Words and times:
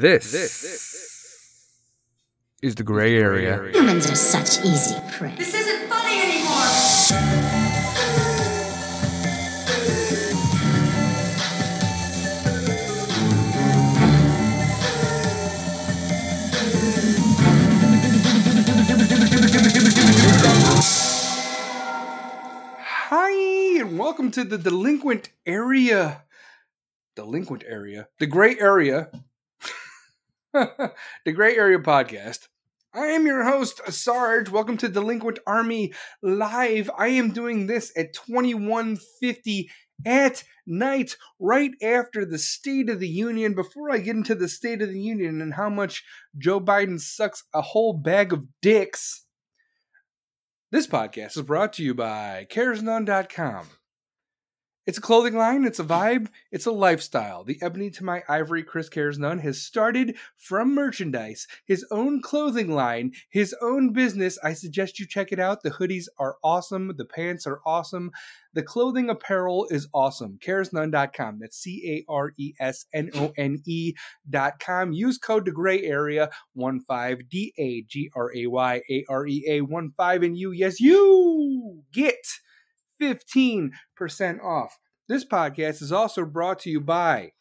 This, 0.00 0.34
is 2.60 2.74
the 2.74 2.82
gray 2.82 3.16
area. 3.16 3.70
Humans 3.72 4.10
are 4.10 4.14
such 4.14 4.62
easy 4.62 4.94
prey. 5.10 5.34
This 5.36 5.54
isn't 5.54 5.88
funny 5.88 6.20
anymore! 6.20 6.52
Hi, 23.08 23.80
and 23.80 23.98
welcome 23.98 24.30
to 24.32 24.44
the 24.44 24.58
delinquent 24.58 25.30
area. 25.46 26.24
Delinquent 27.14 27.64
area? 27.66 28.08
The 28.18 28.26
gray 28.26 28.58
area. 28.58 29.08
the 31.26 31.32
gray 31.32 31.54
area 31.54 31.78
podcast. 31.78 32.48
I 32.94 33.08
am 33.08 33.26
your 33.26 33.44
host, 33.44 33.82
Sarge. 33.92 34.48
Welcome 34.48 34.78
to 34.78 34.88
Delinquent 34.88 35.38
Army 35.46 35.92
Live. 36.22 36.90
I 36.96 37.08
am 37.08 37.32
doing 37.32 37.66
this 37.66 37.92
at 37.94 38.14
2150 38.14 39.70
at 40.06 40.44
night, 40.66 41.18
right 41.38 41.72
after 41.82 42.24
the 42.24 42.38
State 42.38 42.88
of 42.88 43.00
the 43.00 43.08
Union. 43.08 43.54
Before 43.54 43.90
I 43.90 43.98
get 43.98 44.16
into 44.16 44.34
the 44.34 44.48
State 44.48 44.80
of 44.80 44.88
the 44.88 45.00
Union 45.00 45.42
and 45.42 45.52
how 45.52 45.68
much 45.68 46.02
Joe 46.38 46.60
Biden 46.60 46.98
sucks 46.98 47.44
a 47.52 47.60
whole 47.60 47.92
bag 47.92 48.32
of 48.32 48.46
dicks. 48.62 49.26
This 50.72 50.86
podcast 50.86 51.36
is 51.36 51.42
brought 51.42 51.74
to 51.74 51.84
you 51.84 51.92
by 51.92 52.46
caresnone.com. 52.50 53.66
It's 54.86 54.98
a 54.98 55.00
clothing 55.00 55.36
line, 55.36 55.64
it's 55.64 55.80
a 55.80 55.84
vibe, 55.84 56.28
it's 56.52 56.66
a 56.66 56.70
lifestyle. 56.70 57.42
The 57.42 57.58
Ebony 57.60 57.90
to 57.90 58.04
My 58.04 58.22
Ivory 58.28 58.62
Chris 58.62 58.88
Cares 58.88 59.18
None 59.18 59.40
has 59.40 59.60
started 59.60 60.16
from 60.36 60.76
merchandise, 60.76 61.48
his 61.64 61.84
own 61.90 62.22
clothing 62.22 62.70
line, 62.70 63.10
his 63.28 63.52
own 63.60 63.92
business. 63.92 64.38
I 64.44 64.52
suggest 64.52 65.00
you 65.00 65.06
check 65.08 65.32
it 65.32 65.40
out. 65.40 65.64
The 65.64 65.72
hoodies 65.72 66.04
are 66.20 66.36
awesome, 66.44 66.92
the 66.96 67.04
pants 67.04 67.48
are 67.48 67.60
awesome, 67.66 68.12
the 68.54 68.62
clothing 68.62 69.10
apparel 69.10 69.66
is 69.70 69.88
awesome. 69.92 70.38
Caresnone.com. 70.38 71.40
That's 71.40 71.58
C 71.58 71.82
A 72.08 72.10
R 72.10 72.32
E 72.38 72.54
S 72.60 72.86
N 72.94 73.10
O 73.16 73.32
N 73.36 73.60
E.com. 73.66 74.92
Use 74.92 75.18
code 75.18 75.46
to 75.46 75.50
gray 75.50 75.82
area 75.82 76.30
15 76.56 77.26
D 77.28 77.52
A 77.58 77.82
G 77.82 78.08
R 78.14 78.32
A 78.36 78.46
Y 78.46 78.82
A 78.88 79.04
R 79.08 79.26
E 79.26 79.44
A 79.48 79.60
15 79.60 80.24
and 80.24 80.38
you, 80.38 80.52
yes, 80.52 80.80
you 80.80 81.82
get 81.92 82.24
15% 83.00 83.70
off. 84.42 84.78
This 85.08 85.24
podcast 85.24 85.82
is 85.82 85.92
also 85.92 86.24
brought 86.24 86.58
to 86.60 86.70
you 86.70 86.80
by 86.80 87.32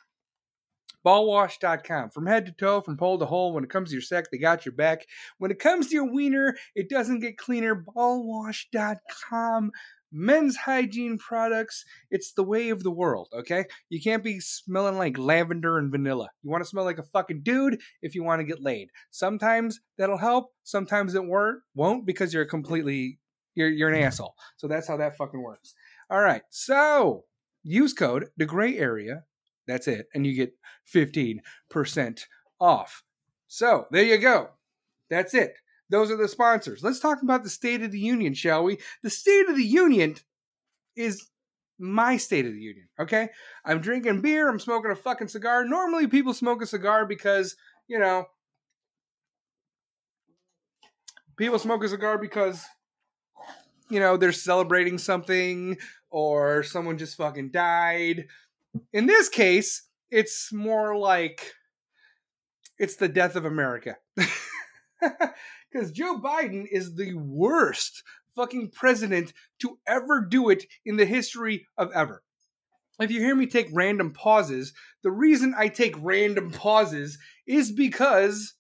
ballwash.com. 1.05 2.09
From 2.09 2.25
head 2.25 2.45
to 2.45 2.52
toe, 2.52 2.81
from 2.81 2.97
pole 2.97 3.19
to 3.19 3.25
hole, 3.25 3.53
when 3.53 3.63
it 3.63 3.69
comes 3.69 3.89
to 3.89 3.95
your 3.95 4.02
sex, 4.02 4.27
they 4.31 4.38
got 4.38 4.66
your 4.66 4.73
back. 4.73 5.05
When 5.38 5.52
it 5.52 5.59
comes 5.59 5.88
to 5.88 5.94
your 5.94 6.11
wiener, 6.11 6.57
it 6.75 6.89
doesn't 6.89 7.19
get 7.19 7.38
cleaner. 7.38 7.75
Ballwash.com. 7.75 9.72
Men's 10.11 10.55
hygiene 10.55 11.17
products, 11.17 11.83
it's 12.09 12.31
the 12.31 12.44
way 12.44 12.69
of 12.69 12.83
the 12.83 12.91
world, 12.91 13.27
okay? 13.33 13.66
You 13.89 14.02
can't 14.02 14.23
be 14.23 14.39
smelling 14.39 14.97
like 14.97 15.17
lavender 15.17 15.77
and 15.77 15.91
vanilla. 15.91 16.29
You 16.41 16.50
want 16.50 16.63
to 16.63 16.69
smell 16.69 16.85
like 16.85 17.00
a 17.00 17.03
fucking 17.03 17.41
dude 17.41 17.81
if 18.02 18.16
you 18.16 18.23
want 18.23 18.39
to 18.39 18.45
get 18.45 18.61
laid. 18.61 18.91
Sometimes 19.11 19.81
that'll 19.97 20.17
help, 20.17 20.53
sometimes 20.63 21.16
it 21.16 21.25
won't, 21.25 21.57
won't 21.73 22.05
because 22.05 22.33
you're 22.33 22.45
completely 22.45 23.19
you're 23.55 23.69
you're 23.69 23.89
an 23.89 24.02
asshole. 24.02 24.35
So 24.57 24.67
that's 24.67 24.88
how 24.88 24.97
that 24.97 25.17
fucking 25.17 25.41
works. 25.41 25.73
All 26.09 26.22
right. 26.22 26.44
So 26.50 27.25
use 27.66 27.94
code 27.94 28.27
the 28.38 28.45
gray 28.45 28.77
area. 28.77 29.23
That's 29.67 29.88
it, 29.88 30.08
and 30.13 30.25
you 30.25 30.33
get 30.35 30.53
fifteen 30.85 31.41
percent 31.69 32.27
off. 32.61 33.03
So 33.47 33.88
there 33.91 34.03
you 34.03 34.17
go. 34.17 34.49
That's 35.09 35.33
it. 35.33 35.53
Those 35.89 36.11
are 36.11 36.17
the 36.17 36.27
sponsors. 36.27 36.83
Let's 36.83 36.99
talk 36.99 37.22
about 37.22 37.44
the 37.44 37.49
State 37.49 37.81
of 37.81 37.91
the 37.91 37.99
Union, 37.99 38.33
shall 38.33 38.63
we? 38.63 38.80
The 39.03 39.09
State 39.09 39.49
of 39.49 39.55
the 39.55 39.63
Union 39.63 40.16
is 40.95 41.29
my 41.78 42.17
State 42.17 42.45
of 42.45 42.53
the 42.53 42.62
Union. 42.62 42.88
Okay, 43.00 43.29
I'm 43.66 43.81
drinking 43.81 44.22
beer. 44.22 44.47
I'm 44.50 44.59
smoking 44.59 44.91
a 44.91 44.95
fucking 44.95 45.28
cigar. 45.28 45.66
Normally, 45.66 46.07
people 46.07 46.34
smoke 46.34 46.61
a 46.61 46.66
cigar 46.66 47.06
because 47.06 47.56
you 47.88 48.00
know 48.00 48.25
people 51.38 51.59
smoke 51.59 51.84
a 51.84 51.90
cigar 51.90 52.17
because 52.17 52.63
you 53.90 54.00
know, 54.00 54.18
they're 54.18 54.31
celebrating 54.31 54.97
something 54.97 55.78
or 56.09 56.63
someone 56.63 56.97
just 56.97 57.18
fucking 57.18 57.51
died. 57.51 58.28
In 58.94 59.06
this 59.06 59.29
case, 59.29 59.84
it's 60.09 60.51
more 60.51 60.97
like 60.97 61.53
it's 62.78 62.96
the 62.96 63.07
death 63.07 63.35
of 63.35 63.46
America. 63.46 63.97
Because 65.75 65.91
Joe 65.91 66.18
Biden 66.18 66.66
is 66.72 66.96
the 66.96 67.16
worst 67.16 68.01
fucking 68.34 68.72
president 68.72 69.34
to 69.59 69.78
ever 69.85 70.22
do 70.22 70.50
it 70.50 70.63
in 70.85 70.96
the 70.96 71.06
history 71.06 71.67
of 71.78 71.91
ever. 71.94 72.23
If 72.97 73.12
you 73.12 73.19
hear 73.19 73.35
me 73.35 73.46
take 73.46 73.67
random 73.73 74.13
pauses, 74.13 74.72
the 75.03 75.12
reason 75.12 75.53
I 75.57 75.67
take 75.67 75.96
random 76.00 76.50
pauses 76.52 77.17
is 77.46 77.73
because 77.73 78.53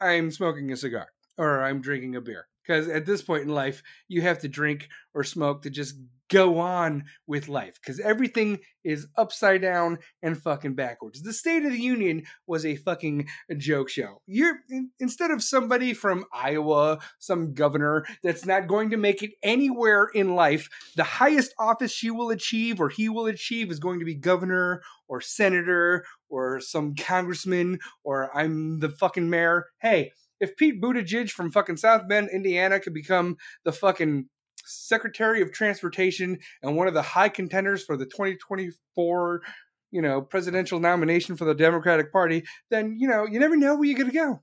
I'm 0.00 0.32
smoking 0.32 0.72
a 0.72 0.76
cigar 0.76 1.12
or 1.38 1.62
I'm 1.62 1.80
drinking 1.80 2.16
a 2.16 2.20
beer 2.20 2.48
because 2.70 2.86
at 2.86 3.04
this 3.04 3.20
point 3.20 3.42
in 3.42 3.48
life 3.48 3.82
you 4.06 4.22
have 4.22 4.38
to 4.38 4.48
drink 4.48 4.88
or 5.12 5.24
smoke 5.24 5.62
to 5.62 5.70
just 5.70 5.96
go 6.30 6.60
on 6.60 7.02
with 7.26 7.48
life 7.48 7.76
because 7.82 7.98
everything 7.98 8.60
is 8.84 9.08
upside 9.16 9.60
down 9.60 9.98
and 10.22 10.40
fucking 10.40 10.76
backwards. 10.76 11.20
The 11.22 11.32
state 11.32 11.64
of 11.64 11.72
the 11.72 11.80
union 11.80 12.22
was 12.46 12.64
a 12.64 12.76
fucking 12.76 13.26
joke 13.56 13.88
show. 13.88 14.22
You're 14.28 14.60
in, 14.68 14.90
instead 15.00 15.32
of 15.32 15.42
somebody 15.42 15.92
from 15.92 16.24
iowa 16.32 17.00
some 17.18 17.54
governor 17.54 18.04
that's 18.22 18.46
not 18.46 18.68
going 18.68 18.90
to 18.90 18.96
make 18.96 19.24
it 19.24 19.32
anywhere 19.42 20.08
in 20.14 20.36
life 20.36 20.68
the 20.94 21.02
highest 21.02 21.52
office 21.58 21.90
she 21.90 22.12
will 22.12 22.30
achieve 22.30 22.80
or 22.80 22.88
he 22.88 23.08
will 23.08 23.26
achieve 23.26 23.72
is 23.72 23.80
going 23.80 23.98
to 23.98 24.04
be 24.04 24.14
governor 24.14 24.80
or 25.08 25.20
senator 25.20 26.04
or 26.28 26.60
some 26.60 26.94
congressman 26.94 27.80
or 28.04 28.30
i'm 28.36 28.78
the 28.78 28.88
fucking 28.88 29.28
mayor. 29.28 29.66
Hey 29.80 30.12
if 30.40 30.56
Pete 30.56 30.80
Buttigieg 30.80 31.30
from 31.30 31.50
fucking 31.50 31.76
South 31.76 32.08
Bend, 32.08 32.30
Indiana, 32.32 32.80
could 32.80 32.94
become 32.94 33.36
the 33.64 33.72
fucking 33.72 34.26
Secretary 34.64 35.42
of 35.42 35.52
Transportation 35.52 36.38
and 36.62 36.76
one 36.76 36.88
of 36.88 36.94
the 36.94 37.02
high 37.02 37.28
contenders 37.28 37.84
for 37.84 37.96
the 37.96 38.06
2024, 38.06 39.42
you 39.90 40.02
know, 40.02 40.22
presidential 40.22 40.80
nomination 40.80 41.36
for 41.36 41.44
the 41.44 41.54
Democratic 41.54 42.12
Party, 42.12 42.44
then 42.70 42.96
you 42.98 43.08
know 43.08 43.26
you 43.26 43.38
never 43.38 43.56
know 43.56 43.76
where 43.76 43.84
you're 43.84 43.98
gonna 43.98 44.12
go. 44.12 44.42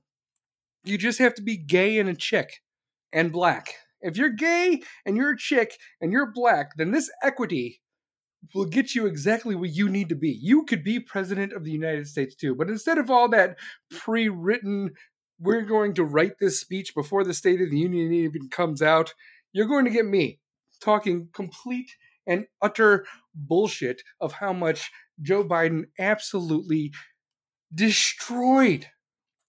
You 0.84 0.98
just 0.98 1.18
have 1.18 1.34
to 1.34 1.42
be 1.42 1.56
gay 1.56 1.98
and 1.98 2.08
a 2.08 2.14
chick 2.14 2.60
and 3.12 3.32
black. 3.32 3.74
If 4.00 4.16
you're 4.16 4.30
gay 4.30 4.82
and 5.04 5.16
you're 5.16 5.32
a 5.32 5.38
chick 5.38 5.76
and 6.00 6.12
you're 6.12 6.32
black, 6.32 6.70
then 6.76 6.92
this 6.92 7.10
equity 7.22 7.80
will 8.54 8.66
get 8.66 8.94
you 8.94 9.06
exactly 9.06 9.56
what 9.56 9.70
you 9.70 9.88
need 9.88 10.08
to 10.10 10.14
be. 10.14 10.30
You 10.30 10.64
could 10.64 10.84
be 10.84 11.00
president 11.00 11.52
of 11.52 11.64
the 11.64 11.72
United 11.72 12.06
States 12.06 12.36
too, 12.36 12.54
but 12.54 12.68
instead 12.68 12.98
of 12.98 13.10
all 13.10 13.28
that 13.30 13.58
pre-written 13.90 14.90
we're 15.40 15.62
going 15.62 15.94
to 15.94 16.04
write 16.04 16.38
this 16.38 16.60
speech 16.60 16.94
before 16.94 17.24
the 17.24 17.34
State 17.34 17.60
of 17.60 17.70
the 17.70 17.78
Union 17.78 18.12
even 18.12 18.48
comes 18.48 18.82
out. 18.82 19.14
You're 19.52 19.66
going 19.66 19.84
to 19.84 19.90
get 19.90 20.06
me 20.06 20.40
talking 20.80 21.28
complete 21.32 21.90
and 22.26 22.46
utter 22.60 23.06
bullshit 23.34 24.02
of 24.20 24.32
how 24.32 24.52
much 24.52 24.90
Joe 25.20 25.44
Biden 25.44 25.84
absolutely 25.98 26.92
destroyed 27.74 28.86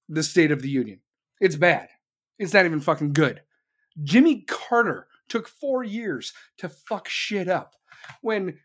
the 0.08 0.24
State 0.24 0.52
of 0.52 0.62
the 0.62 0.70
Union. 0.70 1.00
It's 1.40 1.56
bad. 1.56 1.90
It's 2.38 2.54
not 2.54 2.66
even 2.66 2.80
fucking 2.80 3.14
good. 3.14 3.42
Jimmy 4.04 4.42
Carter 4.48 5.08
took 5.28 5.48
four 5.48 5.84
years 5.84 6.34
to 6.58 6.70
fuck 6.70 7.08
shit 7.08 7.48
up. 7.48 7.76
When 8.22 8.60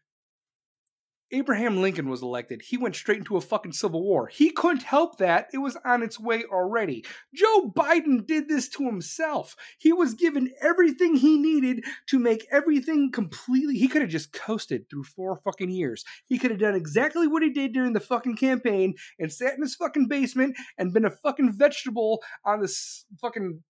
Abraham 1.34 1.83
Lincoln 1.83 2.09
was 2.09 2.22
elected, 2.22 2.62
he 2.62 2.77
went 2.77 2.95
straight 2.95 3.19
into 3.19 3.37
a 3.37 3.41
fucking 3.41 3.72
civil 3.72 4.05
war. 4.05 4.28
He 4.28 4.50
couldn't 4.50 4.84
help 4.84 5.19
that. 5.19 5.48
It 5.53 5.59
was 5.59 5.77
on 5.84 6.04
its 6.04 6.21
way 6.21 6.45
already. 6.45 7.04
Joe 7.34 7.72
Biden 7.75 8.25
did 8.25 8.48
this 8.48 8.69
to 8.71 8.84
himself. 8.84 9.57
He 9.78 9.92
was 9.92 10.15
given 10.15 10.53
everything 10.60 11.16
he 11.16 11.36
needed 11.36 11.84
to 12.07 12.21
make 12.21 12.47
everything 12.53 13.10
completely. 13.10 13.77
He 13.77 13.89
could 13.89 14.03
have 14.03 14.10
just 14.13 14.33
coasted 14.33 14.89
through 14.89 15.04
four 15.04 15.36
fucking 15.45 15.71
years. 15.71 16.04
He 16.27 16.39
could 16.39 16.53
have 16.53 16.60
done 16.60 16.77
exactly 16.77 17.27
what 17.27 17.42
he 17.42 17.51
did 17.51 17.72
during 17.72 17.95
the 17.95 18.01
fucking 18.01 18.36
campaign 18.36 18.95
and 19.19 19.33
sat 19.33 19.54
in 19.54 19.63
his 19.63 19.75
fucking 19.75 20.07
basement 20.07 20.57
and 20.78 20.92
been 20.92 21.04
a 21.04 21.10
fucking 21.10 21.53
vegetable 21.53 22.22
on 22.45 22.60
this 22.60 23.04
fucking 23.21 23.60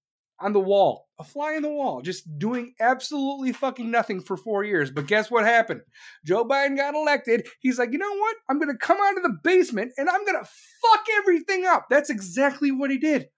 on 0.44 0.52
the 0.52 0.60
wall, 0.60 1.08
a 1.18 1.24
fly 1.24 1.54
in 1.54 1.62
the 1.62 1.70
wall, 1.70 2.02
just 2.02 2.38
doing 2.38 2.74
absolutely 2.78 3.50
fucking 3.50 3.90
nothing 3.90 4.20
for 4.20 4.36
four 4.36 4.62
years. 4.62 4.90
But 4.90 5.06
guess 5.06 5.30
what 5.30 5.46
happened? 5.46 5.80
Joe 6.26 6.44
Biden 6.44 6.76
got 6.76 6.94
elected. 6.94 7.48
He's 7.60 7.78
like, 7.78 7.92
you 7.92 7.98
know 7.98 8.14
what? 8.14 8.36
I'm 8.50 8.58
going 8.58 8.70
to 8.70 8.76
come 8.76 8.98
out 9.02 9.16
of 9.16 9.22
the 9.22 9.38
basement 9.42 9.92
and 9.96 10.10
I'm 10.10 10.24
going 10.26 10.38
to 10.38 10.50
fuck 10.82 11.06
everything 11.16 11.64
up. 11.64 11.86
That's 11.88 12.10
exactly 12.10 12.70
what 12.70 12.90
he 12.90 12.98
did. 12.98 13.28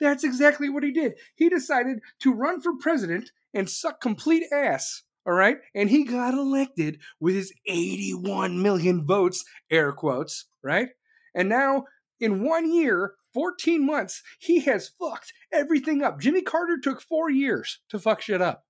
That's 0.00 0.24
exactly 0.24 0.70
what 0.70 0.82
he 0.82 0.92
did. 0.92 1.12
He 1.34 1.50
decided 1.50 1.98
to 2.20 2.32
run 2.32 2.62
for 2.62 2.72
president 2.80 3.30
and 3.52 3.68
suck 3.68 4.00
complete 4.00 4.44
ass. 4.50 5.02
All 5.26 5.34
right. 5.34 5.58
And 5.74 5.90
he 5.90 6.04
got 6.04 6.32
elected 6.32 7.00
with 7.20 7.34
his 7.34 7.52
81 7.66 8.62
million 8.62 9.04
votes, 9.04 9.44
air 9.70 9.92
quotes, 9.92 10.46
right? 10.62 10.88
And 11.34 11.50
now, 11.50 11.84
in 12.18 12.44
one 12.44 12.72
year, 12.72 13.12
14 13.36 13.84
months, 13.84 14.22
he 14.38 14.60
has 14.60 14.88
fucked 14.98 15.34
everything 15.52 16.02
up. 16.02 16.18
Jimmy 16.18 16.40
Carter 16.40 16.78
took 16.82 17.02
four 17.02 17.30
years 17.30 17.80
to 17.90 17.98
fuck 17.98 18.22
shit 18.22 18.40
up. 18.40 18.64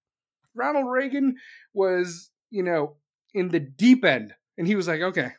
Ronald 0.56 0.90
Reagan 0.90 1.36
was, 1.72 2.32
you 2.50 2.64
know, 2.64 2.96
in 3.32 3.50
the 3.50 3.60
deep 3.60 4.04
end. 4.04 4.34
And 4.58 4.66
he 4.66 4.74
was 4.74 4.88
like, 4.88 5.02
okay, 5.02 5.30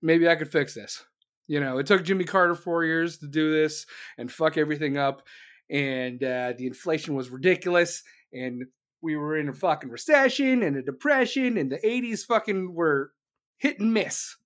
maybe 0.00 0.28
I 0.28 0.36
could 0.36 0.52
fix 0.52 0.74
this. 0.74 1.04
You 1.48 1.58
know, 1.58 1.78
it 1.78 1.86
took 1.86 2.04
Jimmy 2.04 2.22
Carter 2.22 2.54
four 2.54 2.84
years 2.84 3.18
to 3.18 3.26
do 3.26 3.50
this 3.50 3.84
and 4.16 4.30
fuck 4.30 4.56
everything 4.56 4.96
up. 4.96 5.22
And 5.68 6.22
uh, 6.22 6.52
the 6.56 6.68
inflation 6.68 7.16
was 7.16 7.30
ridiculous. 7.30 8.04
And 8.32 8.62
we 9.02 9.16
were 9.16 9.36
in 9.36 9.48
a 9.48 9.52
fucking 9.52 9.90
recession 9.90 10.62
and 10.62 10.76
a 10.76 10.82
depression. 10.82 11.58
And 11.58 11.72
the 11.72 11.78
80s 11.78 12.20
fucking 12.20 12.74
were 12.74 13.10
hit 13.56 13.80
and 13.80 13.92
miss. 13.92 14.36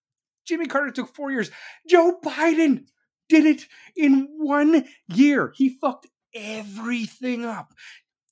Jimmy 0.47 0.65
Carter 0.65 0.91
took 0.91 1.15
four 1.15 1.31
years. 1.31 1.51
Joe 1.87 2.19
Biden 2.25 2.85
did 3.33 3.47
it 3.47 3.67
in 3.97 4.29
one 4.37 4.85
year. 5.09 5.55
He 5.57 5.71
fucked 5.81 6.07
everything 6.35 7.47
up. 7.47 7.73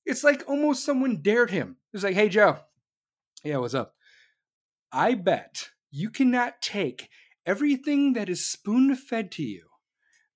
It's 0.05 0.23
like 0.23 0.45
almost 0.47 0.85
someone 0.85 1.23
dared 1.23 1.51
him. 1.51 1.77
It 1.93 1.97
was 1.97 2.05
like, 2.05 2.15
hey, 2.15 2.29
Joe. 2.29 2.59
Yeah, 3.43 3.57
what's 3.57 3.75
up? 3.75 3.95
I 4.93 5.15
bet 5.15 5.71
you 5.91 6.11
cannot 6.11 6.61
take 6.61 7.09
everything 7.47 8.13
that 8.13 8.29
is 8.29 8.47
spoon 8.47 8.95
fed 8.95 9.31
to 9.33 9.43
you 9.43 9.63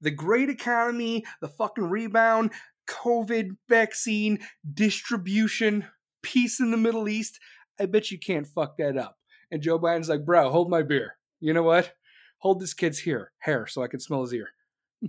the 0.00 0.10
great 0.10 0.50
economy, 0.50 1.24
the 1.40 1.48
fucking 1.48 1.84
rebound, 1.84 2.52
COVID 2.86 3.56
vaccine, 3.70 4.38
distribution, 4.70 5.86
peace 6.22 6.60
in 6.60 6.70
the 6.70 6.76
Middle 6.76 7.08
East. 7.08 7.38
I 7.80 7.86
bet 7.86 8.10
you 8.10 8.18
can't 8.18 8.46
fuck 8.46 8.76
that 8.76 8.98
up. 8.98 9.16
And 9.50 9.62
Joe 9.62 9.78
Biden's 9.78 10.10
like, 10.10 10.26
bro, 10.26 10.50
hold 10.50 10.68
my 10.68 10.82
beer. 10.82 11.16
You 11.40 11.54
know 11.54 11.62
what? 11.62 11.94
Hold 12.38 12.60
this 12.60 12.74
kid's 12.74 13.00
hair, 13.00 13.32
hair 13.38 13.66
so 13.66 13.82
I 13.82 13.88
can 13.88 13.98
smell 13.98 14.20
his 14.20 14.34
ear. 14.34 14.50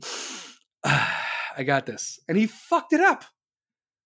I 0.84 1.64
got 1.64 1.86
this. 1.86 2.20
And 2.28 2.38
he 2.38 2.48
fucked 2.48 2.94
it 2.94 3.02
up. 3.02 3.26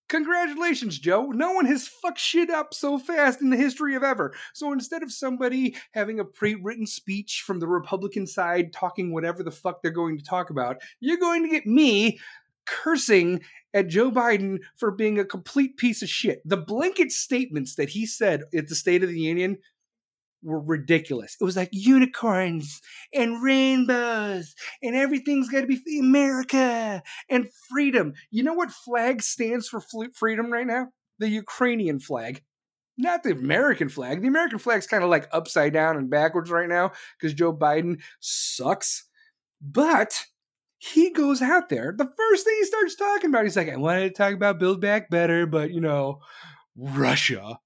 Congratulations, 0.10 0.98
Joe. 0.98 1.28
No 1.28 1.52
one 1.52 1.68
has 1.68 1.88
fucked 1.88 2.20
shit 2.20 2.50
up 2.50 2.74
so 2.74 2.98
fast 2.98 3.42
in 3.42 3.52
the 3.52 3.58
history 3.58 3.96
of 3.96 4.02
ever. 4.02 4.34
So 4.54 4.74
instead 4.74 5.04
of 5.04 5.12
somebody 5.12 5.76
having 5.92 6.20
a 6.20 6.26
pre 6.26 6.56
written 6.56 6.88
speech 6.88 7.44
from 7.46 7.60
the 7.60 7.68
Republican 7.68 8.26
side 8.26 8.74
talking 8.74 9.14
whatever 9.14 9.44
the 9.44 9.52
fuck 9.52 9.82
they're 9.82 9.92
going 9.92 10.18
to 10.18 10.24
talk 10.24 10.50
about, 10.50 10.78
you're 11.00 11.18
going 11.18 11.44
to 11.44 11.50
get 11.50 11.68
me 11.68 12.20
cursing 12.66 13.42
at 13.74 13.88
Joe 13.88 14.10
Biden 14.10 14.60
for 14.78 14.90
being 14.90 15.20
a 15.20 15.26
complete 15.26 15.78
piece 15.78 16.02
of 16.02 16.10
shit. 16.10 16.42
The 16.44 16.58
blanket 16.58 17.12
statements 17.12 17.76
that 17.76 17.90
he 17.90 18.08
said 18.08 18.44
at 18.56 18.68
the 18.68 18.76
State 18.76 19.04
of 19.04 19.10
the 19.10 19.20
Union 19.20 19.58
were 20.44 20.60
ridiculous. 20.60 21.36
It 21.40 21.44
was 21.44 21.58
like 21.58 21.70
unicorns 21.72 22.82
and 23.14 23.44
rainbows 23.44 24.56
and 24.82 24.96
everything's 24.96 25.50
got 25.50 25.62
to 25.62 25.68
be 25.68 26.00
America 26.00 27.04
and 27.30 27.50
freedom. 27.70 28.14
You 28.32 28.44
know 28.44 28.54
what 28.54 28.72
flag 28.72 29.22
stands 29.22 29.68
for 29.68 29.82
freedom 30.14 30.52
right 30.52 30.68
now? 30.68 30.88
The 31.20 31.30
Ukrainian 31.30 32.00
flag. 32.00 32.42
Not 32.98 33.24
the 33.24 33.32
American 33.32 33.90
flag. 33.90 34.22
The 34.22 34.28
American 34.28 34.60
flag's 34.60 34.88
kind 34.88 35.04
of 35.04 35.10
like 35.10 35.30
upside 35.32 35.74
down 35.74 35.98
and 35.98 36.10
backwards 36.10 36.52
right 36.52 36.68
now 36.68 36.92
because 37.18 37.34
Joe 37.34 37.54
Biden 37.54 38.02
sucks. 38.20 39.06
But 39.62 40.26
he 40.78 41.12
goes 41.12 41.42
out 41.42 41.70
there. 41.70 41.94
The 41.98 42.12
first 42.18 42.46
thing 42.46 42.56
he 42.60 42.66
starts 42.66 42.96
talking 42.96 43.30
about, 43.30 43.44
he's 43.44 43.58
like, 43.58 43.70
I 43.70 43.76
wanted 43.76 44.10
to 44.10 44.10
talk 44.12 44.34
about 44.34 44.60
Build 44.60 44.82
Back 44.82 45.10
Better, 45.10 45.46
but 45.46 45.72
you 45.72 45.82
know, 45.82 46.20
Russia. 46.78 47.60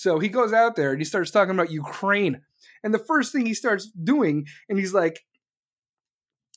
So 0.00 0.18
he 0.18 0.30
goes 0.30 0.54
out 0.54 0.76
there 0.76 0.92
and 0.92 0.98
he 0.98 1.04
starts 1.04 1.30
talking 1.30 1.52
about 1.52 1.70
Ukraine. 1.70 2.40
And 2.82 2.94
the 2.94 2.98
first 2.98 3.32
thing 3.32 3.44
he 3.44 3.52
starts 3.52 3.90
doing, 3.90 4.46
and 4.66 4.78
he's 4.78 4.94
like, 4.94 5.26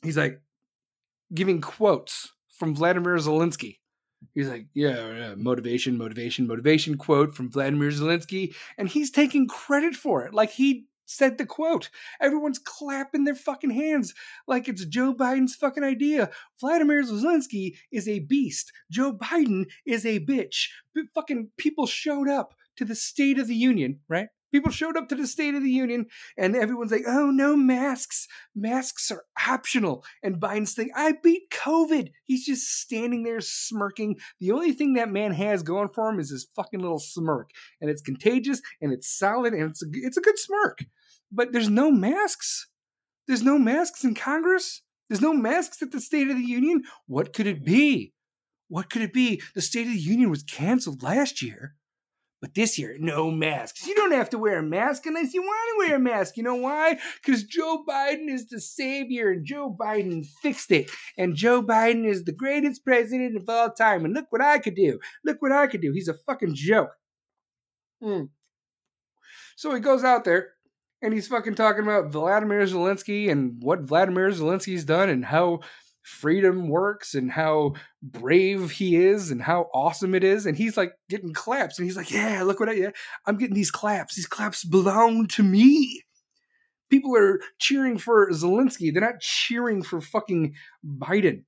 he's 0.01 0.15
like 0.15 0.41
giving 1.33 1.59
quotes 1.59 2.31
from 2.57 2.73
Vladimir 2.73 3.17
Zelensky. 3.17 3.79
He's 4.33 4.47
like, 4.47 4.67
yeah, 4.73 5.11
yeah, 5.11 5.35
motivation, 5.35 5.97
motivation, 5.97 6.47
motivation 6.47 6.97
quote 6.97 7.35
from 7.35 7.51
Vladimir 7.51 7.89
Zelensky. 7.89 8.55
And 8.77 8.87
he's 8.87 9.11
taking 9.11 9.49
credit 9.49 9.93
for 9.93 10.23
it. 10.23 10.33
Like 10.33 10.51
he 10.51 10.85
said 11.05 11.37
the 11.37 11.45
quote. 11.45 11.89
Everyone's 12.21 12.59
clapping 12.59 13.25
their 13.25 13.35
fucking 13.35 13.71
hands 13.71 14.13
like 14.47 14.69
it's 14.69 14.85
Joe 14.85 15.13
Biden's 15.13 15.53
fucking 15.53 15.83
idea. 15.83 16.29
Vladimir 16.61 17.03
Zelensky 17.03 17.75
is 17.91 18.07
a 18.07 18.19
beast. 18.19 18.71
Joe 18.89 19.11
Biden 19.11 19.65
is 19.85 20.05
a 20.05 20.21
bitch. 20.21 20.69
Fucking 21.13 21.49
people 21.57 21.87
showed 21.87 22.29
up 22.29 22.53
to 22.77 22.85
the 22.85 22.95
State 22.95 23.39
of 23.39 23.47
the 23.47 23.55
Union, 23.55 23.99
right? 24.07 24.27
People 24.53 24.71
showed 24.71 24.95
up 24.95 25.09
to 25.09 25.15
the 25.15 25.25
State 25.25 25.55
of 25.55 25.63
the 25.63 25.71
Union 25.71 26.05
and 26.37 26.55
everyone's 26.55 26.91
like, 26.91 27.05
oh, 27.07 27.31
no 27.31 27.55
masks. 27.55 28.27
Masks 28.55 29.09
are 29.09 29.23
optional. 29.47 30.05
And 30.21 30.39
Biden's 30.39 30.75
saying, 30.75 30.91
I 30.95 31.15
beat 31.23 31.49
COVID. 31.49 32.09
He's 32.25 32.45
just 32.45 32.79
standing 32.79 33.23
there 33.23 33.41
smirking. 33.41 34.17
The 34.39 34.51
only 34.51 34.73
thing 34.73 34.93
that 34.93 35.09
man 35.09 35.33
has 35.33 35.63
going 35.63 35.89
for 35.89 36.07
him 36.07 36.19
is 36.19 36.29
his 36.29 36.47
fucking 36.55 36.81
little 36.81 36.99
smirk. 36.99 37.49
And 37.81 37.89
it's 37.89 38.03
contagious 38.03 38.61
and 38.79 38.93
it's 38.93 39.17
solid 39.17 39.53
and 39.53 39.71
it's 39.71 39.81
a, 39.81 39.87
it's 39.91 40.17
a 40.17 40.21
good 40.21 40.37
smirk. 40.37 40.85
But 41.31 41.51
there's 41.51 41.69
no 41.69 41.89
masks. 41.89 42.67
There's 43.27 43.41
no 43.41 43.57
masks 43.57 44.03
in 44.03 44.13
Congress. 44.13 44.83
There's 45.09 45.21
no 45.21 45.33
masks 45.33 45.81
at 45.81 45.91
the 45.91 45.99
State 45.99 46.29
of 46.29 46.37
the 46.37 46.43
Union. 46.43 46.83
What 47.07 47.33
could 47.33 47.47
it 47.47 47.65
be? 47.65 48.13
What 48.67 48.91
could 48.91 49.01
it 49.01 49.13
be? 49.13 49.41
The 49.55 49.61
State 49.61 49.87
of 49.87 49.93
the 49.93 49.99
Union 49.99 50.29
was 50.29 50.43
canceled 50.43 51.01
last 51.01 51.41
year. 51.41 51.75
But 52.43 52.55
this 52.55 52.77
year, 52.77 52.97
no 52.99 53.31
masks. 53.31 53.87
You 53.87 53.95
don't 53.95 54.11
have 54.11 54.29
to 54.31 54.37
wear 54.37 54.59
a 54.59 54.63
mask 54.63 55.05
unless 55.05 55.33
you 55.33 55.41
want 55.41 55.69
to 55.69 55.87
wear 55.87 55.95
a 55.95 55.99
mask. 55.99 56.35
You 56.35 56.43
know 56.43 56.55
why? 56.55 56.99
Because 57.15 57.45
Joe 57.45 57.85
Biden 57.87 58.29
is 58.29 58.49
the 58.49 58.59
savior 58.59 59.31
and 59.31 59.45
Joe 59.45 59.73
Biden 59.73 60.25
fixed 60.41 60.69
it. 60.69 60.91
And 61.17 61.37
Joe 61.37 61.63
Biden 61.63 62.05
is 62.05 62.25
the 62.25 62.33
greatest 62.33 62.83
president 62.83 63.37
of 63.37 63.47
all 63.47 63.71
time. 63.71 64.03
And 64.03 64.13
look 64.13 64.25
what 64.29 64.41
I 64.41 64.59
could 64.59 64.75
do. 64.75 64.99
Look 65.23 65.41
what 65.41 65.53
I 65.53 65.67
could 65.67 65.79
do. 65.79 65.93
He's 65.93 66.09
a 66.09 66.15
fucking 66.15 66.55
joke. 66.55 66.91
Hmm. 68.01 68.23
So 69.55 69.73
he 69.73 69.79
goes 69.79 70.03
out 70.03 70.25
there 70.25 70.49
and 71.01 71.13
he's 71.13 71.29
fucking 71.29 71.55
talking 71.55 71.83
about 71.83 72.11
Vladimir 72.11 72.65
Zelensky 72.65 73.31
and 73.31 73.55
what 73.63 73.83
Vladimir 73.83 74.29
Zelensky's 74.31 74.83
done 74.83 75.07
and 75.07 75.23
how 75.23 75.61
freedom 76.03 76.67
works 76.67 77.15
and 77.15 77.31
how 77.31 77.73
brave 78.01 78.69
he 78.71 78.95
is 78.97 79.31
and 79.31 79.41
how 79.41 79.69
awesome 79.73 80.13
it 80.13 80.23
is 80.23 80.45
and 80.45 80.57
he's 80.57 80.75
like 80.75 80.93
getting 81.09 81.33
claps 81.33 81.79
and 81.79 81.85
he's 81.85 81.95
like 81.95 82.11
yeah 82.11 82.43
look 82.43 82.59
what 82.59 82.69
i 82.69 82.73
yeah 82.73 82.89
i'm 83.25 83.37
getting 83.37 83.55
these 83.55 83.71
claps. 83.71 84.15
These 84.15 84.27
claps 84.27 84.63
belong 84.63 85.27
to 85.29 85.43
me. 85.43 86.03
People 86.89 87.15
are 87.17 87.39
cheering 87.59 87.97
for 87.97 88.29
zelensky. 88.31 88.93
They're 88.93 89.01
not 89.01 89.19
cheering 89.19 89.81
for 89.83 89.99
fucking 89.99 90.53
biden. 90.85 91.43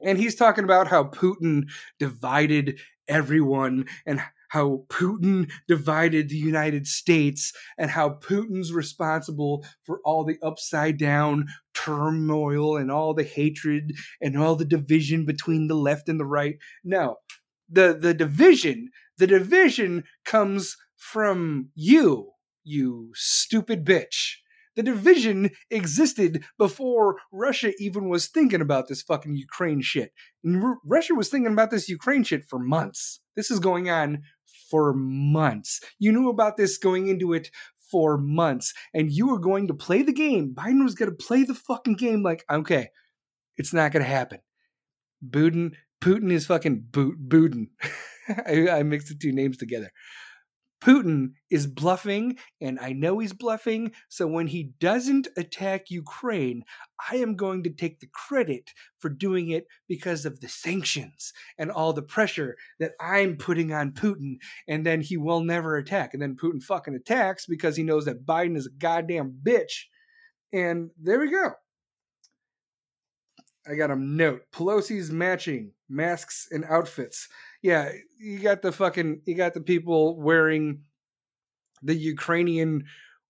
And 0.00 0.18
he's 0.18 0.34
talking 0.34 0.64
about 0.64 0.88
how 0.88 1.04
putin 1.04 1.64
divided 1.98 2.78
everyone 3.08 3.86
and 4.04 4.20
how 4.48 4.84
Putin 4.88 5.50
divided 5.68 6.28
the 6.28 6.36
United 6.36 6.86
States 6.86 7.52
and 7.78 7.90
how 7.90 8.10
Putin's 8.10 8.72
responsible 8.72 9.64
for 9.84 10.00
all 10.04 10.24
the 10.24 10.38
upside 10.42 10.98
down 10.98 11.46
turmoil 11.74 12.76
and 12.76 12.90
all 12.90 13.14
the 13.14 13.24
hatred 13.24 13.92
and 14.20 14.38
all 14.38 14.56
the 14.56 14.64
division 14.64 15.24
between 15.24 15.68
the 15.68 15.74
left 15.74 16.08
and 16.08 16.18
the 16.18 16.24
right. 16.24 16.56
No. 16.84 17.16
The 17.68 17.96
the 18.00 18.14
division, 18.14 18.90
the 19.18 19.26
division 19.26 20.04
comes 20.24 20.76
from 20.96 21.70
you, 21.74 22.32
you 22.64 23.10
stupid 23.14 23.84
bitch. 23.84 24.36
The 24.76 24.82
division 24.82 25.50
existed 25.70 26.44
before 26.58 27.16
Russia 27.32 27.72
even 27.78 28.10
was 28.10 28.28
thinking 28.28 28.60
about 28.60 28.88
this 28.88 29.00
fucking 29.02 29.34
Ukraine 29.34 29.80
shit. 29.80 30.12
Russia 30.44 31.14
was 31.14 31.30
thinking 31.30 31.52
about 31.52 31.70
this 31.70 31.88
Ukraine 31.88 32.24
shit 32.24 32.44
for 32.44 32.58
months. 32.58 33.20
This 33.36 33.50
is 33.50 33.58
going 33.58 33.88
on 33.88 34.22
for 34.70 34.92
months. 34.94 35.80
You 35.98 36.12
knew 36.12 36.28
about 36.28 36.56
this 36.56 36.78
going 36.78 37.08
into 37.08 37.32
it 37.32 37.50
for 37.90 38.18
months, 38.18 38.74
and 38.92 39.12
you 39.12 39.28
were 39.28 39.38
going 39.38 39.68
to 39.68 39.74
play 39.74 40.02
the 40.02 40.12
game. 40.12 40.54
Biden 40.54 40.82
was 40.82 40.94
going 40.94 41.10
to 41.10 41.24
play 41.24 41.44
the 41.44 41.54
fucking 41.54 41.94
game 41.94 42.22
like, 42.22 42.44
okay, 42.50 42.88
it's 43.56 43.72
not 43.72 43.92
going 43.92 44.04
to 44.04 44.10
happen. 44.10 44.40
Putin, 45.28 45.72
Putin 46.00 46.32
is 46.32 46.46
fucking 46.46 46.86
boot, 46.90 47.28
Putin. 47.28 47.68
I, 48.28 48.78
I 48.78 48.82
mixed 48.82 49.08
the 49.08 49.14
two 49.14 49.32
names 49.32 49.56
together. 49.56 49.90
Putin 50.82 51.32
is 51.50 51.66
bluffing, 51.66 52.36
and 52.60 52.78
I 52.78 52.92
know 52.92 53.18
he's 53.18 53.32
bluffing. 53.32 53.92
So 54.08 54.26
when 54.26 54.48
he 54.48 54.72
doesn't 54.78 55.28
attack 55.36 55.90
Ukraine, 55.90 56.64
I 57.10 57.16
am 57.16 57.34
going 57.34 57.62
to 57.64 57.70
take 57.70 58.00
the 58.00 58.08
credit 58.12 58.70
for 58.98 59.08
doing 59.08 59.50
it 59.50 59.66
because 59.88 60.24
of 60.26 60.40
the 60.40 60.48
sanctions 60.48 61.32
and 61.58 61.70
all 61.70 61.92
the 61.92 62.02
pressure 62.02 62.56
that 62.78 62.92
I'm 63.00 63.36
putting 63.36 63.72
on 63.72 63.92
Putin. 63.92 64.36
And 64.68 64.84
then 64.84 65.00
he 65.00 65.16
will 65.16 65.40
never 65.40 65.76
attack. 65.76 66.12
And 66.12 66.22
then 66.22 66.36
Putin 66.36 66.62
fucking 66.62 66.94
attacks 66.94 67.46
because 67.46 67.76
he 67.76 67.82
knows 67.82 68.04
that 68.04 68.26
Biden 68.26 68.56
is 68.56 68.66
a 68.66 68.78
goddamn 68.78 69.38
bitch. 69.42 69.84
And 70.52 70.90
there 71.00 71.20
we 71.20 71.30
go. 71.30 71.52
I 73.68 73.74
got 73.74 73.90
a 73.90 73.96
note. 73.96 74.42
Pelosi's 74.52 75.10
matching 75.10 75.72
masks 75.88 76.48
and 76.50 76.64
outfits 76.64 77.28
yeah, 77.66 77.90
you 78.16 78.38
got 78.38 78.62
the 78.62 78.70
fucking 78.70 79.22
you 79.24 79.34
got 79.34 79.54
the 79.54 79.60
people 79.60 80.16
wearing 80.20 80.82
the 81.82 81.96
Ukrainian 81.96 82.84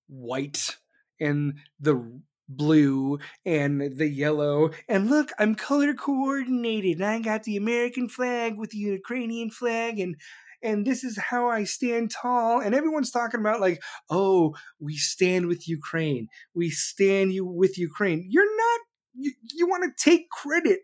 white 0.09 0.77
and 1.19 1.55
the 1.81 2.21
blue 2.51 3.19
and 3.47 3.97
the 3.97 4.07
yellow. 4.07 4.73
And 4.91 5.09
look, 5.09 5.31
I'm 5.39 5.55
color 5.55 5.95
coordinated. 5.95 7.01
I 7.01 7.21
got 7.21 7.45
the 7.45 7.57
American 7.57 8.11
flag 8.11 8.59
with 8.59 8.71
the 8.71 8.79
Ukrainian 8.79 9.51
flag 9.51 9.99
and 9.99 10.17
and 10.63 10.87
this 10.87 11.03
is 11.03 11.17
how 11.19 11.49
I 11.49 11.65
stand 11.65 12.11
tall. 12.11 12.61
And 12.61 12.75
everyone's 12.75 13.11
talking 13.11 13.41
about 13.41 13.61
like, 13.61 13.83
oh, 14.11 14.55
we 14.79 14.97
stand 14.97 15.47
with 15.47 15.67
Ukraine. 15.67 16.29
We 16.55 16.69
stand 16.69 17.33
you 17.33 17.47
with 17.47 17.79
Ukraine. 17.79 18.27
You're 18.29 18.57
not 18.57 18.81
you, 19.15 19.33
you 19.55 19.67
want 19.67 19.85
to 19.85 20.05
take 20.11 20.29
credit 20.29 20.81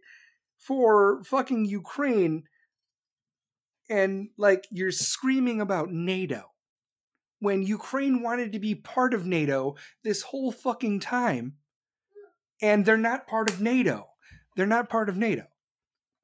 for 0.66 1.22
fucking 1.24 1.64
Ukraine 1.64 2.44
and 3.90 4.28
like 4.38 4.66
you're 4.70 4.92
screaming 4.92 5.60
about 5.60 5.90
NATO 5.90 6.44
when 7.40 7.62
Ukraine 7.62 8.22
wanted 8.22 8.52
to 8.52 8.58
be 8.60 8.74
part 8.74 9.12
of 9.12 9.26
NATO 9.26 9.74
this 10.04 10.22
whole 10.22 10.52
fucking 10.52 11.00
time 11.00 11.54
and 12.62 12.84
they're 12.84 12.96
not 12.96 13.26
part 13.26 13.50
of 13.50 13.60
NATO. 13.60 14.06
They're 14.56 14.66
not 14.66 14.88
part 14.88 15.08
of 15.08 15.16
NATO. 15.16 15.42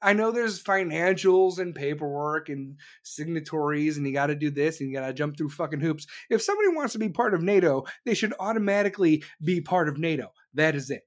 I 0.00 0.12
know 0.12 0.30
there's 0.30 0.62
financials 0.62 1.58
and 1.58 1.74
paperwork 1.74 2.48
and 2.48 2.76
signatories, 3.02 3.96
and 3.96 4.06
you 4.06 4.12
got 4.12 4.28
to 4.28 4.36
do 4.36 4.50
this 4.50 4.80
and 4.80 4.88
you 4.88 4.96
got 4.96 5.08
to 5.08 5.12
jump 5.12 5.36
through 5.36 5.48
fucking 5.48 5.80
hoops. 5.80 6.06
If 6.30 6.40
somebody 6.40 6.68
wants 6.68 6.92
to 6.92 7.00
be 7.00 7.08
part 7.08 7.34
of 7.34 7.42
NATO, 7.42 7.84
they 8.06 8.14
should 8.14 8.32
automatically 8.38 9.24
be 9.42 9.60
part 9.60 9.88
of 9.88 9.98
NATO. 9.98 10.28
That 10.54 10.76
is 10.76 10.90
it. 10.90 11.02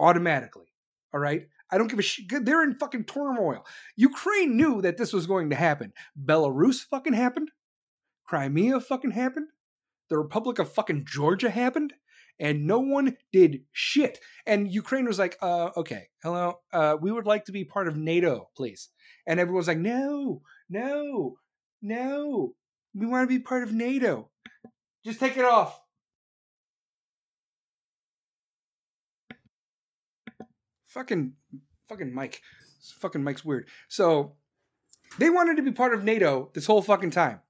Automatically. 0.00 0.66
All 1.14 1.20
right? 1.20 1.46
I 1.70 1.78
don't 1.78 1.88
give 1.88 1.98
a 1.98 2.02
shit. 2.02 2.26
They're 2.44 2.62
in 2.62 2.74
fucking 2.74 3.04
turmoil. 3.04 3.66
Ukraine 3.96 4.56
knew 4.56 4.82
that 4.82 4.96
this 4.96 5.12
was 5.12 5.26
going 5.26 5.50
to 5.50 5.56
happen. 5.56 5.92
Belarus 6.20 6.84
fucking 6.88 7.14
happened. 7.14 7.50
Crimea 8.24 8.80
fucking 8.80 9.12
happened. 9.12 9.48
The 10.08 10.18
Republic 10.18 10.58
of 10.58 10.72
fucking 10.72 11.06
Georgia 11.06 11.50
happened 11.50 11.92
and 12.38 12.66
no 12.66 12.80
one 12.80 13.16
did 13.32 13.62
shit. 13.72 14.18
And 14.46 14.70
Ukraine 14.70 15.06
was 15.06 15.18
like, 15.18 15.36
uh, 15.40 15.70
okay, 15.76 16.08
hello, 16.22 16.60
uh, 16.72 16.96
we 17.00 17.10
would 17.10 17.26
like 17.26 17.44
to 17.46 17.52
be 17.52 17.64
part 17.64 17.88
of 17.88 17.96
NATO, 17.96 18.50
please. 18.56 18.90
And 19.26 19.40
everyone's 19.40 19.68
like, 19.68 19.78
no, 19.78 20.42
no, 20.68 21.36
no, 21.82 22.54
we 22.94 23.06
want 23.06 23.28
to 23.28 23.34
be 23.34 23.42
part 23.42 23.62
of 23.62 23.72
NATO. 23.72 24.30
Just 25.04 25.20
take 25.20 25.36
it 25.36 25.44
off. 25.44 25.80
Fucking, 30.96 31.34
fucking 31.90 32.14
Mike. 32.14 32.40
Fucking 33.00 33.22
Mike's 33.22 33.44
weird. 33.44 33.68
So 33.86 34.32
they 35.18 35.28
wanted 35.28 35.58
to 35.58 35.62
be 35.62 35.70
part 35.70 35.92
of 35.92 36.04
NATO 36.04 36.50
this 36.54 36.64
whole 36.64 36.80
fucking 36.80 37.10
time. 37.10 37.40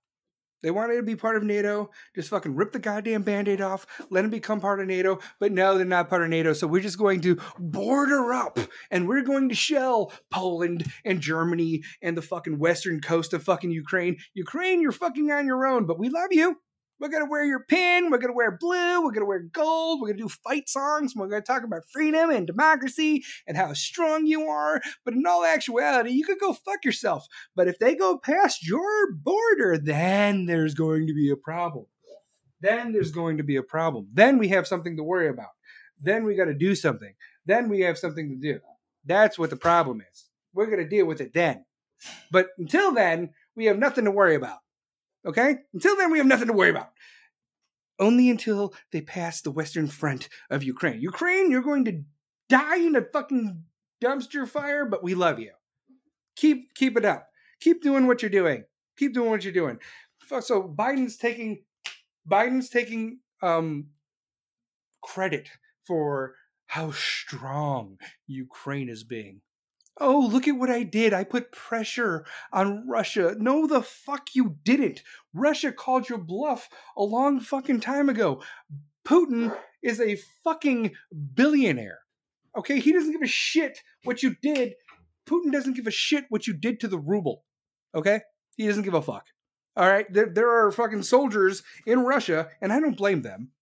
They 0.64 0.72
wanted 0.72 0.96
to 0.96 1.04
be 1.04 1.14
part 1.14 1.36
of 1.36 1.44
NATO. 1.44 1.90
Just 2.16 2.30
fucking 2.30 2.56
rip 2.56 2.72
the 2.72 2.80
goddamn 2.80 3.22
band 3.22 3.46
aid 3.46 3.60
off, 3.60 3.86
let 4.10 4.22
them 4.22 4.32
become 4.32 4.60
part 4.60 4.80
of 4.80 4.88
NATO. 4.88 5.20
But 5.38 5.52
no, 5.52 5.76
they're 5.76 5.86
not 5.86 6.08
part 6.08 6.24
of 6.24 6.28
NATO. 6.28 6.54
So 6.54 6.66
we're 6.66 6.82
just 6.82 6.98
going 6.98 7.20
to 7.20 7.38
border 7.56 8.32
up 8.32 8.58
and 8.90 9.06
we're 9.06 9.22
going 9.22 9.48
to 9.50 9.54
shell 9.54 10.12
Poland 10.28 10.90
and 11.04 11.20
Germany 11.20 11.84
and 12.02 12.16
the 12.16 12.22
fucking 12.22 12.58
western 12.58 13.00
coast 13.00 13.32
of 13.32 13.44
fucking 13.44 13.70
Ukraine. 13.70 14.16
Ukraine, 14.34 14.80
you're 14.80 14.90
fucking 14.90 15.30
on 15.30 15.46
your 15.46 15.64
own, 15.66 15.86
but 15.86 16.00
we 16.00 16.08
love 16.08 16.32
you. 16.32 16.56
We're 16.98 17.08
gonna 17.08 17.28
wear 17.28 17.44
your 17.44 17.64
pin. 17.64 18.10
We're 18.10 18.18
gonna 18.18 18.32
wear 18.32 18.56
blue. 18.58 19.02
We're 19.02 19.12
gonna 19.12 19.26
wear 19.26 19.40
gold. 19.40 20.00
We're 20.00 20.08
gonna 20.08 20.18
do 20.18 20.28
fight 20.28 20.68
songs. 20.68 21.14
We're 21.14 21.28
gonna 21.28 21.42
talk 21.42 21.64
about 21.64 21.88
freedom 21.90 22.30
and 22.30 22.46
democracy 22.46 23.24
and 23.46 23.56
how 23.56 23.72
strong 23.74 24.26
you 24.26 24.48
are. 24.48 24.80
But 25.04 25.14
in 25.14 25.24
all 25.26 25.44
actuality, 25.44 26.10
you 26.10 26.24
could 26.24 26.40
go 26.40 26.52
fuck 26.52 26.84
yourself. 26.84 27.26
But 27.54 27.68
if 27.68 27.78
they 27.78 27.94
go 27.94 28.18
past 28.18 28.66
your 28.66 29.12
border, 29.12 29.78
then 29.78 30.46
there's 30.46 30.74
going 30.74 31.06
to 31.06 31.14
be 31.14 31.30
a 31.30 31.36
problem. 31.36 31.86
Then 32.60 32.92
there's 32.92 33.12
going 33.12 33.36
to 33.36 33.42
be 33.42 33.56
a 33.56 33.62
problem. 33.62 34.08
Then 34.12 34.38
we 34.38 34.48
have 34.48 34.66
something 34.66 34.96
to 34.96 35.02
worry 35.02 35.28
about. 35.28 35.50
Then 36.00 36.24
we 36.24 36.34
got 36.34 36.46
to 36.46 36.54
do 36.54 36.74
something. 36.74 37.14
Then 37.44 37.68
we 37.68 37.80
have 37.80 37.98
something 37.98 38.28
to 38.30 38.36
do. 38.36 38.60
That's 39.04 39.38
what 39.38 39.50
the 39.50 39.56
problem 39.56 40.02
is. 40.12 40.26
We're 40.52 40.66
gonna 40.66 40.88
deal 40.88 41.06
with 41.06 41.20
it 41.20 41.32
then. 41.32 41.64
But 42.30 42.48
until 42.58 42.92
then, 42.92 43.30
we 43.54 43.66
have 43.66 43.78
nothing 43.78 44.04
to 44.04 44.10
worry 44.10 44.34
about. 44.34 44.58
Okay? 45.26 45.56
Until 45.74 45.96
then, 45.96 46.10
we 46.10 46.18
have 46.18 46.26
nothing 46.26 46.46
to 46.46 46.52
worry 46.52 46.70
about. 46.70 46.90
Only 47.98 48.30
until 48.30 48.74
they 48.92 49.00
pass 49.00 49.40
the 49.40 49.50
western 49.50 49.88
front 49.88 50.28
of 50.50 50.62
Ukraine. 50.62 51.00
Ukraine, 51.00 51.50
you're 51.50 51.62
going 51.62 51.84
to 51.86 52.02
die 52.48 52.76
in 52.76 52.94
a 52.94 53.02
fucking 53.02 53.64
dumpster 54.02 54.46
fire, 54.48 54.84
but 54.84 55.02
we 55.02 55.14
love 55.14 55.38
you. 55.38 55.52
Keep 56.36 56.74
keep 56.74 56.96
it 56.98 57.04
up. 57.04 57.28
Keep 57.60 57.82
doing 57.82 58.06
what 58.06 58.20
you're 58.22 58.30
doing. 58.30 58.64
Keep 58.98 59.14
doing 59.14 59.30
what 59.30 59.42
you're 59.42 59.52
doing. 59.52 59.78
So 60.40 60.62
Biden's 60.62 61.16
taking 61.16 61.64
Biden's 62.28 62.68
taking 62.68 63.20
um 63.42 63.86
credit 65.02 65.48
for 65.86 66.34
how 66.66 66.90
strong 66.90 67.98
Ukraine 68.26 68.88
is 68.88 69.04
being. 69.04 69.40
Oh, 69.98 70.28
look 70.30 70.46
at 70.46 70.56
what 70.56 70.70
I 70.70 70.82
did. 70.82 71.14
I 71.14 71.24
put 71.24 71.52
pressure 71.52 72.26
on 72.52 72.86
Russia. 72.86 73.34
No, 73.38 73.66
the 73.66 73.82
fuck 73.82 74.34
you 74.34 74.56
didn't. 74.62 75.02
Russia 75.32 75.72
called 75.72 76.08
your 76.08 76.18
bluff 76.18 76.68
a 76.96 77.02
long 77.02 77.40
fucking 77.40 77.80
time 77.80 78.08
ago. 78.08 78.42
Putin 79.06 79.56
is 79.82 80.00
a 80.00 80.18
fucking 80.44 80.92
billionaire. 81.34 82.00
Okay? 82.56 82.78
He 82.78 82.92
doesn't 82.92 83.12
give 83.12 83.22
a 83.22 83.26
shit 83.26 83.80
what 84.04 84.22
you 84.22 84.36
did. 84.42 84.74
Putin 85.26 85.50
doesn't 85.50 85.76
give 85.76 85.86
a 85.86 85.92
shit 85.92 86.26
what 86.28 86.46
you 86.46 86.52
did 86.52 86.78
to 86.80 86.88
the 86.88 86.98
ruble. 86.98 87.44
Okay? 87.94 88.20
He 88.56 88.66
doesn't 88.66 88.82
give 88.82 88.94
a 88.94 89.02
fuck. 89.02 89.24
All 89.76 89.88
right? 89.88 90.12
There, 90.12 90.26
there 90.26 90.50
are 90.50 90.70
fucking 90.72 91.04
soldiers 91.04 91.62
in 91.86 92.00
Russia, 92.00 92.48
and 92.60 92.70
I 92.70 92.80
don't 92.80 92.96
blame 92.96 93.22
them 93.22 93.52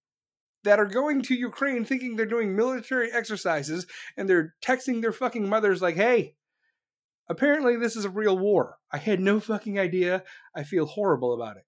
that 0.65 0.81
are 0.81 0.87
going 0.87 1.23
to 1.23 1.35
Ukraine 1.35 1.85
thinking 1.85 2.17
they're 2.17 2.27
doing 2.27 2.57
military 2.57 3.13
exercises 3.13 3.87
and 4.17 4.29
they're 4.29 4.55
texting 4.63 5.01
their 5.01 5.13
fucking 5.13 5.49
mothers 5.49 5.81
like, 5.81 5.95
"Hey, 5.95 6.37
apparently 7.29 7.77
this 7.77 7.97
is 7.97 8.05
a 8.05 8.11
real 8.11 8.37
war. 8.37 8.79
I 8.91 8.99
had 8.99 9.21
no 9.21 9.41
fucking 9.41 9.79
idea. 9.79 10.25
I 10.55 10.65
feel 10.65 10.87
horrible 10.87 11.33
about 11.33 11.59
it." 11.59 11.65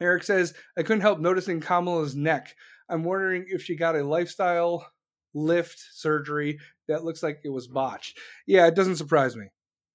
Eric 0.00 0.22
says, 0.22 0.54
"I 0.76 0.82
couldn't 0.82 1.02
help 1.02 1.18
noticing 1.18 1.60
Kamala's 1.60 2.14
neck. 2.14 2.54
I'm 2.88 3.04
wondering 3.04 3.46
if 3.48 3.62
she 3.62 3.76
got 3.76 3.96
a 3.96 4.04
lifestyle 4.04 4.86
lift 5.34 5.78
surgery 5.92 6.58
that 6.86 7.04
looks 7.04 7.22
like 7.22 7.40
it 7.44 7.50
was 7.50 7.68
botched." 7.68 8.18
Yeah, 8.46 8.66
it 8.66 8.74
doesn't 8.74 8.96
surprise 8.96 9.36
me. 9.36 9.50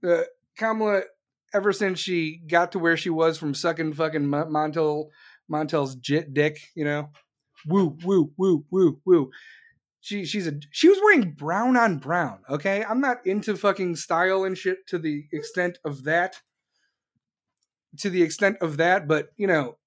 Uh, 0.06 0.24
Kamala 0.58 1.04
ever 1.54 1.72
since 1.72 2.00
she 2.00 2.42
got 2.48 2.72
to 2.74 2.80
where 2.80 2.98
she 2.98 3.10
was 3.10 3.38
from 3.38 3.54
sucking 3.54 3.94
fucking 3.94 4.26
Montel 4.26 5.10
Montel's 5.52 5.96
jit 5.96 6.34
dick, 6.34 6.60
you 6.76 6.84
know, 6.84 7.10
woo, 7.68 7.98
woo, 8.04 8.32
woo, 8.38 8.66
woo, 8.70 9.00
woo. 9.06 9.32
She 10.02 10.26
she's 10.26 10.48
a 10.48 10.60
she 10.70 10.90
was 10.90 11.00
wearing 11.04 11.32
brown 11.32 11.78
on 11.78 11.98
brown. 11.98 12.40
Okay, 12.50 12.84
I'm 12.84 13.00
not 13.00 13.26
into 13.26 13.56
fucking 13.56 13.96
style 13.96 14.44
and 14.44 14.58
shit 14.58 14.86
to 14.88 15.00
the 15.00 15.26
extent 15.32 15.80
of 15.86 16.04
that. 16.04 16.42
To 18.00 18.10
the 18.10 18.24
extent 18.24 18.58
of 18.60 18.78
that, 18.78 19.08
but 19.08 19.30
you 19.38 19.48
know, 19.48 19.78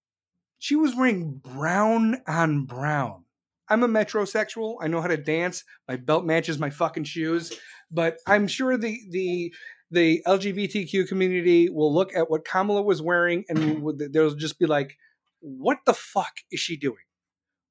she 0.58 0.76
was 0.76 0.94
wearing 0.94 1.34
brown 1.34 2.22
on 2.26 2.64
brown. 2.64 3.24
I'm 3.68 3.82
a 3.82 3.88
metrosexual. 3.88 4.76
I 4.80 4.86
know 4.86 5.00
how 5.00 5.08
to 5.08 5.16
dance. 5.16 5.64
My 5.88 5.96
belt 5.96 6.24
matches 6.24 6.58
my 6.58 6.70
fucking 6.70 7.04
shoes. 7.04 7.52
But 7.90 8.18
I'm 8.26 8.46
sure 8.46 8.76
the 8.76 8.98
the 9.10 9.54
the 9.90 10.22
LGBTQ 10.26 11.08
community 11.08 11.68
will 11.68 11.94
look 11.94 12.14
at 12.14 12.30
what 12.30 12.44
Kamala 12.44 12.82
was 12.82 13.00
wearing 13.00 13.44
and 13.48 13.84
they'll 14.12 14.34
just 14.34 14.58
be 14.58 14.66
like, 14.66 14.96
"What 15.40 15.78
the 15.86 15.94
fuck 15.94 16.38
is 16.50 16.60
she 16.60 16.76
doing?" 16.76 17.05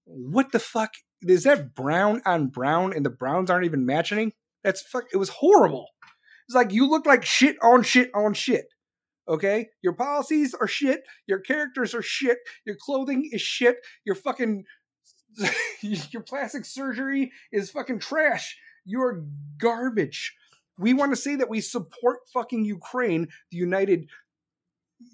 What 0.05 0.51
the 0.51 0.59
fuck 0.59 0.93
is 1.21 1.43
that 1.43 1.75
brown 1.75 2.21
on 2.25 2.47
brown 2.47 2.93
and 2.93 3.05
the 3.05 3.09
browns 3.09 3.49
aren't 3.49 3.65
even 3.65 3.85
matching? 3.85 4.33
That's 4.63 4.81
fuck. 4.81 5.05
It 5.13 5.17
was 5.17 5.29
horrible. 5.29 5.87
It's 6.47 6.55
like 6.55 6.71
you 6.71 6.89
look 6.89 7.05
like 7.05 7.25
shit 7.25 7.57
on 7.61 7.83
shit 7.83 8.11
on 8.13 8.33
shit. 8.33 8.67
Okay, 9.27 9.69
your 9.81 9.93
policies 9.93 10.53
are 10.53 10.67
shit. 10.67 11.01
Your 11.27 11.39
characters 11.39 11.95
are 11.95 12.03
shit. 12.03 12.37
Your 12.65 12.75
clothing 12.79 13.27
is 13.31 13.41
shit. 13.41 13.77
Your 14.05 14.15
fucking 14.15 14.65
your 15.81 16.21
plastic 16.21 16.65
surgery 16.65 17.31
is 17.51 17.71
fucking 17.71 17.99
trash. 17.99 18.57
You're 18.85 19.25
garbage. 19.57 20.35
We 20.77 20.93
want 20.93 21.11
to 21.11 21.15
say 21.15 21.35
that 21.35 21.49
we 21.49 21.61
support 21.61 22.19
fucking 22.33 22.65
Ukraine, 22.65 23.29
the 23.49 23.57
United, 23.57 24.09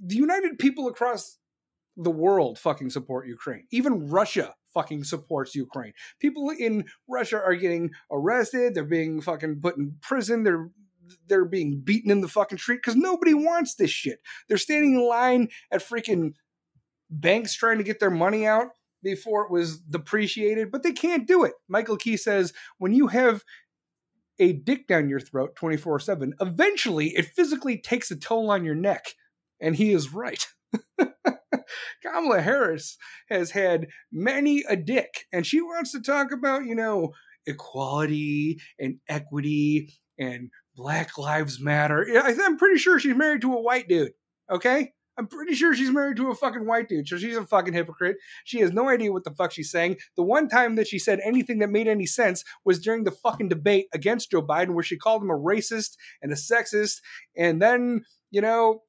the 0.03 0.15
United 0.15 0.59
people 0.59 0.87
across 0.87 1.37
the 1.95 2.11
world 2.11 2.59
fucking 2.59 2.89
support 2.89 3.27
Ukraine. 3.27 3.65
Even 3.71 4.09
Russia 4.09 4.55
fucking 4.73 5.03
supports 5.03 5.55
Ukraine. 5.55 5.93
People 6.19 6.49
in 6.49 6.85
Russia 7.07 7.41
are 7.41 7.55
getting 7.55 7.91
arrested, 8.11 8.75
they're 8.75 8.83
being 8.83 9.21
fucking 9.21 9.59
put 9.61 9.77
in 9.77 9.95
prison, 10.01 10.43
they're 10.43 10.69
they're 11.27 11.45
being 11.45 11.81
beaten 11.81 12.11
in 12.11 12.21
the 12.21 12.27
fucking 12.27 12.57
street 12.57 12.77
because 12.77 12.95
nobody 12.95 13.33
wants 13.33 13.75
this 13.75 13.91
shit. 13.91 14.21
They're 14.47 14.57
standing 14.57 14.95
in 14.95 15.07
line 15.07 15.49
at 15.71 15.81
freaking 15.81 16.33
banks 17.09 17.53
trying 17.53 17.77
to 17.79 17.83
get 17.83 17.99
their 17.99 18.09
money 18.11 18.47
out 18.47 18.67
before 19.03 19.43
it 19.43 19.51
was 19.51 19.79
depreciated, 19.79 20.71
but 20.71 20.83
they 20.83 20.91
can't 20.91 21.27
do 21.27 21.43
it. 21.43 21.53
Michael 21.67 21.97
Key 21.97 22.17
says 22.17 22.53
when 22.77 22.93
you 22.93 23.07
have 23.07 23.43
a 24.39 24.53
dick 24.53 24.87
down 24.87 25.09
your 25.09 25.19
throat 25.19 25.55
24 25.55 25.99
7, 25.99 26.33
eventually 26.39 27.09
it 27.09 27.25
physically 27.25 27.77
takes 27.77 28.11
a 28.11 28.15
toll 28.15 28.49
on 28.49 28.63
your 28.63 28.75
neck. 28.75 29.13
And 29.59 29.75
he 29.75 29.91
is 29.91 30.13
right. 30.13 30.43
Kamala 32.03 32.41
Harris 32.41 32.97
has 33.29 33.51
had 33.51 33.87
many 34.11 34.63
a 34.67 34.75
dick, 34.75 35.25
and 35.31 35.45
she 35.45 35.61
wants 35.61 35.91
to 35.91 36.01
talk 36.01 36.31
about, 36.31 36.65
you 36.65 36.75
know, 36.75 37.13
equality 37.45 38.59
and 38.79 38.97
equity 39.09 39.93
and 40.19 40.49
Black 40.75 41.17
Lives 41.17 41.59
Matter. 41.59 42.05
I'm 42.23 42.57
pretty 42.57 42.77
sure 42.77 42.99
she's 42.99 43.15
married 43.15 43.41
to 43.41 43.53
a 43.53 43.61
white 43.61 43.87
dude. 43.87 44.11
Okay, 44.49 44.91
I'm 45.17 45.27
pretty 45.27 45.53
sure 45.53 45.75
she's 45.75 45.91
married 45.91 46.17
to 46.17 46.29
a 46.31 46.35
fucking 46.35 46.65
white 46.65 46.87
dude. 46.89 47.07
So 47.07 47.17
she's 47.17 47.35
a 47.35 47.45
fucking 47.45 47.73
hypocrite. 47.73 48.17
She 48.43 48.59
has 48.59 48.71
no 48.71 48.89
idea 48.89 49.11
what 49.11 49.23
the 49.23 49.31
fuck 49.31 49.51
she's 49.51 49.71
saying. 49.71 49.97
The 50.15 50.23
one 50.23 50.47
time 50.47 50.75
that 50.75 50.87
she 50.87 50.99
said 50.99 51.19
anything 51.23 51.59
that 51.59 51.69
made 51.69 51.87
any 51.87 52.05
sense 52.05 52.43
was 52.63 52.79
during 52.79 53.03
the 53.03 53.11
fucking 53.11 53.49
debate 53.49 53.87
against 53.93 54.31
Joe 54.31 54.41
Biden, 54.41 54.73
where 54.73 54.83
she 54.83 54.97
called 54.97 55.21
him 55.21 55.29
a 55.29 55.37
racist 55.37 55.95
and 56.21 56.31
a 56.31 56.35
sexist, 56.35 57.01
and 57.35 57.61
then 57.61 58.03
you 58.29 58.41
know 58.41 58.83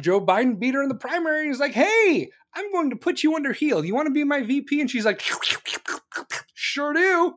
Joe 0.00 0.24
Biden 0.24 0.58
beat 0.58 0.74
her 0.74 0.82
in 0.82 0.88
the 0.88 0.94
primary. 0.94 1.48
He's 1.48 1.60
like, 1.60 1.72
hey, 1.72 2.30
I'm 2.54 2.70
going 2.72 2.90
to 2.90 2.96
put 2.96 3.22
you 3.22 3.34
under 3.34 3.52
heel. 3.52 3.84
You 3.84 3.94
want 3.94 4.06
to 4.06 4.12
be 4.12 4.24
my 4.24 4.42
VP? 4.42 4.80
And 4.80 4.90
she's 4.90 5.04
like, 5.04 5.20
sure 6.54 6.92
do. 6.92 7.34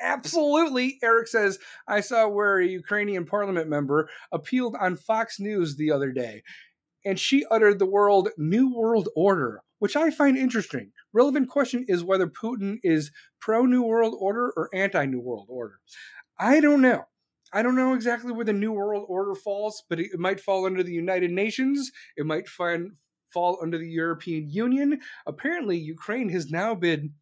Absolutely. 0.00 0.98
Eric 1.02 1.26
says, 1.26 1.58
I 1.88 2.00
saw 2.00 2.28
where 2.28 2.60
a 2.60 2.66
Ukrainian 2.66 3.24
parliament 3.24 3.68
member 3.68 4.08
appealed 4.30 4.76
on 4.80 4.96
Fox 4.96 5.40
News 5.40 5.76
the 5.76 5.90
other 5.90 6.12
day, 6.12 6.42
and 7.04 7.18
she 7.18 7.44
uttered 7.50 7.78
the 7.78 7.86
word 7.86 8.30
New 8.36 8.72
World 8.72 9.08
Order, 9.16 9.62
which 9.80 9.96
I 9.96 10.10
find 10.10 10.36
interesting. 10.36 10.92
Relevant 11.12 11.48
question 11.48 11.84
is 11.88 12.04
whether 12.04 12.28
Putin 12.28 12.78
is 12.84 13.10
pro 13.40 13.64
New 13.64 13.82
World 13.82 14.14
Order 14.18 14.52
or 14.56 14.70
anti 14.72 15.04
New 15.06 15.20
World 15.20 15.48
Order. 15.50 15.80
I 16.38 16.60
don't 16.60 16.80
know. 16.80 17.06
I 17.52 17.62
don't 17.62 17.76
know 17.76 17.94
exactly 17.94 18.32
where 18.32 18.44
the 18.44 18.52
New 18.52 18.72
World 18.72 19.04
Order 19.08 19.34
falls, 19.34 19.82
but 19.88 20.00
it, 20.00 20.18
might 20.18 20.40
fall 20.40 20.66
under 20.66 20.82
the 20.82 20.92
United 20.92 21.30
Nations. 21.30 21.90
It 22.16 22.26
might 22.26 22.48
find, 22.48 22.92
fall 23.32 23.58
under 23.62 23.78
the 23.78 23.88
European 23.88 24.48
Union. 24.50 25.00
Apparently, 25.26 25.76
Ukraine 25.78 26.28
has 26.30 26.50
now 26.50 26.74
been 26.74 27.14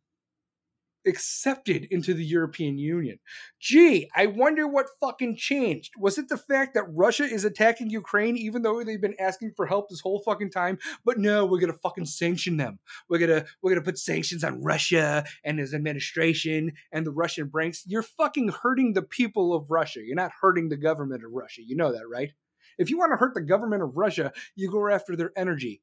accepted 1.06 1.86
into 1.90 2.14
the 2.14 2.24
European 2.24 2.78
Union. 2.78 3.18
Gee, 3.60 4.10
I 4.14 4.26
wonder 4.26 4.66
what 4.66 4.86
fucking 5.00 5.36
changed. 5.36 5.92
Was 5.98 6.18
it 6.18 6.28
the 6.28 6.36
fact 6.36 6.74
that 6.74 6.84
Russia 6.88 7.24
is 7.24 7.44
attacking 7.44 7.90
Ukraine 7.90 8.36
even 8.36 8.62
though 8.62 8.82
they've 8.82 9.00
been 9.00 9.20
asking 9.20 9.52
for 9.56 9.66
help 9.66 9.88
this 9.88 10.00
whole 10.00 10.20
fucking 10.20 10.50
time? 10.50 10.78
But 11.04 11.18
no, 11.18 11.46
we're 11.46 11.60
gonna 11.60 11.72
fucking 11.72 12.06
sanction 12.06 12.56
them. 12.56 12.78
We're 13.08 13.18
gonna 13.18 13.44
we're 13.62 13.70
gonna 13.70 13.82
put 13.82 13.98
sanctions 13.98 14.44
on 14.44 14.62
Russia 14.62 15.24
and 15.44 15.58
his 15.58 15.74
administration 15.74 16.72
and 16.92 17.06
the 17.06 17.12
Russian 17.12 17.48
banks. 17.48 17.84
You're 17.86 18.02
fucking 18.02 18.48
hurting 18.48 18.92
the 18.92 19.02
people 19.02 19.54
of 19.54 19.70
Russia. 19.70 20.00
You're 20.04 20.16
not 20.16 20.32
hurting 20.40 20.68
the 20.68 20.76
government 20.76 21.24
of 21.24 21.32
Russia. 21.32 21.62
You 21.64 21.76
know 21.76 21.92
that, 21.92 22.08
right? 22.08 22.32
If 22.78 22.90
you 22.90 22.98
want 22.98 23.12
to 23.12 23.16
hurt 23.16 23.34
the 23.34 23.40
government 23.40 23.82
of 23.82 23.96
Russia, 23.96 24.32
you 24.54 24.70
go 24.70 24.88
after 24.88 25.16
their 25.16 25.32
energy. 25.36 25.82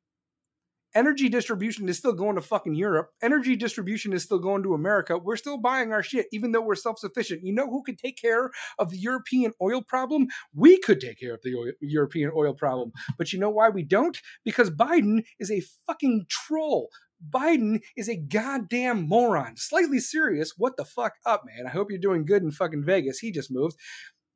Energy 0.96 1.28
distribution 1.28 1.90
is 1.90 1.98
still 1.98 2.14
going 2.14 2.36
to 2.36 2.42
fucking 2.42 2.76
Europe. 2.76 3.10
Energy 3.22 3.56
distribution 3.56 4.14
is 4.14 4.24
still 4.24 4.40
going 4.40 4.64
to 4.64 4.74
America. 4.74 5.18
We're 5.18 5.38
still 5.38 5.58
buying 5.58 5.92
our 5.92 6.04
shit, 6.04 6.28
even 6.32 6.52
though 6.52 6.62
we're 6.62 6.76
self 6.76 7.00
sufficient. 7.00 7.44
You 7.44 7.54
know 7.54 7.68
who 7.68 7.84
could 7.84 7.98
take 7.98 8.18
care 8.18 8.52
of 8.78 8.92
the 8.92 8.98
European 8.98 9.54
oil 9.62 9.82
problem? 9.82 10.28
We 10.54 10.80
could 10.80 11.02
take 11.02 11.20
care 11.20 11.34
of 11.34 11.42
the 11.44 11.56
oil, 11.56 11.72
European 11.82 12.32
oil 12.36 12.54
problem. 12.54 12.92
But 13.18 13.34
you 13.34 13.40
know 13.40 13.50
why 13.50 13.70
we 13.70 13.84
don't? 13.84 14.20
Because 14.46 14.70
Biden 14.70 15.24
is 15.40 15.50
a 15.50 15.64
fucking 15.88 16.26
troll. 16.30 16.90
Biden 17.30 17.82
is 17.96 18.10
a 18.10 18.18
goddamn 18.18 19.08
moron. 19.08 19.56
Slightly 19.56 20.00
serious. 20.00 20.54
What 20.58 20.78
the 20.78 20.86
fuck 20.86 21.14
up, 21.26 21.44
man? 21.46 21.66
I 21.66 21.70
hope 21.70 21.90
you're 21.90 22.00
doing 22.00 22.26
good 22.26 22.44
in 22.44 22.52
fucking 22.52 22.84
Vegas. 22.84 23.20
He 23.20 23.32
just 23.32 23.52
moved. 23.52 23.78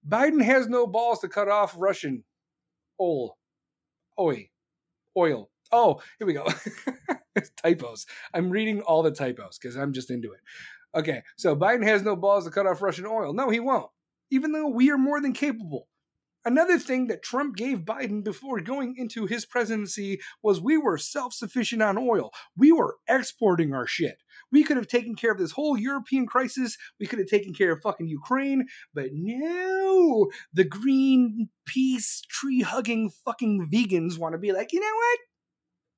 Biden 0.07 0.41
has 0.41 0.67
no 0.67 0.87
balls 0.87 1.19
to 1.19 1.27
cut 1.27 1.49
off 1.49 1.75
Russian 1.77 2.23
oil. 2.99 3.37
Oi. 4.19 4.49
Oil. 5.15 5.49
Oh, 5.71 6.01
here 6.17 6.27
we 6.27 6.33
go. 6.33 6.47
typos. 7.63 8.05
I'm 8.33 8.49
reading 8.49 8.81
all 8.81 9.03
the 9.03 9.11
typos 9.11 9.57
because 9.57 9.75
I'm 9.75 9.93
just 9.93 10.11
into 10.11 10.31
it. 10.31 10.39
Okay, 10.95 11.21
so 11.37 11.55
Biden 11.55 11.83
has 11.83 12.01
no 12.01 12.15
balls 12.15 12.45
to 12.45 12.51
cut 12.51 12.65
off 12.65 12.81
Russian 12.81 13.05
oil. 13.05 13.33
No, 13.33 13.49
he 13.49 13.59
won't, 13.59 13.89
even 14.31 14.51
though 14.51 14.67
we 14.67 14.89
are 14.91 14.97
more 14.97 15.21
than 15.21 15.33
capable. 15.33 15.87
Another 16.45 16.79
thing 16.79 17.07
that 17.07 17.23
Trump 17.23 17.57
gave 17.57 17.79
Biden 17.79 18.23
before 18.23 18.61
going 18.61 18.95
into 18.97 19.25
his 19.25 19.45
presidency 19.45 20.21
was 20.41 20.61
we 20.61 20.77
were 20.77 20.97
self 20.97 21.33
sufficient 21.33 21.81
on 21.81 21.97
oil. 21.97 22.31
We 22.55 22.71
were 22.71 22.95
exporting 23.09 23.73
our 23.73 23.85
shit. 23.85 24.23
We 24.49 24.63
could 24.63 24.77
have 24.77 24.87
taken 24.87 25.15
care 25.15 25.31
of 25.31 25.39
this 25.39 25.51
whole 25.51 25.77
European 25.77 26.25
crisis. 26.25 26.77
We 27.01 27.05
could 27.05 27.19
have 27.19 27.27
taken 27.27 27.53
care 27.53 27.73
of 27.73 27.81
fucking 27.81 28.07
Ukraine. 28.07 28.67
But 28.93 29.09
no, 29.11 30.29
the 30.53 30.63
green 30.63 31.49
peace 31.65 32.21
tree 32.29 32.61
hugging 32.61 33.09
fucking 33.25 33.69
vegans 33.69 34.17
want 34.17 34.31
to 34.31 34.39
be 34.39 34.53
like, 34.53 34.71
you 34.71 34.79
know 34.79 34.85
what? 34.85 35.19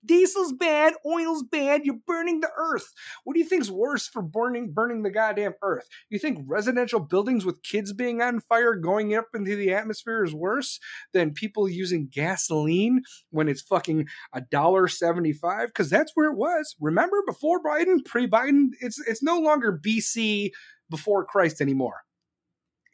Diesel's 0.06 0.54
bad, 0.54 0.94
oil's 1.06 1.44
bad, 1.44 1.82
you're 1.84 1.98
burning 2.08 2.40
the 2.40 2.50
earth. 2.58 2.94
What 3.24 3.34
do 3.34 3.40
you 3.40 3.46
think's 3.46 3.70
worse 3.70 4.08
for 4.08 4.22
burning 4.22 4.72
burning 4.72 5.04
the 5.04 5.10
goddamn 5.10 5.54
earth? 5.62 5.88
You 6.10 6.20
think 6.20 6.40
residential 6.48 7.00
buildings 7.00 7.46
with 7.46 7.64
kids 7.64 7.92
being 7.92 8.22
on 8.22 8.40
fire 8.40 8.76
going 8.76 9.14
up 9.14 9.28
into 9.36 9.56
the 9.56 9.74
atmosphere 9.74 10.24
is 10.24 10.34
worse 10.34 10.80
than 11.14 11.34
people 11.34 11.68
using 11.68 12.08
gasoline 12.08 13.02
when 13.32 13.50
it's 13.50 13.62
fucking 13.62 14.08
a 14.34 14.42
dollar 14.42 14.88
seventy-five? 14.88 15.68
Because 15.68 15.90
that's 15.90 16.12
where 16.16 16.32
it 16.32 16.38
was. 16.38 16.76
Remember 16.80 17.18
before 17.28 17.62
Biden, 17.62 18.04
pre-Biden, 18.06 18.70
it's 18.80 19.00
it's 19.06 19.22
no 19.22 19.40
longer 19.40 19.78
BC 19.86 20.52
before 20.90 21.26
Christ 21.26 21.60
anymore. 21.60 22.02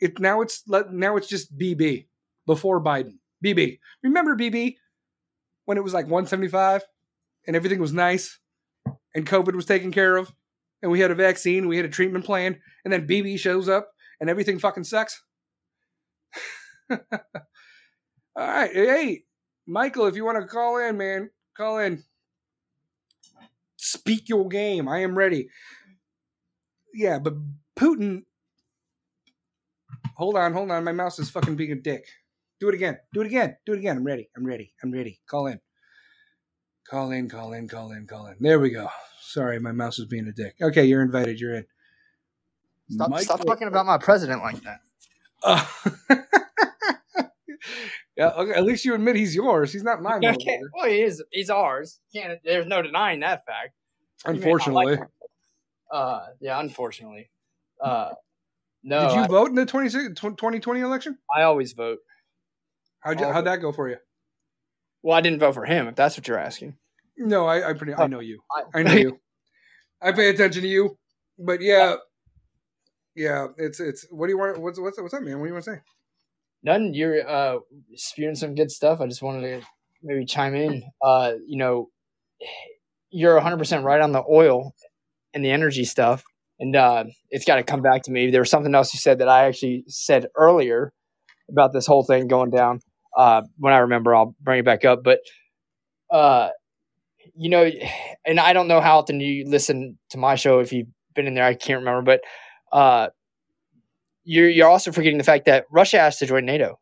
It 0.02 0.20
now 0.20 0.42
it's 0.42 0.64
now 0.68 1.18
it's 1.18 1.28
just 1.28 1.56
BB 1.58 2.08
before 2.48 2.84
Biden. 2.84 3.18
BB. 3.44 3.80
Remember 4.04 4.36
BB 4.36 4.76
when 5.66 5.78
it 5.78 5.84
was 5.84 5.94
like 5.94 6.06
175 6.06 6.82
and 7.48 7.56
everything 7.56 7.80
was 7.80 7.94
nice 7.94 8.40
and 9.14 9.26
COVID 9.26 9.56
was 9.56 9.66
taken 9.66 9.92
care 9.92 10.18
of 10.18 10.32
and 10.82 10.92
we 10.92 11.00
had 11.00 11.12
a 11.12 11.16
vaccine, 11.16 11.68
we 11.68 11.78
had 11.78 11.86
a 11.86 11.90
treatment 11.90 12.26
plan, 12.26 12.60
and 12.84 12.94
then 12.94 13.08
BB 13.08 13.40
shows 13.40 13.68
up 13.68 13.90
and 14.20 14.30
everything 14.30 14.60
fucking 14.60 14.84
sucks. 14.84 15.22
All 16.90 17.00
right. 18.36 18.72
Hey, 18.72 19.24
Michael, 19.66 20.06
if 20.06 20.16
you 20.16 20.26
want 20.26 20.40
to 20.40 20.48
call 20.48 20.78
in, 20.78 20.98
man, 20.98 21.30
call 21.56 21.80
in. 21.80 22.04
Speak 23.78 24.30
your 24.30 24.48
game. 24.48 24.88
I 24.88 25.00
am 25.00 25.18
ready. 25.18 25.50
Yeah, 26.94 27.20
but 27.20 27.34
Putin. 27.78 28.24
Hold 30.18 30.38
on, 30.38 30.54
hold 30.54 30.72
on. 30.72 30.84
My 30.84 30.92
mouse 30.92 31.20
is 31.20 31.30
fucking 31.30 31.56
being 31.56 31.72
a 31.72 31.76
dick. 31.76 32.06
Do 32.60 32.70
it 32.70 32.76
again. 32.76 32.98
Do 33.14 33.22
it 33.22 33.28
again. 33.28 33.58
Do 33.66 33.74
it 33.74 33.80
again. 33.80 33.98
I'm 33.98 34.04
ready. 34.04 34.30
I'm 34.36 34.46
ready. 34.46 34.74
I'm 34.84 34.92
ready. 34.92 35.20
Call 35.28 35.48
in. 35.48 35.60
Call 36.90 37.12
in, 37.12 37.28
call 37.30 37.54
in, 37.54 37.68
call 37.68 37.92
in, 37.92 38.06
call 38.06 38.28
in. 38.28 38.36
There 38.40 38.60
we 38.60 38.70
go. 38.70 38.90
Sorry, 39.22 39.60
my 39.60 39.72
mouse 39.72 39.98
is 39.98 40.06
being 40.06 40.28
a 40.28 40.32
dick. 40.32 40.56
Okay, 40.62 40.86
you're 40.86 41.02
invited. 41.02 41.40
You're 41.40 41.56
in. 41.56 41.66
Stop, 42.90 43.10
Michael- 43.10 43.26
stop 43.26 43.46
talking 43.46 43.68
about 43.68 43.86
my 43.86 43.98
president 43.98 44.44
like 44.44 44.62
that. 44.62 44.80
Uh, 45.44 45.66
yeah, 48.16 48.30
okay, 48.30 48.52
at 48.54 48.64
least 48.64 48.86
you 48.86 48.94
admit 48.94 49.16
he's 49.16 49.36
yours. 49.36 49.74
He's 49.74 49.84
not 49.84 50.02
mine. 50.02 50.24
Okay, 50.24 50.60
well, 50.74 50.88
he 50.88 51.02
is. 51.02 51.24
He's 51.32 51.50
ours. 51.50 52.00
Can't. 52.14 52.40
There's 52.44 52.68
no 52.68 52.82
denying 52.82 53.22
that 53.22 53.46
fact. 53.46 53.74
You 54.26 54.34
may 54.34 54.40
not 54.40 54.46
Unfortunately. 54.46 54.96
like 54.98 55.00
uh, 55.92 56.26
yeah, 56.40 56.60
unfortunately. 56.60 57.30
Uh, 57.82 58.12
no, 58.84 59.08
Did 59.08 59.16
you 59.16 59.22
I, 59.22 59.28
vote 59.28 59.50
in 59.50 59.56
the 59.56 59.66
26 59.66 60.20
2020 60.20 60.80
election? 60.80 61.18
I 61.36 61.42
always 61.44 61.74
vote. 61.74 62.00
How'd, 63.00 63.20
you, 63.20 63.26
I'll 63.26 63.34
how'd 63.34 63.46
vote. 63.46 63.52
that 63.52 63.62
go 63.62 63.72
for 63.72 63.90
you? 63.90 63.98
Well, 65.06 65.16
I 65.16 65.22
didn't 65.22 65.38
vote 65.38 65.54
for 65.54 65.66
him. 65.66 65.88
If 65.88 65.94
that's 65.94 66.18
what 66.18 66.28
you're 66.28 66.40
asking. 66.40 66.78
No, 67.16 67.46
I, 67.46 67.70
I 67.70 67.74
pretty 67.74 67.94
I 67.94 68.08
know 68.08 68.22
you. 68.22 68.40
I, 68.52 68.80
I 68.80 68.82
know 68.82 68.94
you. 68.94 69.20
I 70.02 70.12
pay 70.12 70.30
attention 70.30 70.64
to 70.64 70.68
you. 70.68 70.98
But 71.38 71.62
yeah, 71.62 71.98
yeah, 73.16 73.50
it's 73.56 73.80
it's. 73.80 74.08
What 74.10 74.26
do 74.26 74.32
you 74.32 74.40
want? 74.40 74.60
What's 74.60 74.80
what's 74.80 75.00
what's 75.00 75.14
up, 75.14 75.22
man? 75.22 75.38
What 75.38 75.46
do 75.46 75.50
you 75.50 75.54
want 75.54 75.66
to 75.66 75.72
say? 75.74 75.82
None. 76.64 76.96
You're 76.96 77.30
uh, 77.30 77.60
spewing 77.94 78.34
some 78.34 78.56
good 78.56 78.72
stuff. 78.72 79.00
I 79.00 79.06
just 79.06 79.22
wanted 79.22 79.42
to 79.42 79.68
maybe 80.02 80.26
chime 80.26 80.56
in. 80.56 80.82
Uh, 81.04 81.34
you 81.46 81.60
know, 81.60 81.90
you're 83.12 83.36
100 83.36 83.58
percent 83.58 83.86
right 83.86 84.02
on 84.02 84.12
the 84.12 84.24
oil 84.28 84.74
and 85.36 85.46
the 85.46 85.52
energy 85.52 85.86
stuff, 85.86 86.24
and 86.60 86.76
uh, 86.76 87.04
it's 87.30 87.46
got 87.46 87.58
to 87.58 87.64
come 87.64 87.84
back 87.84 88.02
to 88.04 88.12
me. 88.12 88.32
There 88.32 88.42
was 88.42 88.50
something 88.50 88.74
else 88.74 88.92
you 88.92 89.00
said 89.00 89.20
that 89.20 89.30
I 89.30 89.46
actually 89.46 89.84
said 89.88 90.30
earlier 90.36 90.94
about 91.48 91.74
this 91.74 91.86
whole 91.86 92.04
thing 92.04 92.28
going 92.28 92.50
down. 92.50 92.80
Uh, 93.16 93.44
when 93.58 93.74
I 93.74 93.80
remember, 93.80 94.16
I'll 94.16 94.36
bring 94.42 94.60
it 94.60 94.66
back 94.66 94.86
up. 94.86 95.04
But 95.04 95.20
uh, 96.12 96.50
you 97.36 97.50
know, 97.50 97.70
and 98.26 98.40
I 98.40 98.54
don't 98.54 98.68
know 98.68 98.82
how 98.82 99.00
often 99.00 99.20
you 99.20 99.46
listen 99.48 99.98
to 100.10 100.18
my 100.18 100.36
show 100.36 100.60
if 100.60 100.72
you've 100.72 100.88
been 101.16 101.28
in 101.28 101.34
there. 101.34 101.46
I 101.46 101.54
can't 101.54 101.80
remember, 101.80 102.02
but 102.02 102.22
uh, 102.72 103.10
you're 104.24 104.50
you're 104.50 104.70
also 104.70 104.92
forgetting 104.92 105.18
the 105.18 105.24
fact 105.24 105.46
that 105.46 105.66
Russia 105.72 106.00
asked 106.00 106.20
to 106.20 106.26
join 106.26 106.46
NATO. 106.46 106.80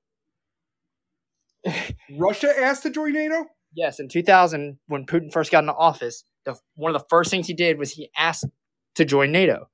Russia 2.17 2.51
asked 2.59 2.83
to 2.83 2.89
join 2.89 3.13
NATO. 3.13 3.45
Yes, 3.75 3.99
in 3.99 4.07
2000, 4.07 4.77
when 4.87 5.05
Putin 5.05 5.31
first 5.31 5.51
got 5.51 5.63
into 5.63 5.73
office, 5.73 6.23
the, 6.45 6.55
one 6.75 6.93
of 6.93 7.01
the 7.01 7.07
first 7.09 7.31
things 7.31 7.47
he 7.47 7.53
did 7.53 7.79
was 7.79 7.91
he 7.91 8.09
asked 8.17 8.45
to 8.95 9.05
join 9.05 9.31
NATO. 9.31 9.69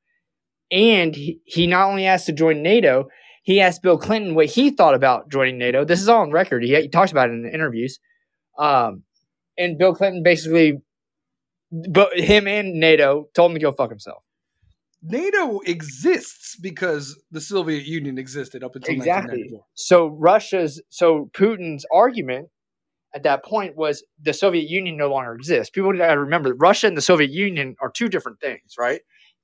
And 0.71 1.15
he, 1.15 1.41
he 1.45 1.67
not 1.67 1.89
only 1.89 2.05
asked 2.05 2.27
to 2.27 2.31
join 2.31 2.61
NATO, 2.61 3.09
he 3.49 3.61
asked 3.61 3.81
Bill 3.81 3.97
Clinton 3.97 4.35
what 4.35 4.45
he 4.45 4.69
thought 4.69 4.93
about 4.93 5.31
joining 5.31 5.57
NATO. 5.57 5.83
This 5.83 6.01
is 6.01 6.07
all 6.07 6.21
on 6.21 6.29
record. 6.29 6.63
He, 6.63 6.79
he 6.79 6.87
talks 6.87 7.11
about 7.11 7.31
it 7.31 7.33
in 7.33 7.41
the 7.41 7.51
interviews. 7.51 7.97
Um, 8.59 9.01
and 9.57 9.75
Bill 9.75 9.95
Clinton 9.95 10.21
basically 10.21 10.83
but 11.71 12.19
him 12.19 12.47
and 12.47 12.73
NATO 12.73 13.27
told 13.33 13.49
him 13.49 13.55
to 13.55 13.61
go 13.61 13.71
fuck 13.71 13.89
himself. 13.89 14.21
NATO 15.01 15.61
exists 15.61 16.57
because 16.61 17.19
the 17.31 17.41
Soviet 17.41 17.85
Union 17.85 18.19
existed 18.19 18.63
up 18.63 18.75
until 18.75 18.93
Exactly. 18.93 19.49
So 19.73 20.05
Russia's 20.05 20.79
so 20.89 21.31
Putin's 21.33 21.87
argument 21.91 22.49
at 23.15 23.23
that 23.23 23.43
point 23.43 23.75
was 23.75 24.03
the 24.21 24.33
Soviet 24.33 24.69
Union 24.69 24.95
no 24.95 25.09
longer 25.09 25.33
exists. 25.33 25.71
People 25.71 25.91
got 25.93 26.13
to 26.13 26.19
remember 26.19 26.49
that 26.49 26.55
Russia 26.55 26.85
and 26.85 26.95
the 26.95 27.01
Soviet 27.01 27.31
Union 27.31 27.75
are 27.81 27.89
two 27.89 28.09
different 28.09 28.39
things, 28.39 28.75
right? 28.77 29.01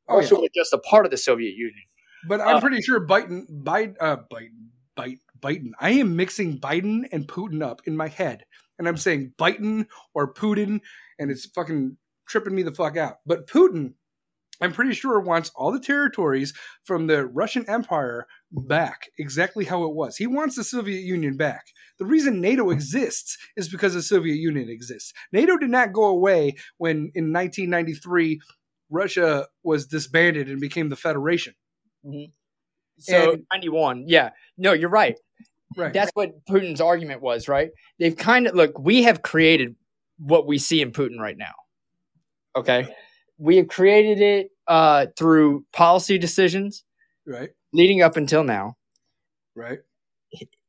Oh, 0.07 0.17
Russia 0.17 0.35
yeah. 0.35 0.41
was 0.41 0.49
just 0.53 0.73
a 0.73 0.77
part 0.77 1.05
of 1.05 1.11
the 1.11 1.17
Soviet 1.17 1.55
Union. 1.55 1.85
But 2.27 2.41
I'm 2.41 2.57
Uh, 2.57 2.61
pretty 2.61 2.81
sure 2.81 3.05
Biden, 3.05 3.45
Biden, 3.63 3.95
uh, 3.99 4.17
Biden, 4.31 4.69
Biden, 4.97 5.19
Biden. 5.39 5.71
I 5.79 5.91
am 5.91 6.15
mixing 6.15 6.59
Biden 6.59 7.03
and 7.11 7.27
Putin 7.27 7.61
up 7.61 7.81
in 7.85 7.95
my 7.95 8.07
head, 8.07 8.45
and 8.79 8.87
I'm 8.87 8.97
saying 8.97 9.33
Biden 9.37 9.87
or 10.13 10.33
Putin, 10.33 10.81
and 11.19 11.31
it's 11.31 11.45
fucking 11.45 11.97
tripping 12.27 12.55
me 12.55 12.63
the 12.63 12.73
fuck 12.73 12.97
out. 12.97 13.17
But 13.25 13.47
Putin, 13.47 13.93
I'm 14.61 14.71
pretty 14.71 14.93
sure 14.93 15.19
wants 15.19 15.51
all 15.53 15.71
the 15.71 15.79
territories 15.81 16.53
from 16.85 17.07
the 17.07 17.25
Russian 17.27 17.67
Empire 17.69 18.25
back, 18.51 19.09
exactly 19.19 19.65
how 19.65 19.83
it 19.83 19.93
was. 19.93 20.15
He 20.15 20.27
wants 20.27 20.55
the 20.55 20.63
Soviet 20.63 21.01
Union 21.01 21.35
back. 21.35 21.65
The 21.99 22.05
reason 22.05 22.39
NATO 22.39 22.69
exists 22.69 23.37
is 23.57 23.67
because 23.67 23.93
the 23.93 24.01
Soviet 24.01 24.35
Union 24.35 24.69
exists. 24.69 25.11
NATO 25.33 25.57
did 25.57 25.69
not 25.69 25.91
go 25.93 26.05
away 26.05 26.55
when 26.77 27.11
in 27.13 27.33
1993 27.33 28.39
Russia 28.89 29.47
was 29.63 29.87
disbanded 29.87 30.49
and 30.49 30.61
became 30.61 30.87
the 30.89 30.95
Federation. 30.95 31.53
So 32.99 33.33
And- 33.33 33.45
91. 33.51 34.05
Yeah. 34.07 34.31
No, 34.57 34.73
you're 34.73 34.89
right. 34.89 35.17
Right. 35.77 35.91
That's 35.91 36.11
what 36.13 36.45
Putin's 36.45 36.79
argument 36.79 37.21
was, 37.21 37.47
right? 37.47 37.71
They've 37.99 38.15
kind 38.15 38.47
of 38.47 38.55
look, 38.55 38.79
we 38.79 39.03
have 39.03 39.21
created 39.21 39.75
what 40.17 40.47
we 40.47 40.57
see 40.57 40.81
in 40.81 40.91
Putin 40.91 41.19
right 41.19 41.37
now. 41.37 41.53
Okay. 42.55 42.87
We 43.37 43.57
have 43.57 43.67
created 43.67 44.21
it 44.21 44.51
uh, 44.67 45.07
through 45.17 45.65
policy 45.73 46.17
decisions 46.17 46.83
right. 47.27 47.49
leading 47.73 48.01
up 48.01 48.15
until 48.15 48.43
now. 48.43 48.77
Right. 49.55 49.79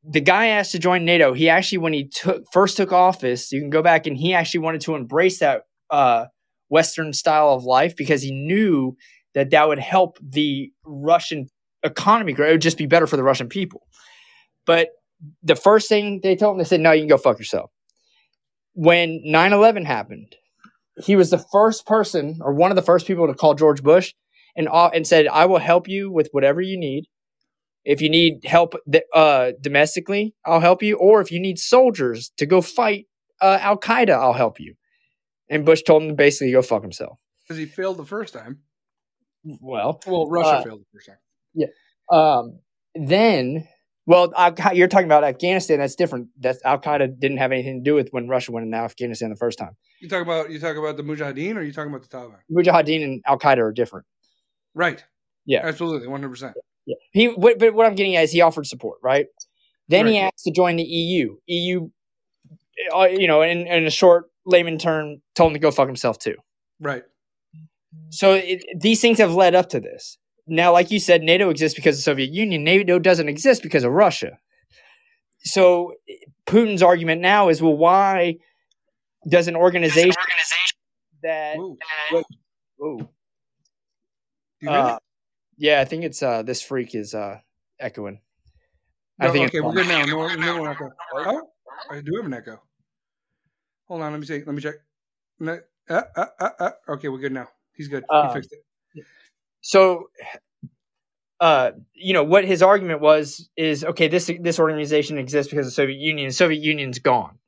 The 0.09 0.21
guy 0.21 0.49
asked 0.49 0.73
to 0.73 0.79
join 0.79 1.05
NATO. 1.05 1.33
He 1.33 1.49
actually, 1.49 1.79
when 1.79 1.93
he 1.93 2.09
took 2.09 2.45
first 2.53 2.77
took 2.77 2.93
office, 2.93 3.53
you 3.53 3.61
can 3.61 3.71
go 3.71 3.83
back 3.83 4.07
and 4.07 4.17
he 4.17 4.35
actually 4.35 4.61
wanted 4.61 4.81
to 4.83 4.95
embrace 4.95 5.39
that 5.41 5.63
uh, 5.91 6.27
Western 6.69 7.13
style 7.13 7.51
of 7.51 7.65
life 7.65 7.97
because 7.97 8.23
he 8.23 8.31
knew 8.31 8.97
that 9.37 9.51
that 9.51 9.69
would 9.69 9.79
help 9.79 10.19
the 10.27 10.73
Russian 10.87 11.49
economy 11.83 12.33
grow. 12.33 12.49
It 12.49 12.53
would 12.53 12.63
just 12.63 12.79
be 12.79 12.87
better 12.87 13.07
for 13.07 13.19
the 13.19 13.23
Russian 13.23 13.49
people. 13.49 13.87
But 14.65 14.89
the 15.43 15.55
first 15.55 15.91
thing 15.91 16.21
they 16.23 16.37
told 16.37 16.55
him, 16.55 16.59
they 16.59 16.65
said, 16.65 16.81
no, 16.81 16.93
you 16.93 17.03
can 17.03 17.09
go 17.09 17.19
fuck 17.19 17.39
yourself. 17.39 17.71
When 18.73 19.21
9 19.25 19.53
11 19.53 19.85
happened, 19.85 20.37
he 21.05 21.17
was 21.17 21.29
the 21.29 21.45
first 21.53 21.87
person 21.87 22.39
or 22.41 22.55
one 22.55 22.71
of 22.71 22.77
the 22.77 22.83
first 22.83 23.07
people 23.07 23.27
to 23.27 23.35
call 23.35 23.53
George 23.55 23.83
Bush 23.83 24.15
and, 24.57 24.69
uh, 24.69 24.89
and 24.95 25.07
said, 25.07 25.29
I 25.29 25.45
will 25.45 25.59
help 25.59 25.87
you 25.87 26.11
with 26.11 26.31
whatever 26.33 26.63
you 26.63 26.79
need. 26.79 27.05
If 27.85 28.01
you 28.01 28.09
need 28.09 28.41
help 28.45 28.73
uh, 29.15 29.53
domestically, 29.61 30.35
I'll 30.47 30.61
help 30.61 30.83
you. 30.83 30.97
Or 30.97 31.21
if 31.21 31.31
you 31.31 31.41
need 31.41 31.59
soldiers 31.59 32.33
to 32.39 32.47
go 32.47 32.63
fight 32.63 33.05
uh, 33.43 33.59
Al 33.61 33.79
Qaeda, 33.79 34.11
I'll 34.11 34.33
help 34.33 34.59
you. 34.59 34.77
And 35.51 35.67
Bush 35.67 35.83
told 35.83 36.05
him 36.05 36.09
to 36.09 36.15
basically 36.15 36.53
go 36.53 36.63
fuck 36.63 36.83
himself. 36.83 37.19
Because 37.43 37.59
he 37.59 37.67
failed 37.67 37.99
the 37.99 38.07
first 38.07 38.33
time. 38.33 38.63
Well, 39.61 40.01
Well, 40.07 40.29
Russia 40.29 40.49
Uh, 40.49 40.63
failed 40.65 40.81
the 40.81 40.87
first 40.93 41.07
time. 41.09 41.19
Um, 42.11 42.61
then, 42.95 43.67
well, 44.07 44.33
you're 44.73 44.89
talking 44.89 45.07
about 45.07 45.25
Afghanistan. 45.25 45.79
That's 45.79 45.95
different. 45.95 46.29
That's 46.39 46.61
Al 46.65 46.79
Qaeda 46.79 47.19
didn't 47.19 47.39
have 47.39 47.53
anything 47.53 47.83
to 47.83 47.91
do 47.91 47.95
with 47.95 48.09
when 48.11 48.29
Russia 48.29 48.53
went 48.53 48.65
into 48.67 48.77
Afghanistan 48.77 49.31
the 49.31 49.37
first 49.37 49.59
time. 49.59 49.77
You 50.01 50.09
talk 50.09 50.23
about 50.23 50.51
you 50.51 50.59
talk 50.59 50.77
about 50.77 50.97
the 50.97 51.03
Mujahideen, 51.03 51.57
or 51.57 51.63
you 51.63 51.73
talking 51.73 51.91
about 51.91 52.09
the 52.09 52.17
Taliban? 52.17 52.39
Mujahideen 52.51 53.03
and 53.03 53.23
Al 53.27 53.39
Qaeda 53.39 53.59
are 53.59 53.73
different. 53.73 54.07
Right. 54.75 55.03
Yeah. 55.47 55.61
Absolutely, 55.65 56.09
one 56.09 56.21
hundred 56.21 56.31
percent. 56.31 56.55
Yeah. 56.87 56.97
He, 57.13 57.27
what, 57.29 57.59
but 57.59 57.75
what 57.75 57.87
I'm 57.87 57.95
getting 57.95 58.15
at 58.17 58.25
is 58.25 58.33
he 58.33 58.41
offered 58.43 58.67
support, 58.67 58.99
right? 59.03 59.27
Then 59.89 60.07
he 60.07 60.19
asked 60.19 60.45
to 60.45 60.51
join 60.53 60.77
the 60.77 60.83
EU. 60.83 61.37
EU, 61.47 61.89
uh, 62.95 63.05
you 63.05 63.27
know, 63.27 63.43
in, 63.43 63.67
in 63.67 63.87
a 63.87 63.91
short 63.91 64.27
layman 64.45 64.79
term, 64.79 65.23
told 65.35 65.51
him 65.51 65.55
to 65.55 65.61
go 65.61 65.71
fuck 65.71 65.87
himself 65.89 66.19
too. 66.19 66.37
Right. 66.81 67.05
So 68.11 68.35
it, 68.35 68.65
these 68.79 69.01
things 69.01 69.19
have 69.19 69.35
led 69.35 69.55
up 69.55 69.69
to 69.71 69.81
this. 69.81 70.19
Now, 70.47 70.73
like 70.73 70.91
you 70.91 71.01
said, 71.01 71.23
NATO 71.23 71.51
exists 71.51 71.77
because 71.77 71.97
of 71.97 71.99
the 71.99 72.03
Soviet 72.03 72.31
Union. 72.31 72.63
NATO 72.63 72.99
doesn't 72.99 73.29
exist 73.29 73.63
because 73.63 73.85
of 73.85 73.93
Russia. 73.93 74.39
So 75.41 75.95
Putin's 76.47 76.83
argument 76.83 77.21
now 77.21 77.49
is, 77.49 77.61
well, 77.61 77.77
why 77.77 78.37
does 79.29 79.49
an 79.49 79.57
organization 79.57 80.13
that 81.23 81.57
Ooh. 81.57 81.77
Ooh. 82.81 83.09
You 84.61 84.71
hear 84.71 84.79
Uh, 84.79 84.99
yeah, 85.59 85.81
I 85.81 85.85
think 85.85 86.05
it's 86.05 86.23
uh 86.23 86.43
this 86.43 86.63
freak 86.63 86.95
is 86.95 87.15
uh 87.15 87.41
echoing. 87.81 88.21
I 89.19 89.31
think 89.31 89.49
okay, 89.49 89.61
we're 89.61 89.73
good 89.73 89.89
now. 89.89 90.05
No, 90.05 90.35
no 90.35 90.57
more 90.59 90.71
echo. 90.71 90.91
Oh, 91.15 91.43
I 91.91 92.01
do 92.01 92.13
have 92.17 92.27
an 92.27 92.35
echo. 92.35 92.61
Hold 93.89 94.03
on, 94.03 94.13
let 94.13 94.21
me 94.21 94.27
see. 94.27 94.43
Let 94.45 94.55
me 94.55 94.61
check. 94.61 94.75
Uh, 95.41 95.57
uh, 95.89 96.03
uh, 96.17 96.51
uh. 96.59 96.71
Okay, 96.91 97.09
we're 97.09 97.19
good 97.19 97.33
now. 97.33 97.49
He's 97.77 97.89
good. 97.89 98.05
He 98.11 98.33
fixed 98.33 98.53
it. 98.53 99.05
so 99.61 100.09
uh 101.41 101.73
you 101.95 102.15
know 102.15 102.25
what 102.25 102.45
his 102.45 102.63
argument 102.63 103.01
was 103.01 103.51
is 103.57 103.85
okay 103.85 104.09
this 104.09 104.31
this 104.41 104.59
organization 104.59 105.19
exists 105.19 105.51
because 105.51 105.67
of 105.67 105.71
the 105.73 105.75
soviet 105.75 105.99
union 105.99 106.29
the 106.29 106.33
soviet 106.35 106.63
union's 106.63 106.99
gone. 106.99 107.39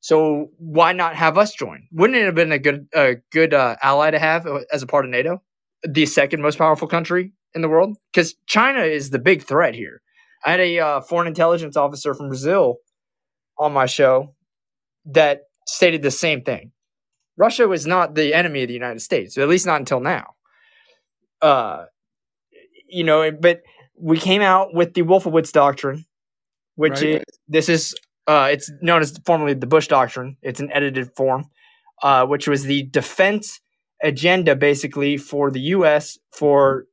So 0.00 0.50
why 0.58 0.92
not 0.92 1.16
have 1.16 1.38
us 1.38 1.54
join? 1.54 1.88
Wouldn't 1.92 2.16
it 2.18 2.24
have 2.24 2.34
been 2.34 2.52
a 2.52 2.58
good 2.58 2.88
a 2.94 3.16
good 3.32 3.54
uh, 3.54 3.76
ally 3.82 4.10
to 4.10 4.18
have 4.18 4.46
as 4.72 4.82
a 4.82 4.86
part 4.86 5.04
of 5.04 5.10
nato 5.10 5.42
the 5.84 6.06
second 6.06 6.42
most 6.42 6.58
powerful 6.58 6.88
country 6.88 7.32
in 7.54 7.62
the 7.62 7.68
world? 7.68 7.96
Because 8.12 8.34
china 8.46 8.80
is 8.82 9.10
the 9.10 9.18
big 9.18 9.42
threat 9.42 9.74
here. 9.74 10.02
I 10.44 10.50
had 10.50 10.60
a 10.60 10.78
uh, 10.78 11.00
foreign 11.00 11.28
intelligence 11.28 11.76
officer 11.76 12.14
from 12.14 12.28
brazil 12.28 12.76
on 13.58 13.72
my 13.72 13.86
show 13.86 14.34
that 15.06 15.42
stated 15.66 16.02
the 16.02 16.10
same 16.10 16.42
thing 16.42 16.72
russia 17.36 17.66
was 17.68 17.86
not 17.86 18.14
the 18.14 18.34
enemy 18.34 18.62
of 18.62 18.68
the 18.68 18.74
united 18.74 19.00
states 19.00 19.36
at 19.38 19.48
least 19.48 19.66
not 19.66 19.80
until 19.80 20.00
now 20.00 20.34
uh 21.42 21.84
you 22.88 23.04
know, 23.04 23.30
but 23.30 23.62
we 23.98 24.18
came 24.18 24.42
out 24.42 24.74
with 24.74 24.94
the 24.94 25.02
Wolfowitz 25.02 25.52
doctrine, 25.52 26.04
which 26.74 27.02
Right. 27.02 27.16
is 27.16 27.22
this 27.48 27.68
is 27.68 27.94
uh, 28.26 28.48
it's 28.50 28.70
known 28.82 29.02
as 29.02 29.16
formerly 29.24 29.54
the 29.54 29.66
Bush 29.66 29.86
doctrine. 29.88 30.36
It's 30.42 30.60
an 30.60 30.70
edited 30.72 31.14
form, 31.16 31.44
uh, 32.02 32.26
which 32.26 32.48
was 32.48 32.64
the 32.64 32.82
defense 32.84 33.60
agenda 34.02 34.56
basically 34.56 35.16
for 35.16 35.50
the 35.50 35.60
U.S. 35.60 36.18
for 36.32 36.86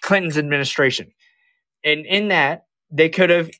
Clinton's 0.00 0.36
administration, 0.36 1.12
and 1.84 2.04
in 2.06 2.28
that 2.28 2.66
they 2.90 3.08
could 3.08 3.30
have 3.30 3.50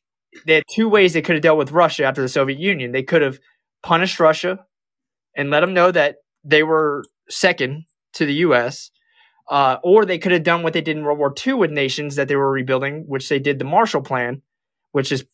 they 0.47 0.55
had 0.55 0.65
two 0.71 0.89
ways 0.89 1.13
they 1.13 1.23
could 1.23 1.37
have 1.37 1.43
dealt 1.43 1.59
with 1.59 1.73
Russia 1.73 2.05
after 2.05 2.23
the 2.23 2.29
Soviet 2.29 2.59
Union. 2.59 2.93
They 2.93 3.03
could 3.03 3.23
have 3.23 3.39
punished 3.83 4.19
Russia 4.19 4.65
and 5.37 5.51
let 5.51 5.61
them 5.61 5.75
know 5.75 5.91
that 5.91 6.17
they 6.45 6.63
were 6.63 7.05
second 7.29 7.85
to 8.15 8.27
the 8.27 8.35
U.S. 8.35 8.91
Uh, 9.49 9.79
or 9.83 10.05
they 10.05 10.19
could 10.19 10.33
have 10.33 10.43
done 10.43 10.63
what 10.63 10.73
they 10.73 10.81
did 10.81 10.97
in 10.97 11.05
World 11.05 11.19
War 11.19 11.35
II 11.47 11.55
with 11.55 11.71
nations 11.71 12.17
that 12.17 12.29
they 12.29 12.37
were 12.37 12.51
rebuilding, 12.51 13.05
which 13.07 13.29
they 13.29 13.39
did 13.39 13.59
the 13.59 13.65
Marshall 13.65 14.03
Plan, 14.03 14.43
which 14.93 15.13
is 15.13 15.25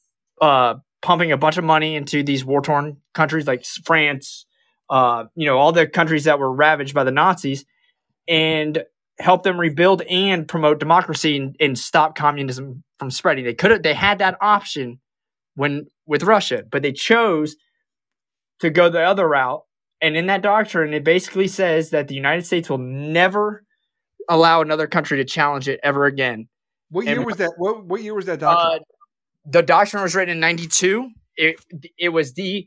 uh, 0.41 0.75
pumping 1.03 1.33
a 1.33 1.37
bunch 1.37 1.59
of 1.59 1.65
money 1.65 1.95
into 1.95 2.23
these 2.23 2.45
war 2.45 2.61
torn 2.61 2.99
countries 3.15 3.47
like 3.47 3.65
France, 3.85 4.47
uh, 4.91 5.25
you 5.35 5.47
know, 5.47 5.59
all 5.59 5.73
the 5.73 5.87
countries 5.87 6.25
that 6.25 6.39
were 6.39 6.53
ravaged 6.53 6.95
by 6.95 7.05
the 7.05 7.11
Nazis, 7.11 7.65
and 8.27 8.85
help 9.19 9.43
them 9.43 9.59
rebuild 9.59 10.03
and 10.03 10.47
promote 10.47 10.79
democracy 10.79 11.37
and, 11.37 11.57
and 11.59 11.79
stop 11.79 12.15
communism 12.15 12.85
from 12.99 13.11
spreading. 13.11 13.45
They 13.45 13.55
could 13.55 13.71
have, 13.71 13.83
they 13.83 13.95
had 13.95 14.19
that 14.19 14.37
option 14.41 15.01
when 15.55 15.89
with 16.07 16.23
Russia, 16.23 16.65
but 16.71 16.83
they 16.83 16.93
chose 16.93 17.57
to 18.61 18.71
go 18.71 18.89
the 18.89 19.03
other 19.03 19.29
route. 19.29 19.65
And 20.01 20.17
in 20.17 20.27
that 20.27 20.43
doctrine, 20.43 20.95
it 20.95 21.05
basically 21.05 21.49
says 21.49 21.91
that 21.91 22.09
the 22.09 22.15
United 22.15 22.47
States 22.47 22.71
will 22.71 22.79
never 22.79 23.65
allow 24.29 24.61
another 24.61 24.87
country 24.87 25.17
to 25.19 25.25
challenge 25.25 25.69
it 25.69 25.81
ever 25.83 26.05
again. 26.07 26.49
What 26.91 27.07
and- 27.07 27.17
year 27.17 27.27
was 27.27 27.37
that? 27.37 27.53
What 27.57 27.85
what 27.85 28.03
year 28.03 28.15
was 28.15 28.27
that 28.27 28.41
doctrine? 28.41 28.81
Uh, 28.81 28.85
the 29.51 29.63
doctrine 29.63 30.03
was 30.03 30.15
written 30.15 30.33
in 30.33 30.41
92. 30.41 31.11
It, 31.37 31.57
it 31.99 32.09
was 32.11 32.35
the 32.35 32.67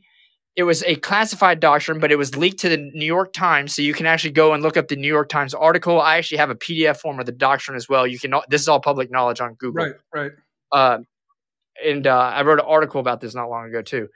it 0.54 0.64
was 0.64 0.82
a 0.82 0.96
classified 0.96 1.60
doctrine, 1.60 1.98
but 1.98 2.12
it 2.12 2.16
was 2.16 2.36
leaked 2.36 2.58
to 2.60 2.68
the 2.68 2.76
New 2.76 3.06
York 3.06 3.32
Times, 3.32 3.74
so 3.74 3.80
you 3.80 3.94
can 3.94 4.04
actually 4.04 4.32
go 4.32 4.52
and 4.52 4.62
look 4.62 4.76
up 4.76 4.88
the 4.88 4.96
New 4.96 5.08
York 5.08 5.30
Times 5.30 5.54
article. 5.54 6.00
I 6.00 6.18
actually 6.18 6.38
have 6.38 6.50
a 6.50 6.54
PDF 6.54 6.98
form 6.98 7.18
of 7.18 7.26
the 7.26 7.32
doctrine 7.32 7.76
as 7.76 7.88
well. 7.88 8.06
You 8.06 8.18
can 8.18 8.34
this 8.48 8.60
is 8.60 8.68
all 8.68 8.80
public 8.80 9.10
knowledge 9.10 9.40
on 9.40 9.54
Google. 9.54 9.84
right. 9.84 9.94
Right. 10.14 10.32
Uh, 10.70 10.98
and 11.84 12.06
uh, 12.06 12.18
I 12.18 12.42
wrote 12.42 12.58
an 12.58 12.66
article 12.66 13.00
about 13.00 13.20
this 13.20 13.34
not 13.34 13.48
long 13.48 13.66
ago 13.66 13.82
too. 13.82 14.08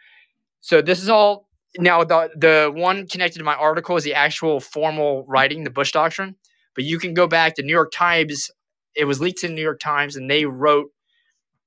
So 0.60 0.82
this 0.82 1.02
is 1.02 1.08
all 1.08 1.45
now 1.78 2.04
the 2.04 2.30
the 2.36 2.72
one 2.74 3.06
connected 3.06 3.38
to 3.38 3.44
my 3.44 3.54
article 3.54 3.96
is 3.96 4.04
the 4.04 4.14
actual 4.14 4.60
formal 4.60 5.24
writing, 5.26 5.64
the 5.64 5.70
Bush 5.70 5.92
Doctrine. 5.92 6.36
But 6.74 6.84
you 6.84 6.98
can 6.98 7.14
go 7.14 7.26
back. 7.26 7.56
The 7.56 7.62
New 7.62 7.72
York 7.72 7.92
Times. 7.92 8.50
It 8.94 9.04
was 9.04 9.20
leaked 9.20 9.40
to 9.40 9.48
the 9.48 9.54
New 9.54 9.62
York 9.62 9.80
Times, 9.80 10.16
and 10.16 10.30
they 10.30 10.44
wrote. 10.44 10.90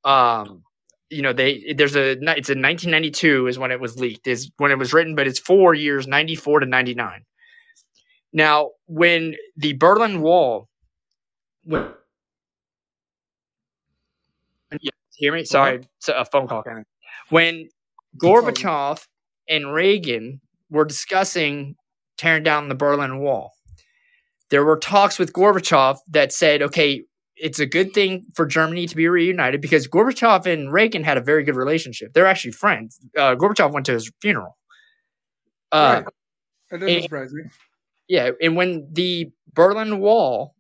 Um, 0.04 0.64
you 1.10 1.22
know, 1.22 1.34
they 1.34 1.74
there's 1.76 1.96
a 1.96 2.12
it's 2.12 2.50
in 2.50 2.62
1992 2.62 3.48
is 3.48 3.58
when 3.58 3.72
it 3.72 3.80
was 3.80 4.00
leaked 4.00 4.28
is 4.28 4.52
when 4.58 4.72
it 4.72 4.78
was 4.78 4.94
written, 4.94 5.16
but 5.16 5.28
it's 5.28 5.40
four 5.40 5.74
years, 5.74 6.08
94 6.08 6.62
to 6.62 6.66
99. 6.68 7.26
Now, 8.32 8.72
when 8.86 9.36
the 9.58 9.74
Berlin 9.74 10.22
Wall, 10.22 10.70
when 11.64 11.90
yeah, 14.82 14.92
hear 15.16 15.34
me? 15.34 15.46
Sorry, 15.46 15.82
it's 15.98 16.10
a 16.10 16.26
phone 16.26 16.48
call. 16.48 16.64
When 17.30 17.70
Gorbachev 18.22 19.04
and 19.50 19.74
Reagan 19.74 20.40
were 20.70 20.86
discussing 20.86 21.76
tearing 22.18 22.44
down 22.44 22.70
the 22.70 22.76
Berlin 22.76 23.20
Wall, 23.20 23.54
there 24.50 24.64
were 24.64 24.78
talks 24.78 25.20
with 25.20 25.34
Gorbachev 25.34 25.98
that 26.10 26.32
said, 26.32 26.62
okay, 26.62 27.04
it's 27.36 27.60
a 27.60 27.66
good 27.66 27.94
thing 27.94 28.26
for 28.36 28.46
Germany 28.46 28.86
to 28.86 28.96
be 28.96 29.08
reunited 29.08 29.62
because 29.62 29.88
Gorbachev 29.88 30.46
and 30.46 30.72
Reagan 30.72 31.04
had 31.04 31.18
a 31.18 31.22
very 31.22 31.44
good 31.44 31.56
relationship. 31.56 32.14
They're 32.14 32.26
actually 32.26 32.52
friends. 32.52 33.00
Uh, 33.18 33.36
Gorbachev 33.36 33.72
went 33.72 33.86
to 33.88 33.94
his 33.94 34.12
funeral. 34.22 34.58
Uh, 35.72 36.04
right. 36.72 36.80
That 36.80 37.04
surprise 37.04 37.34
me. 37.34 37.44
Yeah, 38.08 38.32
and 38.42 38.56
when 38.56 38.88
the 38.92 39.32
Berlin 39.54 40.00
Wall 40.00 40.56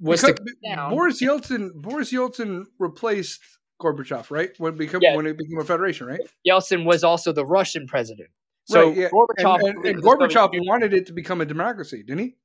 was 0.00 0.22
Because 0.22 0.40
down, 0.64 0.90
Boris 0.90 1.22
Yeltsin, 1.22 1.70
Boris 1.74 2.12
Yeltsin 2.12 2.64
replaced 2.78 3.40
Gorbachev, 3.80 4.30
right? 4.30 4.50
When 4.58 4.74
it 4.74 4.78
became 4.78 5.00
Yeah. 5.02 5.16
when 5.16 5.26
it 5.26 5.36
became 5.36 5.58
a 5.58 5.64
federation, 5.64 6.06
right? 6.06 6.20
Yeltsin 6.46 6.84
was 6.84 7.04
also 7.04 7.32
the 7.32 7.44
Russian 7.44 7.86
president. 7.86 8.30
So 8.64 8.88
right. 8.88 8.96
Yeah. 8.96 9.08
Gorbachev, 9.10 9.60
and, 9.60 9.78
and, 9.78 9.86
and 9.86 10.02
Gorbachev 10.02 10.50
wanted 10.66 10.92
it 10.94 11.06
to 11.06 11.12
become 11.12 11.40
a 11.40 11.44
democracy, 11.44 12.02
didn't 12.02 12.20
he? 12.20 12.36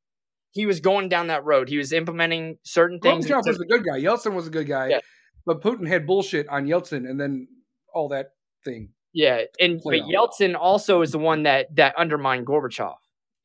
he 0.51 0.65
was 0.65 0.81
going 0.81 1.09
down 1.09 1.27
that 1.27 1.45
road. 1.45 1.69
He 1.69 1.77
was 1.77 1.93
implementing 1.93 2.57
certain 2.63 2.99
things. 2.99 3.25
Gorbachev 3.25 3.47
was 3.47 3.61
a 3.61 3.65
good 3.65 3.85
guy. 3.85 3.99
Yeltsin 4.01 4.33
was 4.33 4.47
a 4.47 4.49
good 4.49 4.67
guy, 4.67 4.89
Yeah. 4.89 4.99
but 5.45 5.61
Putin 5.61 5.87
had 5.87 6.05
bullshit 6.05 6.47
on 6.49 6.65
Yeltsin, 6.65 7.09
and 7.09 7.19
then 7.19 7.47
all 7.93 8.09
that 8.09 8.31
thing. 8.65 8.89
Yeah, 9.13 9.43
and 9.59 9.79
but 9.83 9.99
on. 9.99 10.11
Yeltsin 10.11 10.55
also 10.55 11.01
is 11.01 11.11
the 11.11 11.19
one 11.19 11.43
that 11.43 11.73
that 11.75 11.95
undermined 11.97 12.45
Gorbachev 12.47 12.95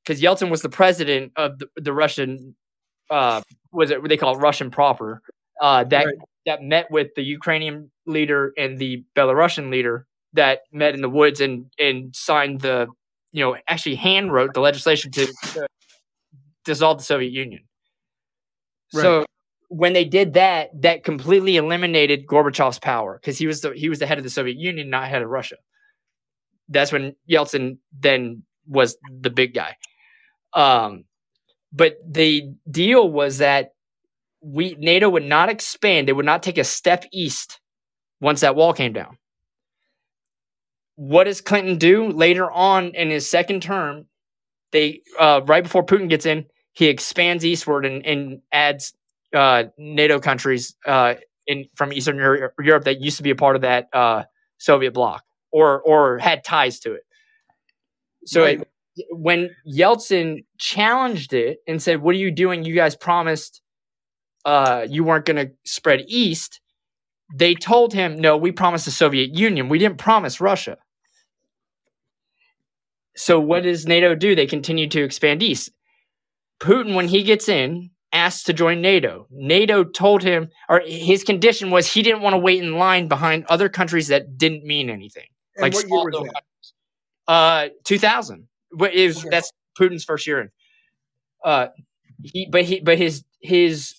because 0.04 0.20
Yeltsin 0.20 0.50
was 0.50 0.62
the 0.62 0.68
president 0.68 1.32
of 1.36 1.58
the, 1.58 1.68
the 1.76 1.92
Russian, 1.92 2.54
uh, 3.10 3.40
was 3.72 3.90
it 3.90 4.00
what 4.00 4.08
they 4.08 4.16
call 4.16 4.36
it 4.36 4.40
Russian 4.40 4.70
proper, 4.70 5.22
uh, 5.60 5.84
that 5.84 6.06
Right. 6.06 6.14
that 6.46 6.62
met 6.62 6.90
with 6.90 7.08
the 7.16 7.22
Ukrainian 7.22 7.90
leader 8.06 8.52
and 8.56 8.78
the 8.78 9.04
Belarusian 9.16 9.70
leader 9.70 10.06
that 10.34 10.60
met 10.72 10.94
in 10.94 11.00
the 11.02 11.08
woods 11.08 11.40
and 11.40 11.66
and 11.78 12.14
signed 12.14 12.60
the, 12.60 12.86
you 13.32 13.44
know, 13.44 13.56
actually 13.68 13.96
hand 13.96 14.32
wrote 14.32 14.54
the 14.54 14.60
legislation 14.60 15.10
to, 15.12 15.26
to 15.26 15.66
dissolve 16.64 16.98
the 16.98 17.04
Soviet 17.04 17.32
Union. 17.32 17.62
So 18.90 19.24
when 19.68 19.92
they 19.92 20.04
did 20.04 20.34
that, 20.34 20.70
that 20.82 21.04
completely 21.04 21.56
eliminated 21.56 22.26
Gorbachev's 22.26 22.78
power 22.78 23.18
because 23.20 23.38
he 23.38 23.46
was 23.46 23.60
the 23.60 23.72
he 23.72 23.88
was 23.88 23.98
the 23.98 24.06
head 24.06 24.18
of 24.18 24.24
the 24.24 24.30
Soviet 24.30 24.56
Union, 24.56 24.90
not 24.90 25.08
head 25.08 25.22
of 25.22 25.28
Russia. 25.28 25.56
That's 26.68 26.92
when 26.92 27.14
Yeltsin 27.30 27.78
then 27.98 28.42
was 28.66 28.96
the 29.20 29.30
big 29.30 29.54
guy. 29.54 29.76
Um, 30.52 31.04
but 31.72 31.96
the 32.08 32.52
deal 32.70 33.08
was 33.10 33.38
that 33.38 33.70
we 34.46 34.76
NATO 34.78 35.08
would 35.08 35.24
not 35.24 35.48
expand; 35.48 36.08
it 36.08 36.12
would 36.12 36.26
not 36.26 36.42
take 36.42 36.58
a 36.58 36.64
step 36.64 37.04
east 37.12 37.60
once 38.20 38.40
that 38.40 38.54
wall 38.56 38.72
came 38.72 38.92
down. 38.92 39.18
What 40.94 41.24
does 41.24 41.40
Clinton 41.40 41.78
do 41.78 42.08
later 42.08 42.50
on 42.50 42.94
in 42.94 43.10
his 43.10 43.28
second 43.28 43.62
term? 43.62 44.06
They 44.72 45.02
uh, 45.18 45.40
right 45.44 45.62
before 45.62 45.84
Putin 45.84 46.08
gets 46.08 46.26
in, 46.26 46.46
he 46.72 46.86
expands 46.86 47.44
eastward 47.44 47.84
and, 47.84 48.04
and 48.06 48.40
adds 48.52 48.94
uh, 49.34 49.64
NATO 49.78 50.20
countries 50.20 50.76
uh, 50.86 51.14
in 51.46 51.66
from 51.74 51.92
Eastern 51.92 52.16
Europe, 52.16 52.54
Europe 52.62 52.84
that 52.84 53.00
used 53.00 53.16
to 53.18 53.22
be 53.22 53.30
a 53.30 53.36
part 53.36 53.56
of 53.56 53.62
that 53.62 53.88
uh, 53.92 54.24
Soviet 54.58 54.92
bloc 54.92 55.24
or 55.50 55.80
or 55.82 56.18
had 56.18 56.44
ties 56.44 56.80
to 56.80 56.94
it. 56.94 57.02
So 58.26 58.42
Right. 58.42 58.60
it, 58.60 59.06
when 59.10 59.50
Yeltsin 59.70 60.44
challenged 60.58 61.32
it 61.32 61.58
and 61.66 61.82
said, 61.82 62.00
"What 62.00 62.14
are 62.14 62.18
you 62.18 62.30
doing? 62.30 62.64
You 62.64 62.74
guys 62.74 62.96
promised 62.96 63.60
uh, 64.46 64.86
you 64.88 65.04
weren't 65.04 65.26
going 65.26 65.36
to 65.36 65.52
spread 65.64 66.04
east." 66.08 66.60
They 67.34 67.54
told 67.54 67.92
him, 67.92 68.18
"No, 68.18 68.36
we 68.38 68.52
promised 68.52 68.86
the 68.86 68.90
Soviet 68.90 69.34
Union. 69.34 69.68
We 69.68 69.78
didn't 69.78 69.98
promise 69.98 70.40
Russia." 70.40 70.78
So 73.16 73.40
what 73.40 73.62
does 73.62 73.86
NATO 73.86 74.14
do? 74.14 74.34
They 74.34 74.46
continue 74.46 74.88
to 74.88 75.02
expand 75.02 75.42
east. 75.42 75.70
Putin, 76.60 76.94
when 76.94 77.08
he 77.08 77.22
gets 77.22 77.48
in, 77.48 77.90
asked 78.12 78.46
to 78.46 78.52
join 78.52 78.80
NATO. 78.80 79.26
NATO 79.30 79.84
told 79.84 80.22
him, 80.22 80.48
or 80.68 80.82
his 80.86 81.24
condition 81.24 81.70
was 81.70 81.92
he 81.92 82.02
didn't 82.02 82.22
want 82.22 82.34
to 82.34 82.38
wait 82.38 82.62
in 82.62 82.76
line 82.76 83.08
behind 83.08 83.44
other 83.48 83.68
countries 83.68 84.08
that 84.08 84.38
didn't 84.38 84.64
mean 84.64 84.90
anything. 84.90 85.26
And 85.56 85.62
like 85.62 85.74
what 85.74 85.86
year 85.88 86.04
was 86.04 86.12
that? 86.14 86.34
countries. 86.34 86.72
Uh, 87.28 87.68
2000. 87.84 88.48
But 88.72 88.94
it 88.94 89.06
was, 89.08 89.18
Okay. 89.18 89.28
that's 89.30 89.52
Putin's 89.78 90.04
first 90.04 90.26
year 90.26 90.40
in. 90.42 90.50
Uh, 91.44 91.68
he, 92.22 92.48
but 92.50 92.64
he, 92.64 92.80
but 92.80 92.98
his 92.98 93.24
his 93.40 93.94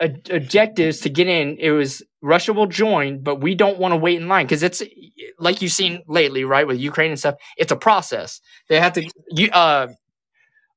objectives 0.00 1.00
to 1.00 1.08
get 1.08 1.26
in, 1.26 1.56
it 1.58 1.70
was 1.70 2.02
Russia 2.22 2.52
will 2.52 2.66
join, 2.66 3.22
but 3.22 3.40
we 3.40 3.54
don't 3.54 3.78
want 3.78 3.92
to 3.92 3.96
wait 3.96 4.20
in 4.20 4.28
line 4.28 4.46
because 4.46 4.62
it's 4.62 4.82
like 5.38 5.62
you've 5.62 5.72
seen 5.72 6.02
lately, 6.06 6.44
right, 6.44 6.66
with 6.66 6.78
Ukraine 6.78 7.10
and 7.10 7.18
stuff. 7.18 7.36
It's 7.56 7.72
a 7.72 7.76
process. 7.76 8.40
They 8.68 8.80
have 8.80 8.92
to. 8.94 9.08
You, 9.30 9.50
uh, 9.50 9.88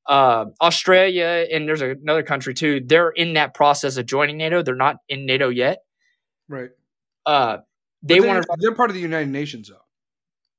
uh, 0.07 0.45
Australia 0.59 1.45
and 1.51 1.67
there's 1.67 1.81
another 1.81 2.23
country 2.23 2.53
too. 2.53 2.81
They're 2.83 3.11
in 3.11 3.33
that 3.33 3.53
process 3.53 3.97
of 3.97 4.07
joining 4.07 4.37
NATO. 4.37 4.63
They're 4.63 4.75
not 4.75 4.97
in 5.07 5.25
NATO 5.27 5.49
yet. 5.49 5.83
Right. 6.47 6.71
Uh, 7.25 7.57
they 8.01 8.19
But 8.19 8.27
want 8.27 8.43
to. 8.43 8.57
They're 8.59 8.75
part 8.75 8.89
of 8.89 8.95
the 8.95 9.01
United 9.01 9.29
Nations, 9.29 9.69
though. 9.69 9.75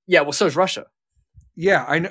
Yeah, 0.07 0.23
well, 0.23 0.33
so 0.33 0.47
is 0.47 0.57
Russia. 0.57 0.87
Yeah, 1.57 1.85
I 1.87 1.99
know. 1.99 2.11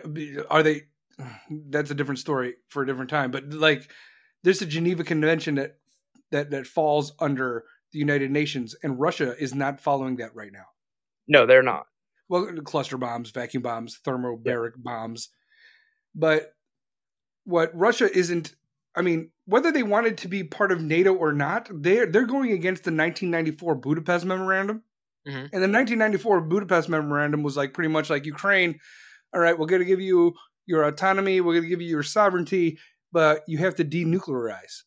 Are 0.49 0.63
they? 0.63 0.83
That's 1.49 1.91
a 1.91 1.95
different 1.95 2.19
story 2.19 2.55
for 2.69 2.83
a 2.83 2.85
different 2.85 3.09
time. 3.09 3.31
But 3.31 3.49
like, 3.49 3.89
there's 4.43 4.62
a 4.62 4.65
Geneva 4.65 5.03
Convention 5.03 5.55
that 5.55 5.77
that 6.32 6.52
that 6.52 6.68
falls 6.68 7.13
under 7.20 7.65
the 7.92 8.00
United 8.00 8.32
Nations, 8.32 8.76
and 8.84 9.00
Russia 9.00 9.36
is 9.39 9.56
not 9.56 9.80
following 9.82 10.18
that 10.18 10.36
right 10.36 10.52
now. 10.52 10.65
No, 11.28 11.46
they're 11.46 11.63
not. 11.63 11.88
Well, 12.28 12.46
cluster 12.63 12.98
bombs, 12.98 13.32
vacuum 13.32 13.63
bombs, 13.63 14.00
thermobaric 14.06 14.74
bombs, 14.78 15.30
but 16.13 16.54
what 17.46 17.72
Russia 17.76 18.10
isn't. 18.15 18.56
I 18.96 19.02
mean, 19.02 19.32
whether 19.46 19.72
they 19.72 19.84
wanted 19.84 20.18
to 20.20 20.28
be 20.28 20.44
part 20.44 20.72
of 20.72 20.82
NATO 20.82 21.13
or 21.13 21.34
not, 21.34 21.70
they're 21.72 22.06
they're 22.06 22.26
going 22.26 22.52
against 22.52 22.84
the 22.84 22.92
1994 22.92 23.76
Budapest 23.76 24.26
Memorandum. 24.26 24.84
Mhm. 25.28 25.50
And 25.54 25.63
the 25.63 25.68
1994 25.68 26.42
Budapest 26.42 26.89
Memorandum 26.89 27.44
was 27.44 27.58
like 27.58 27.74
pretty 27.74 27.89
much 27.89 28.10
like 28.10 28.26
Ukraine. 28.26 28.80
All 29.34 29.39
right, 29.42 29.58
we're 29.58 29.68
going 29.68 29.82
to 29.82 29.86
give 29.86 30.02
you 30.02 30.34
your 30.65 30.84
autonomy. 30.84 31.42
We're 31.42 31.54
going 31.54 31.63
to 31.63 31.70
give 31.70 31.82
you 31.82 31.88
your 31.89 32.04
sovereignty, 32.04 32.80
but 33.12 33.44
you 33.48 33.58
have 33.60 33.76
to 33.76 33.86
denuclearize. 33.86 34.84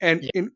And 0.00 0.22
Yeah. 0.24 0.30
in 0.34 0.50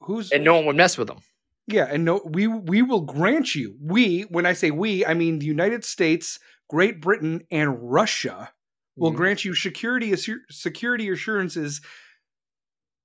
who's 0.00 0.30
And 0.32 0.44
no 0.44 0.56
one 0.56 0.66
would 0.66 0.76
mess 0.76 0.98
with 0.98 1.08
them. 1.08 1.18
yeah, 1.66 1.86
and 1.90 2.04
no, 2.04 2.20
we 2.24 2.46
we 2.46 2.82
will 2.82 3.00
grant 3.02 3.54
you. 3.54 3.76
We, 3.80 4.22
when 4.22 4.46
I 4.46 4.52
say 4.52 4.70
we, 4.70 5.04
I 5.06 5.14
mean 5.14 5.38
the 5.38 5.46
United 5.46 5.84
States, 5.84 6.38
Great 6.68 7.00
Britain, 7.00 7.42
and 7.50 7.78
Russia 7.90 8.52
will 8.96 9.12
Mhm. 9.12 9.16
grant 9.16 9.44
you 9.44 9.54
security 9.54 10.12
assur- 10.12 10.44
security 10.50 11.08
assurances 11.10 11.80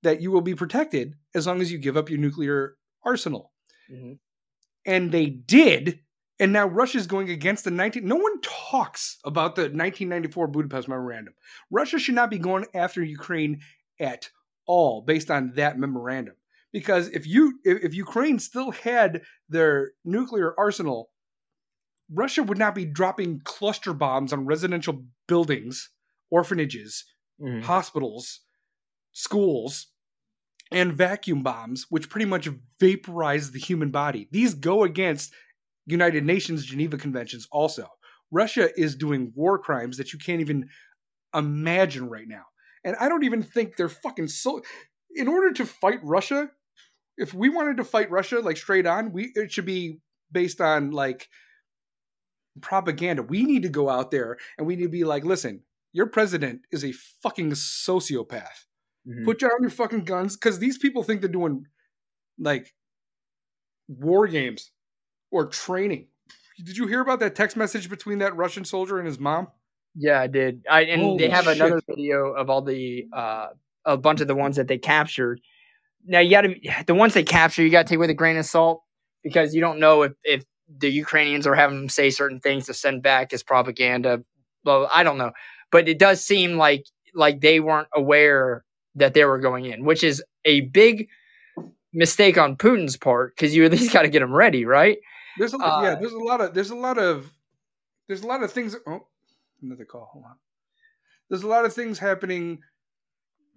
that 0.02 0.20
you 0.20 0.30
will 0.30 0.40
be 0.40 0.54
protected 0.54 1.14
as 1.34 1.46
long 1.46 1.60
as 1.60 1.70
you 1.70 1.78
give 1.78 1.96
up 1.96 2.08
your 2.08 2.18
nuclear 2.18 2.76
arsenal. 3.04 3.52
Mhm. 3.90 4.18
And 4.86 5.12
they 5.12 5.26
did. 5.26 6.00
And 6.38 6.52
now 6.54 6.66
Russia's 6.66 7.06
going 7.06 7.28
against 7.28 7.64
the 7.64 7.70
19 7.70 8.06
No 8.06 8.16
one 8.16 8.40
talks 8.40 9.18
about 9.24 9.56
the 9.56 9.68
1994 9.68 10.46
Budapest 10.48 10.88
Memorandum. 10.88 11.34
Russia 11.70 11.98
should 11.98 12.14
not 12.14 12.30
be 12.30 12.38
going 12.38 12.64
after 12.72 13.02
Ukraine 13.02 13.60
at 13.98 14.30
all 14.74 15.02
based 15.12 15.30
on 15.36 15.52
that 15.60 15.78
memorandum. 15.78 16.36
Because 16.72 17.08
if 17.08 17.26
you 17.26 17.42
if, 17.64 17.76
if 17.86 17.92
Ukraine 18.06 18.38
still 18.38 18.70
had 18.70 19.22
their 19.48 19.92
nuclear 20.04 20.50
arsenal, 20.58 21.10
Russia 22.12 22.42
would 22.42 22.58
not 22.58 22.74
be 22.74 22.84
dropping 22.84 23.40
cluster 23.44 23.92
bombs 23.92 24.32
on 24.32 24.46
residential 24.46 25.04
buildings, 25.28 25.90
orphanages, 26.30 27.04
Mhm. 27.40 27.62
hospitals, 27.62 28.26
schools, 29.12 29.74
and 30.70 30.92
vacuum 30.92 31.42
bombs, 31.42 31.86
which 31.90 32.10
pretty 32.10 32.26
much 32.26 32.48
vaporize 32.78 33.50
the 33.50 33.58
human 33.58 33.90
body. 33.90 34.28
These 34.30 34.54
go 34.54 34.84
against 34.84 35.34
United 35.86 36.24
Nations 36.24 36.64
Geneva 36.64 36.98
Conventions 36.98 37.48
also. 37.50 37.88
Russia 38.30 38.66
is 38.80 38.94
doing 38.94 39.32
war 39.34 39.58
crimes 39.58 39.96
that 39.96 40.12
you 40.12 40.18
can't 40.18 40.40
even 40.42 40.68
imagine 41.34 42.08
right 42.08 42.28
now. 42.28 42.44
And 42.84 42.96
I 43.00 43.08
don't 43.08 43.24
even 43.24 43.42
think 43.42 43.76
they're 43.76 43.88
fucking 43.88 44.28
so 44.28 44.62
in 45.14 45.28
order 45.28 45.52
to 45.52 45.66
fight 45.66 46.00
Russia, 46.02 46.50
if 47.16 47.34
we 47.34 47.48
wanted 47.48 47.76
to 47.78 47.84
fight 47.84 48.10
Russia 48.10 48.40
like 48.40 48.56
straight 48.56 48.86
on, 48.86 49.12
we 49.12 49.32
it 49.34 49.52
should 49.52 49.66
be 49.66 50.00
based 50.32 50.60
on 50.60 50.90
like 50.90 51.28
propaganda. 52.60 53.22
We 53.22 53.42
need 53.44 53.62
to 53.62 53.68
go 53.68 53.88
out 53.88 54.10
there 54.10 54.38
and 54.58 54.66
we 54.66 54.76
need 54.76 54.84
to 54.84 54.88
be 54.88 55.04
like, 55.04 55.24
listen, 55.24 55.62
your 55.92 56.06
president 56.06 56.62
is 56.70 56.84
a 56.84 56.92
fucking 57.22 57.50
sociopath. 57.50 58.66
Mhm. 59.06 59.24
Put 59.24 59.40
down 59.40 59.50
your 59.60 59.70
fucking 59.70 60.04
guns 60.04 60.36
because 60.36 60.58
these 60.58 60.78
people 60.78 61.02
think 61.02 61.20
they're 61.20 61.30
doing 61.30 61.66
like 62.38 62.74
war 63.88 64.26
games 64.26 64.70
or 65.30 65.46
training. 65.46 66.08
Did 66.58 66.76
you 66.76 66.86
hear 66.86 67.00
about 67.00 67.20
that 67.20 67.34
text 67.34 67.56
message 67.56 67.88
between 67.88 68.18
that 68.18 68.36
Russian 68.36 68.64
soldier 68.64 68.98
and 68.98 69.06
his 69.06 69.18
mom? 69.18 69.48
Yeah, 69.94 70.20
I 70.20 70.26
did. 70.26 70.64
I 70.70 70.82
and 70.82 71.02
Holy 71.02 71.18
they 71.18 71.30
have 71.30 71.44
shit. 71.44 71.56
another 71.56 71.80
video 71.88 72.32
of 72.32 72.48
all 72.50 72.62
the 72.62 73.06
uh 73.12 73.48
a 73.84 73.96
bunch 73.96 74.20
of 74.20 74.28
the 74.28 74.34
ones 74.34 74.56
that 74.56 74.68
they 74.68 74.78
captured. 74.78 75.40
Now 76.06 76.20
you 76.20 76.30
got 76.30 76.42
to 76.42 76.54
the 76.86 76.94
ones 76.94 77.14
they 77.14 77.22
capture, 77.22 77.62
you 77.62 77.70
got 77.70 77.86
to 77.86 77.90
take 77.90 77.98
with 77.98 78.10
a 78.10 78.14
grain 78.14 78.36
of 78.36 78.46
salt 78.46 78.82
because 79.22 79.54
you 79.54 79.60
don't 79.60 79.80
know 79.80 80.02
if 80.02 80.12
if 80.24 80.44
the 80.78 80.90
Ukrainians 80.90 81.46
are 81.46 81.54
having 81.54 81.76
them 81.78 81.88
say 81.88 82.10
certain 82.10 82.40
things 82.40 82.66
to 82.66 82.74
send 82.74 83.02
back 83.02 83.32
as 83.32 83.42
propaganda. 83.42 84.22
Well, 84.64 84.88
I 84.92 85.02
don't 85.02 85.18
know, 85.18 85.32
but 85.72 85.88
it 85.88 85.98
does 85.98 86.24
seem 86.24 86.56
like 86.56 86.84
like 87.14 87.40
they 87.40 87.60
weren't 87.60 87.88
aware 87.94 88.64
that 88.94 89.14
they 89.14 89.24
were 89.24 89.38
going 89.38 89.64
in, 89.66 89.84
which 89.84 90.04
is 90.04 90.22
a 90.44 90.60
big 90.62 91.08
mistake 91.92 92.38
on 92.38 92.56
Putin's 92.56 92.96
part 92.96 93.34
because 93.34 93.54
you 93.54 93.64
at 93.64 93.72
least 93.72 93.92
got 93.92 94.02
to 94.02 94.08
get 94.08 94.20
them 94.20 94.32
ready, 94.32 94.64
right? 94.64 94.98
There's 95.38 95.54
a 95.54 95.58
Uh, 95.58 95.82
yeah. 95.82 95.94
There's 95.96 96.12
a 96.12 96.18
lot 96.18 96.40
of 96.40 96.54
there's 96.54 96.70
a 96.70 96.76
lot 96.76 96.98
of 96.98 97.32
there's 98.08 98.22
a 98.22 98.26
lot 98.26 98.42
of 98.42 98.52
things. 98.52 98.76
Oh, 98.86 99.06
another 99.62 99.84
call. 99.84 100.08
Hold 100.12 100.24
on. 100.26 100.36
There's 101.28 101.42
a 101.42 101.48
lot 101.48 101.64
of 101.64 101.72
things 101.72 101.98
happening 101.98 102.60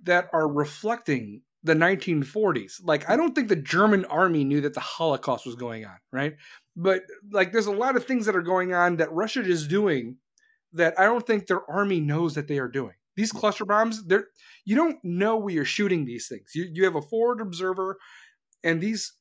that 0.04 0.30
are 0.34 0.48
reflecting 0.48 1.42
the 1.64 1.74
1940s. 1.74 2.82
Like 2.84 3.10
I 3.10 3.16
don't 3.16 3.34
think 3.34 3.48
the 3.48 3.56
German 3.56 4.06
army 4.06 4.44
knew 4.44 4.62
that 4.62 4.74
the 4.74 4.80
Holocaust 4.80 5.46
was 5.46 5.56
going 5.56 5.86
on, 5.86 5.98
right? 6.12 6.36
But 6.76 7.04
like 7.32 7.52
there's 7.52 7.68
a 7.68 7.72
lot 7.72 7.96
of 7.96 8.06
things 8.06 8.26
that 8.26 8.36
are 8.36 8.42
going 8.42 8.74
on 8.74 8.98
that 8.98 9.12
Russia 9.12 9.42
is 9.42 9.68
doing 9.68 10.18
that 10.74 11.00
I 11.00 11.06
don't 11.06 11.26
think 11.26 11.48
their 11.48 11.70
army 11.70 12.00
knows 12.00 12.36
that 12.36 12.48
they 12.48 12.60
are 12.60 12.68
doing. 12.68 12.94
These 13.16 13.32
cluster 13.32 13.66
bombs, 13.66 14.04
they're 14.06 14.28
you 14.66 14.76
don't 14.76 14.98
know 15.04 15.38
where 15.38 15.54
you're 15.54 15.66
shooting 15.66 16.06
these 16.06 16.28
things. 16.28 16.52
You 16.54 16.70
you 16.72 16.84
have 16.84 16.96
a 16.96 17.02
forward 17.02 17.42
observer 17.42 17.98
and 18.64 18.82
these 18.82 19.14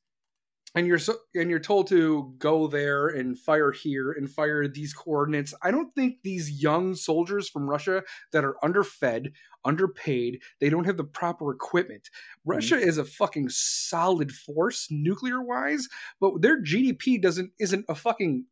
and 0.75 0.87
you're 0.87 0.99
so 0.99 1.15
and 1.35 1.49
you're 1.49 1.59
told 1.59 1.87
to 1.87 2.33
go 2.37 2.67
there 2.67 3.07
and 3.07 3.37
fire 3.37 3.71
here 3.71 4.11
and 4.11 4.29
fire 4.29 4.67
these 4.67 4.93
coordinates. 4.93 5.53
I 5.61 5.71
don't 5.71 5.93
think 5.93 6.17
these 6.23 6.61
young 6.61 6.95
soldiers 6.95 7.49
from 7.49 7.69
Russia 7.69 8.03
that 8.31 8.43
are 8.43 8.55
underfed, 8.63 9.31
underpaid, 9.65 10.41
they 10.59 10.69
don't 10.69 10.85
have 10.85 10.97
the 10.97 11.03
proper 11.03 11.51
equipment. 11.51 12.09
Hmm. 12.45 12.51
Russia 12.51 12.77
is 12.77 12.97
a 12.97 13.05
fucking 13.05 13.49
solid 13.49 14.31
force 14.31 14.87
nuclear 14.89 15.41
wise, 15.41 15.87
but 16.19 16.41
their 16.41 16.61
GDP 16.61 17.21
doesn't 17.21 17.51
isn't 17.59 17.85
a 17.87 17.95
fucking 17.95 18.45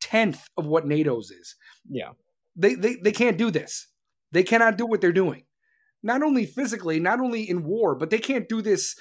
tenth 0.00 0.48
of 0.56 0.66
what 0.66 0.86
NATO's 0.86 1.30
is. 1.30 1.56
Yeah. 1.88 2.10
They 2.56 2.74
they 2.74 2.96
they 2.96 3.12
can't 3.12 3.38
do 3.38 3.50
this. 3.50 3.88
They 4.30 4.44
cannot 4.44 4.78
do 4.78 4.86
what 4.86 5.00
they're 5.00 5.12
doing. 5.12 5.44
Not 6.04 6.22
only 6.22 6.44
physically, 6.44 7.00
not 7.00 7.18
only 7.18 7.48
in 7.48 7.64
war, 7.64 7.94
but 7.94 8.10
they 8.10 8.18
can't 8.18 8.48
do 8.48 8.60
this 8.60 8.94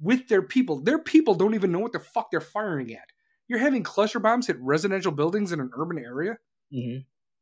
with 0.00 0.28
their 0.28 0.42
people. 0.42 0.80
Their 0.80 0.98
people 0.98 1.34
don't 1.34 1.54
even 1.54 1.72
know 1.72 1.78
what 1.80 1.92
the 1.92 2.00
fuck 2.00 2.30
they're 2.30 2.40
firing 2.40 2.92
at. 2.94 3.06
You're 3.48 3.58
having 3.58 3.82
cluster 3.82 4.20
bombs 4.20 4.46
hit 4.46 4.58
residential 4.60 5.12
buildings 5.12 5.52
in 5.52 5.60
an 5.60 5.70
urban 5.74 5.98
area. 5.98 6.38
Mm-hmm. 6.72 6.98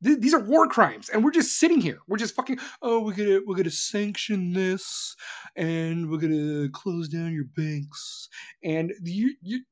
Th- 0.07 0.19
these 0.21 0.35
are 0.35 0.41
war 0.41 0.69
crimes, 0.69 1.09
and 1.09 1.25
we're 1.25 1.31
just 1.31 1.59
sitting 1.59 1.81
here. 1.81 1.99
We're 2.07 2.19
just 2.19 2.35
fucking. 2.35 2.59
Oh, 2.83 3.03
we're 3.03 3.15
gonna 3.15 3.41
we're 3.47 3.57
gonna 3.57 3.71
sanction 3.71 4.53
this, 4.53 5.17
and 5.57 6.11
we're 6.11 6.19
gonna 6.19 6.69
close 6.69 7.09
down 7.09 7.33
your 7.33 7.47
banks, 7.57 8.29
and 8.63 8.93
you 9.03 9.35
you 9.41 9.63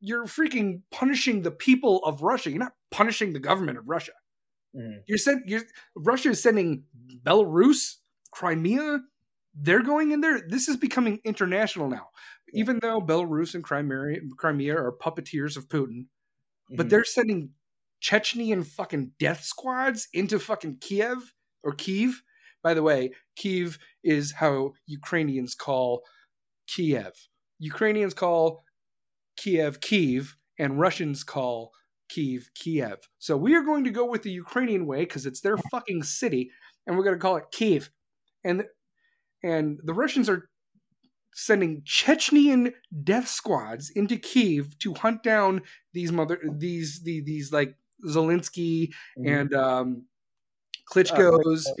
you're 0.00 0.26
freaking 0.26 0.82
punishing 0.90 1.42
the 1.42 1.50
people 1.50 2.04
of 2.04 2.22
Russia. 2.22 2.50
You're 2.50 2.58
not 2.58 2.74
punishing 2.90 3.32
the 3.32 3.38
government 3.40 3.78
of 3.78 3.88
Russia. 3.88 4.12
Mhm. 4.76 5.02
You're 5.06 5.18
send 5.18 5.42
you're 5.46 5.62
Russia 5.96 6.30
is 6.30 6.42
sending 6.42 6.84
Belarus, 7.24 7.96
Crimea. 8.32 9.00
They're 9.54 9.82
going 9.82 10.12
in 10.12 10.20
there. 10.20 10.40
This 10.46 10.68
is 10.68 10.76
becoming 10.76 11.20
international 11.24 11.88
now. 11.88 12.08
Even 12.52 12.78
though 12.80 13.00
Belarus 13.00 13.54
and 13.54 13.64
Crimea, 13.64 14.20
Crimea 14.36 14.76
are 14.76 14.92
puppeteers 14.92 15.56
of 15.56 15.68
Putin, 15.68 16.06
but 16.76 16.86
Mhm. 16.86 16.90
they're 16.90 17.04
sending 17.04 17.54
Chechenian 18.02 18.64
fucking 18.66 19.12
death 19.18 19.44
squads 19.44 20.08
into 20.12 20.38
fucking 20.38 20.78
Kiev 20.78 21.34
or 21.62 21.74
Kiev. 21.74 22.22
By 22.62 22.74
the 22.74 22.82
way, 22.82 23.14
Kyiv 23.36 23.78
is 24.02 24.32
how 24.32 24.74
Ukrainians 24.86 25.54
call 25.54 26.04
Kiev. 26.66 27.12
Ukrainians 27.58 28.14
call 28.14 28.64
Kiev 29.36 29.80
Kyiv, 29.80 30.34
and 30.58 30.78
Russians 30.80 31.24
call 31.24 31.72
Kiev 32.08 32.50
Kiev. 32.54 33.08
So 33.18 33.36
we 33.36 33.54
are 33.54 33.62
going 33.62 33.84
to 33.84 33.90
go 33.90 34.04
with 34.04 34.22
the 34.22 34.30
Ukrainian 34.32 34.86
way 34.86 35.00
because 35.00 35.26
it's 35.26 35.40
their 35.40 35.56
fucking 35.70 36.02
city, 36.02 36.50
and 36.86 36.96
we're 36.96 37.04
going 37.04 37.16
to 37.16 37.20
call 37.20 37.36
it 37.36 37.44
Kyiv. 37.52 37.90
And 38.44 38.64
and 39.42 39.80
the 39.84 39.94
Russians 39.94 40.28
are 40.28 40.48
sending 41.34 41.82
Chechnyan 41.82 42.72
death 43.04 43.28
squads 43.28 43.90
into 43.90 44.16
Kiev 44.16 44.78
to 44.80 44.94
hunt 44.94 45.22
down 45.22 45.62
these 45.92 46.10
mother 46.12 46.40
these 46.58 47.02
the 47.02 47.20
these 47.20 47.52
like 47.52 47.76
Zelensky 48.06 48.92
Mhm. 49.18 49.40
and 49.40 49.54
um, 49.54 50.06
Uh, 50.88 50.92
Klitschko's 50.92 51.72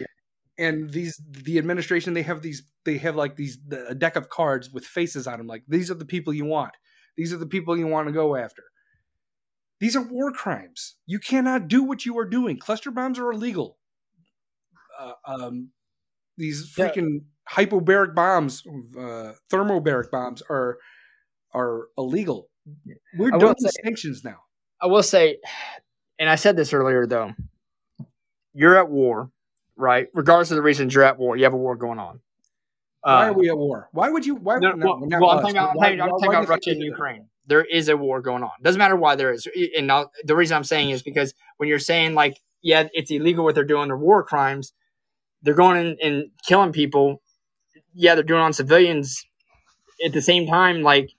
and 0.58 0.90
these 0.90 1.20
the 1.30 1.58
administration 1.58 2.14
they 2.14 2.22
have 2.22 2.42
these 2.42 2.62
they 2.84 2.96
have 2.98 3.16
like 3.16 3.36
these 3.36 3.58
a 3.88 3.94
deck 3.94 4.16
of 4.16 4.28
cards 4.28 4.70
with 4.70 4.86
faces 4.86 5.26
on 5.26 5.38
them 5.38 5.46
like 5.46 5.64
these 5.68 5.90
are 5.90 5.94
the 5.94 6.04
people 6.04 6.32
you 6.32 6.44
want. 6.44 6.72
These 7.16 7.32
are 7.32 7.38
the 7.38 7.46
people 7.46 7.76
you 7.76 7.86
want 7.86 8.06
to 8.08 8.12
go 8.12 8.36
after. 8.36 8.62
These 9.80 9.96
are 9.96 10.02
war 10.02 10.30
crimes. 10.30 10.96
You 11.06 11.18
cannot 11.18 11.68
do 11.68 11.82
what 11.82 12.06
you 12.06 12.18
are 12.18 12.24
doing. 12.26 12.58
Cluster 12.58 12.90
bombs 12.90 13.18
are 13.18 13.32
illegal. 13.32 13.78
Uh, 14.98 15.14
um, 15.24 15.70
these 16.36 16.74
Yeah. 16.76 16.88
Hypobaric 17.52 18.14
bombs 18.14 18.62
uh, 18.98 19.32
thermobaric 19.50 20.10
bombs 20.10 20.42
are 20.48 20.78
are 21.52 21.88
illegal 21.98 22.48
we're 23.16 23.30
done 23.30 23.54
with 23.58 23.72
sanctions 23.84 24.22
now 24.24 24.38
I 24.82 24.86
will 24.86 25.02
say, 25.02 25.36
and 26.18 26.30
I 26.30 26.36
said 26.36 26.56
this 26.56 26.72
earlier 26.72 27.06
though, 27.06 27.34
you're 28.54 28.78
at 28.78 28.88
war, 28.88 29.30
right? 29.76 30.08
Regardless 30.14 30.50
of 30.50 30.56
the 30.56 30.62
reasons 30.62 30.94
you're 30.94 31.04
at 31.04 31.18
war, 31.18 31.36
you 31.36 31.44
have 31.44 31.52
a 31.52 31.56
war 31.58 31.76
going 31.76 31.98
on. 31.98 32.20
why 33.02 33.26
Uh, 33.28 33.30
are 33.30 33.32
we 33.34 33.48
at 33.50 33.58
war 33.58 33.88
why 33.92 34.08
would 34.08 34.24
you 34.24 34.36
why 34.36 34.58
no, 34.58 34.72
no, 34.72 34.86
well, 34.86 35.00
well, 35.20 35.30
I'm 35.30 35.40
talking 35.42 35.56
about, 35.56 35.76
why- 35.76 35.88
I'm 35.88 35.98
talking 35.98 36.26
why 36.28 36.34
about 36.38 36.48
Russia 36.48 36.70
and 36.70 36.82
Ukraine. 36.82 37.26
There 37.46 37.64
is 37.64 37.88
a 37.88 37.96
war 37.96 38.20
going 38.22 38.42
on. 38.42 38.52
Doesn't 38.62 38.78
matter 38.78 38.96
why 38.96 39.16
there 39.16 39.32
is. 39.32 39.46
And 39.76 39.86
now, 39.86 40.10
the 40.24 40.36
reason 40.36 40.56
I'm 40.56 40.64
saying 40.64 40.90
is 40.90 41.02
because 41.02 41.34
when 41.56 41.68
you're 41.68 41.78
saying 41.78 42.14
like, 42.14 42.38
yeah, 42.62 42.88
it's 42.92 43.10
illegal 43.10 43.44
what 43.44 43.54
they're 43.56 43.64
doing, 43.64 43.88
they're 43.88 43.96
war 43.96 44.22
crimes. 44.22 44.72
They're 45.42 45.54
going 45.54 45.78
in 45.84 45.96
and 46.02 46.30
killing 46.46 46.72
people. 46.72 47.22
Yeah, 47.94 48.14
they're 48.14 48.24
doing 48.24 48.40
on 48.40 48.52
civilians. 48.52 49.24
At 50.04 50.12
the 50.12 50.22
same 50.22 50.46
time, 50.46 50.82
like 50.82 51.10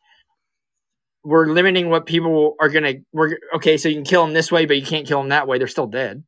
we're 1.23 1.47
limiting 1.47 1.89
what 1.89 2.05
people 2.05 2.55
are 2.59 2.69
gonna. 2.69 2.93
We're 3.13 3.37
okay, 3.55 3.77
so 3.77 3.89
you 3.89 3.95
can 3.95 4.03
kill 4.03 4.25
them 4.25 4.33
this 4.33 4.51
way, 4.51 4.65
but 4.65 4.77
you 4.77 4.85
can't 4.85 5.07
kill 5.07 5.19
them 5.19 5.29
that 5.29 5.47
way. 5.47 5.57
They're 5.57 5.67
still 5.67 5.87
dead. 5.87 6.23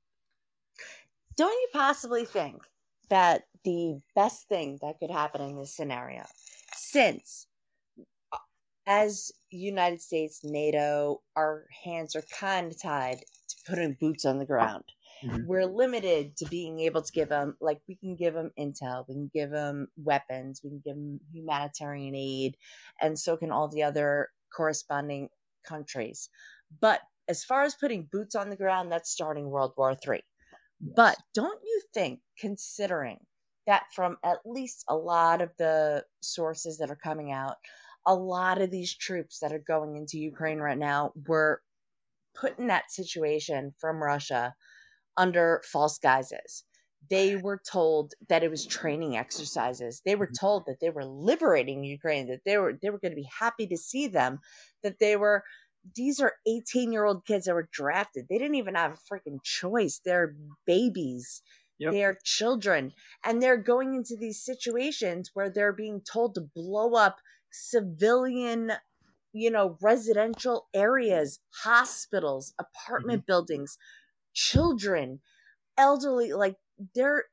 Don't 1.35 1.51
you 1.51 1.67
possibly 1.73 2.25
think 2.25 2.61
that 3.09 3.43
the 3.63 3.99
best 4.15 4.47
thing 4.47 4.77
that 4.81 4.99
could 4.99 5.09
happen 5.09 5.41
in 5.41 5.57
this 5.57 5.75
scenario, 5.75 6.23
since 6.75 7.47
uh, 8.31 8.37
as 8.85 9.31
United 9.49 10.01
States, 10.01 10.41
NATO, 10.43 11.21
our 11.35 11.65
hands 11.83 12.15
are 12.15 12.23
kind 12.39 12.71
of 12.71 12.79
tied 12.79 13.19
to 13.47 13.55
putting 13.65 13.97
boots 13.99 14.25
on 14.25 14.37
the 14.37 14.45
ground. 14.45 14.83
Mhm. 15.23 15.47
We're 15.47 15.65
limited 15.65 16.37
to 16.37 16.45
being 16.45 16.79
able 16.81 17.01
to 17.01 17.11
give 17.11 17.29
them, 17.29 17.57
like, 17.61 17.81
we 17.87 17.95
can 17.95 18.15
give 18.15 18.33
them 18.33 18.51
intel, 18.59 19.05
we 19.07 19.15
can 19.15 19.29
give 19.33 19.51
them 19.51 19.87
weapons, 19.97 20.61
we 20.63 20.69
can 20.71 20.81
give 20.85 20.95
them 20.95 21.19
humanitarian 21.31 22.15
aid, 22.15 22.57
and 23.01 23.19
so 23.19 23.37
can 23.37 23.51
all 23.51 23.67
the 23.67 23.83
other 23.83 24.29
corresponding 24.55 25.29
countries. 25.65 26.29
But 26.79 27.01
as 27.27 27.43
far 27.43 27.63
as 27.63 27.75
putting 27.75 28.09
boots 28.11 28.35
on 28.35 28.49
the 28.49 28.57
ground, 28.57 28.91
that's 28.91 29.09
starting 29.11 29.49
World 29.49 29.73
War 29.77 29.95
Three. 29.95 30.23
But 30.81 31.17
don't 31.33 31.61
you 31.63 31.81
think, 31.93 32.21
considering 32.37 33.25
that 33.67 33.85
from 33.93 34.17
at 34.23 34.39
least 34.45 34.83
a 34.89 34.95
lot 34.97 35.41
of 35.41 35.51
the 35.57 36.05
sources 36.21 36.77
that 36.79 36.91
are 36.91 36.95
coming 36.97 37.31
out, 37.31 37.57
a 38.05 38.15
lot 38.15 38.61
of 38.61 38.71
these 38.71 38.95
troops 38.95 39.39
that 39.39 39.53
are 39.53 39.59
going 39.59 39.95
into 39.97 40.19
Ukraine 40.19 40.59
right 40.59 40.77
now 40.77 41.13
were 41.27 41.61
put 42.35 42.59
in 42.59 42.67
that 42.67 42.91
situation 42.91 43.73
from 43.79 44.03
Russia 44.03 44.55
under 45.17 45.61
false 45.71 45.97
guises. 45.97 46.63
They 47.09 47.35
were 47.35 47.59
told 47.69 48.13
that 48.29 48.43
it 48.43 48.49
was 48.49 48.65
training 48.65 49.17
exercises. 49.17 50.01
They 50.05 50.15
were 50.15 50.27
mm-hmm. 50.27 50.45
told 50.45 50.65
that 50.67 50.79
they 50.79 50.89
were 50.89 51.05
liberating 51.05 51.83
Ukraine, 51.83 52.27
that 52.27 52.41
they 52.45 52.57
were 52.57 52.77
they 52.81 52.89
were 52.89 52.99
going 52.99 53.11
to 53.11 53.21
be 53.21 53.29
happy 53.39 53.67
to 53.67 53.77
see 53.77 54.07
them, 54.07 54.39
that 54.83 54.99
they 54.99 55.17
were 55.17 55.43
these 55.95 56.19
are 56.19 56.33
18 56.47 56.91
year 56.91 57.05
old 57.05 57.25
kids 57.25 57.45
that 57.45 57.55
were 57.55 57.69
drafted. 57.71 58.27
They 58.29 58.37
didn't 58.37 58.55
even 58.55 58.75
have 58.75 58.93
a 58.93 59.13
freaking 59.13 59.43
choice. 59.43 59.99
They're 60.03 60.35
babies. 60.65 61.41
Yep. 61.79 61.91
They're 61.91 62.17
children. 62.23 62.93
And 63.25 63.41
they're 63.41 63.57
going 63.57 63.95
into 63.95 64.15
these 64.15 64.43
situations 64.43 65.31
where 65.33 65.49
they're 65.49 65.73
being 65.73 66.01
told 66.01 66.35
to 66.35 66.41
blow 66.41 66.93
up 66.93 67.17
civilian, 67.51 68.71
you 69.33 69.51
know, 69.51 69.77
residential 69.81 70.67
areas, 70.73 71.39
hospitals, 71.63 72.53
apartment 72.59 73.21
mm-hmm. 73.21 73.31
buildings, 73.31 73.77
children, 74.33 75.19
elderly. 75.77 76.33
Like 76.33 76.55
they're 76.95 77.25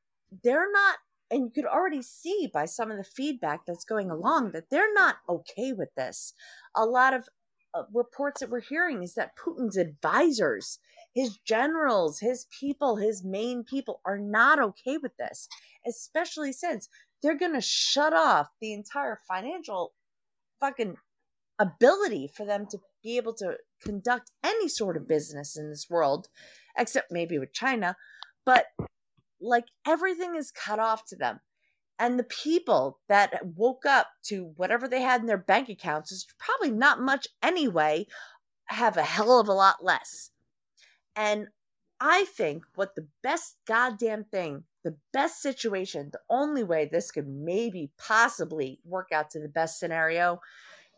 they're 0.43 0.71
not 0.71 0.99
and 1.31 1.45
you 1.45 1.51
could 1.51 1.71
already 1.71 2.03
see 2.03 2.51
by 2.53 2.65
some 2.65 2.91
of 2.91 2.97
the 2.97 3.05
feedback 3.05 3.61
that's 3.67 3.85
going 3.85 4.11
along 4.11 4.53
that 4.53 4.69
they're 4.71 4.93
not 4.93 5.17
okay 5.29 5.73
with 5.73 5.95
this. 5.97 6.35
A 6.75 6.85
lot 6.85 7.15
of 7.15 7.29
uh, 7.73 7.83
reports 7.95 8.41
that 8.41 8.51
we're 8.51 8.61
hearing 8.61 9.03
is 9.03 9.15
that 9.15 9.37
Putin's 9.37 9.77
advisors 9.77 10.79
his 11.15 11.39
generals, 11.39 12.21
his 12.21 12.47
people, 12.59 12.97
his 12.97 13.25
main 13.25 13.65
people 13.65 14.01
are 14.05 14.19
not 14.19 14.61
okay 14.61 14.97
with 14.97 15.17
this, 15.17 15.49
especially 15.87 16.53
since 16.53 16.89
they're 17.23 17.39
going 17.39 17.55
to 17.55 17.61
shut 17.61 18.13
off 18.13 18.49
the 18.61 18.73
entire 18.73 19.19
financial 19.27 19.93
fucking 20.61 20.97
ability 21.59 22.31
for 22.35 22.47
them 22.47 22.67
to 22.71 22.79
be 23.03 23.17
able 23.17 23.35
to 23.35 23.57
conduct 23.83 24.31
any 24.45 24.69
sort 24.69 24.97
of 24.97 25.09
business 25.09 25.57
in 25.57 25.69
this 25.69 25.89
world, 25.91 26.29
except 26.81 27.13
maybe 27.13 27.39
with 27.39 27.53
China. 27.53 27.97
But 28.45 28.67
like 29.41 29.67
everything 29.87 30.35
is 30.35 30.51
cut 30.51 30.79
off 30.79 31.05
to 31.07 31.17
them. 31.17 31.41
And 31.99 32.19
the 32.19 32.25
people 32.25 32.99
that 33.09 33.45
woke 33.57 33.85
up 33.85 34.09
to 34.25 34.53
whatever 34.57 34.89
they 34.89 35.03
had 35.03 35.21
in 35.21 35.27
their 35.27 35.37
bank 35.37 35.69
accounts 35.69 36.11
is 36.11 36.27
probably 36.39 36.71
not 36.71 37.01
much 37.01 37.29
anyway, 37.43 38.07
have 38.65 38.97
a 38.97 39.03
hell 39.03 39.39
of 39.39 39.49
a 39.49 39.53
lot 39.53 39.85
less. 39.85 40.31
And 41.15 41.49
I 42.01 42.25
think 42.25 42.65
what 42.75 42.95
the 42.95 43.07
best 43.23 43.57
goddamn 43.67 44.25
thing, 44.25 44.65
the 44.83 44.97
best 45.13 45.43
situation, 45.43 46.09
the 46.11 46.21
only 46.31 46.65
way 46.65 46.87
this 46.87 47.11
could 47.11 47.29
maybe 47.29 47.91
possibly 47.99 48.81
work 48.85 49.09
out 49.13 49.31
to 49.33 49.41
the 49.41 49.49
best 49.49 49.79
scenario, 49.79 50.41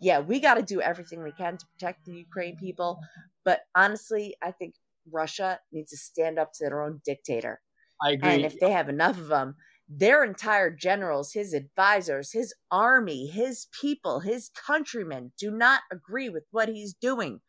yeah, 0.00 0.20
we 0.20 0.38
got 0.38 0.54
to 0.54 0.62
do 0.62 0.80
everything 0.80 1.22
we 1.22 1.32
can 1.32 1.56
to 1.56 1.66
protect 1.66 2.04
the 2.04 2.12
Ukraine 2.12 2.56
people. 2.56 3.00
But 3.44 3.62
honestly, 3.74 4.36
I 4.40 4.52
think 4.52 4.74
Russia 5.10 5.58
needs 5.72 5.90
to 5.90 5.96
stand 5.96 6.38
up 6.38 6.52
to 6.54 6.64
their 6.64 6.82
own 6.82 7.00
dictator. 7.04 7.60
I 8.02 8.12
agree. 8.12 8.30
And 8.30 8.44
if 8.44 8.58
they 8.58 8.70
have 8.70 8.88
enough 8.88 9.18
of 9.18 9.28
them, 9.28 9.56
their 9.88 10.24
entire 10.24 10.70
generals, 10.70 11.32
his 11.32 11.52
advisors, 11.52 12.32
his 12.32 12.54
army, 12.70 13.26
his 13.26 13.66
people, 13.80 14.20
his 14.20 14.50
countrymen 14.66 15.32
do 15.38 15.50
not 15.50 15.82
agree 15.90 16.28
with 16.28 16.44
what 16.50 16.68
he's 16.68 16.94
doing. 16.94 17.40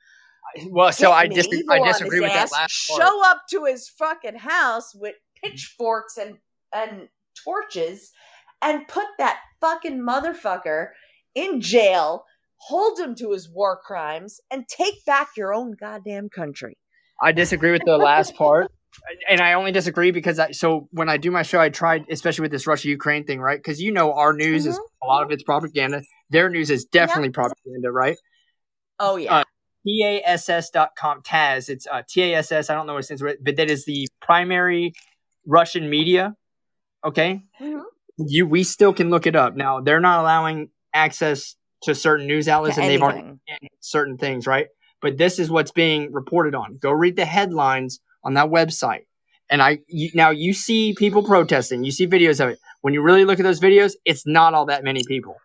well, 0.70 0.91
so 0.91 1.12
I, 1.12 1.28
dis- 1.28 1.47
I 1.70 1.80
disagree 1.80 2.20
with 2.20 2.32
that 2.32 2.43
ass, 2.43 2.51
last 2.51 2.89
part. 2.89 3.01
Show 3.01 3.22
up 3.26 3.41
to 3.51 3.66
his 3.66 3.89
fucking 3.89 4.38
house 4.38 4.93
with 4.93 5.14
mm-hmm. 5.14 5.49
pitchforks 5.49 6.18
and 6.18 6.38
and 6.74 7.08
torches 7.43 8.12
and 8.62 8.88
put 8.88 9.06
that 9.20 9.39
fucking 9.62 9.99
motherfucker 9.99 10.88
in 11.36 11.62
jail, 11.62 12.26
hold 12.56 12.99
him 12.99 13.14
to 13.16 13.32
his 13.32 13.49
war 13.49 13.80
crimes, 13.84 14.39
and 14.49 14.68
take 14.68 15.06
back 15.06 15.30
your 15.38 15.54
own 15.54 15.76
goddamn 15.80 16.30
country. 16.30 16.78
I 17.24 17.32
disagree 17.32 17.71
with 17.71 17.84
the 17.86 17.97
last 17.97 18.36
part. 18.36 18.71
And 19.28 19.41
I 19.41 19.53
only 19.53 19.71
disagree 19.71 20.11
because 20.11 20.38
I 20.38 20.51
so 20.51 20.88
when 20.91 21.09
I 21.09 21.17
do 21.17 21.32
my 21.32 21.41
show, 21.41 21.59
I 21.59 21.69
tried, 21.69 22.05
especially 22.09 22.43
with 22.43 22.51
this 22.51 22.67
Russia 22.67 22.89
Ukraine 22.89 23.24
thing, 23.26 23.39
right? 23.39 23.57
Because 23.57 23.82
you 23.82 23.91
know 23.91 24.13
our 24.13 24.34
news 24.34 24.67
is 24.67 24.80
a 25.01 25.07
lot 25.07 25.24
of 25.24 25.32
it's 25.32 25.41
propaganda. 25.41 26.03
Their 26.30 26.49
news 26.49 26.69
is 26.69 26.86
definitely 26.86 27.32
propaganda, 27.32 27.91
right? 27.91 28.17
Oh 28.99 29.15
yeah. 29.15 29.38
Uh, 29.39 29.43
TASS.com, 29.86 31.24
TASS, 31.24 31.69
it's 31.69 31.88
uh, 31.91 32.03
TASS, 32.07 32.69
I 32.69 32.74
don't 32.76 32.88
know 32.88 32.93
what 32.93 32.99
it 32.99 33.03
stands 33.03 33.21
for, 33.21 33.34
but 33.41 33.57
that 33.57 33.69
is 33.69 33.84
the 33.86 34.07
primary 34.21 34.93
Russian 35.45 35.89
media. 35.89 36.36
Okay. 37.03 37.43
Mhm. 37.59 37.82
You, 38.17 38.45
we 38.45 38.63
still 38.63 38.93
can 38.93 39.09
look 39.09 39.26
it 39.28 39.36
up. 39.36 39.55
Now, 39.55 39.82
they're 39.82 39.99
not 39.99 40.19
allowing 40.21 40.69
access 40.93 41.55
to 41.82 41.95
certain 41.95 42.28
news 42.28 42.47
outlets 42.47 42.76
To 42.76 42.82
and 42.82 42.89
they've 42.89 43.01
already 43.01 43.19
anything. 43.19 43.69
certain 43.82 44.17
things, 44.17 44.47
right? 44.47 44.67
But 45.04 45.18
this 45.20 45.38
is 45.38 45.51
what's 45.51 45.72
being 45.72 46.12
reported 46.12 46.56
on. 46.56 46.78
Go 46.78 46.91
read 46.91 47.16
the 47.18 47.26
headlines 47.26 47.99
on 48.24 48.34
that 48.34 48.47
website. 48.49 49.06
And 49.51 49.62
I 49.62 49.80
you, 49.88 50.10
now 50.16 50.32
you 50.32 50.54
see 50.54 50.95
people 50.97 51.22
protesting. 51.24 51.84
You 51.84 51.91
see 51.91 52.08
videos 52.08 52.39
of 52.43 52.49
it. 52.49 52.60
When 52.82 52.93
you 52.95 53.01
really 53.04 53.26
look 53.26 53.39
at 53.39 53.43
those 53.43 53.60
videos, 53.60 53.93
it's 54.06 54.26
not 54.26 54.56
all 54.56 54.66
that 54.68 54.84
many 54.84 55.04
people. 55.06 55.36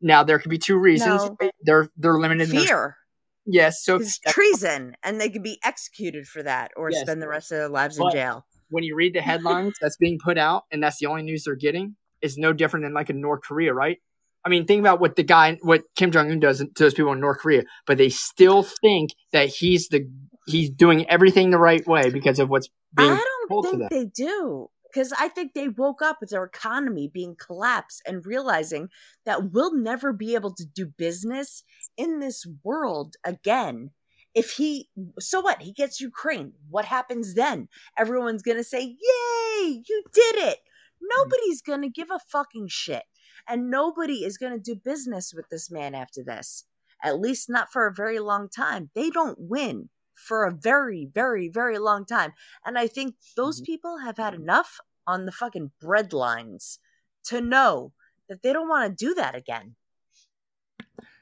Now 0.00 0.22
there 0.22 0.38
could 0.38 0.50
be 0.50 0.58
two 0.58 0.78
reasons. 0.78 1.22
No. 1.40 1.50
They're 1.62 1.88
they're 1.96 2.18
limited. 2.18 2.50
in 2.50 2.64
their- 2.64 2.96
yes. 3.44 3.82
So 3.84 3.96
It's 3.96 4.18
treason, 4.20 4.94
and 5.02 5.20
they 5.20 5.28
could 5.28 5.42
be 5.42 5.58
executed 5.64 6.26
for 6.28 6.42
that 6.44 6.70
or 6.76 6.90
Yes. 6.90 7.02
spend 7.02 7.20
the 7.20 7.28
rest 7.28 7.52
of 7.52 7.58
their 7.58 7.68
lives 7.68 7.98
in 7.98 8.08
jail. 8.12 8.46
when 8.70 8.84
you 8.84 8.94
read 8.96 9.14
the 9.14 9.20
headlines 9.20 9.74
that's 9.80 9.96
being 9.98 10.18
put 10.22 10.38
out, 10.38 10.62
and 10.70 10.82
that's 10.82 10.98
the 10.98 11.06
only 11.06 11.22
news 11.22 11.44
they're 11.44 11.54
getting, 11.56 11.96
is 12.22 12.38
no 12.38 12.52
different 12.52 12.84
than 12.86 12.94
like 12.94 13.10
in 13.10 13.20
North 13.20 13.42
Korea, 13.42 13.74
right? 13.74 13.98
I 14.44 14.48
mean, 14.48 14.66
think 14.66 14.80
about 14.80 15.00
what 15.00 15.16
the 15.16 15.22
guy, 15.22 15.58
what 15.62 15.84
Kim 15.96 16.10
Jong 16.10 16.30
Un 16.30 16.40
does 16.40 16.58
to 16.58 16.68
those 16.76 16.94
people 16.94 17.12
in 17.12 17.20
North 17.20 17.38
Korea, 17.38 17.62
but 17.86 17.98
they 17.98 18.08
still 18.08 18.62
think 18.62 19.10
that 19.32 19.48
he's 19.48 19.88
the 19.88 20.08
he's 20.46 20.70
doing 20.70 21.08
everything 21.08 21.50
the 21.50 21.58
right 21.58 21.86
way 21.86 22.10
because 22.10 22.38
of 22.38 22.50
what's 22.50 22.68
being 22.96 23.12
I 23.12 23.24
don't 23.48 23.62
think 23.64 23.90
they 23.90 24.04
do. 24.04 24.68
Because 24.92 25.12
I 25.18 25.28
think 25.28 25.54
they 25.54 25.68
woke 25.68 26.02
up 26.02 26.18
with 26.20 26.30
their 26.30 26.44
economy 26.44 27.10
being 27.12 27.34
collapsed 27.34 28.02
and 28.06 28.26
realizing 28.26 28.88
that 29.24 29.50
we'll 29.50 29.74
never 29.74 30.12
be 30.12 30.34
able 30.34 30.54
to 30.54 30.66
do 30.66 30.84
business 30.86 31.62
in 31.96 32.20
this 32.20 32.46
world 32.62 33.16
again. 33.24 33.90
If 34.34 34.52
he, 34.52 34.90
so 35.18 35.40
what? 35.40 35.62
He 35.62 35.72
gets 35.72 35.98
Ukraine. 35.98 36.52
What 36.68 36.84
happens 36.84 37.32
then? 37.34 37.68
Everyone's 37.98 38.42
going 38.42 38.58
to 38.58 38.64
say, 38.64 38.82
Yay, 38.82 39.82
you 39.88 40.02
did 40.12 40.36
it. 40.36 40.58
Mm-hmm. 40.58 41.06
Nobody's 41.16 41.62
going 41.62 41.82
to 41.82 41.88
give 41.88 42.10
a 42.10 42.20
fucking 42.30 42.68
shit. 42.68 43.04
And 43.48 43.70
nobody 43.70 44.24
is 44.24 44.38
going 44.38 44.52
to 44.52 44.58
do 44.58 44.74
business 44.74 45.32
with 45.34 45.48
this 45.50 45.70
man 45.70 45.94
after 45.94 46.22
this. 46.22 46.64
At 47.04 47.18
least 47.20 47.50
not 47.50 47.72
for 47.72 47.86
a 47.86 47.92
very 47.94 48.18
long 48.20 48.48
time. 48.48 48.90
They 48.94 49.10
don't 49.10 49.38
win 49.38 49.88
for 50.14 50.44
a 50.44 50.52
very, 50.52 51.06
very, 51.12 51.48
very 51.48 51.78
long 51.78 52.04
time. 52.06 52.32
And 52.64 52.78
I 52.78 52.86
think 52.86 53.16
those 53.36 53.56
Mm-hmm. 53.60 53.64
people 53.72 53.98
have 53.98 54.16
had 54.18 54.34
enough 54.34 54.78
on 55.06 55.26
the 55.26 55.32
fucking 55.32 55.72
bread 55.80 56.12
lines 56.12 56.78
to 57.24 57.40
know 57.40 57.92
that 58.28 58.42
they 58.42 58.52
don't 58.52 58.68
want 58.68 58.96
to 58.96 59.04
do 59.06 59.14
that 59.14 59.34
again. 59.34 59.74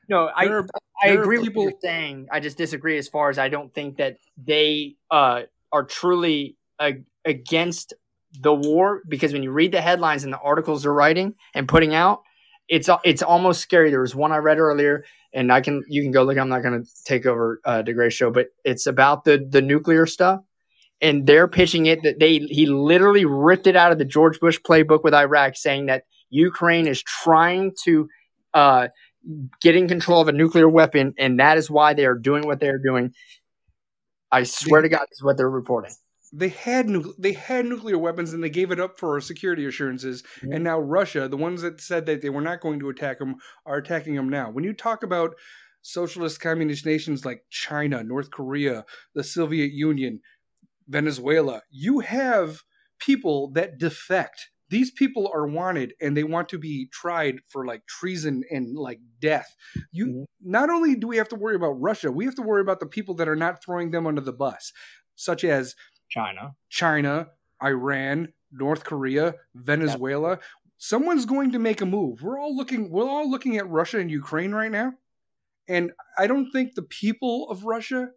No, 0.09 0.31
I 0.35 0.47
There 0.47 0.59
are- 0.59 0.67
I 1.03 1.09
there 1.11 1.19
are 1.19 1.23
agree 1.23 1.39
with 1.39 1.47
people- 1.49 1.65
what 1.65 1.71
you're 1.71 1.81
saying. 1.81 2.29
I 2.31 2.41
just 2.41 2.59
disagree 2.59 2.99
as 2.99 3.09
far 3.09 3.31
as 3.31 3.39
I 3.39 3.49
don't 3.49 3.73
think 3.73 3.97
that 3.97 4.19
they 4.37 4.97
uh, 5.11 5.43
are 5.73 5.85
truly 5.85 6.57
uh, 6.79 6.93
against 7.25 7.95
the 8.39 8.55
war 8.55 9.03
because 9.09 9.33
when 9.33 9.43
you 9.43 9.51
read 9.51 9.73
the 9.73 9.81
headlines 9.81 10.25
and 10.25 10.33
the 10.33 10.39
articles 10.39 10.83
they're 10.83 10.93
writing 10.93 11.35
and 11.55 11.69
putting 11.69 11.95
out, 11.95 12.23
it's 12.69 12.89
it's 13.05 13.23
almost 13.23 13.61
scary. 13.61 13.91
There 13.91 14.01
was 14.01 14.15
one 14.15 14.33
I 14.33 14.37
read 14.39 14.59
earlier, 14.59 15.05
and 15.35 15.53
I 15.53 15.61
can 15.61 15.83
you 15.89 16.03
can 16.03 16.13
go 16.13 16.23
look. 16.23 16.39
I'm 16.39 16.49
not 16.49 16.63
going 16.63 16.83
to 16.83 16.91
take 17.05 17.27
over 17.27 17.61
uh, 17.65 17.83
DeGray's 17.83 18.15
show, 18.15 18.31
but 18.31 18.49
it's 18.65 18.87
about 18.87 19.25
the 19.25 19.45
the 19.49 19.61
nuclear 19.61 20.07
stuff, 20.07 20.41
and 21.01 21.27
they're 21.27 21.49
pitching 21.49 21.87
it 21.87 22.03
that 22.05 22.21
they 22.21 22.39
he 22.39 22.67
literally 22.67 23.25
ripped 23.25 23.67
it 23.67 23.77
out 23.77 23.91
of 23.91 23.99
the 23.99 24.05
George 24.05 24.39
Bush 24.39 24.59
playbook 24.61 25.03
with 25.03 25.15
Iraq, 25.15 25.57
saying 25.57 25.87
that 25.87 26.05
Ukraine 26.31 26.87
is 26.87 27.03
trying 27.03 27.73
to. 27.85 28.09
Uh, 28.55 28.89
get 29.61 29.77
in 29.77 29.87
control 29.87 30.23
of 30.23 30.29
a 30.29 30.33
nuclear 30.33 30.69
weapon, 30.69 31.15
and 31.19 31.41
that 31.41 31.59
is 31.59 31.71
why 31.71 31.93
they 31.93 32.07
are 32.07 32.15
doing 32.15 32.47
what 32.47 32.59
they 32.59 32.69
are 32.69 32.79
doing. 32.79 33.13
I 34.33 34.45
swear 34.45 34.81
to 34.83 34.89
God, 34.89 35.07
this 35.11 35.19
is 35.19 35.23
what 35.23 35.37
they're 35.37 35.51
reporting. 35.51 35.93
They 36.33 36.49
had 36.49 36.89
nu- 36.89 37.15
they 37.19 37.33
had 37.33 37.67
nuclear 37.67 37.99
weapons 37.99 38.33
and 38.33 38.43
they 38.43 38.51
gave 38.51 38.71
it 38.71 38.81
up 38.81 38.99
for 38.99 39.21
security 39.21 39.67
assurances 39.67 40.23
Yeah. 40.43 40.55
and 40.57 40.65
now 40.65 40.79
russia 40.79 41.29
the 41.29 41.37
ones 41.37 41.63
that 41.63 41.81
said 41.81 42.07
that 42.07 42.23
they 42.23 42.31
were 42.31 42.41
not 42.41 42.61
going 42.61 42.79
to 42.81 42.89
attack 42.89 43.19
them 43.19 43.37
are 43.67 43.79
attacking 43.79 44.15
them 44.15 44.29
now 44.29 44.51
when 44.51 44.65
you 44.65 44.73
talk 44.73 45.03
about 45.03 45.35
socialist 45.83 46.41
communist 46.41 46.87
nations 46.87 47.25
like 47.25 47.45
china 47.51 48.05
north 48.05 48.31
korea 48.31 48.85
the 49.15 49.25
soviet 49.25 49.73
union 49.73 50.21
venezuela 50.89 51.63
you 51.71 52.01
have 52.01 52.63
people 52.99 53.51
that 53.53 53.79
defect 53.79 54.51
these 54.69 54.93
people 54.93 55.29
are 55.35 55.49
wanted 55.49 55.95
and 56.01 56.17
they 56.17 56.23
want 56.23 56.49
to 56.49 56.59
be 56.59 56.89
tried 56.93 57.37
for 57.49 57.67
like 57.67 57.85
treason 57.87 58.45
and 58.51 58.77
like 58.77 59.01
death 59.21 59.55
you 59.93 60.07
Mhm. 60.07 60.25
not 60.43 60.71
only 60.71 60.95
do 60.95 61.09
we 61.09 61.17
have 61.17 61.29
to 61.29 61.37
worry 61.37 61.57
about 61.57 61.73
russia 61.81 62.11
we 62.13 62.25
have 62.25 62.35
to 62.37 62.43
worry 62.43 62.61
about 62.61 62.81
the 62.81 62.87
people 62.87 63.15
that 63.17 63.29
are 63.29 63.37
not 63.37 63.63
throwing 63.65 63.91
them 63.91 64.07
under 64.07 64.21
the 64.21 64.33
bus 64.33 64.73
such 65.17 65.45
as 65.45 65.75
China. 66.11 66.55
China, 66.69 67.29
Iran, 67.63 68.33
North 68.53 68.85
Korea, 68.85 69.35
Venezuela. 69.55 70.39
Someone's 70.79 71.27
going 71.27 71.53
to 71.53 71.59
make 71.59 71.81
a 71.81 71.87
move. 71.87 72.23
We're 72.23 72.41
all 72.41 72.57
looking 72.57 72.91
we're 72.91 73.09
all 73.09 73.31
looking 73.31 73.57
at 73.57 73.69
Russia 73.69 73.99
and 73.99 74.11
Ukraine 74.11 74.53
right 74.53 74.71
now. 74.71 74.93
And 75.69 75.93
I 76.19 76.27
don't 76.27 76.51
think 76.51 76.75
the 76.75 76.83
people 76.83 77.49
of 77.51 77.65
Russia 77.65 78.09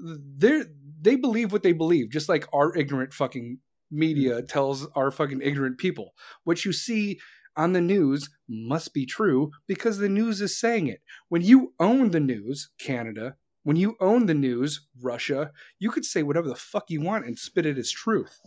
they 0.00 0.62
they 1.00 1.16
believe 1.16 1.52
what 1.52 1.62
they 1.62 1.72
believe, 1.72 2.10
just 2.10 2.28
like 2.28 2.46
our 2.52 2.76
ignorant 2.76 3.12
fucking 3.12 3.58
media 3.90 4.42
mm. 4.42 4.48
tells 4.48 4.86
our 4.94 5.10
fucking 5.10 5.40
ignorant 5.42 5.78
people. 5.78 6.12
What 6.44 6.64
you 6.64 6.72
see 6.72 7.20
on 7.56 7.72
the 7.72 7.80
news 7.80 8.30
must 8.48 8.94
be 8.94 9.04
true 9.04 9.50
because 9.66 9.98
the 9.98 10.08
news 10.08 10.40
is 10.40 10.58
saying 10.58 10.86
it. 10.86 11.00
When 11.28 11.42
you 11.42 11.74
own 11.80 12.10
the 12.10 12.20
news, 12.20 12.70
Canada, 12.78 13.36
when 13.64 13.76
you 13.76 13.96
own 14.00 14.26
the 14.26 14.34
news, 14.34 14.86
Russia, 15.00 15.50
you 15.78 15.90
could 15.90 16.04
say 16.04 16.22
whatever 16.22 16.48
the 16.48 16.54
fuck 16.54 16.90
you 16.90 17.00
want 17.00 17.26
and 17.26 17.38
spit 17.38 17.66
it 17.66 17.78
as 17.78 17.90
truth. 17.90 18.40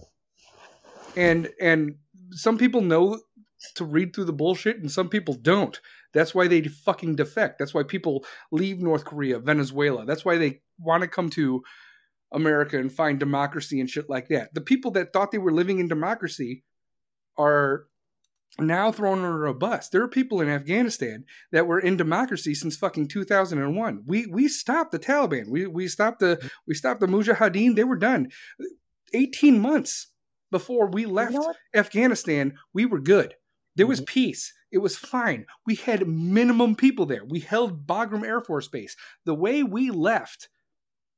And 1.15 1.49
and 1.59 1.95
some 2.31 2.57
people 2.57 2.81
know 2.81 3.19
to 3.75 3.85
read 3.85 4.15
through 4.15 4.25
the 4.25 4.33
bullshit 4.33 4.77
and 4.77 4.91
some 4.91 5.09
people 5.09 5.35
don't. 5.35 5.79
That's 6.13 6.33
why 6.33 6.47
they 6.47 6.61
fucking 6.63 7.15
defect. 7.15 7.59
That's 7.59 7.73
why 7.73 7.83
people 7.83 8.25
leave 8.51 8.81
North 8.81 9.05
Korea, 9.05 9.39
Venezuela. 9.39 10.05
That's 10.05 10.25
why 10.25 10.37
they 10.37 10.61
want 10.79 11.01
to 11.01 11.07
come 11.07 11.29
to 11.31 11.61
America 12.31 12.79
and 12.79 12.91
find 12.91 13.19
democracy 13.19 13.79
and 13.79 13.89
shit 13.89 14.09
like 14.09 14.29
that. 14.29 14.53
The 14.53 14.61
people 14.61 14.91
that 14.91 15.13
thought 15.13 15.31
they 15.31 15.37
were 15.37 15.53
living 15.53 15.79
in 15.79 15.87
democracy 15.87 16.63
are 17.37 17.85
now 18.59 18.91
thrown 18.91 19.19
under 19.19 19.45
a 19.45 19.53
bus. 19.53 19.89
There 19.89 20.03
are 20.03 20.07
people 20.07 20.41
in 20.41 20.49
Afghanistan 20.49 21.23
that 21.51 21.67
were 21.67 21.79
in 21.79 21.97
democracy 21.97 22.53
since 22.53 22.75
fucking 22.75 23.07
2001. 23.07 24.03
We 24.05 24.27
we 24.27 24.47
stopped 24.47 24.91
the 24.91 24.99
Taliban. 24.99 25.49
We 25.49 25.67
we 25.67 25.87
stopped 25.87 26.19
the 26.19 26.49
we 26.67 26.73
stopped 26.75 26.99
the 26.99 27.07
Mujahideen. 27.07 27.75
They 27.75 27.83
were 27.85 27.97
done. 27.97 28.27
18 29.13 29.59
months 29.59 30.07
before 30.51 30.87
we 30.87 31.05
left 31.05 31.33
what? 31.33 31.55
Afghanistan, 31.73 32.53
we 32.73 32.85
were 32.85 32.99
good. 32.99 33.35
There 33.75 33.87
was 33.87 34.01
Mhm. 34.01 34.07
peace. 34.07 34.53
It 34.71 34.79
was 34.79 34.97
fine. 34.97 35.45
We 35.65 35.75
had 35.75 36.07
minimum 36.07 36.75
people 36.75 37.05
there. 37.05 37.25
We 37.25 37.39
held 37.39 37.85
Bagram 37.87 38.25
Air 38.25 38.41
Force 38.41 38.67
Base. 38.67 38.95
The 39.25 39.35
way 39.35 39.63
we 39.63 39.91
left 39.91 40.49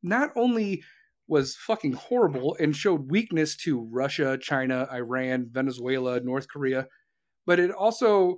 not 0.01 0.31
only 0.35 0.83
was 1.27 1.55
fucking 1.55 1.93
horrible 1.93 2.55
and 2.59 2.75
showed 2.75 3.09
weakness 3.09 3.55
to 3.55 3.81
Russia, 3.91 4.37
China, 4.39 4.87
Iran, 4.91 5.47
Venezuela, 5.51 6.19
North 6.19 6.47
Korea, 6.47 6.87
but 7.45 7.59
it 7.59 7.71
also 7.71 8.37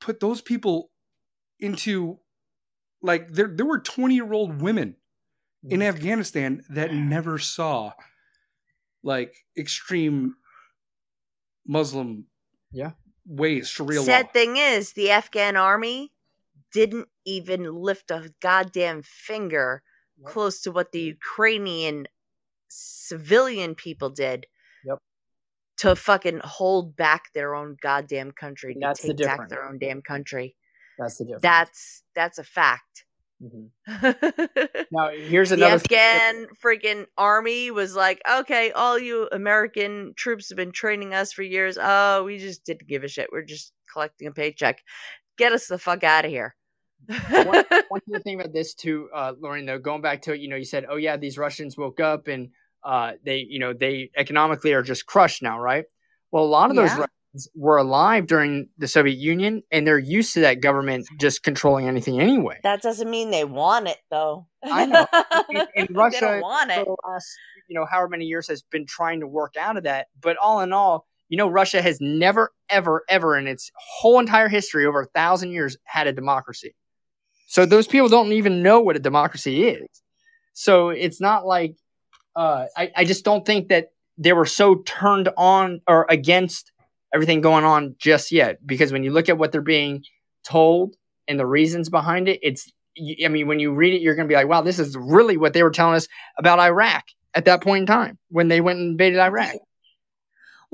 put 0.00 0.20
those 0.20 0.40
people 0.40 0.90
into 1.60 2.18
like 3.02 3.32
there 3.32 3.48
there 3.54 3.66
were 3.66 3.78
20 3.80 4.14
year 4.14 4.32
old 4.32 4.60
women 4.60 4.96
in 5.68 5.80
mm. 5.80 5.84
Afghanistan 5.88 6.62
that 6.70 6.92
never 6.92 7.38
saw 7.38 7.92
like 9.02 9.34
extreme 9.56 10.34
Muslim 11.66 12.26
Yeah. 12.72 12.92
ways 13.26 13.68
Sharia 13.68 14.00
law. 14.00 14.06
Sad 14.06 14.32
thing 14.32 14.56
is, 14.56 14.92
the 14.92 15.10
Afghan 15.10 15.56
army 15.56 16.12
didn't 16.72 17.08
even 17.24 17.64
lift 17.72 18.10
a 18.10 18.32
goddamn 18.40 19.02
finger 19.02 19.82
Yep. 20.18 20.30
close 20.32 20.60
to 20.62 20.70
what 20.70 20.92
the 20.92 21.00
Ukrainian 21.00 22.06
civilian 22.68 23.74
people 23.74 24.10
did. 24.10 24.46
To 25.78 25.96
fucking 25.96 26.40
hold 26.44 26.96
back 26.96 27.32
their 27.34 27.54
own 27.54 27.76
goddamn 27.82 28.30
country, 28.32 28.74
to 28.74 28.80
That's 28.80 29.02
the 29.02 29.12
take 29.14 29.26
back 29.26 29.48
their 29.48 29.64
own 29.64 29.78
damn 29.78 30.02
country. 30.02 30.54
That's 30.98 31.18
the 31.18 31.24
difference. 31.24 31.42
That's 31.42 32.02
that's 32.14 32.38
a 32.38 32.44
fact. 32.44 33.04
Mhm. 33.42 34.86
Now 34.92 35.10
here's 35.10 35.50
another 35.50 35.78
thing 35.78 35.88
that- 35.90 36.36
Afghan 36.38 36.46
freaking 36.64 37.06
army 37.18 37.70
was 37.72 37.94
like, 37.96 38.22
okay, 38.30 38.70
all 38.70 38.98
you 38.98 39.28
American 39.32 40.14
troops 40.16 40.48
have 40.50 40.56
been 40.56 40.70
training 40.72 41.12
us 41.12 41.32
for 41.32 41.42
years. 41.42 41.76
Oh, 41.80 42.22
we 42.24 42.38
just 42.38 42.64
didn't 42.64 42.88
give 42.88 43.02
a 43.04 43.08
shit. 43.08 43.28
We're 43.32 43.42
just 43.42 43.72
collecting 43.92 44.28
a 44.28 44.32
paycheck. 44.32 44.80
Get 45.36 45.52
us 45.52 45.66
the 45.66 45.78
fuck 45.78 46.04
out 46.04 46.24
of 46.24 46.30
here. 46.30 46.54
one, 47.06 47.64
one 47.88 48.00
other 48.08 48.20
thing 48.22 48.40
about 48.40 48.52
this 48.54 48.72
too, 48.74 49.08
uh, 49.14 49.32
Lauren, 49.38 49.66
though, 49.66 49.78
going 49.78 50.00
back 50.00 50.22
to 50.22 50.32
it, 50.32 50.40
you 50.40 50.48
know, 50.48 50.56
you 50.56 50.64
said, 50.64 50.86
oh 50.88 50.96
yeah, 50.96 51.16
these 51.16 51.36
Russians 51.36 51.76
woke 51.76 51.98
up 52.00 52.28
and 52.28 52.50
uh, 52.84 53.12
they, 53.24 53.46
you 53.48 53.58
know, 53.58 53.72
they 53.72 54.10
economically 54.16 54.72
are 54.72 54.82
just 54.82 55.06
crushed 55.06 55.42
now, 55.42 55.58
right? 55.58 55.84
Well, 56.30 56.44
a 56.44 56.46
lot 56.46 56.70
of 56.70 56.76
those 56.76 56.90
Russians 56.90 57.48
were 57.54 57.78
alive 57.78 58.26
during 58.26 58.68
the 58.78 58.88
Soviet 58.88 59.16
Union, 59.16 59.62
and 59.70 59.86
they're 59.86 59.98
used 59.98 60.34
to 60.34 60.40
that 60.40 60.60
government 60.60 61.06
just 61.20 61.42
controlling 61.42 61.88
anything 61.88 62.20
anyway. 62.20 62.58
that 62.62 62.82
doesn't 62.82 63.08
mean 63.08 63.30
they 63.30 63.44
want 63.44 63.88
it, 63.88 63.98
though. 64.10 64.46
I 64.64 64.86
know. 64.86 65.06
In- 65.50 65.66
in 65.74 65.86
they 65.88 65.94
Russia, 65.94 66.20
don't 66.20 66.40
want 66.40 66.72
for 66.72 66.84
the 66.84 66.96
last, 67.08 67.26
you 67.68 67.78
know, 67.78 67.86
however 67.90 68.08
many 68.08 68.26
years 68.26 68.48
has 68.48 68.62
been 68.62 68.86
trying 68.86 69.20
to 69.20 69.26
work 69.26 69.54
out 69.58 69.76
of 69.76 69.84
that. 69.84 70.08
But 70.20 70.36
all 70.36 70.60
in 70.60 70.72
all, 70.72 71.06
you 71.28 71.38
know, 71.38 71.48
Russia 71.48 71.80
has 71.80 71.98
never, 72.00 72.52
ever, 72.68 73.04
ever 73.08 73.36
in 73.36 73.46
its 73.46 73.70
whole 73.76 74.18
entire 74.18 74.48
history, 74.48 74.86
over 74.86 75.02
a 75.02 75.06
thousand 75.06 75.52
years, 75.52 75.76
had 75.84 76.06
a 76.06 76.12
democracy. 76.12 76.74
So 77.46 77.66
those 77.66 77.86
people 77.86 78.08
don't 78.08 78.32
even 78.32 78.62
know 78.62 78.80
what 78.80 78.96
a 78.96 79.00
democracy 79.00 79.64
is. 79.68 79.86
So 80.54 80.88
it's 80.90 81.20
not 81.20 81.46
like 81.46 81.76
uh, 82.36 82.66
I, 82.76 82.90
I 82.96 83.04
just 83.04 83.24
don't 83.24 83.44
think 83.44 83.68
that 83.68 83.92
they 84.18 84.32
were 84.32 84.46
so 84.46 84.76
turned 84.76 85.28
on 85.36 85.80
or 85.88 86.06
against 86.08 86.72
everything 87.12 87.40
going 87.40 87.64
on 87.64 87.96
just 87.98 88.32
yet. 88.32 88.64
Because 88.64 88.92
when 88.92 89.04
you 89.04 89.12
look 89.12 89.28
at 89.28 89.38
what 89.38 89.52
they're 89.52 89.60
being 89.60 90.04
told 90.44 90.96
and 91.28 91.38
the 91.38 91.46
reasons 91.46 91.88
behind 91.88 92.28
it, 92.28 92.40
it's 92.42 92.70
I 93.24 93.28
mean, 93.28 93.48
when 93.48 93.58
you 93.58 93.72
read 93.72 93.92
it, 93.94 94.02
you're 94.02 94.14
going 94.14 94.28
to 94.28 94.32
be 94.32 94.36
like, 94.36 94.46
wow, 94.46 94.62
this 94.62 94.78
is 94.78 94.96
really 94.96 95.36
what 95.36 95.52
they 95.52 95.64
were 95.64 95.70
telling 95.70 95.96
us 95.96 96.06
about 96.38 96.60
Iraq 96.60 97.04
at 97.34 97.46
that 97.46 97.60
point 97.60 97.82
in 97.82 97.86
time 97.86 98.18
when 98.28 98.48
they 98.48 98.60
went 98.60 98.78
and 98.78 98.92
invaded 98.92 99.18
Iraq. 99.18 99.56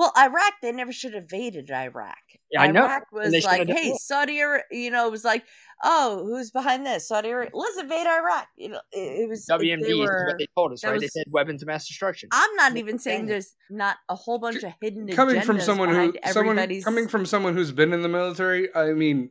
Well, 0.00 0.12
Iraq, 0.16 0.54
they 0.62 0.72
never 0.72 0.92
should 0.92 1.12
have 1.12 1.24
invaded 1.24 1.70
Iraq. 1.70 2.16
Yeah, 2.50 2.62
I 2.62 2.68
know. 2.68 2.84
Iraq 2.84 3.12
was 3.12 3.26
And 3.26 3.34
they 3.34 3.40
should 3.40 3.48
like, 3.48 3.58
have 3.58 3.68
done 3.68 3.76
hey. 3.76 3.94
Saudi 3.98 4.40
Arabia, 4.40 4.64
you 4.70 4.90
know, 4.90 5.06
it 5.06 5.10
was 5.10 5.24
like, 5.24 5.44
oh, 5.84 6.24
who's 6.24 6.50
behind 6.50 6.86
this? 6.86 7.06
Saudi 7.06 7.28
Arabia, 7.28 7.50
let's 7.52 7.78
invade 7.78 8.06
Iraq. 8.06 8.46
You 8.56 8.70
know, 8.70 8.80
it, 8.92 9.20
it 9.20 9.28
was 9.28 9.44
they 9.44 9.54
WMD 9.54 9.82
is 9.82 9.98
what 9.98 10.38
they 10.38 10.46
told 10.56 10.72
us, 10.72 10.80
that 10.80 10.92
right? 10.92 11.00
They 11.00 11.08
said 11.08 11.24
weapons 11.30 11.62
of 11.62 11.66
mass 11.66 11.86
destruction. 11.86 12.30
I'm 12.32 12.54
not 12.56 12.78
even 12.78 12.98
saying 12.98 13.26
there's 13.26 13.54
not 13.68 13.96
a 14.08 14.14
whole 14.14 14.38
bunch 14.38 14.62
of 14.62 14.72
hidden 14.80 15.06
coming 15.08 15.40
from 15.42 15.60
someone 15.60 15.90
who 15.90 16.14
someone 16.32 16.80
coming 16.82 17.08
from 17.08 17.26
someone 17.26 17.54
who's 17.54 17.72
been 17.72 17.92
in 17.92 18.02
the 18.02 18.08
military 18.08 18.74
i 18.74 18.92
mean 18.92 19.30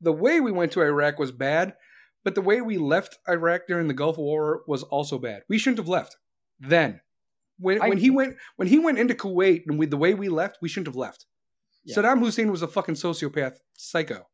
the 0.00 0.12
way 0.12 0.40
we 0.40 0.52
went 0.52 0.72
to 0.72 0.82
iraq 0.82 1.18
was 1.18 1.32
bad 1.32 1.74
but 2.22 2.34
the 2.34 2.40
way 2.40 2.60
we 2.60 2.76
left 2.76 3.18
iraq 3.28 3.62
during 3.66 3.88
the 3.88 3.94
gulf 3.94 4.18
war 4.18 4.62
was 4.66 4.82
also 4.84 5.18
bad 5.18 5.42
we 5.48 5.58
shouldn't 5.58 5.78
have 5.78 5.88
left 5.88 6.16
then 6.58 7.00
when 7.60 7.80
I- 7.82 7.88
when 7.88 7.98
he 7.98 8.10
went 8.10 8.36
when 8.56 8.68
he 8.68 8.78
went 8.78 8.98
into 8.98 9.14
kuwait 9.14 9.64
and 9.66 9.78
we, 9.78 9.86
the 9.86 9.96
way 9.96 10.14
we 10.14 10.28
left 10.28 10.58
we 10.62 10.68
shouldn't 10.68 10.88
have 10.88 10.96
left 10.96 11.26
Yeah. 11.84 11.96
saddam 11.96 12.18
hussein 12.20 12.50
was 12.50 12.62
a 12.62 12.68
fucking 12.68 12.94
sociopath 12.96 13.56
psycho 13.74 14.26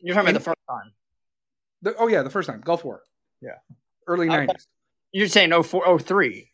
You're 0.00 0.14
talking 0.14 0.30
about 0.30 0.34
the 0.38 0.44
first 0.50 0.58
time. 0.68 0.92
The- 1.82 1.96
oh 1.96 2.08
yeah 2.08 2.22
the 2.22 2.30
first 2.30 2.48
time 2.48 2.60
gulf 2.60 2.84
war 2.84 3.02
Yeah. 3.40 3.58
early 4.06 4.28
90s 4.28 4.66
You're 5.12 5.28
saying 5.28 5.50
04, 5.52 5.98
03. 5.98 6.50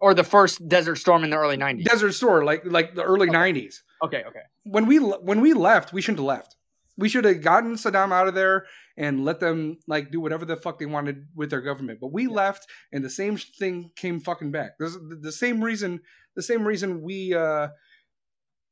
or 0.00 0.14
the 0.14 0.24
first 0.24 0.66
Desert 0.68 0.96
Storm 0.96 1.24
in 1.24 1.30
the 1.30 1.36
early 1.36 1.56
90s. 1.56 1.84
desert 1.84 2.12
storm 2.12 2.44
like 2.44 2.62
like 2.64 2.94
the 2.94 3.02
early 3.02 3.28
Okay. 3.28 3.36
90s 3.36 3.82
okay, 4.02 4.22
okay. 4.28 4.42
when 4.64 4.86
we 4.86 4.98
when 4.98 5.40
we 5.40 5.52
left, 5.54 5.92
we 5.92 6.00
shouldn't 6.02 6.18
have 6.20 6.26
left. 6.36 6.54
We 6.96 7.08
should 7.08 7.24
have 7.24 7.40
gotten 7.42 7.74
Saddam 7.74 8.12
out 8.12 8.26
of 8.28 8.34
there 8.34 8.66
and 8.98 9.24
let 9.24 9.38
them 9.38 9.78
like 9.86 10.10
do 10.10 10.20
whatever 10.20 10.44
the 10.44 10.56
fuck 10.56 10.78
they 10.78 10.86
wanted 10.86 11.28
with 11.34 11.50
their 11.50 11.60
government. 11.60 12.00
But 12.00 12.12
we 12.12 12.26
left, 12.26 12.66
and 12.92 13.02
the 13.02 13.08
same 13.08 13.36
thing 13.36 13.92
came 13.94 14.18
fucking 14.20 14.50
back. 14.50 14.76
This 14.78 14.98
the 15.20 15.32
same 15.32 15.62
reason. 15.62 16.00
The 16.34 16.42
same 16.42 16.66
reason 16.66 17.00
we 17.02 17.32
uh, 17.32 17.68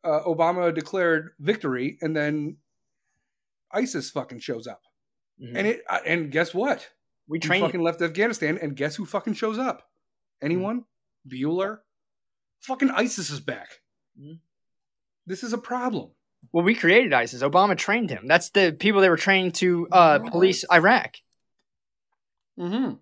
uh, 0.05 0.21
Obama 0.27 0.75
declared 0.75 1.31
victory, 1.39 1.97
and 2.03 2.15
then 2.15 2.57
ISIS 3.73 4.11
fucking 4.11 4.41
shows 4.41 4.67
up. 4.67 4.83
Mhm. 5.41 5.53
And 5.55 5.67
it 5.69 5.83
uh, 5.89 6.01
and 6.05 6.31
guess 6.31 6.53
what? 6.53 6.91
we 7.29 7.39
We 7.39 7.61
fucking 7.61 7.83
left 7.83 8.03
Afghanistan, 8.03 8.59
and 8.61 8.77
guess 8.77 8.97
who 8.97 9.07
fucking 9.07 9.35
shows 9.35 9.59
up? 9.59 9.89
Anyone? 10.43 10.85
Bueller? 11.27 11.79
Fucking 12.61 12.91
ISIS 12.91 13.31
is 13.31 13.41
back. 13.41 13.81
Mhm. 14.21 14.41
This 15.25 15.45
is 15.45 15.53
a 15.53 15.59
problem. 15.59 16.11
Well, 16.53 16.65
we 16.65 16.75
created 16.75 17.13
ISIS. 17.13 17.43
Obama 17.43 17.77
trained 17.77 18.11
him. 18.11 18.27
That's 18.27 18.51
the 18.51 18.75
people 18.79 19.01
they 19.01 19.11
were 19.11 19.17
trained 19.17 19.55
to 19.57 19.89
uh, 19.93 20.19
police 20.21 20.65
Iraq. 20.73 21.17
Mm-hmm. 22.59 22.95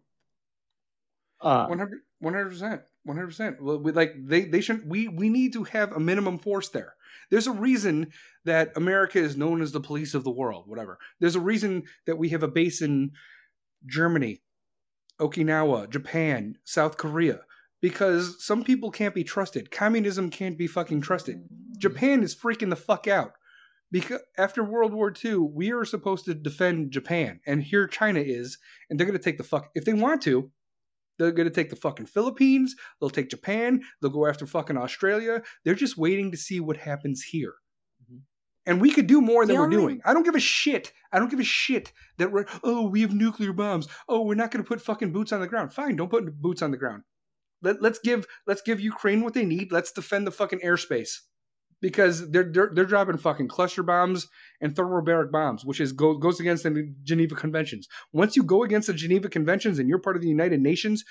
Uh, 1.41 1.66
100 1.66 2.49
percent, 2.49 2.82
one 3.05 3.16
hundred 3.16 3.28
percent. 3.28 3.62
Well, 3.62 3.78
we 3.78 3.93
like 3.93 4.14
they 4.16 4.47
they 4.47 4.61
should 4.61 4.89
we 4.89 5.09
we 5.09 5.28
need 5.28 5.53
to 5.53 5.64
have 5.64 5.93
a 5.93 6.01
minimum 6.01 6.39
force 6.39 6.70
there. 6.70 6.95
There's 7.30 7.47
a 7.47 7.53
reason 7.53 8.12
that 8.45 8.72
America 8.76 9.18
is 9.18 9.37
known 9.37 9.62
as 9.62 9.72
the 9.72 9.80
police 9.80 10.14
of 10.14 10.24
the 10.24 10.30
world. 10.30 10.64
Whatever. 10.66 10.99
There's 11.20 11.37
a 11.37 11.41
reason 11.41 11.85
that 12.07 12.16
we 12.16 12.30
have 12.30 12.43
a 12.43 12.49
base 12.49 12.82
in 12.82 13.12
Germany, 13.87 14.41
Okinawa, 15.20 15.91
Japan, 15.91 16.57
South 16.64 16.97
Korea, 16.97 17.41
because 17.85 18.43
some 18.43 18.64
people 18.64 18.91
can't 18.91 19.14
be 19.14 19.22
trusted. 19.22 19.70
Communism 19.70 20.30
can't 20.30 20.57
be 20.57 20.66
fucking 20.66 21.03
trusted. 21.03 21.37
Japan 21.76 22.22
is 22.22 22.35
freaking 22.35 22.70
the 22.70 22.76
fuck 22.76 23.07
out. 23.07 23.32
Because 23.93 24.22
after 24.39 24.64
World 24.64 24.95
War 24.95 25.12
II, 25.22 25.35
we 25.53 25.70
are 25.70 25.85
supposed 25.85 26.24
to 26.24 26.32
defend 26.32 26.93
Japan, 26.93 27.41
and 27.47 27.62
here 27.62 27.87
China 27.87 28.20
is, 28.20 28.57
and 28.89 28.99
they're 28.99 29.07
gonna 29.07 29.18
take 29.18 29.37
the 29.37 29.45
fuck 29.45 29.68
if 29.74 29.85
they 29.85 29.93
want 29.93 30.22
to. 30.22 30.51
They're 31.18 31.30
going 31.30 31.49
to 31.49 31.55
take 31.55 31.70
the 31.70 31.76
fucking 31.76 32.07
Philippines. 32.07 32.74
They'll 33.01 33.11
take 33.11 33.30
Japan. 33.30 33.82
They'll 34.01 34.11
go 34.11 34.26
after 34.26 34.47
fucking 34.47 34.76
Australia. 34.78 35.43
They're 35.64 35.74
just 35.74 35.97
waiting 35.99 36.32
to 36.32 36.37
see 36.37 36.59
what 36.59 36.76
happens 36.78 37.22
here. 37.22 37.55
Mhm. 38.03 38.22
And 38.66 38.80
we 38.80 38.91
could 38.91 39.07
do 39.07 39.20
more 39.20 39.47
than 39.47 39.57
we're 39.57 39.68
doing. 39.68 40.01
I 40.05 40.12
don't 40.12 40.24
give 40.24 40.35
a 40.35 40.41
shit. 40.41 40.93
I 41.12 41.20
don't 41.20 41.30
give 41.30 41.39
a 41.39 41.45
shit 41.45 41.93
that 42.18 42.32
we're, 42.32 42.47
oh, 42.64 42.89
we 42.89 43.03
have 43.03 43.14
nuclear 43.14 43.53
bombs. 43.53 43.87
Oh, 44.09 44.22
we're 44.22 44.35
not 44.35 44.51
going 44.51 44.64
to 44.64 44.68
put 44.68 44.80
fucking 44.80 45.12
boots 45.12 45.32
on 45.32 45.41
the 45.41 45.47
ground. 45.47 45.72
Fine, 45.72 45.95
don't 45.95 46.11
put 46.11 46.35
boots 46.43 46.62
on 46.62 46.72
the 46.72 46.76
ground. 46.76 47.05
Let, 47.63 47.83
let's 47.83 47.99
give 47.99 48.27
let's 48.47 48.63
give 48.63 48.81
Ukraine 48.81 49.23
what 49.23 49.35
they 49.35 49.45
need. 49.45 49.73
Let's 49.73 49.93
defend 49.93 50.27
the 50.27 50.31
fucking 50.33 50.61
airspace 50.61 51.21
because 51.81 52.31
they're 52.31 52.51
they're, 52.51 52.71
they're 52.73 52.85
dropping 52.85 53.19
fucking 53.19 53.49
cluster 53.49 53.83
bombs 53.83 54.27
and 54.61 54.75
thermobaric 54.75 55.31
bombs, 55.31 55.65
which 55.65 55.81
is 55.81 55.93
go, 55.93 56.15
goes 56.17 56.41
against 56.41 56.63
the 56.63 56.95
Geneva 57.03 57.35
Conventions. 57.35 57.89
Once 58.13 58.37
you 58.37 58.43
go 58.43 58.63
against 58.63 58.87
the 58.87 58.95
Geneva 58.95 59.29
Conventions 59.29 59.79
and 59.79 59.89
you're 59.89 59.99
part 59.99 60.17
of 60.17 60.23
the 60.23 60.29
United 60.29 60.61
Nations, 60.61 61.05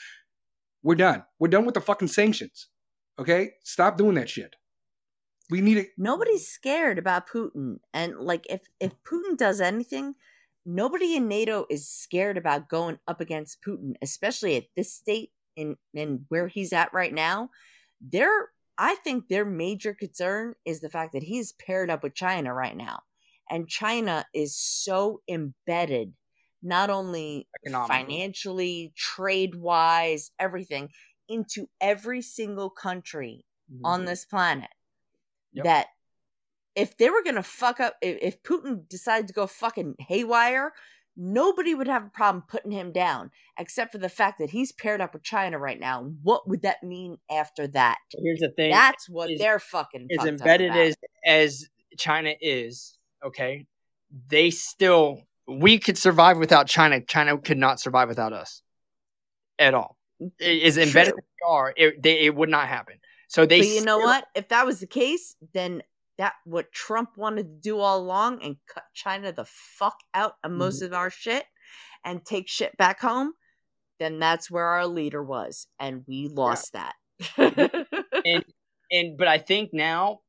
we're 0.82 0.96
done. 0.96 1.24
We're 1.40 1.50
done 1.50 1.66
with 1.66 1.76
the 1.76 1.82
fucking 1.82 2.08
sanctions. 2.08 2.70
Okay, 3.20 3.52
stop 3.64 3.98
doing 3.98 4.16
that 4.16 4.30
shit. 4.30 4.56
We 5.50 5.62
need 5.62 5.78
it. 5.78 5.90
nobody's 5.98 6.48
scared 6.48 6.98
about 6.98 7.30
Putin. 7.30 7.78
And 7.94 8.18
like 8.18 8.46
if 8.50 8.62
if 8.80 8.94
Putin 9.04 9.38
does 9.38 9.62
anything, 9.62 10.16
nobody 10.66 11.16
in 11.16 11.28
NATO 11.28 11.66
is 11.70 11.88
scared 11.88 12.38
about 12.38 12.70
going 12.70 12.98
up 13.08 13.22
against 13.22 13.62
Putin, 13.62 13.94
especially 14.02 14.56
at 14.56 14.66
this 14.76 14.92
state 14.92 15.32
in 15.56 15.76
in 15.94 16.26
where 16.30 16.48
he's 16.48 16.74
at 16.74 16.94
right 16.94 17.14
now. 17.14 17.50
They're 18.02 18.50
I 18.78 18.96
think 18.96 19.28
their 19.28 19.46
major 19.46 19.94
concern 19.94 20.56
is 20.66 20.80
the 20.80 20.90
fact 20.90 21.14
that 21.14 21.24
he's 21.24 21.54
paired 21.54 21.90
up 21.90 22.04
with 22.04 22.16
China 22.16 22.54
right 22.54 22.76
now. 22.76 23.02
And 23.50 23.68
China 23.68 24.26
is 24.34 24.58
so 24.58 25.22
embedded, 25.28 26.14
not 26.64 26.90
only 26.90 27.48
Economically. 27.64 27.96
financially, 27.96 28.94
trade 28.96 29.54
wise, 29.54 30.32
everything, 30.40 30.90
into 31.30 31.68
every 31.80 32.22
single 32.22 32.70
country 32.70 33.46
on 33.84 34.00
mm-hmm. 34.00 34.08
this 34.08 34.26
planet 34.26 34.70
Yep. 35.54 35.66
that 35.66 35.88
if 36.76 36.98
they 36.98 37.10
were 37.10 37.24
going 37.24 37.36
to 37.36 37.44
fuck 37.44 37.80
up, 37.80 37.96
if, 38.02 38.18
if 38.22 38.44
Putin 38.44 38.88
decided 38.90 39.28
to 39.28 39.34
go 39.34 39.46
fucking 39.46 39.96
haywire, 40.00 40.74
nobody 41.16 41.76
would 41.76 41.88
have 41.88 42.06
a 42.06 42.10
problem 42.10 42.44
putting 42.48 42.72
him 42.72 42.92
down, 42.92 43.32
except 43.58 43.92
for 43.92 43.98
the 43.98 44.10
fact 44.10 44.40
that 44.40 44.50
he's 44.50 44.72
paired 44.72 45.02
up 45.02 45.14
with 45.14 45.24
China 45.24 45.58
right 45.60 45.80
now. 45.80 46.12
What 46.22 46.48
would 46.48 46.62
that 46.64 46.84
mean 46.84 47.18
after 47.30 47.68
that? 47.68 47.98
Here's 48.12 48.40
the 48.40 48.50
thing: 48.50 48.72
That's 48.72 49.10
what 49.10 49.32
is- 49.32 49.40
they're 49.40 49.60
fucking 49.60 50.08
as 50.18 50.26
embedded 50.26 50.76
as 50.76 50.96
as 51.26 51.70
China 51.98 52.34
is, 52.42 52.98
okay, 53.24 53.66
they 54.28 54.50
still 54.50 55.22
we 55.48 55.78
could 55.78 55.98
survive 55.98 56.38
without 56.38 56.68
China. 56.68 57.02
China 57.02 57.38
could 57.38 57.58
not 57.58 57.80
survive 57.80 58.08
without 58.08 58.34
us 58.34 58.62
at 59.60 59.74
all. 59.74 59.98
I- 60.22 60.26
mm, 60.26 60.64
As 60.66 60.78
embedded 60.78 61.14
as 61.16 61.24
are, 61.48 61.74
it, 61.76 62.02
they, 62.02 62.20
it 62.22 62.36
would 62.36 62.50
not 62.50 62.68
happen. 62.68 62.96
So 63.28 63.46
they. 63.46 63.60
but 63.60 63.68
you 63.68 63.84
know 63.84 64.00
what? 64.00 64.26
If 64.36 64.48
that 64.50 64.66
was 64.66 64.80
the 64.80 64.88
case, 64.88 65.36
then 65.54 65.84
that 66.18 66.34
what 66.46 66.72
Trump 66.72 67.18
wanted 67.18 67.44
to 67.44 67.62
do 67.62 67.80
all 67.80 68.00
along 68.00 68.44
and 68.44 68.58
cut 68.72 68.84
China 68.94 69.32
the 69.32 69.46
fuck 69.46 69.98
out 70.14 70.36
of 70.44 70.52
most 70.52 70.78
Mm-hmm. 70.78 70.86
of 70.86 70.94
our 70.94 71.10
shit 71.10 71.46
and 72.06 72.24
take 72.24 72.48
shit 72.48 72.76
back 72.78 73.00
home, 73.00 73.34
then 74.00 74.20
that's 74.20 74.52
where 74.52 74.66
our 74.66 74.86
leader 74.88 75.24
was, 75.24 75.68
and 75.80 76.04
we 76.08 76.28
lost 76.28 76.74
that. 76.74 76.96
and 77.38 78.46
and 78.92 79.18
but 79.18 79.28
I 79.28 79.38
think 79.38 79.72
now, 79.74 80.20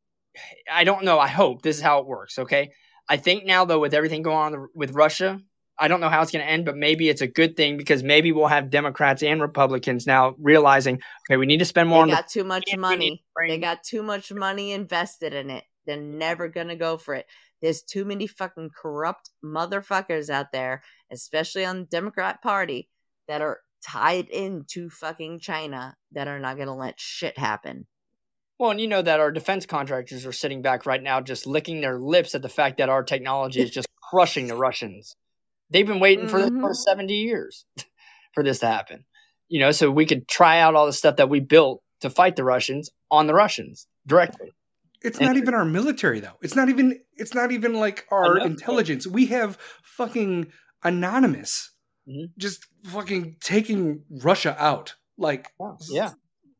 I 0.72 0.84
don't 0.84 1.04
know. 1.04 1.18
I 1.18 1.28
hope 1.28 1.62
this 1.62 1.76
is 1.76 1.82
how 1.82 1.98
it 1.98 2.06
works. 2.06 2.38
Okay, 2.38 2.70
I 3.08 3.16
think 3.16 3.44
now 3.44 3.64
though, 3.64 3.80
with 3.80 3.94
everything 3.94 4.22
going 4.22 4.54
on 4.54 4.68
with 4.74 4.92
Russia, 4.92 5.40
I 5.78 5.88
don't 5.88 6.00
know 6.00 6.08
how 6.08 6.22
it's 6.22 6.30
going 6.30 6.44
to 6.44 6.50
end, 6.50 6.64
but 6.64 6.76
maybe 6.76 7.08
it's 7.08 7.20
a 7.20 7.26
good 7.26 7.56
thing 7.56 7.76
because 7.76 8.02
maybe 8.02 8.32
we'll 8.32 8.46
have 8.46 8.70
Democrats 8.70 9.22
and 9.22 9.40
Republicans 9.40 10.06
now 10.06 10.34
realizing, 10.38 11.00
okay, 11.28 11.36
we 11.36 11.46
need 11.46 11.58
to 11.58 11.64
spend 11.64 11.88
more 11.88 12.02
on 12.02 12.08
they 12.08 12.14
the 12.14 12.20
got 12.20 12.28
too 12.28 12.44
much 12.44 12.76
money. 12.76 13.24
They 13.48 13.58
got 13.58 13.82
too 13.82 14.02
much 14.02 14.32
money 14.32 14.72
invested 14.72 15.34
in 15.34 15.50
it. 15.50 15.64
They're 15.86 15.96
never 16.00 16.48
gonna 16.48 16.76
go 16.76 16.96
for 16.96 17.14
it. 17.14 17.26
There's 17.62 17.82
too 17.82 18.04
many 18.04 18.26
fucking 18.26 18.70
corrupt 18.70 19.30
motherfuckers 19.44 20.28
out 20.30 20.52
there, 20.52 20.82
especially 21.10 21.64
on 21.64 21.80
the 21.80 21.86
Democrat 21.86 22.42
Party, 22.42 22.88
that 23.28 23.40
are 23.40 23.60
tied 23.86 24.28
into 24.28 24.88
fucking 24.90 25.40
China 25.40 25.96
that 26.12 26.28
are 26.28 26.38
not 26.38 26.56
gonna 26.58 26.76
let 26.76 26.98
shit 26.98 27.36
happen. 27.38 27.86
Well, 28.58 28.70
and 28.70 28.80
you 28.80 28.86
know 28.86 29.02
that 29.02 29.20
our 29.20 29.32
defense 29.32 29.66
contractors 29.66 30.24
are 30.26 30.32
sitting 30.32 30.62
back 30.62 30.86
right 30.86 31.02
now 31.02 31.20
just 31.20 31.46
licking 31.46 31.80
their 31.80 31.98
lips 31.98 32.34
at 32.34 32.42
the 32.42 32.48
fact 32.48 32.78
that 32.78 32.88
our 32.88 33.02
technology 33.02 33.60
is 33.60 33.70
just 33.70 33.88
crushing 34.10 34.46
the 34.46 34.56
Russians. 34.56 35.16
They've 35.70 35.86
been 35.86 36.00
waiting 36.00 36.28
for 36.28 36.38
this 36.40 36.50
for 36.50 36.70
Mhm. 36.70 36.76
70 36.76 37.14
years 37.14 37.66
for 38.34 38.44
this 38.44 38.60
to 38.60 38.66
happen. 38.66 39.04
You 39.48 39.60
know, 39.60 39.72
so 39.72 39.90
we 39.90 40.06
could 40.06 40.28
try 40.28 40.60
out 40.60 40.74
all 40.74 40.86
the 40.86 40.92
stuff 40.92 41.16
that 41.16 41.28
we 41.28 41.40
built 41.40 41.82
to 42.00 42.10
fight 42.10 42.36
the 42.36 42.44
Russians 42.44 42.90
on 43.10 43.26
the 43.26 43.34
Russians 43.34 43.88
directly. 44.06 44.52
It's 45.04 45.20
not 45.20 45.36
even 45.36 45.54
our 45.54 45.64
military 45.64 46.20
though. 46.20 46.36
It's 46.42 46.56
not 46.56 46.68
even 46.68 46.98
it's 47.16 47.34
not 47.34 47.52
even 47.52 47.74
like 47.74 48.06
our 48.10 48.38
intelligence. 48.38 49.06
We 49.06 49.26
have 49.26 49.58
fucking 49.82 50.50
anonymous 50.82 51.70
Mhm. 52.08 52.32
just 52.38 52.66
fucking 52.84 53.36
taking 53.40 54.02
Russia 54.10 54.56
out. 54.58 54.94
Like 55.16 55.48
Yeah. 55.90 56.10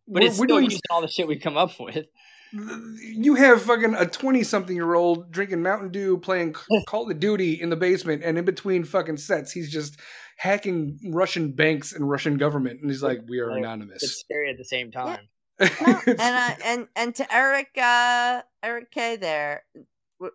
But 0.07 0.21
we're- 0.23 0.27
it's 0.27 0.39
we're 0.39 0.47
still 0.47 0.59
doing- 0.61 0.81
all 0.91 1.01
the 1.01 1.09
shit 1.09 1.27
we 1.27 1.39
come 1.39 1.57
up 1.57 1.79
with. 1.81 2.07
you 2.53 3.35
have 3.35 3.63
fucking 3.63 3.95
a 3.95 4.07
20 4.07 4.45
something 4.45 4.77
year 4.77 4.95
old 4.95 5.33
drinking 5.33 5.63
Mountain 5.63 5.91
Dew 5.91 6.19
playing 6.19 6.55
Call 6.89 7.11
of 7.11 7.19
Duty 7.19 7.61
in 7.61 7.69
the 7.71 7.77
basement 7.77 8.23
and 8.25 8.39
in 8.39 8.45
between 8.45 8.85
fucking 8.85 9.17
sets 9.17 9.51
he's 9.53 9.73
just 9.73 9.99
hacking 10.37 10.99
Russian 11.13 11.53
banks 11.53 11.93
and 11.93 12.09
Russian 12.09 12.37
government 12.37 12.81
and 12.81 12.91
he's 12.91 13.03
like 13.03 13.21
we 13.29 13.39
are 13.41 13.49
Right. 13.49 13.57
It's 13.59 13.65
anonymous. 13.65 14.21
scary 14.21 14.51
at 14.51 14.57
the 14.59 14.65
same 14.65 14.93
time. 14.93 15.29
and 15.61 16.19
uh, 16.19 16.55
and 16.65 16.89
and 16.97 17.15
to 17.15 17.35
Eric 17.35 17.69
uh 17.81 18.43
Eric 18.63 18.91
K 18.91 19.17
there 19.17 19.65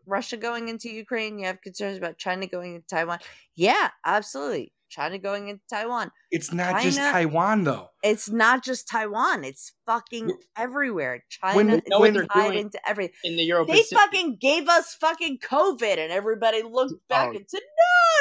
Russia 0.05 0.37
going 0.37 0.69
into 0.69 0.89
Ukraine 0.89 1.39
you 1.39 1.45
have 1.45 1.61
concerns 1.61 1.97
about 1.97 2.17
China 2.17 2.47
going 2.47 2.75
into 2.75 2.87
Taiwan? 2.87 3.19
Yeah 3.55 3.89
absolutely 4.05 4.71
China 4.89 5.19
going 5.19 5.49
into 5.49 5.61
Taiwan. 5.69 6.09
It's 6.31 6.51
not 6.51 6.81
just 6.81 6.97
Taiwan 6.97 7.63
though. 7.63 7.89
it's 8.01 8.29
not 8.29 8.63
just 8.63 8.87
Taiwan 8.87 9.43
it's 9.43 9.73
fucking 9.85 10.31
everywhere. 10.57 11.23
When- 11.53 11.67
China 11.67 11.81
what 11.97 12.15
is 12.15 12.27
tied 12.33 12.55
into 12.55 12.79
everything 12.87 13.13
In 13.23 13.35
the 13.35 13.43
Euro 13.43 13.65
they 13.65 13.83
fucking 13.83 14.37
gave 14.39 14.67
us 14.69 14.93
fucking 14.95 15.39
COVID 15.39 15.97
and 15.97 16.11
everybody 16.11 16.63
looked 16.63 16.93
back 17.09 17.29
Oh. 17.33 17.35
and 17.35 17.45
said 17.47 17.61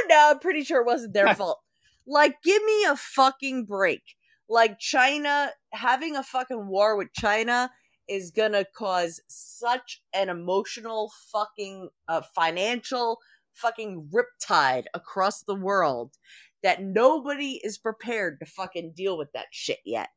no 0.09 0.15
no 0.17 0.31
I'm 0.33 0.39
pretty 0.41 0.65
sure 0.65 0.81
it 0.81 0.87
wasn't 0.87 1.15
their 1.15 1.35
fault. 1.37 1.61
Like 2.07 2.43
give 2.43 2.63
me 2.65 2.85
a 2.87 2.97
fucking 2.97 3.67
break 3.67 4.03
like 4.49 4.79
China 4.79 5.51
having 5.73 6.17
a 6.17 6.23
fucking 6.23 6.67
war 6.69 6.97
with 6.97 7.13
China 7.13 7.71
is 8.09 8.31
gonna 8.31 8.65
cause 8.77 9.21
such 9.29 10.03
an 10.15 10.29
emotional 10.29 11.13
fucking 11.31 11.89
uh, 12.09 12.23
financial 12.35 13.19
fucking 13.55 14.09
riptide 14.13 14.85
across 14.95 15.43
the 15.43 15.55
world 15.55 16.17
that 16.63 16.83
nobody 16.83 17.61
is 17.63 17.79
prepared 17.79 18.41
to 18.41 18.47
fucking 18.47 18.93
deal 18.97 19.19
with 19.19 19.31
that 19.33 19.47
shit 19.51 19.79
yet. 19.85 20.09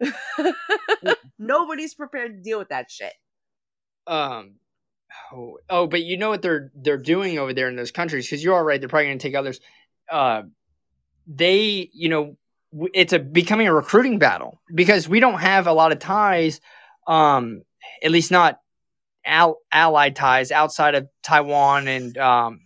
Nobody's 1.38 1.94
prepared 1.94 2.36
to 2.36 2.42
deal 2.42 2.58
with 2.58 2.70
that 2.70 2.90
shit. 2.90 3.12
um 4.06 4.54
oh, 5.32 5.58
oh 5.68 5.86
but 5.86 6.02
you 6.02 6.16
know 6.16 6.30
what 6.30 6.42
they're 6.42 6.72
they're 6.74 6.96
doing 6.96 7.38
over 7.38 7.52
there 7.52 7.68
in 7.68 7.76
those 7.76 7.90
countries 7.90 8.26
because 8.26 8.42
you're 8.42 8.54
all 8.54 8.64
right 8.64 8.80
they're 8.80 8.88
probably 8.88 9.06
going 9.06 9.18
to 9.18 9.22
take 9.22 9.36
others 9.36 9.60
uh 10.10 10.42
they 11.26 11.90
you 11.92 12.08
know 12.08 12.36
it's 12.92 13.12
a 13.12 13.18
becoming 13.18 13.66
a 13.66 13.74
recruiting 13.74 14.18
battle 14.18 14.60
because 14.74 15.08
we 15.08 15.20
don't 15.20 15.40
have 15.40 15.66
a 15.66 15.72
lot 15.72 15.92
of 15.92 15.98
ties 15.98 16.60
um 17.06 17.62
at 18.02 18.10
least 18.10 18.30
not 18.30 18.58
al- 19.26 19.58
allied 19.72 20.16
ties 20.16 20.50
outside 20.50 20.94
of 20.94 21.06
taiwan 21.22 21.86
and 21.88 22.16
um 22.18 22.60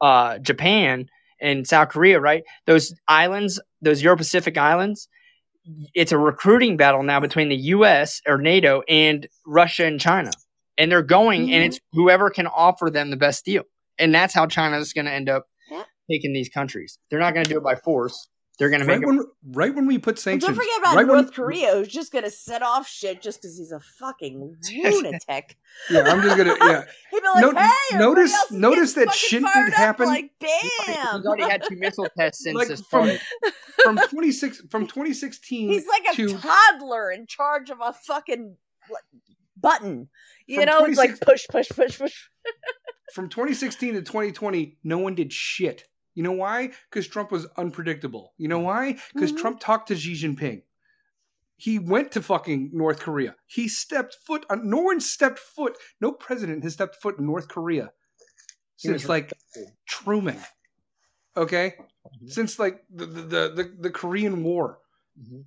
uh 0.00 0.38
japan 0.38 1.06
and 1.40 1.66
south 1.66 1.88
korea 1.88 2.20
right? 2.20 2.44
Those 2.66 2.94
islands 3.08 3.60
those 3.80 4.02
euro 4.02 4.16
pacific 4.16 4.56
islands 4.56 5.08
it's 5.94 6.12
a 6.12 6.18
recruiting 6.18 6.76
battle 6.76 7.02
now 7.02 7.20
between 7.20 7.48
the 7.48 7.56
us 7.56 8.20
or 8.26 8.38
nato 8.38 8.82
and 8.88 9.28
russia 9.46 9.84
and 9.84 10.00
china. 10.00 10.30
And 10.78 10.90
they're 10.90 11.02
going 11.02 11.46
Mhm. 11.48 11.52
and 11.52 11.64
it's 11.64 11.80
whoever 11.92 12.30
can 12.30 12.46
offer 12.46 12.90
them 12.90 13.10
the 13.10 13.16
best 13.16 13.44
deal. 13.44 13.62
And 13.98 14.14
that's 14.14 14.34
how 14.34 14.46
china's 14.46 14.92
going 14.92 15.04
to 15.04 15.12
end 15.12 15.28
up 15.28 15.46
Yeah. 15.70 15.84
taking 16.10 16.32
these 16.32 16.48
countries. 16.48 16.98
They're 17.10 17.20
not 17.20 17.34
going 17.34 17.46
to 17.46 17.52
do 17.52 17.58
it 17.58 17.62
by 17.62 17.76
force 17.76 18.28
they're 18.58 18.68
going 18.68 18.80
to 18.82 18.86
Right 18.86 19.00
make 19.00 19.02
it 19.02 19.06
when 19.06 19.24
right 19.52 19.74
when 19.74 19.86
we 19.86 19.98
put 19.98 20.10
And 20.16 20.18
sanctions 20.18 20.44
don't 20.48 20.54
forget 20.54 20.78
about 20.78 20.96
right 20.96 21.06
when- 21.06 21.16
North 21.22 21.32
Korea, 21.34 21.72
who's 21.74 21.88
just 21.88 22.12
gonna 22.12 22.30
set 22.30 22.62
off 22.62 22.86
shit 22.86 23.22
just 23.22 23.40
because 23.40 23.56
he's 23.58 23.72
a 23.72 23.80
fucking 23.80 24.56
lunatic. 24.72 25.56
Yeah, 25.90 26.00
I'm 26.02 26.20
just 26.22 26.36
gonna 26.36 26.56
yeah. 26.60 26.84
He'd 27.10 27.20
be 27.22 27.26
like, 27.34 27.40
No- 27.54 27.60
"Hey, 27.60 27.98
notice- 27.98 28.32
else 28.34 28.50
notice 28.50 28.92
that 28.94 29.12
shit 29.14 29.42
did 29.42 29.68
up," 29.68 29.72
happen. 29.72 30.06
Like, 30.06 30.30
he's 30.38 30.70
bam! 30.86 31.22
already 31.26 31.44
had 31.44 31.62
two 31.68 31.76
missile 31.76 32.08
tests 32.16 32.44
since 32.44 32.56
Like 32.56 32.68
this 32.68 32.82
from 32.82 33.10
from 33.82 33.96
26 34.10 34.62
from 34.70 34.86
2016 34.86 35.68
He's 35.70 35.86
like 35.86 36.04
a 36.12 36.16
to 36.16 36.38
toddler 36.38 37.10
in 37.10 37.26
charge 37.26 37.70
of 37.70 37.78
a 37.82 37.92
fucking 37.92 38.56
button. 39.56 40.08
You 40.46 40.56
From 40.56 40.66
know, 40.66 40.84
it's 40.84 40.98
like 40.98 41.20
push, 41.20 41.46
push, 41.48 41.68
push, 41.70 41.98
push. 41.98 42.14
from 43.14 43.28
2016 43.28 43.94
to 43.94 44.02
2020, 44.02 44.78
no 44.84 44.98
one 44.98 45.14
did 45.14 45.32
shit. 45.32 45.84
You 46.14 46.22
know 46.22 46.32
why? 46.32 46.72
Because 46.90 47.06
Trump 47.08 47.30
was 47.32 47.46
unpredictable. 47.56 48.34
You 48.36 48.48
know 48.48 48.60
why? 48.60 48.98
Because 49.12 49.32
Mhm. 49.32 49.38
Trump 49.38 49.60
talked 49.60 49.88
to 49.88 49.96
Xi 49.96 50.12
Jinping. 50.14 50.62
He 51.56 51.78
went 51.78 52.12
to 52.12 52.22
fucking 52.22 52.70
North 52.72 53.00
Korea. 53.00 53.36
He 53.46 53.68
stepped 53.68 54.16
foot 54.26 54.44
on. 54.50 54.68
No 54.68 54.78
one 54.78 55.00
stepped 55.00 55.38
foot. 55.38 55.78
No 56.00 56.12
president 56.12 56.64
has 56.64 56.74
stepped 56.74 56.96
foot 57.00 57.18
in 57.18 57.26
North 57.26 57.48
Korea 57.48 57.92
since 58.76 59.08
like 59.08 59.32
Truman. 59.86 60.40
Okay, 61.36 61.76
Mhm. 61.78 62.30
since 62.30 62.58
like 62.58 62.84
the 62.90 63.06
the 63.06 63.22
the, 63.22 63.76
the, 63.80 63.90
Korean 63.90 64.42
War. 64.42 64.80
Mhm. 65.18 65.44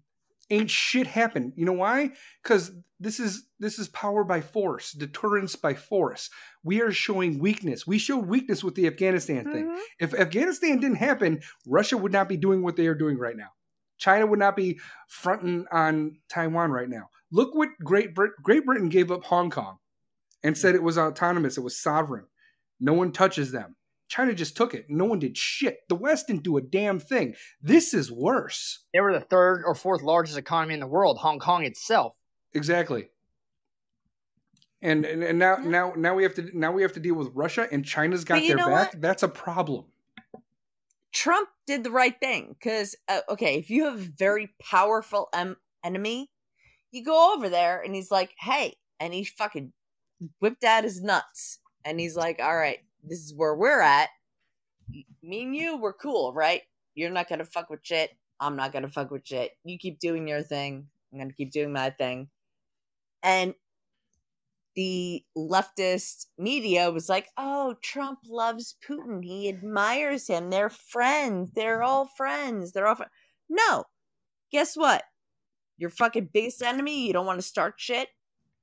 Ain't 0.52 0.70
shit 0.70 1.08
happened. 1.08 1.54
You 1.56 1.66
know 1.66 1.74
why? 1.74 2.12
Because 2.44 2.72
this 3.00 3.20
is 3.20 3.48
this 3.60 3.80
is 3.80 3.88
power 3.90 4.24
by 4.24 4.42
force, 4.42 4.92
deterrence 4.92 5.56
by 5.56 5.74
force. 5.74 6.30
We 6.64 6.82
are 6.82 6.92
showing 6.92 7.40
weakness. 7.40 7.88
We 7.88 7.98
showed 7.98 8.28
weakness 8.28 8.64
with 8.64 8.76
the 8.76 8.86
Afghanistan 8.88 9.44
thing. 9.52 9.66
Mhm. 9.68 9.80
If 10.00 10.14
Afghanistan 10.14 10.80
didn't 10.80 10.98
happen, 10.98 11.42
Russia 11.66 11.98
would 11.98 12.12
not 12.12 12.30
be 12.30 12.38
doing 12.38 12.62
what 12.62 12.76
they 12.76 12.88
are 12.88 12.94
doing 12.96 13.18
right 13.18 13.36
now. 13.36 13.50
China 13.98 14.28
would 14.28 14.40
not 14.40 14.56
be 14.56 14.80
fronting 15.08 15.66
on 15.72 16.20
Taiwan 16.30 16.70
right 16.72 16.90
now. 16.90 17.10
Look 17.32 17.56
what 17.56 17.70
Great 17.84 18.14
Brit- 18.14 18.34
Great 18.44 18.66
Britain 18.66 18.90
gave 18.90 19.12
up 19.12 19.24
Hong 19.24 19.50
Kong 19.50 19.78
and 20.44 20.56
said 20.58 20.76
it 20.76 20.84
was 20.84 20.98
autonomous, 20.98 21.58
it 21.58 21.62
was 21.62 21.82
sovereign. 21.82 22.28
No 22.80 22.94
one 22.94 23.12
touches 23.12 23.52
them. 23.52 23.76
China 24.08 24.34
just 24.34 24.56
took 24.56 24.74
it. 24.74 24.86
No 24.88 25.06
one 25.06 25.20
did 25.20 25.38
shit. 25.38 25.80
The 25.90 25.96
West 25.96 26.28
didn't 26.28 26.44
do 26.44 26.58
a 26.58 26.62
damn 26.62 27.00
thing. 27.00 27.36
This 27.62 27.94
is 27.94 28.12
worse. 28.12 28.84
They 28.94 29.00
were 29.00 29.14
the 29.14 29.20
third 29.20 29.64
or 29.66 29.74
fourth 29.74 30.04
largest 30.04 30.38
economy 30.38 30.76
in 30.76 30.80
the 30.80 30.88
world, 30.88 31.18
Hong 31.18 31.40
Kong 31.40 31.66
itself. 31.66 32.14
Exactly. 32.54 33.10
And, 34.82 35.04
and 35.06 35.24
and 35.24 35.40
now 35.40 35.56
now 35.56 35.94
now 35.96 36.14
we 36.14 36.24
have 36.24 36.36
to 36.36 36.50
now 36.54 36.72
we 36.72 36.84
have 36.84 36.94
to 36.94 37.00
deal 37.00 37.16
with 37.16 37.30
Russia 37.34 37.68
and 37.72 37.84
China's 37.84 38.24
got 38.24 38.42
their 38.42 38.58
back. 38.58 38.94
what? 38.94 39.02
That's 39.02 39.24
a 39.24 39.28
problem. 39.28 39.86
Trump 41.12 41.50
did 41.66 41.84
the 41.84 41.92
right 41.92 42.16
thing 42.20 42.56
because 42.60 42.96
uh, 43.08 43.22
okay, 43.30 43.58
if 43.58 43.70
you 43.70 43.86
have 43.86 43.96
a 43.96 44.12
very 44.18 44.54
powerful 44.62 45.30
em- 45.34 45.56
enemy, 45.84 46.30
you 46.92 47.04
go 47.04 47.34
over 47.34 47.50
there 47.50 47.82
and 47.82 47.96
he's 47.96 48.12
like, 48.12 48.36
"Hey," 48.38 48.76
and 49.00 49.14
he 49.14 49.24
fucking 49.24 49.74
whipped 50.40 50.64
out 50.64 50.84
his 50.84 51.02
nuts, 51.02 51.60
and 51.84 52.00
he's 52.00 52.16
like, 52.16 52.40
"All 52.40 52.56
right, 52.56 52.80
this 53.08 53.20
is 53.20 53.34
where 53.36 53.56
we're 53.56 53.82
at. 53.82 54.10
Me 55.24 55.44
and 55.44 55.56
you, 55.56 55.78
we're 55.78 55.94
cool, 55.94 56.34
right? 56.34 56.62
You're 56.94 57.10
not 57.10 57.30
gonna 57.30 57.46
fuck 57.46 57.70
with 57.70 57.82
shit. 57.84 58.12
I'm 58.40 58.56
not 58.56 58.74
gonna 58.74 58.90
fuck 58.90 59.12
with 59.12 59.26
shit. 59.26 59.52
You 59.64 59.78
keep 59.78 60.00
doing 60.00 60.28
your 60.28 60.44
thing. 60.44 60.88
I'm 61.12 61.20
gonna 61.20 61.34
keep 61.34 61.52
doing 61.52 61.72
my 61.72 61.90
thing." 61.90 62.30
And 63.24 63.56
the 64.76 65.24
leftist 65.38 66.28
media 66.38 66.92
was 66.92 67.10
like, 67.10 67.30
"Oh, 67.38 67.76
Trump 67.82 68.20
loves 68.28 68.76
Putin. 68.88 69.24
He 69.24 69.50
admires 69.50 70.28
him. 70.28 70.50
They're 70.50 70.70
friends. 70.70 71.52
They're 71.56 71.82
all 71.82 72.08
friends. 72.08 72.74
They're 72.74 72.88
all 72.88 72.96
fri-" 72.96 73.06
No. 73.50 73.86
Guess 74.52 74.76
what? 74.76 75.04
Your 75.78 75.90
fucking 75.90 76.30
biggest 76.34 76.62
enemy, 76.62 77.06
you 77.08 77.14
don't 77.14 77.26
want 77.26 77.40
to 77.40 77.48
start 77.48 77.76
shit. 77.78 78.10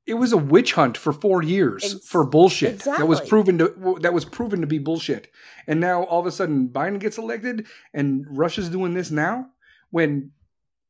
It 0.06 0.14
was 0.14 0.32
a 0.32 0.36
witch 0.36 0.72
hunt 0.72 0.96
for 0.96 1.12
four 1.12 1.42
years 1.42 2.04
for 2.06 2.24
bullshit. 2.24 2.80
That 2.80 3.06
was 3.06 3.20
proven 3.20 3.58
to 3.58 3.98
that 4.00 4.12
was 4.12 4.24
proven 4.24 4.60
to 4.60 4.66
be 4.66 4.78
bullshit. 4.78 5.30
And 5.68 5.80
now 5.80 6.02
all 6.04 6.20
of 6.20 6.26
a 6.26 6.32
sudden 6.32 6.68
Biden 6.68 6.98
gets 6.98 7.18
elected 7.18 7.66
and 7.94 8.26
Russia's 8.28 8.68
doing 8.68 8.94
this 8.94 9.10
now 9.10 9.46
when 9.90 10.32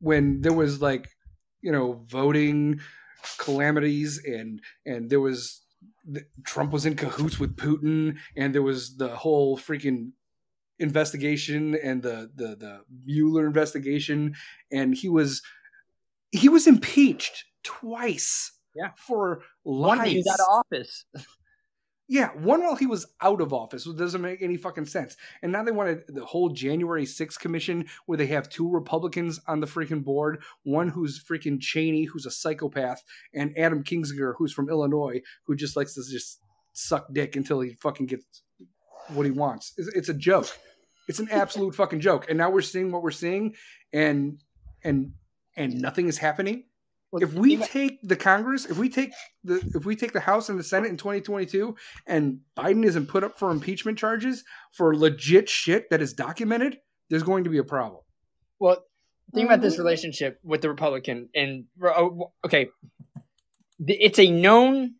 when 0.01 0.41
there 0.41 0.53
was 0.55 0.81
like 0.81 1.09
you 1.61 1.73
know 1.73 2.05
voting 2.07 2.81
calamities 3.39 4.23
and 4.25 4.61
and 4.87 5.11
there 5.11 5.21
was 5.21 5.61
Trump 6.45 6.73
was 6.73 6.87
in 6.87 6.97
cahoots 6.97 7.39
with 7.39 7.57
Putin 7.57 8.17
and 8.37 8.55
there 8.55 8.63
was 8.63 8.97
the 8.97 9.09
whole 9.09 9.59
freaking 9.59 10.13
investigation 10.79 11.75
and 11.77 12.03
the 12.03 12.31
the 12.35 12.57
the 12.57 12.81
Mueller 13.05 13.47
investigation 13.47 14.35
and 14.73 14.95
he 14.95 15.09
was 15.09 15.43
he 16.31 16.49
was 16.49 16.67
impeached 16.67 17.45
twice 17.63 18.53
Yeah. 18.75 18.91
for 18.97 19.43
One 19.62 19.99
lies. 19.99 20.07
that 20.07 20.11
he's 20.12 20.27
out 20.27 20.41
of 20.41 20.47
office. 20.49 21.05
Yeah, 22.09 22.29
one 22.35 22.62
while 22.62 22.75
he 22.75 22.85
was 22.87 23.07
out 23.23 23.41
of 23.41 23.55
office, 23.55 23.87
which 23.87 23.97
doesn't 23.97 24.20
make 24.20 24.43
any 24.43 24.59
fucking 24.59 24.85
sense. 24.85 25.16
And 25.43 25.51
now 25.51 25.62
they 25.62 25.70
wanted 25.70 26.03
the 26.09 26.25
whole 26.25 26.51
January 26.51 27.05
6th 27.07 27.39
commission 27.39 27.87
where 28.05 28.18
they 28.18 28.27
have 28.27 28.51
two 28.51 28.68
Republicans 28.68 29.41
on 29.47 29.61
the 29.61 29.66
freaking 29.66 30.05
board, 30.05 30.43
one 30.64 30.89
who's 30.89 31.23
freaking 31.23 31.59
Cheney, 31.59 32.05
who's 32.05 32.27
a 32.27 32.31
psychopath, 32.31 33.03
and 33.33 33.57
Adam 33.57 33.83
Kinzinger, 33.83 34.35
who's 34.37 34.53
from 34.53 34.68
Illinois, 34.68 35.23
who 35.47 35.57
just 35.57 35.75
likes 35.75 35.95
to 35.95 36.03
just 36.11 36.41
suck 36.75 37.07
dick 37.14 37.35
until 37.37 37.61
he 37.61 37.75
fucking 37.75 38.07
gets 38.07 38.43
what 39.09 39.25
he 39.25 39.33
wants. 39.33 39.73
It's, 39.79 39.89
it's 39.89 40.09
a 40.11 40.14
joke. 40.14 40.49
It's 41.09 41.18
an 41.18 41.29
absolute 41.31 41.75
fucking 41.75 42.01
joke. 42.01 42.27
And 42.29 42.37
now 42.37 42.51
we're 42.51 42.62
seeing 42.62 42.93
what 42.93 43.03
we're 43.03 43.11
seeing, 43.11 43.55
and 43.93 44.39
and 44.85 45.12
and 45.57 45.81
nothing 45.81 46.09
is 46.09 46.18
happening 46.18 46.64
if 47.21 47.35
we 47.35 47.57
take 47.59 47.99
the 48.03 48.17
Congress, 48.17 48.65
if 48.65 48.79
we 48.79 48.89
take 48.89 49.13
the 49.45 49.57
if 49.75 49.85
we 49.85 49.97
take 49.97 50.13
the 50.13 50.21
House 50.21 50.49
and 50.49 50.59
the 50.59 50.65
Senate 50.65 50.89
in 50.89 50.97
2022 50.97 51.77
and 52.07 52.41
Biden 52.57 52.85
isn't 52.85 53.07
put 53.07 53.23
up 53.23 53.39
for 53.39 53.51
impeachment 53.51 53.99
charges 53.99 54.45
for 54.73 54.97
legit 54.97 55.49
shit 55.49 55.91
that 55.91 56.01
is 56.01 56.15
documented, 56.15 56.79
there's 57.11 57.23
going 57.23 57.45
to 57.45 57.51
be 57.51 57.59
a 57.59 57.65
problem. 57.65 58.01
Well, 58.59 58.85
think 59.35 59.47
about 59.47 59.61
this 59.61 59.75
mm-hmm. 59.75 59.83
relationship 59.83 60.39
with 60.43 60.63
the 60.63 60.71
Republican 60.71 61.29
and 61.35 61.65
oh, 61.85 62.33
okay, 62.47 62.69
it's 63.79 64.19
a 64.19 64.31
known. 64.31 64.95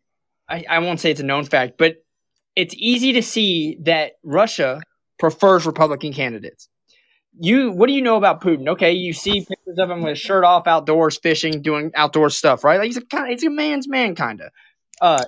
I, 0.47 0.65
I 0.69 0.79
won't 0.79 0.99
say 0.99 1.09
it's 1.09 1.21
a 1.21 1.25
known 1.25 1.45
fact, 1.45 1.75
but 1.77 1.95
it's 2.55 2.75
easy 2.77 3.13
to 3.13 3.23
see 3.23 3.79
that 3.83 4.13
Russia 4.23 4.81
prefers 5.17 5.65
Republican 5.65 6.13
candidates. 6.13 6.69
You, 7.39 7.71
what 7.71 7.87
do 7.87 7.93
you 7.93 8.01
know 8.01 8.15
about 8.15 8.41
Putin? 8.41 8.67
Okay, 8.69 8.91
you 8.91 9.13
see 9.13 9.45
pictures 9.45 9.77
of 9.79 9.89
him 9.89 10.01
with 10.01 10.11
his 10.11 10.19
shirt 10.19 10.43
off, 10.43 10.67
outdoors 10.67 11.17
fishing, 11.17 11.61
doing 11.61 11.91
outdoor 11.95 12.29
stuff, 12.29 12.63
right? 12.63 12.77
Like 12.77 12.85
he's 12.85 12.97
a 12.97 13.05
kind, 13.05 13.31
he's 13.31 13.43
a 13.43 13.49
man's 13.49 13.87
man, 13.87 14.15
kind 14.15 14.41
of. 14.41 14.51
Uh, 15.01 15.25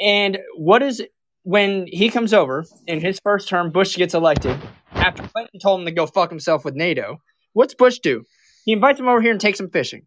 and 0.00 0.38
what 0.56 0.82
is 0.82 1.02
when 1.42 1.86
he 1.86 2.08
comes 2.08 2.32
over 2.32 2.64
in 2.86 3.00
his 3.00 3.20
first 3.22 3.48
term? 3.48 3.70
Bush 3.70 3.96
gets 3.96 4.14
elected 4.14 4.56
after 4.92 5.22
Clinton 5.22 5.60
told 5.60 5.80
him 5.80 5.86
to 5.86 5.92
go 5.92 6.06
fuck 6.06 6.30
himself 6.30 6.64
with 6.64 6.74
NATO. 6.74 7.20
What's 7.52 7.74
Bush 7.74 7.98
do? 7.98 8.24
He 8.64 8.72
invites 8.72 9.00
him 9.00 9.08
over 9.08 9.20
here 9.20 9.32
and 9.32 9.40
takes 9.40 9.60
him 9.60 9.70
fishing. 9.70 10.06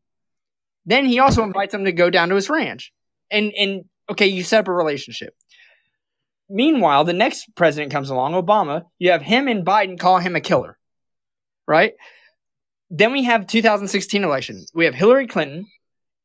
Then 0.85 1.05
he 1.05 1.19
also 1.19 1.43
invites 1.43 1.73
him 1.73 1.85
to 1.85 1.91
go 1.91 2.09
down 2.09 2.29
to 2.29 2.35
his 2.35 2.49
ranch. 2.49 2.91
And 3.29 3.53
and 3.57 3.85
okay, 4.09 4.27
you 4.27 4.43
set 4.43 4.61
up 4.61 4.67
a 4.67 4.73
relationship. 4.73 5.33
Meanwhile, 6.49 7.05
the 7.05 7.13
next 7.13 7.47
president 7.55 7.91
comes 7.91 8.09
along, 8.09 8.33
Obama. 8.33 8.83
You 8.99 9.11
have 9.11 9.21
him 9.21 9.47
and 9.47 9.65
Biden 9.65 9.97
call 9.97 10.17
him 10.17 10.35
a 10.35 10.41
killer, 10.41 10.77
right? 11.67 11.93
Then 12.89 13.11
we 13.11 13.23
have 13.23 13.47
2016 13.47 14.23
election. 14.23 14.65
We 14.73 14.85
have 14.85 14.93
Hillary 14.93 15.27
Clinton 15.27 15.67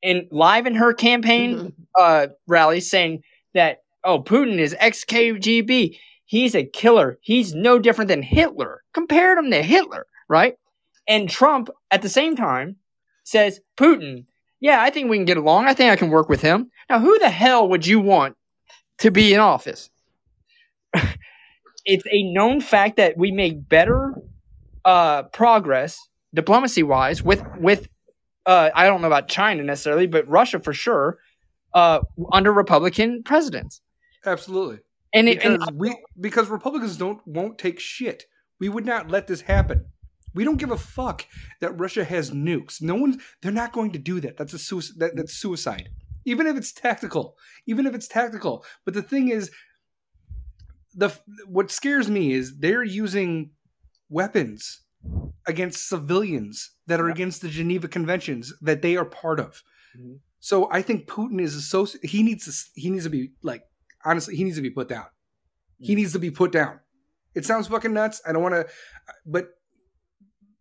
in 0.03 0.29
live 0.31 0.67
in 0.67 0.75
her 0.75 0.93
campaign 0.93 1.73
uh, 1.99 2.29
rallies 2.47 2.91
saying 2.91 3.23
that 3.55 3.79
oh, 4.05 4.23
Putin 4.23 4.59
is 4.59 4.75
ex 4.79 5.05
KGB. 5.05 5.99
He's 6.25 6.55
a 6.55 6.65
killer. 6.65 7.19
He's 7.21 7.55
no 7.55 7.79
different 7.79 8.09
than 8.09 8.23
Hitler. 8.23 8.83
Compared 8.93 9.39
him 9.39 9.51
to 9.51 9.63
Hitler, 9.63 10.07
right? 10.29 10.57
And 11.07 11.29
Trump 11.29 11.71
at 11.91 12.03
the 12.03 12.09
same 12.09 12.35
time 12.37 12.77
says 13.25 13.61
Putin. 13.77 14.27
Yeah, 14.61 14.81
I 14.81 14.91
think 14.91 15.11
we 15.11 15.19
can 15.19 15.27
get 15.27 15.37
along. 15.37 15.67
I 15.67 15.75
think 15.75 15.93
I 15.93 15.97
can 15.97 16.11
work 16.11 16.29
with 16.29 16.41
him. 16.41 16.71
Now, 16.89 16.99
who 16.99 17.19
the 17.19 17.31
hell 17.31 17.69
would 17.69 17.87
you 17.87 18.01
want 18.01 18.37
to 18.99 19.11
be 19.11 19.35
in 19.35 19.41
office? 19.41 19.91
it's 21.85 22.07
a 22.11 22.33
known 22.33 22.61
fact 22.61 22.97
that 22.97 23.17
we 23.17 23.31
make 23.31 23.69
better 23.69 24.15
uh, 24.87 25.25
progress 25.25 25.99
diplomacy 26.33 26.83
wise 26.83 27.23
with 27.23 27.45
with 27.59 27.89
uh, 28.47 28.71
I 28.75 28.87
don't 28.87 29.01
know 29.03 29.09
about 29.09 29.29
China 29.29 29.65
necessarily, 29.65 30.07
but 30.07 30.27
Russia 30.29 30.61
for 30.61 30.73
sure 30.73 31.19
uh, 31.75 32.01
under 32.33 32.53
Republican 32.53 33.25
presidents. 33.25 33.83
Absolutely. 34.25 34.79
And, 35.13 35.29
it, 35.29 35.39
Because 35.39 35.69
and 35.69 35.79
we 35.79 35.97
because 36.21 36.49
Republicans 36.49 36.97
don't 36.97 37.21
won't 37.27 37.59
take 37.59 37.81
shit. 37.81 38.25
We 38.61 38.69
would 38.69 38.87
not 38.87 39.11
let 39.11 39.27
this 39.27 39.43
happen. 39.43 39.87
We 40.35 40.45
don't 40.45 40.57
give 40.57 40.71
a 40.71 40.79
fuck 40.79 41.27
that 41.61 41.79
Russia 41.79 42.05
has 42.05 42.31
nukes. 42.31 42.81
No 42.81 42.95
one 42.95 43.21
they're 43.43 43.53
not 43.53 43.73
going 43.73 43.93
to 43.93 43.99
do 43.99 44.21
that. 44.21 44.37
That's 44.37 44.53
a 44.53 44.59
suicide 44.59 44.99
that, 44.99 45.17
that's 45.17 45.35
suicide. 45.35 45.89
Even 46.25 46.47
if 46.47 46.57
it's 46.57 46.73
tactical. 46.73 47.37
Even 47.67 47.87
if 47.87 47.95
it's 47.95 48.09
tactical. 48.09 48.65
But 48.85 48.95
the 48.95 49.03
thing 49.03 49.29
is 49.29 49.51
the 50.95 51.11
what 51.47 51.71
scares 51.71 52.09
me 52.09 52.33
is 52.33 52.59
they're 52.59 52.85
using 52.85 53.51
weapons 54.09 54.83
against 55.47 55.89
civilians 55.89 56.73
that 56.87 57.01
are 57.01 57.09
against 57.09 57.43
the 57.43 57.49
Geneva 57.49 57.89
Conventions 57.89 58.53
that 58.61 58.83
they 58.83 58.97
are 58.97 59.05
part 59.05 59.39
of. 59.39 59.63
Mhm. 59.97 60.21
So 60.41 60.69
I 60.71 60.83
think 60.83 61.07
Putin 61.09 61.41
is 61.41 61.55
associ- 61.57 62.05
he 62.05 62.23
needs 62.23 62.45
to 62.45 62.81
he 62.81 62.91
needs 62.91 63.05
to 63.05 63.11
be 63.11 63.33
like 63.43 63.63
honestly 64.05 64.37
he 64.37 64.45
needs 64.45 64.57
to 64.57 64.63
be 64.63 64.71
put 64.71 64.89
down. 64.89 65.07
He 65.79 65.95
needs 65.95 66.13
to 66.13 66.19
be 66.19 66.31
put 66.31 66.53
down. 66.53 66.81
It 67.35 67.45
sounds 67.45 67.67
fucking 67.69 67.93
nuts. 67.93 68.21
I 68.27 68.33
don't 68.33 68.43
want 68.43 68.55
to 68.55 68.67
but 69.27 69.51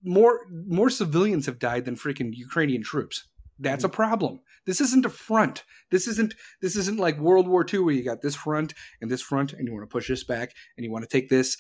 more 0.04 0.42
more 0.52 0.90
civilians 0.90 1.46
have 1.46 1.60
died 1.60 1.86
than 1.86 1.96
freaking 1.96 2.32
Ukrainian 2.34 2.84
troops. 2.84 3.28
That's 3.58 3.84
a 3.86 3.90
problem. 3.90 4.42
This 4.66 4.82
isn't 4.82 5.06
a 5.06 5.10
front. 5.10 5.64
This 5.90 6.08
isn't 6.08 6.34
this 6.62 6.76
isn't 6.76 7.00
like 7.00 7.18
World 7.20 7.48
War 7.48 7.66
II 7.72 7.80
where 7.80 7.94
you 7.96 8.04
got 8.04 8.22
this 8.22 8.36
front 8.36 8.74
and 9.02 9.10
this 9.10 9.22
front 9.22 9.54
and 9.54 9.68
you 9.68 9.74
want 9.74 9.84
to 9.90 9.94
push 9.94 10.08
this 10.08 10.24
back 10.24 10.54
and 10.76 10.84
you 10.84 10.92
want 10.92 11.04
to 11.04 11.10
take 11.10 11.30
this. 11.30 11.58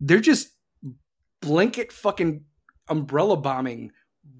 They're 0.00 0.20
just 0.20 0.48
blanket 1.44 1.92
fucking 1.92 2.44
umbrella 2.88 3.36
bombing 3.36 3.90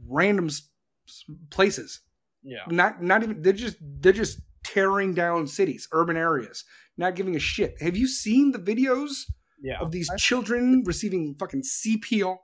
random 0.08 0.46
s- 0.46 0.68
s- 1.08 1.24
places. 1.50 2.00
yeah, 2.42 2.58
Not 2.68 3.02
not 3.02 3.22
even 3.22 3.42
they're 3.42 3.52
just 3.52 3.76
they're 3.80 4.12
just 4.12 4.40
tearing 4.64 5.14
down 5.14 5.46
cities, 5.46 5.88
urban 5.92 6.16
areas, 6.16 6.64
not 6.96 7.14
giving 7.16 7.36
a 7.36 7.38
shit. 7.38 7.74
Have 7.80 7.96
you 7.96 8.06
seen 8.08 8.52
the 8.52 8.58
videos 8.58 9.24
yeah, 9.62 9.78
of 9.80 9.90
these 9.92 10.10
children 10.18 10.82
receiving 10.84 11.34
fucking 11.38 11.62
CPR 11.62 12.36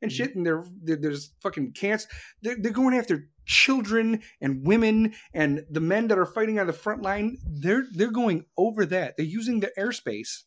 and 0.00 0.10
Mm-hmm. 0.10 0.16
shit, 0.16 0.34
and 0.36 0.44
they're, 0.46 0.64
they're- 0.82 0.96
there's 1.00 1.32
fucking 1.42 1.72
cancer. 1.72 2.08
They're, 2.42 2.56
they're 2.58 2.72
going 2.72 2.94
after 2.94 3.28
children 3.46 4.22
and 4.40 4.66
women 4.66 5.14
and 5.34 5.64
the 5.70 5.80
men 5.80 6.08
that 6.08 6.18
are 6.18 6.26
fighting 6.26 6.58
on 6.58 6.66
the 6.66 6.72
front 6.72 7.02
line. 7.02 7.36
They're 7.46 7.84
they're 7.92 8.10
going 8.10 8.44
over 8.56 8.86
that. 8.86 9.16
They're 9.16 9.26
using 9.26 9.60
the 9.60 9.72
airspace, 9.78 10.42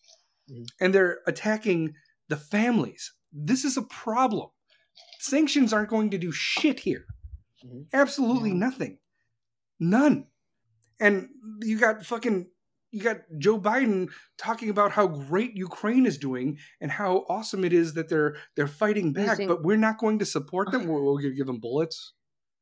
Mhm. 0.51 0.65
and 0.81 0.93
they're 0.93 1.19
attacking 1.27 1.93
the 2.29 2.37
families. 2.37 3.13
This 3.45 3.63
is 3.63 3.77
a 3.77 3.83
problem. 3.83 4.49
Sanctions 5.19 5.73
aren't 5.73 5.89
going 5.89 6.09
to 6.11 6.17
do 6.17 6.31
shit 6.31 6.79
here. 6.79 7.05
Mhm. 7.63 7.85
Absolutely 7.93 8.53
nothing. 8.53 8.97
None. 9.79 10.27
And 10.99 11.29
you 11.61 11.77
got 11.79 12.03
fucking 12.05 12.47
you 12.91 13.03
got 13.03 13.17
Joe 13.37 13.59
Biden 13.59 14.09
talking 14.37 14.69
about 14.69 14.91
how 14.91 15.07
great 15.07 15.53
Ukraine 15.55 16.05
is 16.05 16.17
doing 16.17 16.57
and 16.81 16.89
how 16.89 17.25
awesome 17.29 17.63
it 17.65 17.73
is 17.73 17.93
that 17.93 18.09
they're 18.09 18.37
they're 18.55 18.67
fighting 18.67 19.13
back, 19.13 19.31
Using- 19.31 19.47
but 19.47 19.63
we're 19.63 19.77
not 19.77 19.97
going 19.99 20.19
to 20.19 20.25
support 20.25 20.71
them. 20.71 20.87
We'll, 20.87 21.03
we'll 21.03 21.17
give 21.17 21.45
them 21.45 21.59
bullets. 21.59 22.13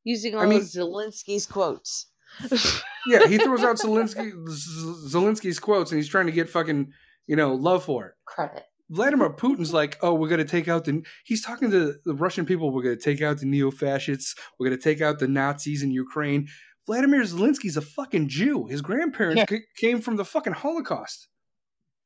Using 0.03 0.36
all 0.36 0.41
I 0.41 0.45
mean- 0.47 0.59
of 0.59 0.65
Zelensky's 0.65 1.45
quotes. 1.45 2.07
Yeah, 3.07 3.28
he 3.28 3.38
throws 3.38 3.63
out 3.63 3.76
Zelensky 3.78 4.32
Z- 4.49 5.15
Zelensky's 5.15 5.59
quotes, 5.59 5.91
and 5.91 5.99
he's 5.99 6.09
trying 6.09 6.26
to 6.26 6.32
get 6.32 6.49
fucking 6.49 6.91
you 7.28 7.36
know 7.36 7.53
love 7.53 7.86
for 7.86 8.07
it. 8.07 8.13
Credit. 8.26 8.63
Vladimir 8.89 9.31
Putin's 9.31 9.73
like, 9.73 9.97
oh, 10.01 10.13
we're 10.13 10.27
going 10.29 10.39
to 10.39 10.45
take 10.45 10.67
out 10.67 10.86
the. 10.86 11.03
He's 11.25 11.41
talking 11.43 11.71
to 11.71 11.95
the 12.05 12.13
Russian 12.13 12.45
people. 12.45 12.71
We're 12.71 12.83
going 12.83 12.97
to 12.97 13.03
take 13.03 13.21
out 13.21 13.39
the 13.39 13.45
neo 13.45 13.71
fascists. 13.71 14.36
We're 14.59 14.67
going 14.69 14.77
to 14.79 14.83
take 14.83 15.01
out 15.01 15.19
the 15.19 15.27
Nazis 15.27 15.81
in 15.81 15.91
Ukraine. 15.91 16.47
Vladimir 16.86 17.21
Zelensky's 17.23 17.77
a 17.77 17.81
fucking 17.81 18.27
Jew. 18.29 18.67
His 18.67 18.81
grandparents 18.81 19.39
Yeah. 19.39 19.57
c- 19.57 19.63
came 19.77 20.01
from 20.01 20.17
the 20.17 20.25
fucking 20.25 20.53
Holocaust. 20.53 21.27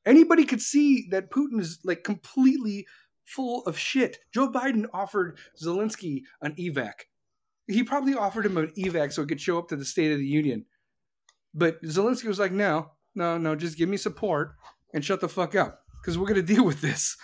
Anybody 0.05 0.45
could 0.45 0.61
see 0.61 1.07
that 1.11 1.29
Putin 1.31 1.59
is 1.59 1.79
like 1.83 2.03
completely 2.05 2.87
full 3.25 3.63
of 3.65 3.77
shit. 3.77 4.19
Joe 4.33 4.49
Biden 4.49 4.85
offered 4.93 5.37
Zelensky 5.61 6.21
an 6.41 6.55
evac. 6.55 6.93
He 7.67 7.83
probably 7.83 8.13
offered 8.15 8.45
him 8.45 8.57
an 8.57 8.71
evac 8.77 9.11
so 9.11 9.21
he 9.23 9.27
could 9.27 9.41
show 9.41 9.59
up 9.59 9.67
to 9.67 9.75
the 9.75 9.83
State 9.85 10.11
of 10.13 10.17
the 10.17 10.25
Union. 10.25 10.65
But 11.53 11.81
Zelensky 11.83 12.25
was 12.25 12.39
like, 12.39 12.53
no, 12.53 12.91
no, 13.13 13.37
no, 13.37 13.55
just 13.55 13.77
give 13.77 13.89
me 13.89 13.97
support 13.97 14.53
and 14.93 15.03
shut 15.03 15.19
the 15.19 15.27
fuck 15.29 15.55
up 15.55 15.81
because 16.01 16.17
we're 16.17 16.27
going 16.27 16.45
to 16.45 16.53
deal 16.53 16.65
with 16.65 16.81
this. 16.81 17.17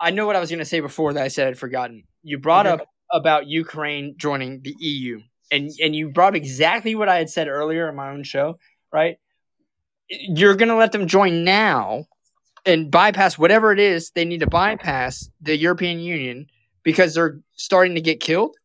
I 0.00 0.10
know 0.10 0.26
what 0.26 0.36
I 0.36 0.40
was 0.40 0.50
going 0.50 0.58
to 0.60 0.64
say 0.64 0.80
before 0.80 1.12
that 1.14 1.22
I 1.22 1.28
said 1.28 1.48
I'd 1.48 1.58
forgotten. 1.58 2.04
You 2.22 2.38
brought 2.38 2.66
Okay. 2.66 2.82
up 2.82 2.88
about 3.12 3.46
Ukraine 3.46 4.14
joining 4.16 4.60
the 4.62 4.74
EU, 4.78 5.20
and 5.50 5.70
and 5.82 5.94
you 5.96 6.10
brought 6.10 6.36
exactly 6.36 6.94
what 6.94 7.08
I 7.08 7.16
had 7.16 7.30
said 7.30 7.48
earlier 7.48 7.88
in 7.88 7.96
my 7.96 8.10
own 8.10 8.22
show. 8.22 8.58
Right? 8.92 9.16
You're 10.08 10.54
going 10.56 10.68
to 10.68 10.76
let 10.76 10.92
them 10.92 11.06
join 11.06 11.44
now 11.44 12.06
and 12.64 12.90
bypass 12.90 13.36
whatever 13.38 13.72
it 13.72 13.78
is 13.78 14.10
they 14.10 14.24
need 14.24 14.40
to 14.40 14.46
bypass 14.46 15.28
the 15.40 15.56
European 15.56 16.00
Union 16.00 16.46
because 16.82 17.14
they're 17.14 17.40
starting 17.56 17.94
to 17.94 18.00
get 18.00 18.20
killed. 18.20 18.56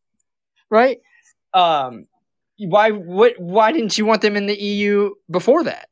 Right? 0.70 0.98
Um, 1.52 2.06
why? 2.58 2.90
What? 2.90 3.34
Why 3.38 3.72
didn't 3.72 3.98
you 3.98 4.06
want 4.06 4.22
them 4.22 4.36
in 4.36 4.46
the 4.46 4.60
EU 4.60 5.10
before 5.30 5.64
that? 5.64 5.88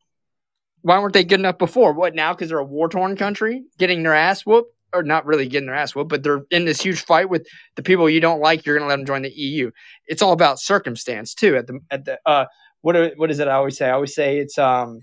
Why 0.83 0.99
weren't 0.99 1.15
they 1.15 1.25
good 1.25 1.41
enough 1.41 1.59
before? 1.59 1.93
What 1.93 2.15
now? 2.15 2.33
Because 2.35 2.49
they're 2.49 2.59
a 2.59 2.65
war 2.65 2.89
torn 2.89 3.17
country 3.17 3.63
getting 3.79 4.03
their 4.03 4.15
ass 4.15 4.45
whooped, 4.45 4.75
or 4.93 5.03
not 5.03 5.25
really 5.27 5.49
getting 5.49 5.67
their 5.67 5.75
ass 5.77 5.95
whooped, 5.95 6.11
but 6.11 6.23
they're 6.23 6.45
in 6.51 6.65
this 6.65 6.81
huge 6.83 7.01
fight 7.05 7.29
with 7.31 7.47
the 7.77 7.83
people 7.83 8.11
you 8.11 8.21
don't 8.21 8.41
like. 8.41 8.67
You're 8.67 8.77
going 8.77 8.87
to 8.87 8.89
let 8.89 8.97
them 8.97 9.07
join 9.07 9.23
the 9.23 9.31
EU. 9.31 9.71
It's 10.07 10.23
all 10.23 10.33
about 10.33 10.59
circumstance 10.61 11.35
too. 11.35 11.57
At 11.57 11.67
the 11.69 11.79
at 11.91 12.05
the 12.05 12.19
uh, 12.27 12.47
what 12.83 12.97
are- 12.97 13.13
what 13.17 13.31
is 13.31 13.39
it? 13.39 13.49
I 13.49 13.53
always 13.55 13.77
say. 13.77 13.87
I 13.89 13.93
always 13.93 14.15
say 14.15 14.39
it's 14.39 14.59
um 14.59 15.01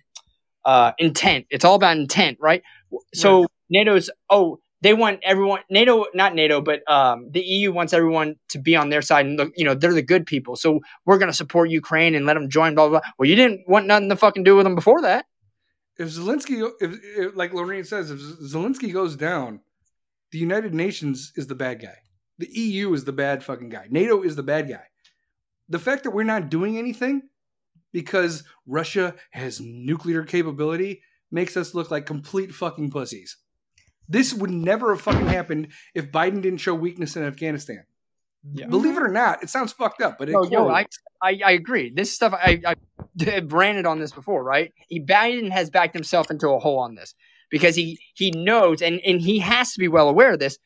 uh 0.66 0.92
intent. 0.98 1.46
It's 1.50 1.64
all 1.66 1.76
about 1.76 1.98
intent, 1.98 2.38
right? 2.42 2.62
So 3.14 3.48
NATO's 3.70 4.10
oh 4.30 4.60
they 4.82 4.94
want 4.94 5.20
everyone 5.24 5.62
NATO 5.70 6.06
not 6.14 6.36
NATO 6.36 6.62
but 6.62 6.90
um 6.92 7.30
the 7.32 7.42
EU 7.42 7.72
wants 7.72 7.94
everyone 7.94 8.36
to 8.50 8.60
be 8.60 8.76
on 8.76 8.90
their 8.90 9.02
side 9.02 9.26
and 9.26 9.38
look 9.38 9.52
you 9.56 9.64
know 9.64 9.74
they're 9.76 9.94
the 9.94 10.02
good 10.02 10.26
people. 10.26 10.56
So 10.56 10.82
we're 11.06 11.18
going 11.18 11.32
to 11.32 11.34
support 11.38 11.70
Ukraine 11.70 12.16
and 12.16 12.26
let 12.26 12.34
them 12.34 12.50
join. 12.50 12.76
Blah 12.76 12.90
blah. 12.90 13.00
blah. 13.00 13.10
Well, 13.18 13.30
you 13.30 13.36
didn't 13.36 13.62
want 13.68 13.88
nothing 13.88 14.10
to 14.10 14.16
fucking 14.18 14.44
do 14.44 14.56
with 14.58 14.66
them 14.66 14.76
before 14.76 15.02
that. 15.04 15.26
If 16.00 16.08
Zelensky, 16.08 16.68
if, 16.80 17.00
if 17.04 17.36
like 17.36 17.54
Lorraine 17.54 17.84
says, 17.84 18.10
if 18.10 18.20
Zelensky 18.20 18.92
goes 18.92 19.18
down, 19.18 19.60
the 20.32 20.40
United 20.40 20.74
Nations 20.74 21.34
is 21.36 21.48
the 21.48 21.56
bad 21.56 21.82
guy. 21.82 21.98
The 22.38 22.50
EU 22.50 22.94
is 22.94 23.04
the 23.04 23.12
bad 23.12 23.44
fucking 23.44 23.70
guy. 23.70 23.88
NATO 23.90 24.22
is 24.22 24.38
the 24.38 24.44
bad 24.44 24.70
guy. 24.70 24.86
The 25.68 25.78
fact 25.78 26.04
that 26.06 26.12
we're 26.12 26.24
not 26.24 26.50
doing 26.50 26.78
anything 26.78 27.24
because 27.92 28.44
Russia 28.66 29.16
has 29.32 29.60
nuclear 29.60 30.24
capability 30.24 31.02
makes 31.32 31.58
us 31.58 31.76
look 31.76 31.92
like 31.92 32.06
complete 32.06 32.54
fucking 32.54 32.92
pussies. 32.92 33.36
This 34.08 34.34
would 34.34 34.50
never 34.50 34.96
have 34.96 35.02
fucking 35.02 35.28
happened 35.28 35.68
if 35.94 36.12
Biden 36.12 36.42
didn't 36.42 36.58
show 36.60 36.74
weakness 36.74 37.16
in 37.16 37.24
Afghanistan. 37.24 37.84
Yeah. 38.54 38.68
Believe 38.68 38.96
it 38.96 39.04
or 39.04 39.10
not, 39.10 39.44
it 39.44 39.50
sounds 39.50 39.74
fucked 39.74 40.02
up, 40.02 40.18
but 40.18 40.30
it 40.30 40.34
No, 40.34 40.44
yo, 40.44 40.70
I. 40.70 40.86
I, 41.22 41.40
I 41.46 41.52
agree. 41.52 41.92
This 41.94 42.14
stuff 42.14 42.34
I, 42.34 42.62
I 42.66 43.40
ranted 43.48 43.86
on 43.86 44.00
this 44.00 44.12
before, 44.14 44.44
right? 44.44 44.74
He 44.88 45.02
Biden 45.02 45.52
has 45.52 45.70
backed 45.70 45.94
himself 45.94 46.32
into 46.32 46.48
a 46.50 46.60
hole 46.60 46.80
on 46.80 46.96
this 46.96 47.14
because 47.52 47.76
he 47.76 48.00
he 48.14 48.32
knows 48.32 48.82
and 48.82 49.02
and 49.06 49.20
he 49.20 49.40
has 49.40 49.74
to 49.74 49.80
be 49.80 49.90
well 49.90 50.08
aware 50.08 50.32
of 50.34 50.40
this. 50.40 50.58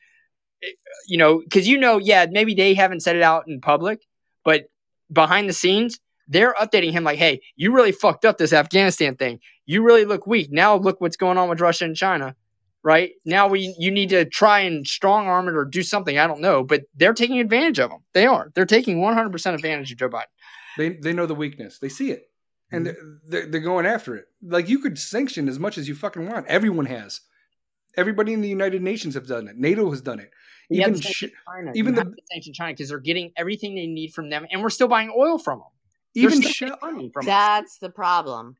eh, 0.62 0.68
You 1.08 1.18
know, 1.18 1.40
because 1.40 1.66
you 1.66 1.78
know, 1.78 1.98
yeah, 1.98 2.26
maybe 2.30 2.54
they 2.54 2.74
haven't 2.74 3.00
said 3.00 3.16
it 3.16 3.22
out 3.22 3.48
in 3.48 3.60
public, 3.60 4.00
but 4.44 4.66
behind 5.12 5.48
the 5.48 5.52
scenes, 5.52 5.98
they're 6.28 6.54
updating 6.54 6.92
him 6.92 7.02
like, 7.02 7.18
"Hey, 7.18 7.40
you 7.56 7.72
really 7.74 7.92
fucked 7.92 8.24
up 8.24 8.38
this 8.38 8.52
Afghanistan 8.52 9.16
thing. 9.16 9.40
You 9.66 9.82
really 9.82 10.04
look 10.04 10.26
weak. 10.26 10.52
Now 10.52 10.76
look 10.76 11.00
what's 11.00 11.16
going 11.16 11.38
on 11.38 11.48
with 11.48 11.60
Russia 11.60 11.84
and 11.86 11.96
China." 11.96 12.36
Right 12.84 13.12
now, 13.24 13.48
we 13.48 13.74
you 13.78 13.90
need 13.90 14.10
to 14.10 14.26
try 14.26 14.60
and 14.60 14.86
strong 14.86 15.26
arm 15.26 15.48
it 15.48 15.54
or 15.54 15.64
do 15.64 15.82
something. 15.82 16.18
I 16.18 16.26
don't 16.26 16.42
know, 16.42 16.62
but 16.62 16.82
they're 16.94 17.14
taking 17.14 17.40
advantage 17.40 17.78
of 17.80 17.90
him. 17.90 18.00
They 18.12 18.26
are. 18.26 18.52
They're 18.54 18.66
taking 18.66 19.00
one 19.00 19.14
hundred 19.14 19.32
percent 19.32 19.54
advantage 19.56 19.90
of 19.90 19.96
Joe 19.98 20.10
Biden. 20.10 20.24
They 20.76 20.90
they 20.90 21.14
know 21.14 21.24
the 21.24 21.34
weakness. 21.34 21.78
They 21.78 21.88
see 21.88 22.10
it, 22.10 22.28
and 22.70 22.86
Mm-hmm. 22.86 22.94
they're, 23.26 23.40
they're 23.42 23.50
they're 23.52 23.60
going 23.62 23.86
after 23.86 24.14
it. 24.16 24.26
Like 24.42 24.68
you 24.68 24.80
could 24.80 24.98
sanction 24.98 25.48
as 25.48 25.58
much 25.58 25.78
as 25.78 25.88
you 25.88 25.94
fucking 25.94 26.28
want. 26.28 26.46
Everyone 26.46 26.84
has. 26.86 27.20
Everybody 27.96 28.32
in 28.34 28.42
the 28.42 28.48
United 28.48 28.82
Nations 28.82 29.14
have 29.14 29.26
done 29.26 29.48
it. 29.48 29.56
NATO 29.56 29.88
has 29.90 30.02
done 30.02 30.18
it. 30.18 30.30
You 30.68 30.80
have 30.82 30.90
Even 30.90 31.00
to 31.00 31.08
sh- 31.08 31.24
China. 31.48 31.72
even 31.74 31.94
you 31.94 32.00
the- 32.04 32.10
to 32.10 32.16
sanction 32.32 32.52
China 32.52 32.72
because 32.74 32.88
they're 32.90 32.98
getting 32.98 33.32
everything 33.36 33.74
they 33.76 33.86
need 33.86 34.12
from 34.12 34.28
them, 34.28 34.46
and 34.50 34.60
we're 34.62 34.68
still 34.70 34.88
buying 34.88 35.10
oil 35.16 35.38
from 35.38 35.60
them. 35.60 35.68
even 36.16 36.42
Shell, 36.42 36.68
getting 36.82 36.96
money 36.96 37.10
from 37.14 37.22
'em. 37.22 37.26
That's 37.28 37.78
the 37.78 37.88
problem. 37.88 38.56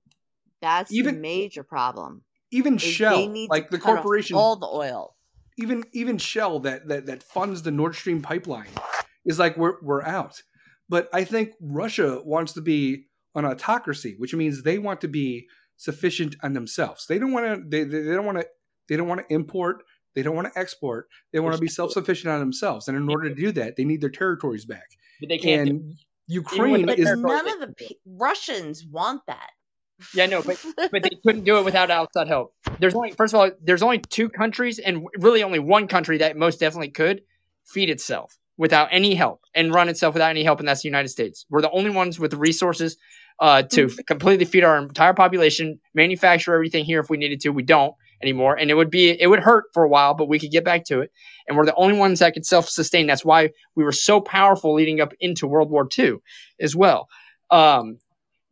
That's 0.62 0.90
the 0.90 0.96
Even- 0.96 1.20
major 1.20 1.62
problem. 1.62 2.22
Even 2.50 2.76
is 2.76 2.82
they 2.82 2.90
Shell, 2.90 3.28
need 3.28 3.50
like 3.50 3.70
to 3.70 3.76
the 3.76 3.82
cut 3.82 3.90
off 3.90 4.02
corporation, 4.02 4.36
all 4.36 4.56
the 4.56 4.66
oil. 4.66 5.14
even 5.58 5.84
even 5.92 6.18
Shell 6.18 6.60
that 6.60 6.88
that 6.88 7.06
that 7.06 7.22
funds 7.22 7.62
the 7.62 7.70
Nord 7.70 7.94
Stream 7.94 8.22
pipeline 8.22 8.68
is 9.24 9.38
like 9.38 9.56
we're 9.56 9.76
we're 9.82 10.02
out. 10.02 10.42
But 10.88 11.08
I 11.12 11.24
think 11.24 11.52
Russia 11.60 12.20
wants 12.24 12.52
to 12.54 12.60
be 12.60 13.06
an 13.34 13.44
autocracy, 13.44 14.14
which 14.18 14.34
means 14.34 14.62
they 14.62 14.78
want 14.78 15.00
to 15.00 15.08
be 15.08 15.46
sufficient 15.76 16.36
on 16.42 16.52
themselves. 16.52 17.06
They 17.06 17.18
don't 17.18 17.32
want 17.32 17.46
to. 17.46 17.68
They, 17.68 17.84
they, 17.84 18.02
they 18.02 18.14
don't 18.14 18.26
want 18.26 18.38
to. 18.38 18.46
They 18.88 18.96
don't 18.96 19.08
want 19.08 19.26
to 19.26 19.34
import. 19.34 19.82
They 20.14 20.22
don't 20.22 20.36
want 20.36 20.52
to 20.52 20.58
export. 20.58 21.08
They 21.32 21.40
want 21.40 21.54
to 21.54 21.60
be 21.60 21.68
self 21.68 21.92
sufficient 21.92 22.32
on 22.32 22.40
themselves. 22.40 22.86
And 22.88 22.96
in 22.96 23.08
order 23.08 23.28
to 23.28 23.34
do 23.34 23.50
that, 23.52 23.76
they 23.76 23.84
need 23.84 24.00
their 24.00 24.10
territories 24.10 24.64
back. 24.64 24.86
but 25.20 25.28
they 25.28 25.38
can't. 25.38 25.66
do 25.66 25.70
And 25.70 25.94
Ukraine 26.26 26.86
their 26.86 26.98
is 26.98 27.06
None 27.16 27.48
of 27.48 27.60
the 27.60 27.74
pe- 27.76 27.96
Russians 28.06 28.84
want 28.84 29.22
that. 29.26 29.50
Yeah, 30.14 30.26
no, 30.26 30.42
but 30.42 30.62
but 30.76 31.02
they 31.02 31.10
couldn't 31.24 31.44
do 31.44 31.58
it 31.58 31.64
without 31.64 31.90
outside 31.90 32.28
help. 32.28 32.52
There's 32.80 32.94
only 32.94 33.12
first 33.12 33.34
of 33.34 33.40
all, 33.40 33.50
there's 33.62 33.82
only 33.82 33.98
two 33.98 34.28
countries, 34.28 34.78
and 34.78 35.06
really 35.18 35.42
only 35.42 35.58
one 35.58 35.86
country 35.86 36.18
that 36.18 36.36
most 36.36 36.60
definitely 36.60 36.90
could 36.90 37.22
feed 37.64 37.90
itself 37.90 38.36
without 38.56 38.88
any 38.90 39.14
help 39.14 39.40
and 39.54 39.72
run 39.72 39.88
itself 39.88 40.14
without 40.14 40.30
any 40.30 40.44
help, 40.44 40.58
and 40.58 40.68
that's 40.68 40.82
the 40.82 40.88
United 40.88 41.08
States. 41.08 41.46
We're 41.48 41.62
the 41.62 41.70
only 41.70 41.90
ones 41.90 42.18
with 42.18 42.30
the 42.30 42.36
resources 42.36 42.96
uh, 43.40 43.62
to 43.62 43.88
completely 44.06 44.44
feed 44.44 44.64
our 44.64 44.78
entire 44.78 45.14
population, 45.14 45.80
manufacture 45.94 46.54
everything 46.54 46.84
here 46.84 47.00
if 47.00 47.10
we 47.10 47.16
needed 47.16 47.40
to. 47.40 47.50
We 47.50 47.62
don't 47.62 47.94
anymore, 48.22 48.56
and 48.56 48.70
it 48.70 48.74
would 48.74 48.90
be 48.90 49.10
it 49.10 49.28
would 49.28 49.40
hurt 49.40 49.64
for 49.72 49.84
a 49.84 49.88
while, 49.88 50.14
but 50.14 50.28
we 50.28 50.38
could 50.38 50.50
get 50.50 50.64
back 50.64 50.84
to 50.86 51.00
it. 51.00 51.10
And 51.46 51.56
we're 51.56 51.66
the 51.66 51.74
only 51.74 51.96
ones 51.96 52.18
that 52.18 52.34
could 52.34 52.46
self 52.46 52.68
sustain. 52.68 53.06
That's 53.06 53.24
why 53.24 53.50
we 53.76 53.84
were 53.84 53.92
so 53.92 54.20
powerful 54.20 54.74
leading 54.74 55.00
up 55.00 55.12
into 55.20 55.46
World 55.46 55.70
War 55.70 55.88
II 55.96 56.16
as 56.60 56.74
well. 56.74 57.08
Um, 57.50 57.98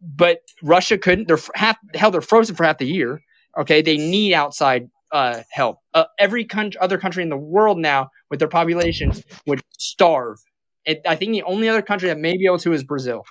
but 0.03 0.41
Russia 0.63 0.99
couldn't. 0.99 1.29
They're 1.29 1.39
half 1.55 1.79
hell. 1.95 2.11
They're 2.11 2.21
frozen 2.21 2.57
for 2.57 2.65
half 2.65 2.79
the 2.79 2.87
year. 2.87 3.23
Okay, 3.57 3.83
they 3.83 3.97
need 3.97 4.35
outside 4.35 4.91
uh, 5.13 5.43
help. 5.51 5.79
Uh, 5.95 6.05
every 6.19 6.45
country, 6.45 6.81
other 6.81 6.99
country 6.99 7.23
in 7.23 7.29
the 7.29 7.37
world 7.37 7.79
now, 7.79 8.11
with 8.31 8.39
their 8.39 8.49
populations, 8.49 9.23
would 9.47 9.61
starve. 9.79 10.39
And 10.87 10.99
I 11.07 11.15
think 11.17 11.33
the 11.33 11.43
only 11.45 11.69
other 11.69 11.83
country 11.83 12.09
that 12.09 12.19
may 12.19 12.37
be 12.37 12.47
able 12.47 12.59
to 12.59 12.73
is 12.73 12.83
Brazil. 12.83 13.25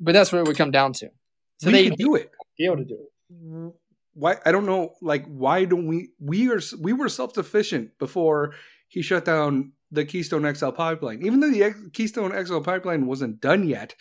But 0.00 0.12
that's 0.12 0.32
what 0.32 0.40
it 0.40 0.46
would 0.46 0.56
come 0.56 0.70
down 0.70 0.94
to. 0.94 1.10
So 1.58 1.66
we 1.66 1.72
they 1.72 1.84
can 1.88 1.94
do 1.94 2.14
it. 2.16 2.30
be 2.58 2.64
able 2.64 2.78
to 2.78 2.84
do 2.84 2.98
it. 2.98 3.74
why 4.14 4.36
I 4.44 4.50
don't 4.50 4.66
know 4.66 4.94
like 5.02 5.26
why 5.26 5.66
don't 5.66 5.86
we 5.86 6.08
we 6.18 6.50
are 6.50 6.60
we 6.80 6.92
were 6.92 7.08
self 7.08 7.34
sufficient 7.34 7.98
before 7.98 8.54
he 8.88 9.02
shut 9.02 9.24
down 9.24 9.72
the 9.92 10.04
Keystone 10.04 10.52
XL 10.54 10.70
pipeline 10.70 11.24
even 11.24 11.40
though 11.40 11.50
the 11.50 11.74
Keystone 11.92 12.32
XL 12.44 12.60
pipeline 12.60 13.06
wasn't 13.06 13.40
done 13.40 13.68
yet 13.68 13.94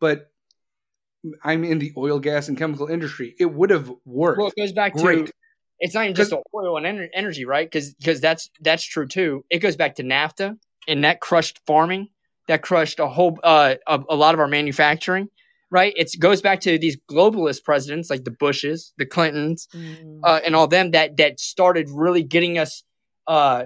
but 0.00 0.31
I'm 1.44 1.64
in 1.64 1.78
the 1.78 1.92
oil 1.96 2.18
gas 2.18 2.48
and 2.48 2.58
chemical 2.58 2.88
industry 2.88 3.34
it 3.38 3.46
would 3.46 3.70
have 3.70 3.92
worked 4.04 4.38
Well, 4.38 4.48
it 4.48 4.60
goes 4.60 4.72
back 4.72 4.94
to 4.96 5.26
it's 5.82 5.94
not 5.94 6.04
even 6.04 6.14
just 6.14 6.32
oil 6.54 6.76
and 6.76 6.86
ener- 6.86 7.08
energy, 7.12 7.44
right? 7.44 7.68
Because 7.70 8.20
that's 8.20 8.50
that's 8.60 8.84
true 8.84 9.06
too. 9.06 9.44
It 9.50 9.58
goes 9.58 9.76
back 9.76 9.96
to 9.96 10.04
NAFTA 10.04 10.56
and 10.86 11.04
that 11.04 11.20
crushed 11.20 11.60
farming, 11.66 12.08
that 12.46 12.62
crushed 12.62 13.00
a 13.00 13.08
whole 13.08 13.38
uh, 13.42 13.74
a, 13.86 14.00
a 14.08 14.14
lot 14.14 14.34
of 14.34 14.40
our 14.40 14.46
manufacturing, 14.46 15.28
right? 15.70 15.92
It 15.96 16.12
goes 16.20 16.40
back 16.40 16.60
to 16.60 16.78
these 16.78 16.96
globalist 17.10 17.64
presidents 17.64 18.10
like 18.10 18.22
the 18.24 18.30
Bushes, 18.30 18.92
the 18.96 19.06
Clintons, 19.06 19.66
uh, 20.22 20.40
and 20.46 20.54
all 20.54 20.68
them 20.68 20.92
that 20.92 21.16
that 21.16 21.40
started 21.40 21.88
really 21.90 22.22
getting 22.22 22.58
us. 22.58 22.84
Uh, 23.26 23.64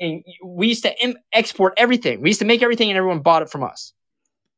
and 0.00 0.24
we 0.44 0.68
used 0.68 0.82
to 0.82 1.04
Im- 1.04 1.18
export 1.32 1.74
everything. 1.76 2.20
We 2.22 2.30
used 2.30 2.40
to 2.40 2.46
make 2.46 2.62
everything, 2.62 2.90
and 2.90 2.98
everyone 2.98 3.20
bought 3.20 3.42
it 3.42 3.50
from 3.50 3.62
us. 3.62 3.92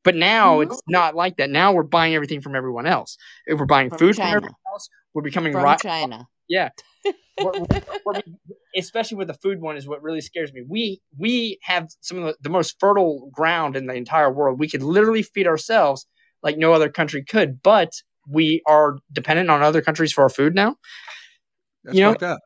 But 0.04 0.14
now 0.14 0.60
mm-hmm. 0.60 0.70
it's 0.70 0.82
not 0.86 1.14
like 1.16 1.38
that. 1.38 1.50
Now 1.50 1.72
we're 1.72 1.82
buying 1.82 2.14
everything 2.14 2.40
from 2.40 2.54
everyone 2.54 2.86
else. 2.86 3.16
If 3.46 3.58
we're 3.58 3.66
buying 3.66 3.88
From 3.88 3.98
food 3.98 4.16
China. 4.16 4.28
from 4.30 4.36
everyone 4.36 4.54
else, 4.72 4.88
we're 5.14 5.22
becoming 5.22 5.52
From 5.52 5.64
ri- 5.64 5.76
China. 5.82 6.28
yeah. 6.48 6.68
We're- 7.42 7.64
we're- 7.68 7.82
we're- 8.06 8.22
especially 8.76 9.16
with 9.16 9.26
the 9.26 9.34
food 9.34 9.60
one 9.60 9.76
is 9.76 9.88
what 9.88 10.00
really 10.02 10.20
scares 10.20 10.52
me. 10.52 10.62
We 10.68 11.00
we 11.18 11.58
have 11.62 11.88
some 12.00 12.18
of 12.18 12.24
the, 12.24 12.36
the 12.42 12.48
most 12.48 12.76
fertile 12.78 13.28
ground 13.32 13.74
in 13.76 13.86
the 13.86 13.94
entire 13.94 14.32
world. 14.32 14.60
We 14.60 14.68
could 14.68 14.82
literally 14.84 15.22
feed 15.22 15.48
ourselves 15.48 16.06
like 16.44 16.56
no 16.58 16.72
other 16.72 16.88
country 16.88 17.24
could. 17.24 17.60
But 17.62 17.90
we 18.28 18.62
are 18.66 18.98
dependent 19.12 19.50
on 19.50 19.62
other 19.62 19.82
countries 19.82 20.12
for 20.12 20.22
our 20.22 20.28
food 20.28 20.54
now. 20.54 20.76
That's 21.82 21.96
You 21.96 22.04
know- 22.04 22.10
fucked 22.12 22.22
up. 22.22 22.40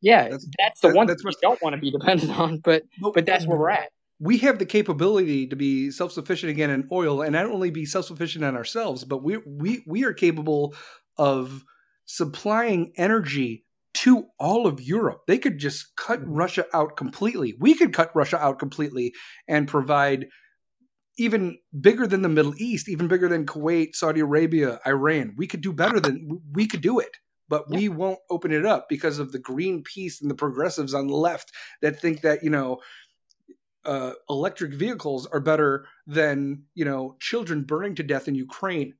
Yeah, 0.00 0.22
That's- 0.24 0.46
that's, 0.58 0.80
the 0.80 0.88
that- 0.88 0.96
one 0.96 1.06
that's 1.06 1.22
thing 1.22 1.28
we 1.30 1.36
don't 1.40 1.62
want 1.62 1.74
to 1.76 1.80
be 1.80 1.92
dependent 1.92 2.36
on. 2.36 2.58
But 2.58 2.82
but 3.14 3.24
that's 3.24 3.46
where 3.46 3.56
we're 3.56 3.70
at. 3.70 3.90
We 4.22 4.38
have 4.38 4.60
the 4.60 4.66
capability 4.66 5.48
to 5.48 5.56
be 5.56 5.90
self-sufficient 5.90 6.50
again 6.50 6.70
in 6.70 6.88
oil 6.92 7.22
and 7.22 7.32
not 7.32 7.46
only 7.46 7.70
be 7.70 7.84
self-sufficient 7.84 8.44
on 8.44 8.56
ourselves 8.56 9.04
but 9.04 9.22
we 9.22 9.38
we 9.44 9.82
we 9.86 10.04
are 10.04 10.12
capable 10.12 10.74
of 11.18 11.64
supplying 12.06 12.92
energy 12.96 13.64
to 13.94 14.26
all 14.38 14.66
of 14.66 14.80
Europe. 14.80 15.22
They 15.26 15.38
could 15.38 15.58
just 15.58 15.94
cut 15.96 16.20
Mm-hmm. 16.20 16.34
Russia 16.34 16.66
out 16.72 16.96
completely. 16.96 17.54
We 17.58 17.74
could 17.74 17.92
cut 17.92 18.14
Russia 18.14 18.38
out 18.38 18.58
completely 18.58 19.12
and 19.48 19.68
provide 19.68 20.26
even 21.18 21.58
bigger 21.78 22.06
than 22.06 22.22
the 22.22 22.28
Middle 22.28 22.54
East, 22.56 22.88
even 22.88 23.06
bigger 23.08 23.28
than 23.28 23.44
Kuwait, 23.44 23.94
Saudi 23.94 24.20
Arabia, 24.20 24.80
Iran. 24.86 25.34
We 25.36 25.46
could 25.46 25.60
do 25.60 25.72
better 25.72 26.00
than 26.00 26.40
we 26.52 26.66
could 26.66 26.80
do 26.80 26.98
it. 26.98 27.16
But 27.48 27.68
we 27.68 27.90
won't 27.90 28.18
open 28.30 28.50
it 28.50 28.64
up 28.64 28.86
because 28.88 29.18
of 29.18 29.30
the 29.30 29.38
Greenpeace 29.38 30.22
and 30.22 30.30
the 30.30 30.34
progressives 30.34 30.94
on 30.94 31.06
the 31.06 31.16
left 31.16 31.52
that 31.82 32.00
think 32.00 32.22
that, 32.22 32.42
you 32.42 32.48
know, 32.48 32.78
uh, 33.84 34.12
electric 34.30 34.72
vehicles 34.74 35.26
are 35.26 35.40
better 35.40 35.86
than 36.06 36.62
you 36.74 36.84
know 36.84 37.16
children 37.20 37.62
burning 37.62 37.94
to 37.96 38.02
death 38.02 38.28
in 38.28 38.34
Ukraine. 38.34 38.94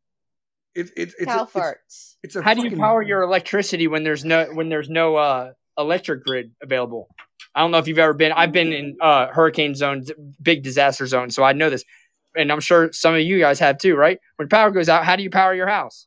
It, 0.74 0.86
it, 0.96 1.12
it's, 1.18 1.24
Cow 1.26 1.40
a, 1.40 1.42
it's, 1.42 1.52
farts. 1.52 2.14
it's 2.22 2.36
a 2.36 2.42
How 2.42 2.54
do 2.54 2.62
you 2.66 2.76
power 2.76 3.02
your 3.02 3.22
electricity 3.22 3.86
when 3.88 4.04
there's 4.04 4.24
no 4.24 4.46
when 4.46 4.68
there's 4.70 4.88
no 4.88 5.16
uh, 5.16 5.52
electric 5.78 6.24
grid 6.24 6.52
available? 6.62 7.08
I 7.54 7.60
don't 7.60 7.70
know 7.70 7.78
if 7.78 7.86
you've 7.86 7.98
ever 7.98 8.14
been. 8.14 8.32
I've 8.32 8.52
been 8.52 8.72
in 8.72 8.96
uh, 9.00 9.26
hurricane 9.28 9.74
zones, 9.74 10.10
big 10.40 10.62
disaster 10.62 11.06
zones, 11.06 11.34
so 11.34 11.42
I 11.44 11.52
know 11.52 11.68
this, 11.68 11.84
and 12.34 12.50
I'm 12.50 12.60
sure 12.60 12.90
some 12.92 13.14
of 13.14 13.20
you 13.20 13.38
guys 13.38 13.58
have 13.58 13.76
too, 13.76 13.94
right? 13.96 14.18
When 14.36 14.48
power 14.48 14.70
goes 14.70 14.88
out, 14.88 15.04
how 15.04 15.16
do 15.16 15.22
you 15.22 15.30
power 15.30 15.54
your 15.54 15.66
house? 15.68 16.06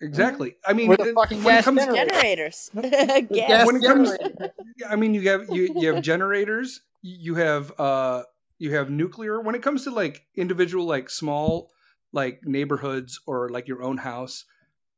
exactly? 0.00 0.56
I 0.64 0.72
mean, 0.72 0.88
With 0.88 1.00
a 1.00 1.08
it- 1.08 1.14
fucking 1.14 1.42
when 1.42 1.54
it 1.56 1.58
gas 1.58 1.64
comes. 1.64 1.84
Generators. 1.84 2.70
Gas 2.74 3.22
Gas. 3.32 3.66
when 3.66 3.76
it 3.76 3.82
comes- 3.82 4.16
I 4.88 4.96
mean, 4.96 5.12
you 5.14 5.28
have 5.28 5.48
you 5.50 5.74
you 5.76 5.92
have 5.92 6.02
generators, 6.02 6.80
you 7.02 7.34
have 7.36 7.72
uh 7.78 8.22
you 8.58 8.74
have 8.74 8.90
nuclear. 8.90 9.40
When 9.40 9.54
it 9.54 9.62
comes 9.62 9.84
to 9.84 9.90
like 9.90 10.24
individual 10.36 10.84
like 10.86 11.08
small 11.10 11.70
like 12.12 12.40
neighborhoods 12.44 13.20
or 13.26 13.48
like 13.48 13.68
your 13.68 13.82
own 13.82 13.96
house, 13.98 14.44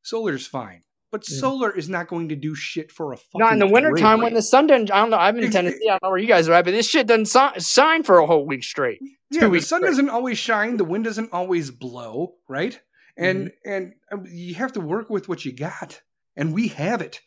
solar's 0.02 0.46
fine. 0.46 0.82
But 1.10 1.22
Mhm. 1.22 1.40
solar 1.40 1.70
is 1.70 1.88
not 1.90 2.08
going 2.08 2.30
to 2.30 2.36
do 2.36 2.54
shit 2.54 2.90
for 2.90 3.12
a 3.12 3.16
fucking 3.16 3.38
Not 3.40 3.52
in 3.52 3.58
the 3.58 3.66
wintertime 3.66 4.20
when 4.22 4.32
the 4.34 4.40
sun 4.42 4.66
doesn't. 4.66 4.90
I 4.90 4.96
don't 4.96 5.10
know. 5.10 5.18
I'm 5.18 5.38
in 5.38 5.50
Tennessee. 5.50 5.88
I 5.88 5.92
don't 5.92 6.02
know 6.04 6.08
where 6.10 6.18
you 6.18 6.26
guys 6.26 6.48
are 6.48 6.54
at, 6.54 6.64
but 6.64 6.70
this 6.70 6.88
shit 6.88 7.06
doesn't 7.06 7.26
si- 7.26 7.60
shine 7.60 8.02
for 8.02 8.18
a 8.18 8.26
whole 8.26 8.46
week 8.46 8.64
straight. 8.64 8.98
yeah, 9.30 9.46
the 9.46 9.60
sun 9.60 9.80
straight. 9.80 9.90
doesn't 9.90 10.08
always 10.08 10.38
shine, 10.38 10.78
the 10.78 10.84
wind 10.84 11.04
doesn't 11.04 11.30
always 11.32 11.70
blow, 11.70 12.36
right? 12.48 12.80
And 13.18 13.48
Mm-hmm. 13.48 13.70
and 13.70 13.94
um, 14.10 14.24
you 14.30 14.54
have 14.54 14.72
to 14.72 14.80
work 14.80 15.10
with 15.10 15.28
what 15.28 15.44
you 15.44 15.52
got, 15.52 16.00
and 16.34 16.54
we 16.54 16.68
have 16.68 17.02
it 17.02 17.20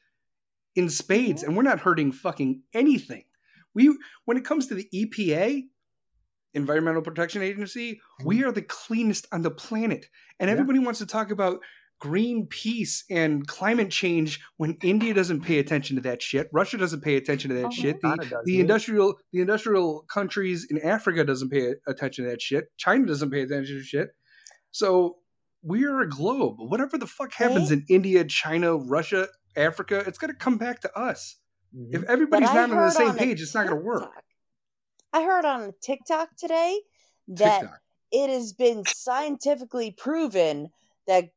in 0.76 0.90
spades, 0.90 1.44
and 1.44 1.56
we're 1.56 1.62
not 1.62 1.80
hurting 1.80 2.12
fucking 2.12 2.64
anything. 2.74 3.26
We 3.76 3.96
when 4.26 4.38
it 4.38 4.46
comes 4.46 4.68
to 4.68 4.76
the 4.76 4.88
EPA, 4.94 5.64
Environmental 6.54 7.02
Protection 7.02 7.42
Agency, 7.42 8.00
we 8.24 8.44
are 8.44 8.52
the 8.52 8.62
cleanest 8.62 9.28
on 9.32 9.42
the 9.42 9.52
planet, 9.52 10.06
and 10.40 10.48
Mm-hmm. 10.48 10.48
Yeah. 10.48 10.52
everybody 10.54 10.80
wants 10.80 11.00
to 11.00 11.06
talk 11.06 11.30
about 11.32 11.60
Greenpeace 12.04 13.04
and 13.10 13.48
climate 13.48 13.90
change 13.90 14.40
when 14.58 14.78
India 14.84 15.14
doesn't 15.14 15.42
pay 15.42 15.60
attention 15.60 15.96
to 15.96 16.02
that 16.04 16.22
shit. 16.22 16.50
Russia 16.52 16.78
doesn't 16.78 17.02
pay 17.02 17.16
attention 17.16 17.50
to 17.50 17.56
that 17.56 17.66
Oh, 17.68 17.72
shit. 17.72 18.02
The, 18.02 18.16
does, 18.18 18.42
the 18.46 18.60
industrial 18.60 19.16
the 19.32 19.40
industrial 19.42 20.06
countries 20.14 20.68
in 20.70 20.80
Africa 20.82 21.24
doesn't 21.24 21.50
pay 21.50 21.74
attention 21.88 22.26
to 22.26 22.32
that 22.32 22.42
shit. 22.42 22.66
China 22.78 23.06
doesn't 23.06 23.32
pay 23.32 23.42
attention 23.42 23.78
to 23.78 23.84
shit. 23.84 24.10
So 24.72 25.18
we're 25.64 26.02
a 26.02 26.10
globe. 26.10 26.56
Whatever 26.60 26.98
the 26.98 27.08
fuck 27.08 27.34
happens 27.34 27.72
in 27.72 27.86
India, 27.90 28.24
China, 28.26 28.76
Russia, 28.78 29.28
Africa, 29.56 30.04
it's 30.06 30.18
gonna 30.18 30.34
come 30.36 30.58
back 30.58 30.82
to 30.82 30.98
us. 31.00 31.38
Mm-hmm. 31.76 31.96
If 31.96 32.04
everybody's 32.04 32.50
I 32.50 32.54
not 32.54 32.72
on 32.72 32.78
the 32.78 32.90
same 32.92 33.10
on 33.10 33.18
page, 33.18 33.42
it's 33.42 33.54
not 33.54 33.68
gonna 33.68 33.82
work. 33.82 34.10
I 35.14 35.24
heard 35.24 35.46
on 35.46 35.74
TikTok 35.82 36.30
today 36.38 36.80
that 37.30 37.62
TikTok. 37.62 37.80
it 38.12 38.30
has 38.30 38.54
been 38.54 38.84
scientifically 38.86 39.92
proven 39.92 40.70
that 41.08 41.30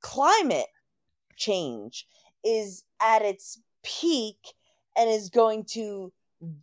climate 0.00 0.66
change 1.36 2.06
is 2.44 2.84
at 3.02 3.22
its 3.22 3.60
peak 3.84 4.38
and 4.96 5.10
is 5.10 5.28
going 5.30 5.64
to 5.72 6.12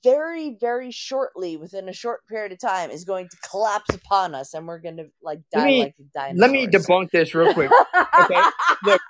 very 0.04 0.56
very 0.62 0.92
shortly 0.92 1.58
within 1.58 1.90
a 1.90 1.94
short 1.94 2.26
period 2.28 2.52
of 2.52 2.60
time 2.60 2.92
is 2.92 3.04
going 3.06 3.28
to 3.28 3.38
collapse 3.50 3.94
upon 3.94 4.36
us 4.36 4.54
and 4.54 4.68
we're 4.68 4.80
going 4.80 4.98
to 4.98 5.08
like 5.24 5.40
Let 5.54 5.60
die 5.62 5.66
me- 5.66 5.80
like 5.82 5.98
the 5.98 6.04
dinosaurs. 6.14 6.40
Let 6.40 6.52
me 6.52 6.68
debunk 6.68 7.10
this 7.12 7.34
real 7.34 7.54
quick. 7.54 7.72
Okay, 8.24 8.42
look, 8.86 9.02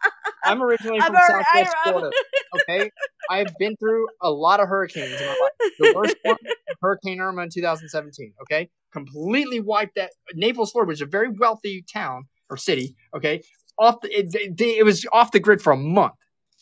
I'm 0.44 0.62
originally 0.62 1.00
from 1.00 1.16
already- 1.16 1.44
Southwest 1.46 1.76
I- 1.86 1.90
Florida. 1.92 2.12
Okay, 2.56 2.92
I've 3.30 3.58
been 3.58 3.76
through 3.78 4.08
a 4.22 4.30
lot 4.32 4.60
of 4.60 4.68
hurricanes 4.68 5.20
in 5.20 5.26
my 5.28 5.34
life. 5.42 5.72
The 5.80 5.94
worst 5.96 6.16
one, 6.24 6.38
Hurricane 6.82 7.20
Irma 7.20 7.44
in 7.44 7.50
2017. 7.50 8.34
Okay, 8.44 8.70
completely 8.92 9.60
wiped 9.60 9.96
that 9.96 10.12
Naples, 10.36 10.72
Florida, 10.72 10.90
which 10.90 10.98
is 10.98 11.02
a 11.02 11.06
very 11.06 11.30
wealthy 11.30 11.84
town 11.92 12.26
or 12.50 12.58
city. 12.58 12.96
Okay, 13.16 13.42
off 13.78 14.02
the, 14.02 14.10
it, 14.10 14.34
it, 14.36 14.60
it 14.62 14.84
was 14.84 15.06
off 15.12 15.32
the 15.32 15.40
grid 15.40 15.62
for 15.62 15.74
a 15.74 15.78
month. 15.78 16.14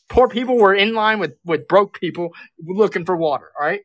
Poor 0.10 0.28
people 0.28 0.58
were 0.58 0.74
in 0.74 0.94
line 0.94 1.20
with 1.20 1.34
with 1.46 1.68
broke 1.68 2.00
people 2.00 2.30
looking 2.66 3.06
for 3.06 3.16
water. 3.16 3.52
All 3.60 3.66
right, 3.66 3.82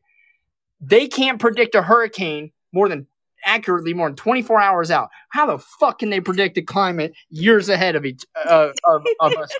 they 0.81 1.07
can't 1.07 1.39
predict 1.39 1.75
a 1.75 1.81
hurricane 1.81 2.51
more 2.73 2.89
than 2.89 3.07
accurately 3.45 3.93
more 3.93 4.09
than 4.09 4.15
24 4.15 4.59
hours 4.59 4.91
out. 4.91 5.09
How 5.29 5.45
the 5.45 5.57
fuck 5.57 5.99
can 5.99 6.09
they 6.09 6.19
predict 6.19 6.55
the 6.55 6.61
climate 6.61 7.13
years 7.29 7.69
ahead 7.69 7.95
of 7.95 8.05
each 8.05 8.25
uh, 8.35 8.71
of, 8.85 9.05
of 9.19 9.33
us? 9.33 9.49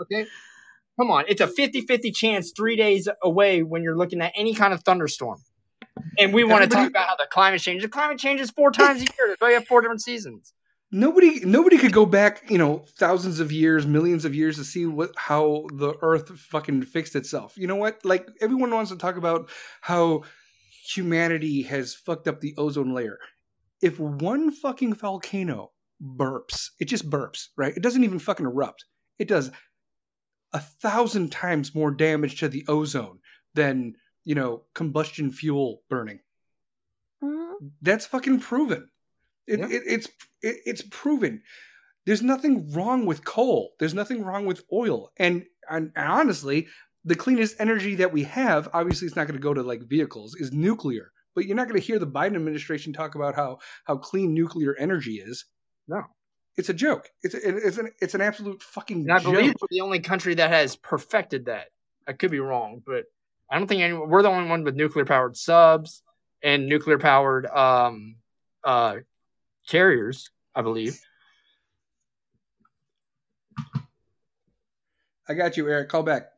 Okay? 0.00 0.24
Come 0.98 1.10
on, 1.10 1.24
it's 1.28 1.42
a 1.42 1.46
50-50 1.46 2.14
chance 2.14 2.52
3 2.56 2.74
days 2.74 3.06
away 3.22 3.62
when 3.62 3.82
you're 3.82 3.98
looking 3.98 4.22
at 4.22 4.32
any 4.34 4.54
kind 4.54 4.72
of 4.72 4.82
thunderstorm. 4.82 5.38
And 6.18 6.32
we 6.32 6.44
want 6.44 6.62
to 6.62 6.68
talk 6.68 6.88
about 6.88 7.08
how 7.08 7.16
the 7.16 7.26
climate 7.30 7.60
change. 7.60 7.82
The 7.82 7.88
climate 7.88 8.18
changes 8.18 8.50
four 8.50 8.70
times 8.70 9.00
a 9.02 9.04
year. 9.04 9.28
That's 9.28 9.40
why 9.40 9.48
you 9.48 9.54
have 9.54 9.66
four 9.66 9.80
different 9.80 10.02
seasons. 10.02 10.52
Nobody 10.92 11.40
nobody 11.44 11.78
could 11.78 11.92
go 11.92 12.04
back, 12.04 12.50
you 12.50 12.58
know, 12.58 12.84
thousands 12.98 13.38
of 13.38 13.52
years, 13.52 13.86
millions 13.86 14.24
of 14.24 14.34
years 14.34 14.56
to 14.56 14.64
see 14.64 14.86
what 14.86 15.12
how 15.16 15.66
the 15.72 15.94
earth 16.02 16.36
fucking 16.36 16.82
fixed 16.82 17.14
itself. 17.14 17.56
You 17.56 17.68
know 17.68 17.76
what? 17.76 18.04
Like 18.04 18.26
everyone 18.40 18.72
wants 18.72 18.90
to 18.90 18.96
talk 18.96 19.16
about 19.16 19.50
how 19.82 20.22
humanity 20.94 21.62
has 21.62 21.94
fucked 21.94 22.28
up 22.28 22.40
the 22.40 22.54
ozone 22.56 22.94
layer. 22.94 23.18
If 23.82 23.98
one 23.98 24.50
fucking 24.50 24.94
volcano 24.94 25.72
burps, 26.02 26.70
it 26.78 26.86
just 26.86 27.08
burps, 27.08 27.48
right? 27.56 27.76
It 27.76 27.82
doesn't 27.82 28.04
even 28.04 28.18
fucking 28.18 28.46
erupt. 28.46 28.84
It 29.18 29.28
does 29.28 29.50
a 30.52 30.60
thousand 30.60 31.30
times 31.32 31.74
more 31.74 31.90
damage 31.90 32.40
to 32.40 32.48
the 32.48 32.64
ozone 32.68 33.18
than, 33.54 33.94
you 34.24 34.34
know, 34.34 34.64
combustion 34.74 35.30
fuel 35.30 35.82
burning 35.88 36.20
Mhm. 37.22 37.72
that's 37.82 38.06
fucking 38.06 38.40
proven. 38.40 38.90
It, 39.46 39.58
Yeah. 39.60 39.68
it, 39.68 39.82
it's 39.86 40.06
it, 40.42 40.56
it's 40.66 40.82
proven. 40.90 41.42
There's 42.06 42.22
nothing 42.22 42.72
wrong 42.72 43.04
with 43.06 43.24
coal. 43.24 43.74
There's 43.78 43.94
nothing 43.94 44.22
wrong 44.24 44.46
with 44.46 44.64
oil. 44.72 45.12
And, 45.18 45.44
and 45.68 45.92
and 45.94 46.08
honestly, 46.08 46.68
the 47.04 47.14
cleanest 47.14 47.56
energy 47.58 47.94
that 47.96 48.12
we 48.12 48.24
have, 48.24 48.68
obviously, 48.72 49.06
it's 49.06 49.16
not 49.16 49.26
going 49.26 49.38
to 49.38 49.42
go 49.42 49.54
to 49.54 49.62
like 49.62 49.82
vehicles, 49.82 50.34
is 50.34 50.52
nuclear. 50.52 51.12
But 51.34 51.46
you're 51.46 51.56
not 51.56 51.68
going 51.68 51.80
to 51.80 51.86
hear 51.86 51.98
the 51.98 52.06
Biden 52.06 52.34
administration 52.34 52.92
talk 52.92 53.14
about 53.14 53.34
how 53.34 53.58
how 53.84 53.96
clean 53.96 54.34
nuclear 54.34 54.74
energy 54.76 55.14
is. 55.14 55.44
No. 55.86 56.02
It's 56.56 56.68
a 56.68 56.74
joke. 56.74 57.08
It's 57.22 57.34
a, 57.34 57.56
it's 57.56 57.78
an 57.78 57.90
it's 58.00 58.14
an 58.14 58.20
absolute 58.20 58.62
fucking 58.62 59.02
And 59.02 59.12
I 59.12 59.18
joke. 59.20 59.34
believe 59.34 59.54
we're 59.60 59.68
the 59.70 59.80
only 59.80 60.00
country 60.00 60.34
that 60.34 60.50
has 60.50 60.76
perfected 60.76 61.46
that. 61.46 61.68
I 62.06 62.12
could 62.12 62.30
be 62.30 62.40
wrong, 62.40 62.82
but 62.84 63.04
I 63.48 63.58
don't 63.58 63.68
think 63.68 63.82
anyone, 63.82 64.08
we're 64.08 64.22
the 64.22 64.28
only 64.28 64.48
one 64.50 64.64
with 64.64 64.74
nuclear 64.74 65.04
powered 65.04 65.36
subs 65.36 66.02
and 66.42 66.66
nuclear 66.66 66.98
powered 66.98 67.46
um, 67.46 68.16
uh, 68.64 68.96
carriers, 69.68 70.30
I 70.54 70.62
believe. 70.62 71.00
I 75.28 75.34
got 75.34 75.56
you, 75.56 75.68
Eric. 75.68 75.88
Call 75.88 76.02
back. 76.02 76.30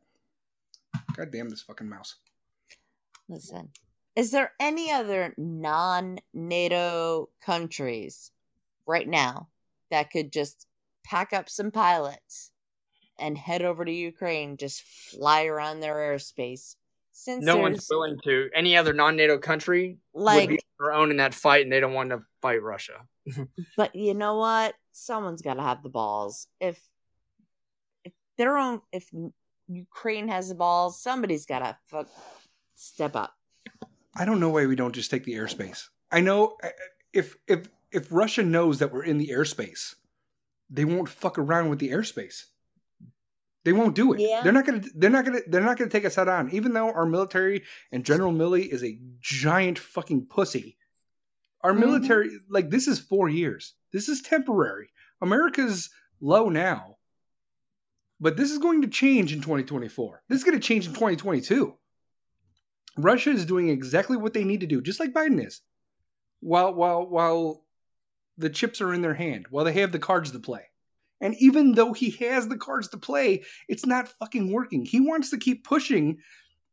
God 1.15 1.31
damn 1.31 1.49
this 1.49 1.61
fucking 1.61 1.89
mouse. 1.89 2.15
Listen, 3.29 3.69
is 4.15 4.31
there 4.31 4.51
any 4.59 4.91
other 4.91 5.33
non 5.37 6.19
NATO 6.33 7.29
countries 7.43 8.31
right 8.85 9.07
now 9.07 9.49
that 9.91 10.11
could 10.11 10.31
just 10.31 10.67
pack 11.03 11.33
up 11.33 11.49
some 11.49 11.71
pilots 11.71 12.51
and 13.19 13.37
head 13.37 13.61
over 13.61 13.85
to 13.85 13.91
Ukraine, 13.91 14.57
just 14.57 14.83
fly 14.83 15.45
around 15.45 15.79
their 15.79 15.95
airspace? 15.95 16.75
Since 17.11 17.45
No 17.45 17.57
one's 17.57 17.87
willing 17.89 18.17
to. 18.23 18.49
Any 18.55 18.75
other 18.75 18.93
non 18.93 19.15
NATO 19.15 19.37
country 19.37 19.99
would 20.13 20.23
like, 20.23 20.49
be 20.49 20.59
their 20.79 20.93
own 20.93 21.11
in 21.11 21.17
that 21.17 21.35
fight, 21.35 21.63
and 21.63 21.71
they 21.71 21.79
don't 21.79 21.93
want 21.93 22.09
to 22.09 22.23
fight 22.41 22.61
Russia. 22.61 23.05
but 23.77 23.95
you 23.95 24.15
know 24.15 24.37
what? 24.37 24.73
Someone's 24.91 25.43
got 25.43 25.55
to 25.55 25.61
have 25.61 25.83
the 25.83 25.89
balls. 25.89 26.47
If 26.59 26.81
if 28.03 28.13
their 28.37 28.57
own, 28.57 28.81
if 28.91 29.09
Ukraine 29.75 30.27
has 30.27 30.49
the 30.49 30.55
balls, 30.55 31.01
somebody's 31.01 31.45
got 31.45 31.59
to 31.59 31.77
fuck 31.85 32.07
step 32.75 33.15
up. 33.15 33.33
I 34.15 34.25
don't 34.25 34.39
know 34.39 34.49
why 34.49 34.65
we 34.65 34.75
don't 34.75 34.93
just 34.93 35.09
take 35.11 35.23
the 35.23 35.33
airspace. 35.33 35.87
I 36.11 36.21
know 36.21 36.57
if 37.13 37.35
if 37.47 37.67
if 37.91 38.11
Russia 38.11 38.43
knows 38.43 38.79
that 38.79 38.91
we're 38.91 39.03
in 39.03 39.17
the 39.17 39.29
airspace, 39.29 39.95
they 40.69 40.85
won't 40.85 41.09
fuck 41.09 41.37
around 41.39 41.69
with 41.69 41.79
the 41.79 41.89
airspace. 41.89 42.43
They 43.65 43.73
won't 43.73 43.95
do 43.95 44.13
it. 44.13 44.19
Yeah. 44.19 44.41
They're 44.43 44.51
not 44.51 44.65
gonna. 44.65 44.83
They're 44.95 45.09
not 45.09 45.25
gonna. 45.25 45.39
They're 45.47 45.61
not 45.61 45.77
gonna 45.77 45.89
take 45.89 46.05
us 46.05 46.15
head 46.15 46.27
on. 46.27 46.51
Even 46.51 46.73
though 46.73 46.91
our 46.91 47.05
military 47.05 47.63
and 47.91 48.05
General 48.05 48.31
Milley 48.33 48.67
is 48.67 48.83
a 48.83 48.99
giant 49.21 49.79
fucking 49.79 50.25
pussy. 50.27 50.77
Our 51.61 51.71
Mhm. 51.73 51.79
military, 51.79 52.39
like 52.49 52.69
this, 52.69 52.87
is 52.87 52.99
four 52.99 53.29
years. 53.29 53.73
This 53.93 54.09
is 54.09 54.21
temporary. 54.21 54.89
America's 55.21 55.89
low 56.19 56.49
now, 56.49 56.97
but 58.23 58.37
this 58.37 58.51
is 58.51 58.57
going 58.57 58.81
to 58.81 58.87
change 58.87 59.33
in 59.33 59.41
2024. 59.41 60.23
This 60.29 60.37
is 60.37 60.45
going 60.45 60.57
to 60.57 60.65
change 60.65 60.87
in 60.87 60.93
2022. 60.93 61.75
Russia 62.97 63.31
is 63.31 63.45
doing 63.45 63.67
exactly 63.67 64.15
what 64.15 64.33
they 64.33 64.45
need 64.45 64.61
to 64.61 64.65
do, 64.65 64.81
just 64.81 65.01
like 65.01 65.11
Biden 65.11 65.45
is. 65.45 65.61
While 66.39 66.73
while 66.73 67.05
while 67.05 67.65
the 68.37 68.49
chips 68.49 68.79
are 68.79 68.93
in 68.93 69.01
their 69.01 69.13
hand, 69.13 69.47
while 69.49 69.65
they 69.65 69.73
have 69.73 69.91
the 69.91 69.99
cards 69.99 70.31
to 70.31 70.39
play. 70.39 70.63
And 71.19 71.35
even 71.39 71.73
though 71.73 71.91
he 71.91 72.11
has 72.11 72.47
the 72.47 72.57
cards 72.57 72.87
to 72.89 72.97
play, 72.97 73.43
it's 73.67 73.85
not 73.85 74.13
fucking 74.19 74.51
working. 74.51 74.85
He 74.85 75.01
wants 75.01 75.29
to 75.31 75.37
keep 75.37 75.65
pushing. 75.65 76.19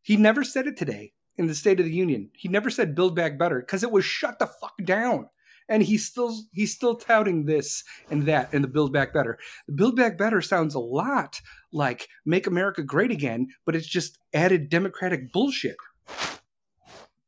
He 0.03 0.17
never 0.17 0.45
said 0.45 0.69
it 0.69 0.77
today 0.77 1.13
in 1.37 1.49
the 1.49 1.55
State 1.55 1.81
of 1.81 1.87
the 1.87 1.93
Union. 1.93 2.31
He 2.35 2.49
never 2.49 2.71
said 2.71 2.95
build 2.95 3.17
back 3.17 3.39
better 3.39 3.59
because 3.59 3.83
it 3.83 3.91
was 3.91 4.05
shut 4.05 4.39
the 4.39 4.47
fuck 4.47 4.75
down. 4.85 5.29
And 5.71 5.83
he's 5.83 6.05
still 6.05 6.37
he's 6.53 6.75
still 6.75 6.97
touting 6.97 7.47
this 7.47 7.85
and 8.11 8.25
that 8.25 8.53
and 8.53 8.63
the 8.63 8.69
build 8.69 8.93
back 8.93 9.15
better. 9.15 9.39
The 9.69 9.73
build 9.73 9.97
back 9.97 10.19
better 10.19 10.43
sounds 10.43 10.75
a 10.75 10.81
lot 10.81 11.41
like 11.73 12.09
make 12.27 12.47
America 12.47 12.83
great 12.83 13.13
again, 13.13 13.49
but 13.65 13.77
it's 13.77 13.87
just 13.87 14.19
added 14.35 14.69
democratic 14.69 15.33
bullshit. 15.33 15.77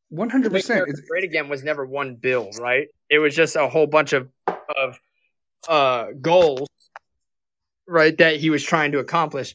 One 0.09 0.29
hundred 0.29 0.53
Make 0.53 0.63
percent. 0.63 0.81
America 0.83 1.03
Great 1.09 1.25
again 1.25 1.49
was 1.49 1.63
never 1.63 1.87
one 1.87 2.17
bill, 2.17 2.51
right? 2.61 2.89
It 3.09 3.21
was 3.21 3.35
just 3.35 3.57
a 3.57 3.69
whole 3.69 3.87
bunch 3.87 4.13
of 4.13 4.29
of 4.77 4.99
uh, 5.69 6.07
goals, 6.21 6.69
right? 7.87 8.19
That 8.19 8.37
he 8.37 8.51
was 8.51 8.63
trying 8.63 8.93
to 8.93 8.99
accomplish 8.99 9.55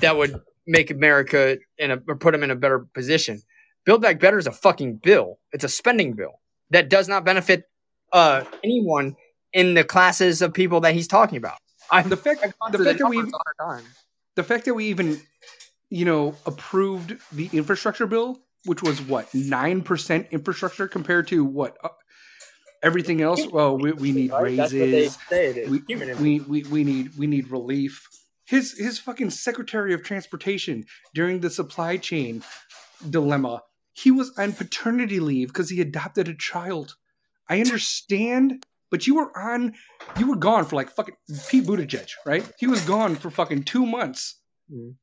that 0.00 0.16
would 0.16 0.40
make 0.66 0.90
America 0.90 1.58
in 1.78 1.92
a 1.92 2.02
or 2.08 2.16
put 2.16 2.34
him 2.34 2.42
in 2.42 2.50
a 2.50 2.56
better 2.56 2.80
position. 2.80 3.40
Build 3.84 4.02
Back 4.02 4.18
Better 4.18 4.38
is 4.38 4.46
a 4.46 4.52
fucking 4.52 4.96
bill. 4.96 5.38
It's 5.52 5.64
a 5.64 5.68
spending 5.68 6.14
bill 6.14 6.40
that 6.70 6.88
does 6.88 7.08
not 7.08 7.24
benefit 7.24 7.64
uh, 8.14 8.44
anyone 8.62 9.16
in 9.52 9.74
the 9.74 9.84
classes 9.84 10.40
of 10.40 10.54
people 10.54 10.80
that 10.80 10.94
he's 10.94 11.08
talking 11.08 11.36
about. 11.36 11.58
I, 11.90 12.02
The 12.02 12.16
fact 12.16 12.40
the 12.72 12.78
fact 12.78 12.98
that 12.98 13.08
we 13.08 13.16
numbers 13.18 13.34
a 13.34 13.64
hundred 13.66 13.82
times. 13.82 13.96
the 14.36 14.42
fact 14.42 14.64
that 14.64 14.74
we 14.74 14.86
even 14.86 15.20
you 15.90 16.06
know 16.06 16.34
approved 16.46 17.18
the 17.32 17.50
infrastructure 17.52 18.06
bill 18.06 18.40
which 18.64 18.82
was 18.82 19.02
what 19.02 19.30
9% 19.32 20.30
infrastructure 20.30 20.88
compared 20.88 21.28
to 21.28 21.44
what 21.44 21.76
uh, 21.84 21.90
everything 22.82 23.20
else 23.20 23.46
well 23.48 23.76
we, 23.76 23.92
we 23.92 24.12
need 24.12 24.32
Right? 24.32 24.56
That's 24.56 24.72
what 24.72 24.78
they 24.78 24.92
raises 24.92 25.18
say 25.28 25.50
it 25.50 25.56
is. 25.58 25.70
we, 25.70 25.82
we, 26.14 26.40
we, 26.40 26.62
we 26.64 26.84
need 26.84 27.16
we 27.18 27.26
need 27.26 27.50
relief 27.50 28.08
his 28.46 28.76
his 28.78 28.98
fucking 28.98 29.30
secretary 29.30 29.92
of 29.92 30.02
transportation 30.02 30.84
during 31.12 31.40
the 31.40 31.50
supply 31.50 31.98
chain 31.98 32.42
dilemma 33.10 33.62
he 33.92 34.10
was 34.10 34.32
on 34.38 34.54
paternity 34.54 35.20
leave 35.20 35.48
because 35.48 35.68
he 35.68 35.82
adopted 35.82 36.28
a 36.28 36.34
child 36.34 36.96
i 37.48 37.60
understand 37.60 38.64
but 38.90 39.06
you 39.06 39.14
were 39.16 39.36
on 39.38 39.72
you 40.18 40.26
were 40.28 40.36
gone 40.36 40.64
for 40.64 40.76
like 40.76 40.90
fucking 40.90 41.14
pete 41.48 41.64
buttigieg 41.64 42.08
right 42.26 42.50
he 42.58 42.66
was 42.66 42.80
gone 42.82 43.14
for 43.16 43.30
fucking 43.30 43.62
two 43.64 43.84
months 43.86 44.40
Mhm. 44.72 44.94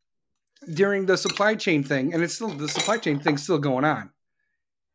during 0.73 1.05
the 1.05 1.17
supply 1.17 1.53
chain 1.55 1.83
thing 1.83 2.13
and 2.13 2.23
it's 2.23 2.33
still 2.35 2.49
the 2.49 2.67
supply 2.69 2.97
chain 2.97 3.19
thing's 3.19 3.43
still 3.43 3.59
going 3.59 3.85
on 3.85 4.09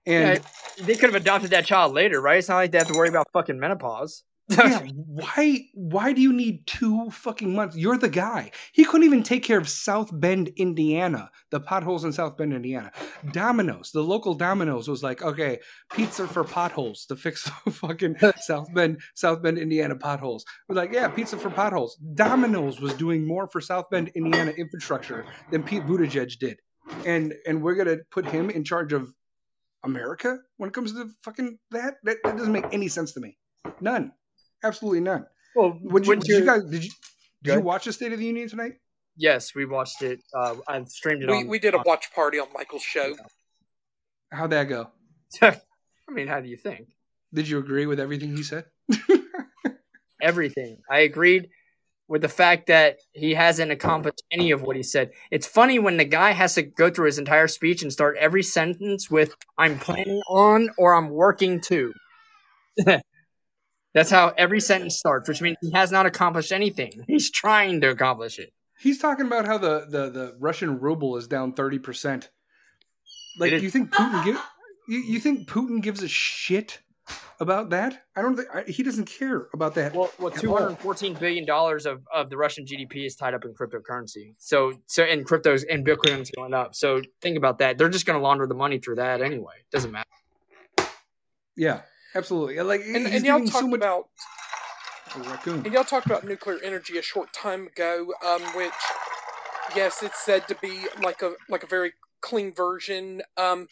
and 0.07 0.41
They 0.79 0.95
could 0.95 1.11
have 1.13 1.21
adopted 1.21 1.51
that 1.51 1.67
child 1.67 1.93
later, 1.93 2.21
right? 2.21 2.39
It's 2.39 2.49
not 2.49 2.57
like 2.59 2.71
they 2.71 2.79
have 2.79 2.87
to 2.87 2.95
worry 2.95 3.09
about 3.09 3.27
fucking 3.33 3.59
menopause. 3.59 4.23
Yeah, 4.49 4.81
why 4.95 5.67
why 5.75 6.13
do 6.13 6.21
you 6.21 6.33
need 6.33 6.67
two 6.67 7.11
fucking 7.11 7.55
months? 7.55 7.77
You're 7.77 7.99
the 7.99 8.09
guy. 8.09 8.51
He 8.73 8.85
couldn't 8.85 9.07
even 9.07 9.23
take 9.23 9.43
care 9.43 9.59
of 9.59 9.69
South 9.69 10.11
Bend, 10.13 10.49
Indiana, 10.57 11.31
the 11.51 11.61
potholes 11.61 12.05
in 12.05 12.13
South 12.13 12.37
Bend, 12.37 12.53
Indiana. 12.53 12.93
Domino's, 13.33 13.91
the 13.93 14.03
local 14.03 14.35
Domino's 14.35 14.89
was 14.89 15.03
like, 15.03 15.23
okay, 15.23 15.59
pizza 15.93 16.27
for 16.27 16.45
potholes 16.45 17.07
to 17.07 17.17
fix 17.17 17.51
the 17.65 17.71
fucking 17.71 18.17
South 18.41 18.73
Bend, 18.75 19.01
South 19.15 19.43
Bend, 19.43 19.59
Indiana 19.59 19.97
potholes. 19.97 20.45
We're 20.69 20.77
like, 20.77 20.93
yeah, 20.93 21.09
pizza 21.09 21.37
for 21.37 21.51
potholes. 21.51 21.97
Domino's 22.15 22.81
was 22.81 22.95
doing 22.95 23.27
more 23.27 23.49
for 23.49 23.61
South 23.61 23.91
Bend, 23.91 24.11
Indiana 24.15 24.53
infrastructure 24.53 25.25
than 25.51 25.63
Pete 25.63 25.85
Buttigieg 25.85 26.39
did. 26.39 26.59
And 27.05 27.35
and 27.47 27.63
we're 27.63 27.75
gonna 27.75 27.99
put 28.11 28.27
him 28.27 28.49
in 28.49 28.63
charge 28.63 28.93
of 28.93 29.13
America 29.87 30.39
when 30.59 30.69
it 30.69 30.73
comes 30.75 30.93
to 30.93 31.11
fucking 31.23 31.59
that? 31.71 31.95
That, 32.05 32.19
that 32.25 32.37
doesn't 32.37 32.53
make 32.53 32.67
any 32.73 32.89
sense 32.89 33.13
to 33.13 33.21
me. 33.21 33.39
None. 33.81 34.13
Absolutely 34.65 35.01
none. 35.01 35.27
well, 35.55 35.79
Would 35.83 36.07
you, 36.07 36.17
did 36.17 36.29
you 36.29 36.37
you- 36.39 36.45
guys 36.47 36.65
did 36.65 36.85
you 36.85 36.91
did 37.43 37.55
you 37.55 37.61
watch 37.61 37.85
the 37.85 37.93
State 37.93 38.13
of 38.13 38.19
the 38.19 38.25
Union 38.25 38.49
tonight? 38.49 38.75
Yes, 39.17 39.55
we 39.55 39.65
watched 39.65 40.03
it. 40.03 40.21
Uh, 40.35 40.57
I 40.69 40.83
streamed 40.85 41.23
it 41.23 41.31
We, 41.31 41.37
on. 41.39 41.47
we 41.49 41.59
did 41.59 41.75
a 41.75 41.79
watch 41.87 42.13
party 42.15 42.39
on 42.39 42.49
Michael's 42.53 42.83
show. 42.83 43.15
How'd 44.33 44.51
that 44.51 44.65
go? 44.65 44.91
I 45.43 45.57
mean, 46.11 46.27
how 46.27 46.41
do 46.41 46.49
you 46.49 46.57
think? 46.57 46.89
Did 47.33 47.49
you 47.49 47.59
agree 47.59 47.87
with 47.87 47.99
everything 48.01 48.37
he 48.37 48.43
said? 48.43 48.65
Everything. 50.23 50.79
I 50.91 51.01
agreed 51.01 51.51
with 52.09 52.23
the 52.23 52.29
fact 52.29 52.69
that 52.69 52.99
he 53.13 53.35
hasn't 53.35 53.71
accomplished 53.71 54.23
any 54.33 54.51
of 54.51 54.63
what 54.63 54.77
he 54.77 54.83
said. 54.83 55.11
It's 55.31 55.47
funny 55.47 55.79
when 55.79 55.97
the 55.99 56.05
guy 56.05 56.31
has 56.33 56.55
to 56.55 56.63
go 56.63 56.91
through 56.91 57.07
his 57.07 57.19
entire 57.19 57.49
speech 57.49 57.83
and 57.83 57.93
start 57.93 58.17
every 58.19 58.43
sentence 58.43 59.11
with 59.11 59.35
"I'm 59.59 59.79
planning 59.79 60.23
on" 60.29 60.71
or 60.79 60.95
"I'm 60.95 61.11
working 61.11 61.61
to." 61.63 61.93
That's 63.97 64.11
how 64.11 64.35
every 64.37 64.61
sentence 64.61 64.99
starts, 64.99 65.27
which 65.27 65.41
means 65.41 65.57
he 65.63 65.71
has 65.71 65.91
not 65.91 66.05
accomplished 66.05 66.53
anything. 66.53 67.03
He's 67.07 67.31
trying 67.31 67.81
to 67.81 67.89
accomplish 67.89 68.39
it. 68.39 68.53
He's 68.79 68.99
talking 68.99 69.25
about 69.25 69.47
how 69.47 69.57
the, 69.57 69.87
the, 69.89 70.11
the 70.11 70.37
Russian 70.39 70.79
ruble 70.81 71.17
is 71.17 71.27
down 71.27 71.55
thirty 71.55 71.79
percent. 71.79 72.29
Like, 73.39 73.53
you 73.53 73.71
think 73.71 73.91
Putin 73.95 74.23
give 74.23 74.39
you, 74.87 74.99
you 74.99 75.19
think 75.19 75.49
Putin 75.49 75.81
gives 75.83 76.03
a 76.03 76.09
shit 76.09 76.79
about 77.41 77.71
that? 77.71 78.03
I 78.15 78.21
don't 78.21 78.37
think 78.37 78.49
I, 78.55 78.65
he 78.65 78.83
doesn't 78.83 79.07
care 79.07 79.47
about 79.55 79.75
that. 79.77 79.95
Well, 79.95 80.13
well, 80.19 80.31
two 80.31 80.55
hundred 80.55 80.77
fourteen 80.77 81.15
billion 81.15 81.47
dollars 81.47 81.87
of, 81.87 82.03
of 82.15 82.29
the 82.29 82.37
Russian 82.37 82.67
GDP 82.67 83.07
is 83.07 83.17
tied 83.17 83.33
up 83.33 83.47
in 83.47 83.55
cryptocurrency. 83.55 84.35
So, 84.37 84.75
so 84.85 85.05
and 85.05 85.27
cryptos 85.27 85.65
and 85.71 85.87
Bitcoin's 85.87 86.31
going 86.33 86.53
up. 86.53 86.75
So 86.75 87.01
think 87.23 87.39
about 87.39 87.61
that. 87.61 87.79
They're 87.79 87.89
just 87.89 88.05
going 88.05 88.19
to 88.19 88.23
launder 88.23 88.47
the 88.47 88.55
money 88.55 88.79
through 88.79 88.97
that 88.97 89.23
anyway. 89.23 89.55
Doesn't 89.73 89.91
matter. 89.91 90.05
yeah, 91.57 91.81
absolutely. 92.17 92.61
Like, 92.61 92.83
And, 92.83 93.07
and 93.07 93.25
y'all 93.25 93.41
talked 93.41 93.53
so 93.53 93.69
much 93.69 93.79
about 93.79 94.09
a 95.15 95.21
raccoon. 95.21 95.65
and 95.65 95.73
y'all 95.73 95.85
talked 95.85 96.07
about 96.07 96.25
nuclear 96.25 96.59
energy 96.63 96.99
a 96.99 97.03
short 97.03 97.33
time 97.33 97.67
ago, 97.69 98.13
um, 98.25 98.43
which 98.55 98.73
yes, 99.75 100.03
it's 100.03 100.25
said 100.25 100.47
to 100.49 100.57
be 100.63 100.87
like 101.03 101.23
a 101.23 101.33
like 101.49 101.63
a 101.63 101.67
very 101.67 101.93
clean 102.21 102.53
version. 102.55 103.23
Um, 103.37 103.69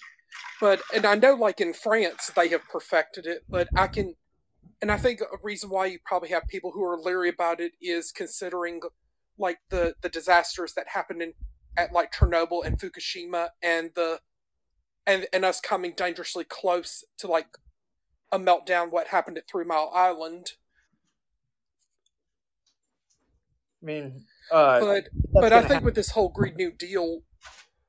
but 0.61 0.81
and 0.95 1.05
I 1.05 1.15
know 1.15 1.35
like 1.35 1.61
in 1.61 1.75
France 1.75 2.31
they 2.35 2.49
have 2.49 2.63
perfected 2.69 3.27
it, 3.27 3.43
but 3.49 3.69
I 3.77 3.87
can 3.87 4.15
and 4.83 4.91
I 4.91 4.97
think 4.97 5.21
a 5.21 5.37
reason 5.43 5.71
why 5.71 5.87
you 5.87 5.99
probably 6.05 6.31
have 6.31 6.43
people 6.49 6.73
who 6.73 6.85
are 6.85 6.99
leery 6.99 7.29
about 7.29 7.61
it 7.61 7.73
is 7.81 8.13
considering 8.13 8.81
like 9.39 9.59
the 9.71 9.95
the 10.03 10.09
disasters 10.09 10.75
that 10.75 10.89
happened 10.89 11.23
in 11.23 11.33
at 11.77 11.93
like 11.93 12.13
Chernobyl 12.13 12.65
and 12.65 12.79
Fukushima 12.79 13.49
and 13.63 13.91
the 13.95 14.21
and 15.07 15.27
and 15.33 15.45
us 15.45 15.61
coming 15.61 15.93
dangerously 15.97 16.45
close 16.45 17.05
to 17.19 17.27
like 17.27 17.49
a 18.35 18.39
meltdown 18.39 18.91
what 18.91 19.07
happened 19.09 19.39
at 19.39 19.49
Three 19.49 19.65
Mile 19.65 19.93
Island. 19.95 20.53
I 23.81 23.87
mean, 23.87 24.25
uh, 24.51 24.81
but 24.81 25.09
but 25.33 25.53
I 25.53 25.61
think 25.61 25.73
happen. 25.73 25.85
with 25.85 25.95
this 25.95 26.11
whole 26.11 26.31
Green 26.31 26.57
New 26.57 26.73
Deal, 26.73 27.21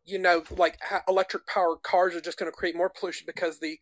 you 0.05 0.19
know, 0.19 0.43
like 0.51 0.77
ha- 0.83 1.01
electric 1.07 1.47
powered 1.47 1.81
cars 1.81 2.15
are 2.15 2.21
just 2.21 2.37
going 2.37 2.51
to 2.51 2.55
create 2.55 2.75
more 2.75 2.91
pollution 2.91 3.25
because 3.25 3.59
the 3.59 3.79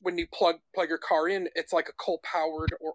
when 0.00 0.16
you 0.16 0.26
plug 0.32 0.56
plug 0.74 0.88
your 0.88 0.98
car 0.98 1.28
in, 1.28 1.48
it's 1.54 1.72
like 1.72 1.88
a 1.88 1.92
coal 1.92 2.20
powered 2.24 2.72
or 2.80 2.94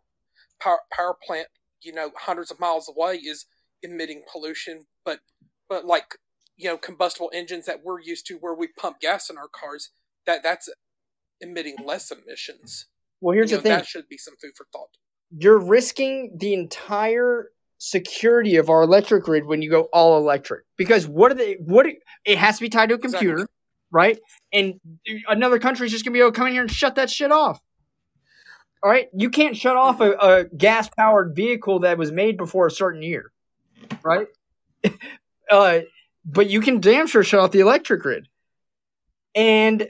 power 0.59 0.79
power 0.91 1.15
plant, 1.25 1.47
you 1.81 1.93
know, 1.93 2.11
hundreds 2.17 2.49
of 2.49 2.59
miles 2.59 2.89
away 2.89 3.17
is 3.17 3.45
emitting 3.83 4.23
pollution. 4.31 4.85
But 5.05 5.19
but 5.69 5.85
like 5.85 6.15
you 6.57 6.69
know, 6.69 6.77
combustible 6.77 7.29
engines 7.33 7.65
that 7.65 7.83
we're 7.83 8.01
used 8.01 8.25
to, 8.27 8.35
where 8.35 8.53
we 8.55 8.67
pump 8.67 8.99
gas 8.99 9.29
in 9.29 9.37
our 9.37 9.47
cars, 9.47 9.91
that 10.25 10.41
that's 10.41 10.69
emitting 11.39 11.75
less 11.83 12.11
emissions. 12.11 12.87
Well, 13.21 13.33
here's 13.33 13.51
you 13.51 13.57
the 13.57 13.61
know, 13.61 13.63
thing: 13.63 13.71
that 13.77 13.87
should 13.87 14.07
be 14.09 14.17
some 14.17 14.33
food 14.41 14.51
for 14.55 14.65
thought. 14.73 14.89
you're 15.37 15.59
risking 15.59 16.35
the 16.37 16.53
entire 16.53 17.49
security 17.77 18.57
of 18.57 18.69
our 18.69 18.83
electric 18.83 19.23
grid 19.23 19.45
when 19.45 19.61
you 19.61 19.69
go 19.69 19.83
all 19.93 20.17
electric. 20.17 20.63
Because 20.77 21.07
what 21.07 21.31
are 21.31 21.35
they? 21.35 21.53
What 21.65 21.83
do- 21.83 21.95
it 22.25 22.37
has 22.37 22.57
to 22.57 22.61
be 22.61 22.69
tied 22.69 22.89
to 22.89 22.95
a 22.95 22.99
computer, 22.99 23.33
Exactly. 23.35 23.55
right? 23.91 24.19
And 24.53 24.79
another 25.27 25.57
country 25.59 25.85
is 25.87 25.91
just 25.91 26.03
gonna 26.05 26.13
be 26.13 26.19
able 26.19 26.31
to 26.31 26.37
come 26.37 26.47
in 26.47 26.53
here 26.53 26.61
and 26.61 26.71
shut 26.71 26.95
that 26.95 27.09
shit 27.09 27.31
off. 27.31 27.59
All 28.83 28.89
right, 28.89 29.07
you 29.13 29.29
can't 29.29 29.55
shut 29.55 29.75
off 29.77 30.01
a, 30.01 30.11
a 30.13 30.43
gas 30.45 30.89
powered 30.97 31.35
vehicle 31.35 31.79
that 31.81 31.97
was 31.99 32.11
made 32.11 32.35
before 32.37 32.65
a 32.67 32.71
certain 32.71 33.03
year, 33.03 33.31
right? 34.03 34.27
uh, 35.51 35.79
but 36.25 36.49
you 36.49 36.61
can 36.61 36.79
damn 36.79 37.05
sure 37.07 37.23
shut 37.23 37.39
off 37.39 37.51
the 37.51 37.59
electric 37.59 38.01
grid. 38.01 38.27
And 39.35 39.87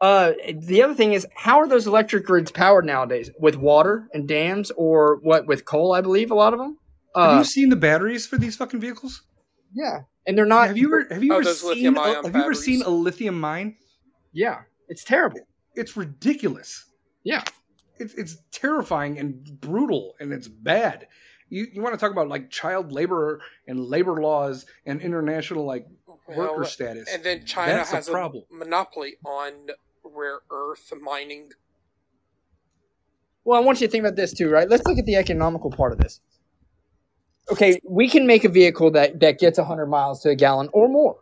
Uh, 0.00 0.32
the 0.54 0.82
other 0.82 0.94
thing 0.94 1.12
is, 1.12 1.26
how 1.34 1.58
are 1.58 1.68
those 1.68 1.86
electric 1.86 2.24
grids 2.24 2.50
powered 2.50 2.86
nowadays? 2.86 3.30
With 3.38 3.56
water 3.56 4.08
and 4.14 4.26
dams, 4.26 4.70
or 4.72 5.16
what? 5.22 5.46
With 5.46 5.64
coal, 5.64 5.92
I 5.92 6.00
believe 6.00 6.30
a 6.30 6.34
lot 6.34 6.52
of 6.54 6.58
them. 6.58 6.78
Have 7.14 7.30
Uh, 7.34 7.38
you 7.38 7.44
seen 7.44 7.68
the 7.68 7.76
batteries 7.76 8.26
for 8.26 8.38
these 8.38 8.56
fucking 8.56 8.80
vehicles? 8.80 9.22
yeah, 9.74 10.00
and 10.26 10.36
they're 10.38 10.46
not. 10.46 10.68
have 10.68 10.78
you 10.78 10.86
ever 10.88 11.06
have 11.14 11.22
you 11.22 11.32
Oh, 11.34 11.38
ever 11.38 11.52
seen 11.52 11.96
a, 11.96 12.00
have 12.24 12.34
you 12.34 12.42
ever 12.42 12.54
seen 12.54 12.82
a 12.82 12.88
lithium 12.88 13.38
mine? 13.38 13.76
Yeah, 14.32 14.62
it's 14.88 15.04
terrible. 15.04 15.40
It's 15.74 15.96
ridiculous. 15.96 16.86
Yeah. 17.24 17.42
It's 17.98 18.14
it's 18.14 18.38
terrifying 18.50 19.18
and 19.18 19.60
brutal 19.60 20.14
and 20.20 20.32
it's 20.32 20.48
bad. 20.48 21.06
You 21.50 21.66
you 21.72 21.82
want 21.82 21.94
to 21.94 21.98
talk 22.00 22.12
about 22.12 22.28
like 22.28 22.48
child 22.50 22.92
labor 22.92 23.40
and 23.68 23.78
labor 23.84 24.22
laws 24.22 24.64
and 24.86 25.00
international 25.02 25.66
like 25.66 25.86
worker 26.28 26.60
Well, 26.60 26.64
status. 26.64 27.08
and 27.12 27.22
then 27.22 27.44
China 27.44 27.72
That's 27.74 27.92
a 27.92 27.96
has 27.96 28.08
problem. 28.08 28.44
monopoly 28.50 29.16
on 29.24 29.52
rare 30.04 30.40
earth 30.50 30.92
mining. 31.00 31.50
Well, 33.44 33.60
I 33.60 33.64
want 33.64 33.80
you 33.80 33.86
to 33.86 33.90
think 33.90 34.04
about 34.04 34.16
this 34.16 34.32
too, 34.32 34.50
right? 34.50 34.68
Let's 34.68 34.86
look 34.86 34.98
at 34.98 35.06
the 35.06 35.16
economical 35.16 35.70
part 35.70 35.92
of 35.92 35.98
this. 35.98 36.20
Okay, 37.50 37.80
we 37.84 38.08
can 38.08 38.26
make 38.26 38.44
a 38.44 38.48
vehicle 38.48 38.90
that 38.92 39.20
that 39.20 39.38
gets 39.38 39.58
100 39.58 39.86
miles 39.86 40.22
to 40.22 40.30
a 40.30 40.34
gallon 40.34 40.68
or 40.72 40.88
more. 40.88 41.16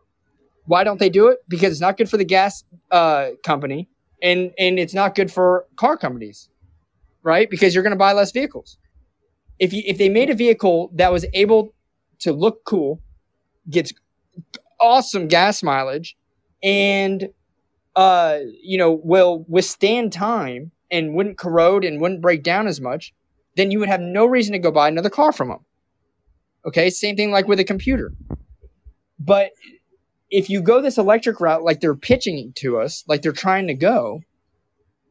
Why 0.66 0.84
don't 0.84 0.98
they 0.98 1.08
do 1.08 1.28
it? 1.28 1.38
Because 1.48 1.72
it's 1.72 1.80
not 1.80 1.96
good 1.96 2.10
for 2.10 2.18
the 2.18 2.24
gas 2.24 2.64
uh, 2.90 3.30
company, 3.42 3.88
and 4.22 4.52
and 4.58 4.78
it's 4.78 4.92
not 4.92 5.14
good 5.14 5.32
for 5.32 5.66
car 5.76 5.96
companies, 5.96 6.50
right? 7.22 7.48
Because 7.48 7.74
you're 7.74 7.82
going 7.82 7.92
to 7.92 7.98
buy 7.98 8.12
less 8.12 8.32
vehicles. 8.32 8.76
If 9.58 9.72
you 9.72 9.82
if 9.86 9.96
they 9.96 10.10
made 10.10 10.28
a 10.28 10.34
vehicle 10.34 10.90
that 10.94 11.10
was 11.10 11.24
able 11.32 11.74
to 12.20 12.32
look 12.32 12.64
cool, 12.64 13.00
gets 13.70 13.94
awesome 14.78 15.28
gas 15.28 15.62
mileage, 15.62 16.16
and 16.62 17.30
uh, 17.98 18.38
you 18.62 18.78
know 18.78 18.92
will 18.92 19.44
withstand 19.48 20.12
time 20.12 20.70
and 20.88 21.14
wouldn't 21.14 21.36
corrode 21.36 21.84
and 21.84 22.00
wouldn't 22.00 22.22
break 22.22 22.44
down 22.44 22.68
as 22.68 22.80
much, 22.80 23.12
then 23.56 23.72
you 23.72 23.80
would 23.80 23.88
have 23.88 24.00
no 24.00 24.24
reason 24.24 24.52
to 24.52 24.58
go 24.60 24.70
buy 24.70 24.86
another 24.86 25.10
car 25.10 25.32
from 25.32 25.48
them. 25.48 25.58
Okay, 26.64 26.90
same 26.90 27.16
thing 27.16 27.32
like 27.32 27.48
with 27.48 27.58
a 27.58 27.64
computer. 27.64 28.12
But 29.18 29.50
if 30.30 30.48
you 30.48 30.62
go 30.62 30.80
this 30.80 30.96
electric 30.96 31.40
route, 31.40 31.64
like 31.64 31.80
they're 31.80 31.96
pitching 31.96 32.52
to 32.58 32.78
us, 32.78 33.02
like 33.08 33.22
they're 33.22 33.32
trying 33.32 33.66
to 33.66 33.74
go, 33.74 34.20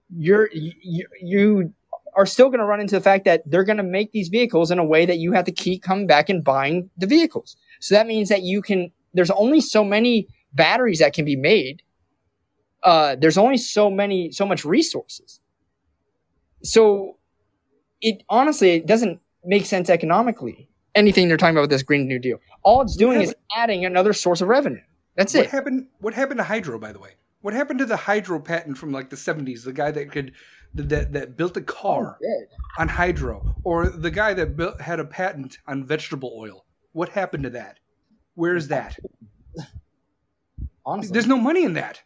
you're 0.09 0.49
you, 0.53 1.07
you 1.22 1.73
are 2.15 2.26
still 2.26 2.47
going 2.47 2.61
to 2.61 2.65
run 2.65 2.80
into 2.80 2.95
the 2.95 3.01
fact 3.01 3.26
that 3.26 3.43
they're 3.45 3.65
going 3.65 3.77
to 3.77 3.84
make 3.84 4.14
these 4.14 4.30
vehicles 4.30 4.72
in 4.72 4.80
a 4.80 4.85
way 4.85 5.05
that 5.05 5.18
you 5.18 5.34
have 5.34 5.43
to 5.43 5.51
keep 5.51 5.84
coming 5.84 6.07
back 6.07 6.30
and 6.30 6.41
buying 6.41 6.89
the 6.97 7.05
vehicles. 7.05 7.57
So 7.81 7.95
that 7.95 8.07
means 8.07 8.30
that 8.30 8.43
you 8.43 8.61
can. 8.61 8.91
There's 9.14 9.31
only 9.31 9.59
so 9.59 9.84
many 9.84 10.30
batteries 10.53 10.99
that 10.99 11.11
can 11.14 11.26
be 11.26 11.35
made. 11.35 11.84
Uh, 12.88 13.15
there's 13.15 13.38
only 13.38 13.57
so 13.57 13.89
many, 13.91 14.31
so 14.31 14.45
much 14.45 14.64
resources. 14.64 15.41
So 16.64 17.18
it 18.01 18.23
honestly 18.30 18.72
it 18.72 18.85
doesn't 18.85 19.19
make 19.43 19.65
sense 19.65 19.89
economically. 19.89 20.69
Anything 20.95 21.27
they're 21.27 21.38
talking 21.38 21.55
about 21.55 21.61
with 21.61 21.69
this 21.69 21.84
Green 21.84 22.07
New 22.07 22.18
Deal, 22.18 22.39
all 22.64 22.81
it's 22.81 22.95
doing 22.95 23.22
is 23.22 23.35
adding 23.55 23.85
another 23.85 24.14
source 24.14 24.41
of 24.41 24.47
revenue. 24.47 24.81
That's 25.15 25.34
what 25.34 25.45
it. 25.45 25.49
happened? 25.51 25.88
What 25.99 26.14
happened 26.14 26.38
to 26.38 26.43
hydro? 26.43 26.80
By 26.80 26.93
the 26.93 26.99
way, 26.99 27.11
what 27.41 27.53
happened 27.53 27.80
to 27.80 27.85
the 27.85 27.97
hydro 27.97 28.39
patent 28.39 28.77
from 28.77 28.91
like 28.91 29.09
the 29.09 29.18
seventies? 29.18 29.64
The 29.64 29.73
guy 29.73 29.91
that 29.91 30.11
could 30.11 30.31
that 30.76 31.11
that 31.11 31.35
built 31.35 31.57
a 31.57 31.61
car 31.61 32.18
Dead. 32.22 32.47
on 32.77 32.88
hydro, 32.88 33.55
or 33.64 33.89
the 33.89 34.11
guy 34.11 34.34
that 34.34 34.55
built, 34.55 34.80
had 34.80 34.99
a 34.99 35.05
patent 35.05 35.57
on 35.68 35.84
vegetable 35.84 36.34
oil. 36.38 36.65
What 36.93 37.09
happened 37.09 37.43
to 37.43 37.49
that? 37.51 37.80
Where's 38.35 38.69
that? 38.69 38.97
Honestly, 40.85 41.11
There's 41.11 41.27
no 41.27 41.38
money 41.38 41.65
in 41.65 41.73
that, 41.73 42.01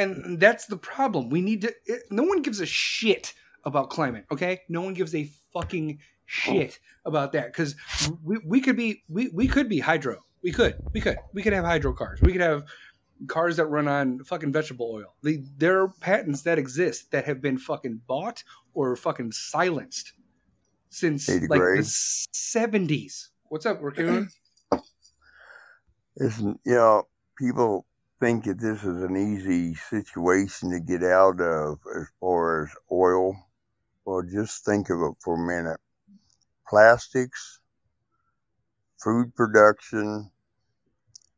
and 0.00 0.40
that's 0.40 0.66
the 0.66 0.76
problem. 0.76 1.28
We 1.28 1.40
need 1.40 1.62
to. 1.62 1.74
It, 1.86 2.02
no 2.10 2.22
one 2.22 2.42
gives 2.42 2.60
a 2.60 2.66
shit 2.66 3.34
about 3.64 3.90
climate. 3.90 4.24
Okay, 4.32 4.62
no 4.68 4.80
one 4.80 4.94
gives 4.94 5.14
a 5.14 5.30
fucking 5.52 5.98
shit 6.26 6.78
about 7.04 7.32
that 7.32 7.46
because 7.46 7.74
we, 8.24 8.38
we 8.44 8.60
could 8.60 8.76
be 8.76 9.02
we, 9.08 9.28
we 9.28 9.46
could 9.46 9.68
be 9.68 9.78
hydro. 9.78 10.24
We 10.42 10.52
could 10.52 10.76
we 10.92 11.00
could 11.00 11.18
we 11.32 11.42
could 11.42 11.52
have 11.52 11.64
hydro 11.64 11.92
cars. 11.92 12.20
We 12.22 12.32
could 12.32 12.40
have 12.40 12.64
cars 13.26 13.56
that 13.56 13.66
run 13.66 13.88
on 13.88 14.24
fucking 14.24 14.52
vegetable 14.52 14.90
oil. 14.90 15.14
The, 15.22 15.44
there 15.58 15.82
are 15.82 15.88
patents 16.00 16.42
that 16.42 16.58
exist 16.58 17.10
that 17.10 17.26
have 17.26 17.42
been 17.42 17.58
fucking 17.58 18.00
bought 18.06 18.42
or 18.72 18.96
fucking 18.96 19.32
silenced 19.32 20.14
since 20.88 21.28
like 21.28 21.60
the 21.60 21.82
seventies. 21.84 23.30
What's 23.48 23.66
up, 23.66 23.82
Raccoon? 23.82 24.30
Isn't 26.16 26.60
you 26.64 26.74
know 26.74 27.06
people 27.38 27.86
think 28.20 28.44
that 28.44 28.60
this 28.60 28.84
is 28.84 29.02
an 29.02 29.16
easy 29.16 29.74
situation 29.74 30.70
to 30.70 30.80
get 30.80 31.02
out 31.02 31.40
of 31.40 31.78
as 31.98 32.06
far 32.20 32.64
as 32.64 32.70
oil. 32.92 33.34
Well, 34.04 34.22
just 34.22 34.64
think 34.64 34.90
of 34.90 35.00
it 35.00 35.14
for 35.20 35.34
a 35.34 35.46
minute. 35.46 35.80
Plastics, 36.68 37.60
food 39.02 39.34
production, 39.34 40.30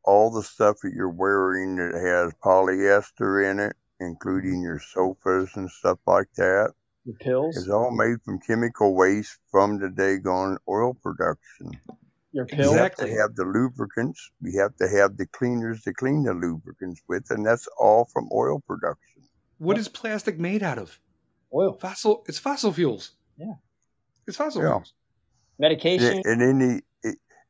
all 0.03 0.29
the 0.29 0.43
stuff 0.43 0.77
that 0.83 0.93
you're 0.93 1.09
wearing 1.09 1.77
that 1.77 1.93
has 1.93 2.33
polyester 2.43 3.49
in 3.49 3.59
it, 3.59 3.75
including 3.99 4.61
your 4.61 4.79
sofas 4.79 5.51
and 5.55 5.69
stuff 5.71 5.99
like 6.05 6.27
that, 6.35 6.73
the 7.05 7.13
pills, 7.13 7.55
is 7.55 7.69
all 7.69 7.91
made 7.91 8.21
from 8.23 8.39
chemical 8.39 8.93
waste 8.93 9.37
from 9.49 9.79
the 9.79 9.87
daggone 9.87 10.57
oil 10.67 10.93
production. 10.93 11.71
Your 12.33 12.45
We 12.51 12.57
have 12.57 12.95
to 12.95 13.07
have 13.07 13.35
the 13.35 13.45
lubricants. 13.45 14.31
We 14.41 14.53
have 14.55 14.75
to 14.77 14.89
have 14.89 15.17
the 15.17 15.27
cleaners 15.27 15.83
to 15.83 15.93
clean 15.93 16.23
the 16.23 16.33
lubricants 16.33 17.01
with, 17.07 17.29
and 17.29 17.45
that's 17.45 17.67
all 17.79 18.05
from 18.11 18.27
oil 18.33 18.61
production. 18.67 19.23
What 19.59 19.77
is 19.77 19.87
plastic 19.87 20.37
made 20.39 20.63
out 20.63 20.77
of? 20.77 20.99
oil, 21.53 21.73
Fossil. 21.73 22.25
It's 22.27 22.39
fossil 22.39 22.73
fuels. 22.73 23.11
Yeah. 23.37 23.53
It's 24.27 24.35
fossil 24.35 24.63
Yeah. 24.63 24.69
fuels. 24.69 24.93
medication. 25.59 26.23
And 26.25 26.41
in 26.41 26.59
the 26.59 26.81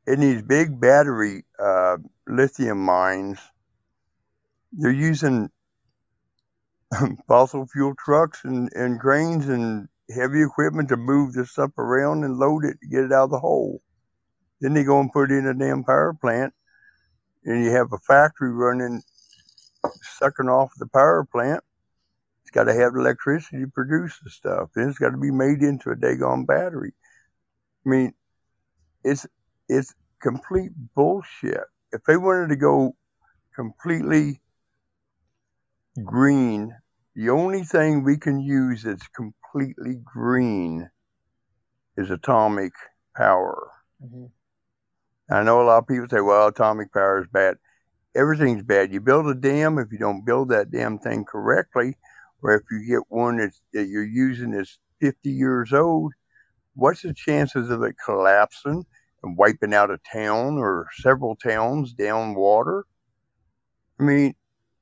in 0.05 0.19
these 0.19 0.41
big 0.41 0.81
battery 0.81 1.45
uh, 1.57 1.95
lithium 2.27 2.79
mines, 2.83 3.39
they're 4.73 4.91
using 4.91 5.49
fossil 7.27 7.65
fuel 7.67 7.93
trucks 7.97 8.43
and, 8.43 8.69
and 8.75 8.99
cranes 8.99 9.47
and 9.47 9.87
heavy 10.13 10.43
equipment 10.43 10.89
to 10.89 10.97
move 10.97 11.31
this 11.33 11.51
stuff 11.51 11.71
around 11.77 12.25
and 12.25 12.37
load 12.37 12.65
it 12.65 12.77
to 12.81 12.87
get 12.87 13.05
it 13.05 13.13
out 13.13 13.23
of 13.25 13.29
the 13.29 13.39
hole. 13.39 13.81
Then 14.63 14.73
they 14.73 14.85
go 14.85 15.01
and 15.01 15.11
put 15.11 15.29
in 15.29 15.45
a 15.45 15.53
damn 15.53 15.83
power 15.83 16.13
plant, 16.13 16.53
and 17.43 17.65
you 17.65 17.71
have 17.71 17.91
a 17.91 17.97
factory 17.97 18.49
running, 18.49 19.03
sucking 20.01 20.47
off 20.47 20.71
the 20.77 20.87
power 20.87 21.25
plant. 21.29 21.61
It's 22.43 22.51
got 22.51 22.63
to 22.63 22.73
have 22.73 22.95
electricity 22.95 23.65
to 23.65 23.67
produce 23.67 24.17
the 24.23 24.29
stuff. 24.29 24.69
Then 24.73 24.87
it's 24.87 24.97
got 24.97 25.09
to 25.09 25.17
be 25.17 25.31
made 25.31 25.61
into 25.61 25.89
a 25.89 25.97
daggone 25.97 26.47
battery. 26.47 26.93
I 27.85 27.89
mean, 27.89 28.13
it's 29.03 29.27
it's 29.67 29.93
complete 30.21 30.71
bullshit. 30.95 31.65
If 31.91 32.05
they 32.05 32.15
wanted 32.15 32.47
to 32.47 32.55
go 32.55 32.95
completely 33.53 34.39
green, 36.05 36.73
the 37.15 37.31
only 37.31 37.63
thing 37.63 38.05
we 38.05 38.15
can 38.15 38.39
use 38.39 38.83
that's 38.83 39.09
completely 39.09 39.99
green 40.05 40.89
is 41.97 42.09
atomic 42.09 42.71
power. 43.13 43.69
Mhm. 44.01 44.31
I 45.29 45.43
know 45.43 45.61
a 45.61 45.63
lot 45.63 45.77
of 45.79 45.87
people 45.87 46.07
say, 46.09 46.21
well, 46.21 46.47
atomic 46.47 46.93
power 46.93 47.21
is 47.21 47.27
bad. 47.31 47.57
Everything's 48.15 48.63
bad. 48.63 48.93
You 48.93 49.01
build 49.01 49.27
a 49.27 49.33
dam, 49.33 49.79
if 49.79 49.91
you 49.91 49.97
don't 49.97 50.25
build 50.25 50.49
that 50.49 50.69
damn 50.69 50.99
thing 50.99 51.25
correctly, 51.25 51.95
or 52.41 52.53
if 52.53 52.63
you 52.69 52.85
get 52.85 53.09
one 53.09 53.37
that's, 53.37 53.61
that 53.73 53.87
you're 53.87 54.03
using 54.03 54.51
that's 54.51 54.77
50 55.01 55.29
years 55.31 55.73
old, 55.73 56.13
what's 56.75 57.01
the 57.01 57.13
chances 57.13 57.69
of 57.69 57.81
it 57.83 57.95
collapsing 58.03 58.85
and 59.23 59.37
wiping 59.37 59.73
out 59.73 59.89
a 59.89 59.99
town 60.11 60.57
or 60.57 60.87
several 60.99 61.35
towns 61.35 61.93
down 61.93 62.35
water? 62.35 62.85
I 63.99 64.03
mean, 64.03 64.35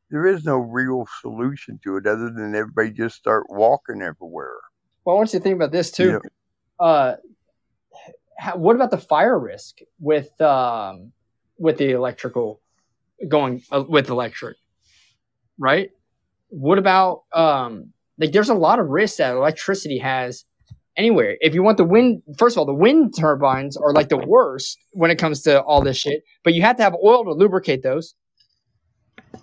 there 0.09 0.25
is 0.25 0.43
no 0.43 0.57
real 0.57 1.05
solution 1.21 1.79
to 1.83 1.97
it 1.97 2.05
other 2.05 2.29
than 2.29 2.53
everybody 2.55 2.91
just 2.91 3.15
start 3.15 3.45
walking 3.49 4.01
everywhere. 4.01 4.57
Well, 5.05 5.15
I 5.15 5.17
want 5.17 5.33
you 5.33 5.39
to 5.39 5.43
think 5.43 5.55
about 5.55 5.71
this 5.71 5.91
too. 5.91 6.13
Know, 6.13 6.21
Uh, 6.79 7.15
how, 8.41 8.57
what 8.57 8.75
about 8.75 8.89
the 8.89 8.97
fire 8.97 9.37
risk 9.37 9.77
with 9.99 10.41
um, 10.41 11.11
with 11.59 11.77
the 11.77 11.91
electrical 11.91 12.59
going 13.27 13.61
uh, 13.71 13.83
with 13.87 14.09
electric, 14.09 14.57
right? 15.59 15.91
What 16.49 16.79
about 16.79 17.21
um, 17.33 17.93
like? 18.17 18.31
There's 18.31 18.49
a 18.49 18.55
lot 18.55 18.79
of 18.79 18.87
risks 18.87 19.17
that 19.17 19.35
electricity 19.35 19.99
has 19.99 20.43
anywhere. 20.97 21.37
If 21.39 21.53
you 21.53 21.61
want 21.61 21.77
the 21.77 21.83
wind, 21.83 22.23
first 22.39 22.55
of 22.55 22.61
all, 22.61 22.65
the 22.65 22.73
wind 22.73 23.13
turbines 23.15 23.77
are 23.77 23.93
like 23.93 24.09
the 24.09 24.17
worst 24.17 24.79
when 24.93 25.11
it 25.11 25.19
comes 25.19 25.43
to 25.43 25.61
all 25.61 25.83
this 25.83 25.97
shit. 25.97 26.23
But 26.43 26.55
you 26.55 26.63
have 26.63 26.77
to 26.77 26.83
have 26.83 26.95
oil 26.95 27.23
to 27.25 27.33
lubricate 27.33 27.83
those. 27.83 28.15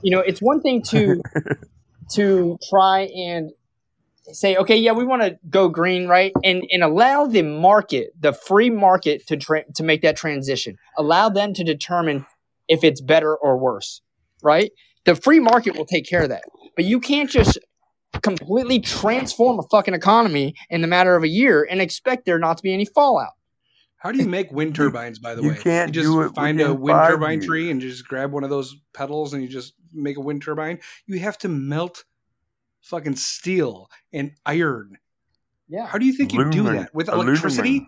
You 0.02 0.10
know, 0.10 0.20
it's 0.20 0.42
one 0.42 0.60
thing 0.60 0.82
to 0.90 1.22
to 2.14 2.58
try 2.68 3.02
and 3.02 3.52
say, 4.32 4.56
okay, 4.56 4.76
yeah, 4.76 4.92
we 4.92 5.04
want 5.04 5.22
to 5.22 5.38
go 5.48 5.68
green, 5.68 6.06
right? 6.08 6.32
And 6.44 6.64
and 6.70 6.82
allow 6.82 7.26
the 7.26 7.42
market, 7.42 8.10
the 8.18 8.32
free 8.32 8.70
market, 8.70 9.26
to 9.28 9.36
tra- 9.36 9.64
to 9.74 9.82
make 9.82 10.02
that 10.02 10.16
transition. 10.16 10.76
Allow 10.96 11.28
them 11.28 11.54
to 11.54 11.64
determine 11.64 12.26
if 12.68 12.84
it's 12.84 13.00
better 13.00 13.34
or 13.34 13.58
worse, 13.58 14.02
right? 14.42 14.70
The 15.04 15.14
free 15.14 15.40
market 15.40 15.76
will 15.76 15.86
take 15.86 16.06
care 16.06 16.22
of 16.22 16.28
that. 16.28 16.42
But 16.76 16.84
you 16.84 17.00
can't 17.00 17.30
just 17.30 17.58
completely 18.22 18.80
transform 18.80 19.58
a 19.58 19.62
fucking 19.70 19.94
economy 19.94 20.54
in 20.70 20.80
the 20.80 20.86
matter 20.86 21.14
of 21.16 21.22
a 21.22 21.28
year 21.28 21.66
and 21.68 21.80
expect 21.80 22.24
there 22.24 22.38
not 22.38 22.56
to 22.58 22.62
be 22.62 22.72
any 22.72 22.84
fallout. 22.84 23.32
How 23.98 24.12
do 24.12 24.18
you 24.18 24.28
make 24.28 24.52
wind 24.52 24.76
turbines? 24.76 25.18
By 25.18 25.34
the 25.34 25.42
you 25.42 25.50
way, 25.50 25.56
can't 25.56 25.88
you 25.88 26.02
just 26.02 26.06
do 26.06 26.22
it 26.22 26.34
find 26.34 26.60
a 26.60 26.72
wind 26.72 27.00
turbine 27.08 27.38
years. 27.38 27.46
tree 27.46 27.70
and 27.70 27.80
just 27.80 28.06
grab 28.06 28.32
one 28.32 28.44
of 28.44 28.50
those 28.50 28.76
pedals 28.94 29.34
and 29.34 29.42
you 29.42 29.48
just 29.48 29.74
make 29.92 30.16
a 30.16 30.20
wind 30.20 30.42
turbine. 30.42 30.78
You 31.06 31.18
have 31.18 31.36
to 31.38 31.48
melt 31.48 32.04
fucking 32.88 33.16
steel 33.16 33.90
and 34.12 34.32
iron. 34.46 34.98
Yeah. 35.68 35.86
How 35.86 35.98
do 35.98 36.06
you 36.06 36.12
think 36.14 36.32
you 36.32 36.50
do 36.50 36.62
that 36.64 36.94
with 36.94 37.08
electricity? 37.08 37.86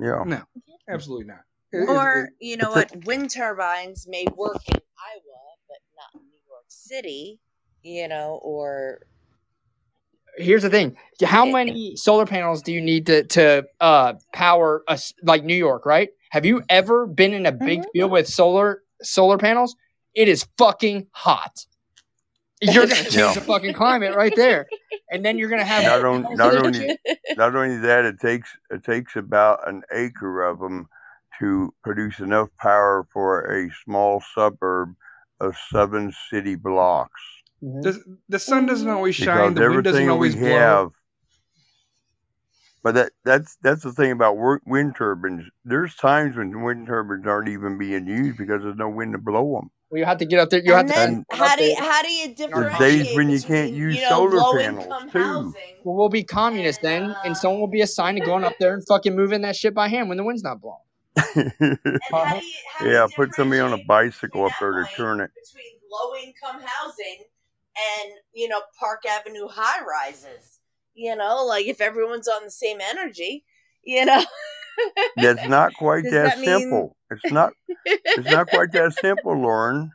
Yeah. 0.00 0.22
No, 0.26 0.42
absolutely 0.88 1.26
not. 1.26 1.40
It- 1.72 1.78
it- 1.78 1.88
Or 1.88 2.24
it- 2.24 2.30
you 2.40 2.56
know 2.56 2.70
what? 2.70 3.04
Wind 3.04 3.30
turbines 3.30 4.06
may 4.08 4.24
work 4.36 4.56
in 4.68 4.74
Iowa, 4.74 5.42
but 5.68 5.78
not 5.96 6.20
in 6.20 6.28
New 6.28 6.40
York 6.48 6.64
City. 6.68 7.38
You 7.82 8.08
know, 8.08 8.40
or 8.42 9.00
Here's 10.36 10.62
the 10.62 10.70
thing: 10.70 10.96
how 11.24 11.44
many 11.44 11.96
solar 11.96 12.24
panels 12.26 12.62
do 12.62 12.72
you 12.72 12.80
need 12.80 13.06
to 13.06 13.24
to 13.24 13.66
uh, 13.80 14.14
power 14.32 14.84
a 14.88 14.92
s 14.92 15.12
like 15.22 15.42
New 15.44 15.54
York? 15.56 15.84
Right? 15.86 16.10
Have 16.30 16.44
you 16.46 16.62
ever 16.68 17.06
been 17.06 17.32
in 17.34 17.44
a 17.46 17.52
big 17.52 17.80
Mhm. 17.80 17.86
field 17.92 18.10
with 18.12 18.28
solar 18.28 18.82
solar 19.02 19.36
panels? 19.38 19.74
It 20.14 20.28
is 20.28 20.46
fucking 20.56 21.08
hot. 21.12 21.66
You're 22.60 22.86
gonna 22.86 22.94
change 22.96 23.16
Yeah. 23.16 23.34
the 23.34 23.40
fucking 23.40 23.74
climate 23.74 24.14
right 24.16 24.34
there, 24.34 24.66
and 25.10 25.24
then 25.24 25.38
you're 25.38 25.48
gonna 25.48 25.64
have 25.64 25.84
Not 25.84 26.04
on- 26.04 26.34
not 26.36 26.56
only- 26.56 26.98
Not 27.36 27.54
only 27.54 27.76
that, 27.78 28.04
it 28.04 28.18
takes 28.20 28.48
it 28.70 28.82
takes 28.84 29.14
about 29.16 29.66
an 29.68 29.82
acre 29.92 30.42
of 30.42 30.58
them 30.58 30.88
to 31.38 31.72
produce 31.84 32.18
enough 32.18 32.48
power 32.58 33.06
for 33.12 33.42
a 33.42 33.70
small 33.84 34.20
suburb 34.34 34.94
of 35.40 35.56
seven 35.70 36.12
city 36.30 36.56
blocks. 36.56 37.20
Mhm. 37.62 37.82
the, 37.82 38.18
the 38.28 38.38
sun 38.38 38.66
doesn't 38.66 38.88
always 38.88 39.14
shine. 39.14 39.54
Because 39.54 39.54
The 39.54 39.70
wind 39.70 39.84
doesn't 39.84 40.08
always 40.08 40.34
we 40.34 40.40
blow. 40.42 40.48
have. 40.58 40.90
But 42.82 42.94
that 42.94 43.12
that's 43.24 43.56
that's 43.62 43.82
the 43.82 43.92
thing 43.92 44.12
about 44.12 44.36
wind 44.36 44.94
turbines. 44.96 45.44
There's 45.64 45.94
times 45.96 46.36
when 46.36 46.62
wind 46.62 46.86
turbines 46.86 47.26
aren't 47.26 47.48
even 47.48 47.76
being 47.78 48.06
used 48.06 48.38
because 48.38 48.62
there's 48.62 48.76
no 48.76 48.88
wind 48.88 49.12
to 49.12 49.18
blow 49.18 49.60
them. 49.60 49.70
Well, 49.90 49.98
you 49.98 50.04
have 50.04 50.18
to 50.18 50.26
get 50.26 50.38
up 50.38 50.50
there. 50.50 50.60
You 50.62 50.74
and 50.74 50.90
have 50.90 51.06
to. 51.06 51.12
then 51.12 51.24
get 51.30 51.38
how 51.38 51.56
do 51.56 51.64
you, 51.64 51.74
there. 51.74 51.90
how 51.90 52.02
do 52.02 52.10
you 52.10 52.26
There's 52.26 52.36
differentiate 52.36 53.06
days 53.06 53.16
when 53.16 53.30
you 53.30 53.40
can't 53.40 53.72
use 53.72 53.96
you 53.96 54.02
know, 54.02 54.08
solar 54.08 54.58
panels, 54.58 55.12
too. 55.12 55.18
housing? 55.18 55.52
Well, 55.82 55.96
we'll 55.96 56.08
be 56.10 56.24
communists 56.24 56.82
then, 56.82 57.16
and 57.24 57.36
someone 57.36 57.60
will 57.60 57.68
be 57.68 57.80
assigned 57.80 58.18
to 58.18 58.24
going 58.24 58.44
up 58.44 58.54
there 58.60 58.74
and 58.74 58.86
fucking 58.86 59.16
moving 59.16 59.42
that 59.42 59.56
shit 59.56 59.74
by 59.74 59.88
hand 59.88 60.08
when 60.08 60.18
the 60.18 60.24
wind's 60.24 60.42
not 60.42 60.60
blowing. 60.60 60.78
And 61.16 61.78
how 62.12 62.36
you, 62.36 62.42
yeah, 62.84 63.04
you 63.04 63.08
put 63.16 63.34
somebody 63.34 63.60
on 63.60 63.72
a 63.72 63.82
bicycle 63.84 64.44
up 64.44 64.52
there 64.60 64.72
to 64.72 64.88
turn 64.94 65.20
it. 65.20 65.30
between 65.34 65.72
low 65.90 66.14
income 66.16 66.62
housing 66.64 67.24
and 67.78 68.12
you 68.34 68.48
know 68.48 68.60
Park 68.78 69.04
Avenue 69.06 69.48
high 69.48 69.84
rises. 69.84 70.60
You 70.94 71.16
know, 71.16 71.44
like 71.46 71.66
if 71.66 71.80
everyone's 71.80 72.28
on 72.28 72.44
the 72.44 72.50
same 72.50 72.80
energy, 72.80 73.44
you 73.82 74.04
know. 74.04 74.22
That's 75.16 75.48
not 75.48 75.74
quite 75.74 76.04
Does 76.04 76.12
that, 76.12 76.36
that 76.36 76.38
mean- 76.38 76.60
simple. 76.60 76.96
It's 77.10 77.32
not. 77.32 77.52
It's 77.86 78.30
not 78.30 78.48
quite 78.48 78.70
that 78.72 78.92
simple, 79.00 79.40
Lauren. 79.40 79.90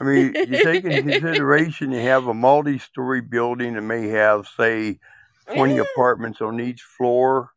I 0.00 0.04
mean, 0.04 0.34
you 0.34 0.64
take 0.64 0.84
into 0.84 1.02
consideration 1.02 1.92
you 1.92 2.00
have 2.00 2.26
a 2.26 2.34
multi-story 2.34 3.20
building 3.20 3.74
that 3.74 3.82
may 3.82 4.08
have, 4.08 4.48
say, 4.56 4.98
20 5.54 5.78
apartments 5.78 6.40
on 6.40 6.60
each 6.60 6.82
floor. 6.82 7.50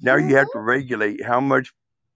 Now 0.00 0.16
you 0.16 0.36
have 0.36 0.50
to 0.52 0.58
mm-hmm. 0.58 0.66
regulate 0.66 1.24
how 1.24 1.40
much 1.40 1.72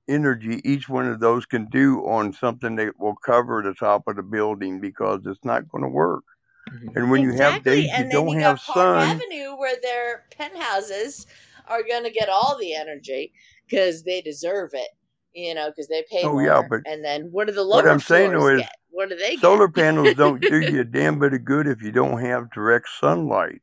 energy 0.09 0.61
each 0.65 0.89
one 0.89 1.07
of 1.07 1.21
those 1.21 1.47
can 1.47 1.67
do 1.67 2.01
on 2.07 2.33
something 2.33 2.77
that 2.77 2.99
will 2.99 3.17
cover 3.17 3.63
the 3.63 3.75
top 3.75 4.05
of 4.09 4.17
the 4.17 4.23
building 4.23 4.81
because 4.81 5.21
it's 5.27 5.45
not 5.45 5.69
going 5.69 5.85
to 5.85 5.91
work. 5.91 6.25
Mm-hmm. 6.71 6.99
And 6.99 7.11
when 7.11 7.23
you 7.23 7.33
have 7.33 7.57
Exactly, 7.57 7.73
days 7.73 7.85
you 7.85 7.91
and 7.95 8.05
then 8.05 8.11
don't 8.11 8.29
you 8.29 8.39
have 8.41 8.57
got 8.57 8.75
Park 8.75 9.01
sun, 9.01 9.21
Avenue 9.21 9.57
where 9.57 9.77
their 9.83 10.25
penthouses 10.37 11.27
are 11.69 11.83
going 11.83 12.05
to 12.05 12.11
get 12.11 12.29
all 12.29 12.57
the 12.59 12.75
energy 12.75 13.33
because 13.69 14.03
they 14.03 14.21
deserve 14.21 14.71
it. 14.75 14.89
You 15.35 15.55
know, 15.55 15.69
because 15.69 15.89
they 15.89 16.05
pay 16.11 16.25
Oh, 16.25 16.33
more. 16.33 16.43
yeah, 16.43 16.63
but 16.69 16.81
and 16.87 17.05
then 17.05 17.29
what 17.31 17.47
do 17.47 17.53
the 17.53 17.63
lower 17.63 17.83
what 17.83 17.89
I'm 17.91 18.01
saying 18.01 18.33
though 18.33 18.39
floors 18.41 18.61
is 18.61 18.67
get? 18.67 18.77
What 18.91 19.09
do 19.11 19.17
they 19.17 19.37
solar 19.37 19.69
get? 19.69 19.85
panels 19.85 20.15
don't 20.17 20.41
do 20.41 20.57
you 20.61 20.81
a 20.81 20.85
damn 20.85 21.19
bit 21.19 21.35
of 21.35 21.45
good 21.45 21.67
if 21.69 21.83
you 21.83 21.93
don't 21.93 22.19
have 22.21 22.51
direct 22.51 22.89
sunlight. 22.99 23.61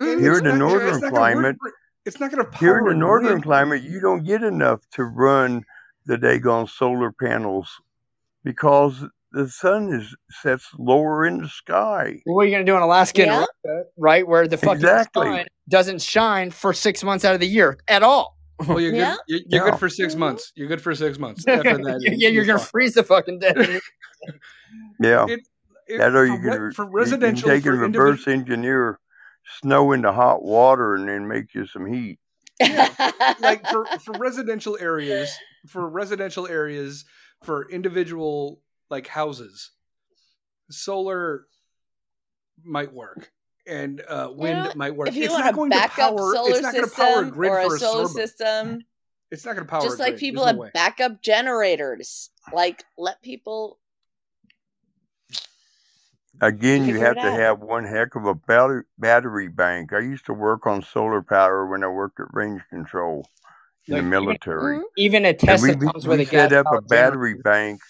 Mm, 0.00 0.20
Here 0.20 0.30
it's 0.32 0.38
in 0.40 0.44
the 0.46 0.56
northern 0.56 0.88
it's 0.94 1.02
not 1.02 1.12
gonna 1.12 1.34
work 1.36 1.56
climate- 1.58 1.74
it's 2.06 2.18
not 2.18 2.30
going 2.32 2.50
to 2.50 2.58
Here 2.58 2.78
in 2.78 2.84
the 2.86 2.94
northern 2.94 3.32
wind. 3.32 3.42
climate, 3.42 3.82
you 3.82 4.00
don't 4.00 4.24
get 4.24 4.42
enough 4.42 4.80
to 4.92 5.04
run 5.04 5.64
the 6.06 6.16
daggone 6.16 6.66
solar 6.66 7.12
panels 7.12 7.68
because 8.42 9.04
the 9.32 9.48
sun 9.48 9.92
is 9.92 10.14
sets 10.30 10.68
lower 10.78 11.24
in 11.26 11.38
the 11.42 11.48
sky. 11.48 12.20
What 12.24 12.42
are 12.42 12.44
you 12.46 12.52
gonna 12.52 12.64
do 12.64 12.76
in 12.76 12.82
Alaska, 12.82 13.22
Yeah. 13.22 13.36
Alaska, 13.38 13.84
right, 13.96 14.26
where 14.26 14.48
the 14.48 14.56
fucking 14.56 14.76
Exactly. 14.76 15.26
sun 15.26 15.46
doesn't 15.68 16.02
shine 16.02 16.50
for 16.50 16.72
six 16.72 17.02
months 17.04 17.24
out 17.24 17.34
of 17.34 17.40
the 17.40 17.46
year 17.46 17.78
at 17.88 18.02
all? 18.02 18.36
Well, 18.66 18.80
you're 18.80 18.92
Yeah. 18.94 19.12
good. 19.12 19.18
You're, 19.28 19.40
you're 19.48 19.64
Yeah. 19.66 19.70
good 19.70 19.78
for 19.80 19.88
six 19.88 20.14
Mhm. 20.14 20.18
months. 20.18 20.52
You're 20.54 20.68
good 20.68 20.82
for 20.82 20.94
six 20.94 21.18
months. 21.18 21.44
After 21.48 21.78
that, 21.78 21.98
yeah, 22.02 22.28
you're 22.28 22.44
gonna 22.44 22.58
freeze 22.58 22.94
the 22.94 23.02
fucking 23.04 23.38
dead. 23.38 23.56
Yeah, 25.00 25.26
It- 25.28 25.40
it- 25.88 25.98
that 25.98 26.14
or 26.14 26.26
you 26.26 26.36
for, 26.36 26.42
can, 26.42 26.50
re- 26.50 26.66
re- 26.66 26.72
for 26.74 26.84
you 26.84 27.18
can 27.18 27.34
take 27.34 27.42
for 27.64 27.72
and 27.72 27.84
individual- 27.84 28.04
reverse 28.04 28.28
engineer 28.28 28.98
snow 29.60 29.92
into 29.92 30.12
hot 30.12 30.42
water 30.44 30.94
and 30.94 31.08
then 31.08 31.26
make 31.26 31.54
you 31.54 31.66
some 31.66 31.86
heat. 31.86 32.18
like 33.40 33.66
for, 33.68 33.86
for 34.04 34.12
residential 34.18 34.76
areas 34.80 35.34
for 35.66 35.88
residential 35.88 36.46
areas 36.46 37.06
for 37.42 37.66
individual 37.70 38.60
like 38.90 39.06
houses 39.06 39.70
solar 40.70 41.46
might 42.62 42.92
work 42.92 43.32
and 43.66 44.02
uh 44.08 44.28
wind 44.32 44.64
know, 44.64 44.72
might 44.74 44.94
work 44.94 45.08
if 45.08 45.16
you 45.16 45.24
it's 45.24 45.32
want 45.32 45.44
not 45.44 45.52
a 45.52 45.56
going 45.56 45.70
to 45.70 45.76
backup 45.76 46.16
power 46.16 46.34
solar 46.34 46.50
it's 46.50 46.60
not 46.62 46.74
going 46.74 46.88
to 46.88 46.90
power 46.94 47.06
a 47.06 47.12
system 47.14 47.30
grid 47.30 47.50
or 47.52 47.60
for 47.62 47.74
a 47.74 47.76
a 47.76 47.78
solar 47.78 48.06
server. 48.08 48.20
system, 48.20 48.84
it's 49.30 49.44
not 49.44 49.54
going 49.54 49.66
to 49.66 49.70
power 49.70 49.82
just 49.82 49.98
a 50.00 50.02
like 50.02 50.16
people 50.18 50.44
There's 50.44 50.56
have 50.56 50.64
no 50.66 50.70
backup 50.74 51.22
generators. 51.22 52.30
Like 52.52 52.84
let 52.98 53.22
people. 53.22 53.78
Again, 56.42 56.86
you 56.86 56.98
have 57.00 57.16
to 57.16 57.20
out. 57.20 57.32
have 57.38 57.60
one 57.60 57.84
heck 57.84 58.14
of 58.14 58.24
a 58.24 58.34
battery, 58.34 58.84
battery 58.98 59.48
bank. 59.48 59.92
I 59.92 59.98
used 59.98 60.24
to 60.26 60.32
work 60.32 60.66
on 60.66 60.82
solar 60.82 61.20
power 61.22 61.66
when 61.66 61.84
I 61.84 61.88
worked 61.88 62.18
at 62.18 62.32
range 62.32 62.62
control 62.70 63.28
in 63.86 63.94
Like, 63.94 64.02
the 64.02 64.08
military. 64.08 64.78
Mhm. 64.78 64.82
Even 64.96 65.24
a 65.26 65.28
And 65.28 65.38
Tesla 65.38 65.76
we, 65.76 65.86
comes 65.86 66.06
we, 66.06 66.08
with 66.08 66.18
we 66.20 66.24
a 66.24 66.28
set 66.30 66.52
up 66.54 66.66
a 66.72 66.80
battery 66.80 67.32
generator. 67.34 67.42
bank. 67.42 67.80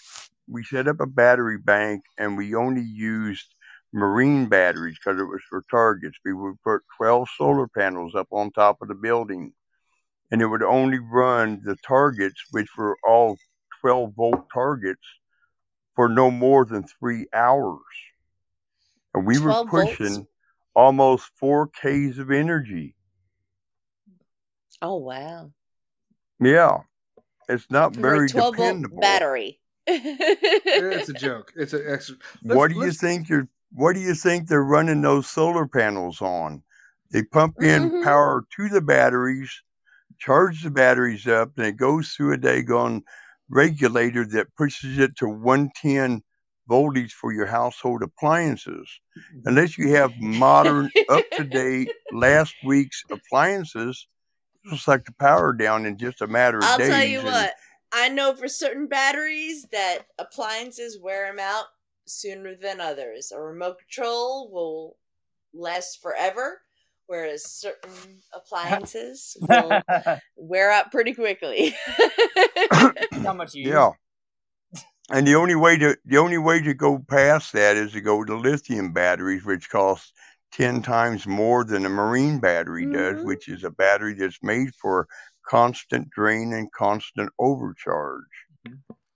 We 0.51 0.65
set 0.65 0.89
up 0.89 0.99
a 0.99 1.05
battery 1.05 1.57
bank 1.57 2.03
and 2.17 2.37
we 2.37 2.55
only 2.55 2.81
used 2.81 3.55
marine 3.93 4.47
batteries 4.47 4.97
because 4.97 5.19
it 5.19 5.25
was 5.25 5.41
for 5.49 5.63
targets. 5.71 6.17
We 6.25 6.33
would 6.33 6.61
put 6.61 6.81
12 6.97 7.29
solar 7.37 7.67
panels 7.67 8.15
up 8.15 8.27
on 8.31 8.51
top 8.51 8.81
of 8.81 8.89
the 8.89 8.95
building 8.95 9.53
and 10.29 10.41
it 10.41 10.47
would 10.47 10.61
only 10.63 10.99
run 10.99 11.61
the 11.63 11.77
targets, 11.87 12.43
which 12.51 12.67
were 12.77 12.97
all 13.07 13.37
12 13.79 14.13
volt 14.15 14.45
targets, 14.53 15.01
for 15.95 16.09
no 16.09 16.29
more 16.29 16.65
than 16.65 16.83
three 16.99 17.27
hours. 17.33 17.79
And 19.13 19.25
we 19.25 19.39
were 19.39 19.51
12 19.51 19.69
volts? 19.69 19.97
pushing 19.97 20.27
almost 20.73 21.31
4 21.37 21.67
Ks 21.67 22.17
of 22.17 22.31
energy. 22.31 22.95
Oh 24.81 24.97
wow! 24.97 25.51
Yeah. 26.39 26.79
It's 27.47 27.69
not 27.69 27.95
very 27.95 28.25
a 28.25 28.29
twelve 28.29 28.55
volt 28.55 28.99
battery. 28.99 29.60
It's 29.87 31.09
a 31.09 31.13
joke 31.27 31.51
it's 31.55 31.73
an 31.73 31.83
extra 31.87 32.15
let's- 32.43 32.57
what 32.57 32.71
do 32.71 32.77
you 32.79 32.91
think 32.91 33.29
you're 33.29 33.47
what 33.73 33.93
do 33.93 34.01
you 34.01 34.13
think 34.13 34.47
they're 34.47 34.63
running 34.63 35.01
those 35.01 35.27
solar 35.27 35.67
panels 35.67 36.21
on 36.21 36.61
they 37.11 37.23
pump 37.23 37.55
in 37.61 37.89
Mhm. 37.89 38.03
power 38.03 38.45
to 38.55 38.69
the 38.69 38.81
batteries 38.81 39.51
charge 40.19 40.63
the 40.63 40.69
batteries 40.71 41.27
up 41.27 41.51
and 41.57 41.65
it 41.65 41.77
goes 41.77 42.09
through 42.09 42.33
a 42.33 42.37
daggone 42.37 43.01
regulator 43.49 44.25
that 44.27 44.53
pushes 44.55 44.97
it 44.99 45.15
to 45.17 45.27
110 45.27 46.21
voltage 46.67 47.13
for 47.13 47.33
your 47.33 47.47
household 47.47 48.01
appliances 48.03 48.87
unless 49.45 49.77
you 49.77 49.89
have 49.93 50.11
modern 50.19 50.89
up 51.09 51.23
to 51.35 51.43
date 51.43 51.89
last 52.13 52.53
week's 52.63 53.03
appliances 53.11 54.07
it's 54.65 54.87
like 54.87 55.03
the 55.05 55.11
power 55.13 55.53
down 55.53 55.85
in 55.87 55.97
just 55.97 56.21
a 56.21 56.27
matter 56.27 56.59
of 56.59 56.63
I'll 56.63 56.77
days 56.77 56.89
tell 56.89 57.03
you 57.03 57.19
and- 57.19 57.27
what. 57.27 57.53
I 57.93 58.09
know 58.09 58.33
for 58.35 58.47
certain 58.47 58.87
batteries 58.87 59.65
that 59.71 59.99
appliances 60.17 60.99
wear 60.99 61.27
them 61.27 61.39
out 61.39 61.65
sooner 62.05 62.55
than 62.55 62.79
others. 62.81 63.31
A 63.31 63.39
remote 63.39 63.79
control 63.79 64.49
will 64.51 64.97
last 65.53 66.01
forever, 66.01 66.61
whereas 67.07 67.43
certain 67.43 67.91
appliances 68.33 69.35
will 69.41 69.81
wear 70.35 70.71
out 70.71 70.91
pretty 70.91 71.13
quickly. 71.13 71.75
How 72.71 73.33
much 73.33 73.53
you 73.53 73.63
use? 73.63 73.73
Yeah. 73.73 73.91
And 75.09 75.27
the 75.27 75.35
only 75.35 75.55
way 75.55 75.77
to 75.77 75.97
the 76.05 76.17
only 76.17 76.37
way 76.37 76.61
to 76.61 76.73
go 76.73 76.99
past 76.99 77.51
that 77.53 77.75
is 77.75 77.91
to 77.91 78.01
go 78.01 78.23
to 78.23 78.35
lithium 78.35 78.93
batteries, 78.93 79.43
which 79.43 79.69
cost 79.69 80.13
ten 80.53 80.81
times 80.81 81.27
more 81.27 81.65
than 81.65 81.85
a 81.85 81.89
marine 81.89 82.39
battery 82.39 82.85
does, 82.85 83.15
Mhm. 83.15 83.25
which 83.25 83.49
is 83.49 83.65
a 83.65 83.71
battery 83.71 84.13
that's 84.13 84.41
made 84.41 84.73
for 84.75 85.07
constant 85.47 86.09
drain 86.09 86.53
and 86.53 86.71
constant 86.71 87.29
overcharge. 87.39 88.23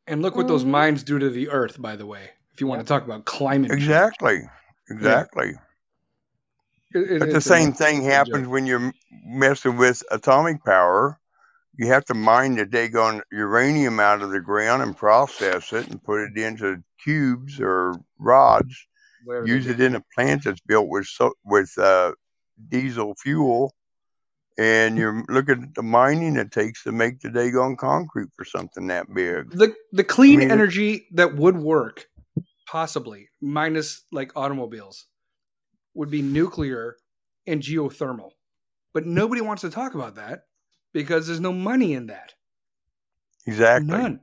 and 0.08 0.22
look 0.22 0.36
what 0.36 0.48
those 0.48 0.64
Mhm. 0.64 0.70
mines 0.70 1.04
do 1.04 1.18
to 1.20 1.30
the 1.30 1.50
earth 1.50 1.82
by 1.82 1.96
the 1.96 2.06
way 2.06 2.30
If 2.54 2.62
you 2.62 2.68
want 2.68 2.80
to 2.82 2.88
talk 2.88 3.04
about 3.04 3.26
climate, 3.26 3.72
change. 3.72 3.82
Exactly. 3.84 4.42
Exactly. 4.90 5.56
It- 6.94 7.12
it- 7.12 7.20
But 7.20 7.30
the 7.32 7.38
it's 7.38 7.46
a- 7.46 7.50
same 7.50 7.74
thing 7.74 8.04
happens 8.04 8.44
joke. 8.44 8.52
when 8.52 8.66
you're 8.66 8.92
messing 9.26 9.78
with 9.78 10.04
atomic 10.12 10.64
power. 10.64 11.20
You 11.78 11.88
have 11.88 12.06
to 12.06 12.14
mine 12.14 12.56
the 12.56 12.66
daggone 12.66 13.22
uranium 13.32 14.00
out 14.00 14.22
of 14.22 14.30
the 14.32 14.40
ground 14.40 14.82
and 14.84 14.96
process 14.96 15.74
it 15.74 15.88
and 15.90 16.02
put 16.02 16.22
it 16.22 16.38
into 16.38 16.82
cubes 17.04 17.60
or 17.60 17.96
rods. 18.18 18.88
Use 19.46 19.66
it 19.68 19.82
in 19.82 19.96
a 19.96 20.04
plant 20.14 20.44
that's 20.46 20.62
built 20.62 20.88
with 20.88 21.08
so, 21.08 21.34
with 21.44 21.78
uh, 21.78 22.14
diesel 22.70 23.16
fuel, 23.16 23.74
and 24.58 24.98
you're 24.98 25.24
looking 25.30 25.64
at 25.64 25.76
the 25.76 25.84
mining 25.84 26.36
it 26.38 26.52
takes 26.52 26.84
to 26.84 26.92
make 26.92 27.20
the 27.20 27.30
daggone 27.30 27.78
concrete 27.78 28.30
for 28.36 28.46
something 28.46 28.88
that 28.88 29.14
big. 29.14 29.52
the 29.52 29.74
the 29.92 30.04
clean 30.04 30.42
I 30.42 30.44
mean, 30.44 30.52
energy 30.52 31.08
that 31.14 31.36
would 31.36 31.58
work 31.58 32.08
possibly 32.68 33.30
minus 33.42 34.06
like 34.12 34.32
automobiles 34.36 35.06
would 35.94 36.10
be 36.10 36.22
nuclear 36.22 36.96
and 37.48 37.62
geothermal 37.62 38.32
but 38.94 39.06
nobody 39.06 39.42
wants 39.42 39.62
to 39.62 39.70
talk 39.70 39.94
about 39.96 40.16
that 40.16 40.44
because 40.94 41.28
there's 41.28 41.40
no 41.40 41.54
money 41.54 41.94
in 41.94 42.08
that 42.08 42.34
Exactly. 43.48 43.88
none 43.88 44.22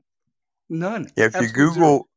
none 0.69 1.09
If 1.17 1.35
you 1.41 1.49
zero. 1.49 1.71
Google, 1.71 2.09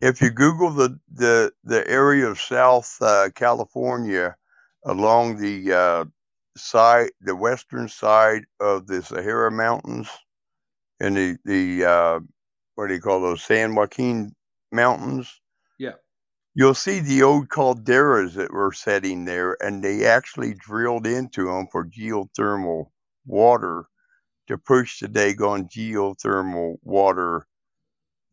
if 0.00 0.20
you 0.20 0.30
Google 0.30 0.70
the 0.70 1.00
the 1.12 1.52
the 1.64 1.88
area 1.88 2.26
of 2.26 2.40
South 2.40 2.96
uh, 3.00 3.30
California 3.34 4.36
along 4.84 5.38
the 5.38 5.72
uh, 5.72 6.04
side, 6.56 7.10
the 7.20 7.36
western 7.36 7.88
side 7.88 8.44
of 8.60 8.86
the 8.86 9.02
Sahara 9.02 9.50
Mountains, 9.50 10.08
and 11.00 11.16
the 11.16 11.36
the 11.44 11.84
uh, 11.84 12.20
what 12.74 12.88
do 12.88 12.94
you 12.94 13.00
call 13.00 13.20
those 13.20 13.42
San 13.42 13.74
Joaquin 13.74 14.34
Mountains? 14.72 15.40
Yeah. 15.78 15.92
You'll 16.54 16.74
see 16.74 17.00
the 17.00 17.22
old 17.22 17.48
calderas 17.48 18.34
that 18.34 18.52
were 18.52 18.72
setting 18.72 19.24
there, 19.24 19.56
and 19.62 19.82
they 19.82 20.06
actually 20.06 20.54
drilled 20.54 21.06
into 21.06 21.46
them 21.46 21.66
for 21.70 21.86
geothermal 21.86 22.86
water 23.26 23.84
to 24.46 24.56
push 24.56 25.00
the 25.00 25.08
daggone 25.08 25.68
geothermal 25.68 26.76
water 26.82 27.46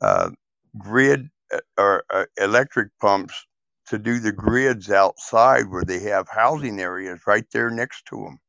uh, 0.01 0.29
grid 0.77 1.29
uh, 1.53 1.59
or 1.77 2.03
uh, 2.11 2.25
electric 2.37 2.89
pumps 2.99 3.45
to 3.87 3.97
do 3.97 4.19
the 4.19 4.31
grids 4.31 4.89
outside 4.89 5.69
where 5.69 5.83
they 5.83 5.99
have 5.99 6.27
housing 6.29 6.79
areas 6.79 7.19
right 7.27 7.45
there 7.51 7.69
next 7.69 8.05
to 8.07 8.15
them. 8.17 8.39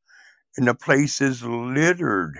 And 0.57 0.69
the 0.69 0.75
place 0.75 1.21
is 1.21 1.43
littered 1.43 2.39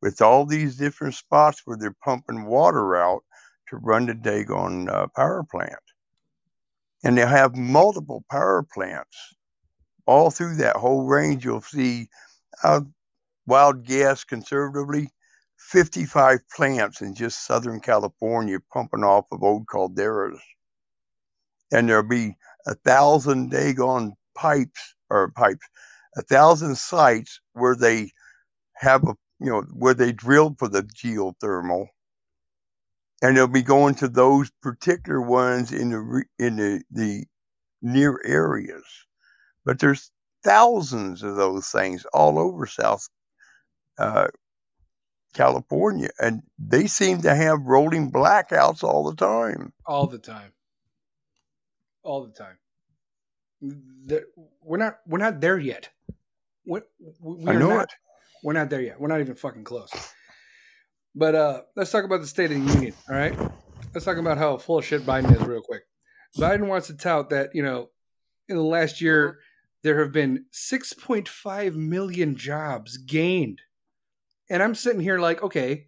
with 0.00 0.20
all 0.20 0.46
these 0.46 0.76
different 0.76 1.14
spots 1.14 1.62
where 1.64 1.76
they're 1.76 1.96
pumping 2.04 2.44
water 2.44 2.96
out 2.96 3.24
to 3.68 3.76
run 3.78 4.06
the 4.06 4.14
daggone 4.14 4.88
uh, 4.88 5.06
power 5.16 5.44
plant. 5.50 5.72
And 7.02 7.18
they 7.18 7.26
have 7.26 7.56
multiple 7.56 8.24
power 8.30 8.62
plants 8.62 9.34
all 10.06 10.30
through 10.30 10.56
that 10.56 10.76
whole 10.76 11.06
range. 11.06 11.44
You'll 11.44 11.60
see 11.60 12.08
uh, 12.62 12.82
wild 13.46 13.84
guess 13.84 14.24
conservatively 14.24 15.08
55 15.58 16.40
plants 16.54 17.00
in 17.00 17.14
just 17.14 17.46
Southern 17.46 17.80
California 17.80 18.58
pumping 18.72 19.02
off 19.02 19.26
of 19.32 19.42
old 19.42 19.66
calderas. 19.66 20.38
And 21.72 21.88
there'll 21.88 22.02
be 22.02 22.36
a 22.66 22.74
thousand 22.74 23.52
daggone 23.52 24.12
pipes 24.34 24.94
or 25.10 25.30
pipes, 25.32 25.66
a 26.16 26.22
thousand 26.22 26.76
sites 26.76 27.40
where 27.52 27.76
they 27.76 28.10
have 28.76 29.04
a, 29.04 29.14
you 29.40 29.50
know, 29.50 29.62
where 29.72 29.94
they 29.94 30.12
drilled 30.12 30.58
for 30.58 30.68
the 30.68 30.82
geothermal. 30.82 31.86
And 33.22 33.36
they'll 33.36 33.48
be 33.48 33.62
going 33.62 33.94
to 33.96 34.08
those 34.08 34.50
particular 34.62 35.20
ones 35.20 35.72
in 35.72 35.90
the, 35.90 36.24
in 36.38 36.56
the, 36.56 36.82
the 36.90 37.24
near 37.80 38.20
areas. 38.24 38.84
But 39.64 39.78
there's 39.78 40.10
thousands 40.42 41.22
of 41.22 41.36
those 41.36 41.68
things 41.68 42.04
all 42.12 42.38
over 42.38 42.66
South 42.66 43.08
uh, 43.98 44.28
California, 45.32 46.10
and 46.20 46.42
they 46.58 46.86
seem 46.86 47.22
to 47.22 47.34
have 47.34 47.60
rolling 47.62 48.12
blackouts 48.12 48.84
all 48.84 49.04
the 49.10 49.16
time. 49.16 49.72
all 49.86 50.06
the 50.06 50.18
time 50.18 50.52
all 52.04 52.26
the 52.26 52.32
time. 52.32 52.58
There- 53.60 54.26
we're 54.62 54.78
not 54.78 54.98
we're 55.06 55.18
not 55.18 55.40
there 55.40 55.58
yet. 55.58 55.88
We, 56.66 56.80
we 57.20 57.50
I 57.50 57.54
are 57.54 57.58
know 57.58 57.68
not. 57.70 57.84
it. 57.84 57.90
we're 58.42 58.52
not 58.52 58.70
there 58.70 58.80
yet. 58.80 59.00
We're 59.00 59.08
not 59.08 59.20
even 59.20 59.34
fucking 59.34 59.64
close. 59.64 59.90
But 61.14 61.34
uh 61.34 61.62
let's 61.76 61.90
talk 61.90 62.04
about 62.04 62.20
the 62.20 62.26
state 62.26 62.50
of 62.52 62.64
the 62.66 62.72
union 62.74 62.94
all 63.08 63.16
right? 63.16 63.36
Let's 63.94 64.04
talk 64.04 64.16
about 64.16 64.38
how 64.38 64.56
full 64.58 64.78
of 64.78 64.84
shit 64.84 65.02
biden 65.06 65.34
is 65.34 65.42
real 65.46 65.62
quick. 65.62 65.82
Biden 66.36 66.66
wants 66.66 66.88
to 66.88 66.94
tout 66.96 67.30
that 67.30 67.50
you 67.54 67.62
know 67.62 67.90
in 68.48 68.56
the 68.56 68.62
last 68.62 69.00
year 69.00 69.38
there 69.82 70.00
have 70.02 70.12
been 70.12 70.46
6.5 70.52 71.74
million 71.74 72.36
jobs 72.36 72.96
gained. 72.98 73.60
And 74.50 74.62
i'm 74.62 74.74
sitting 74.74 75.00
here 75.00 75.18
like 75.18 75.42
okay 75.42 75.86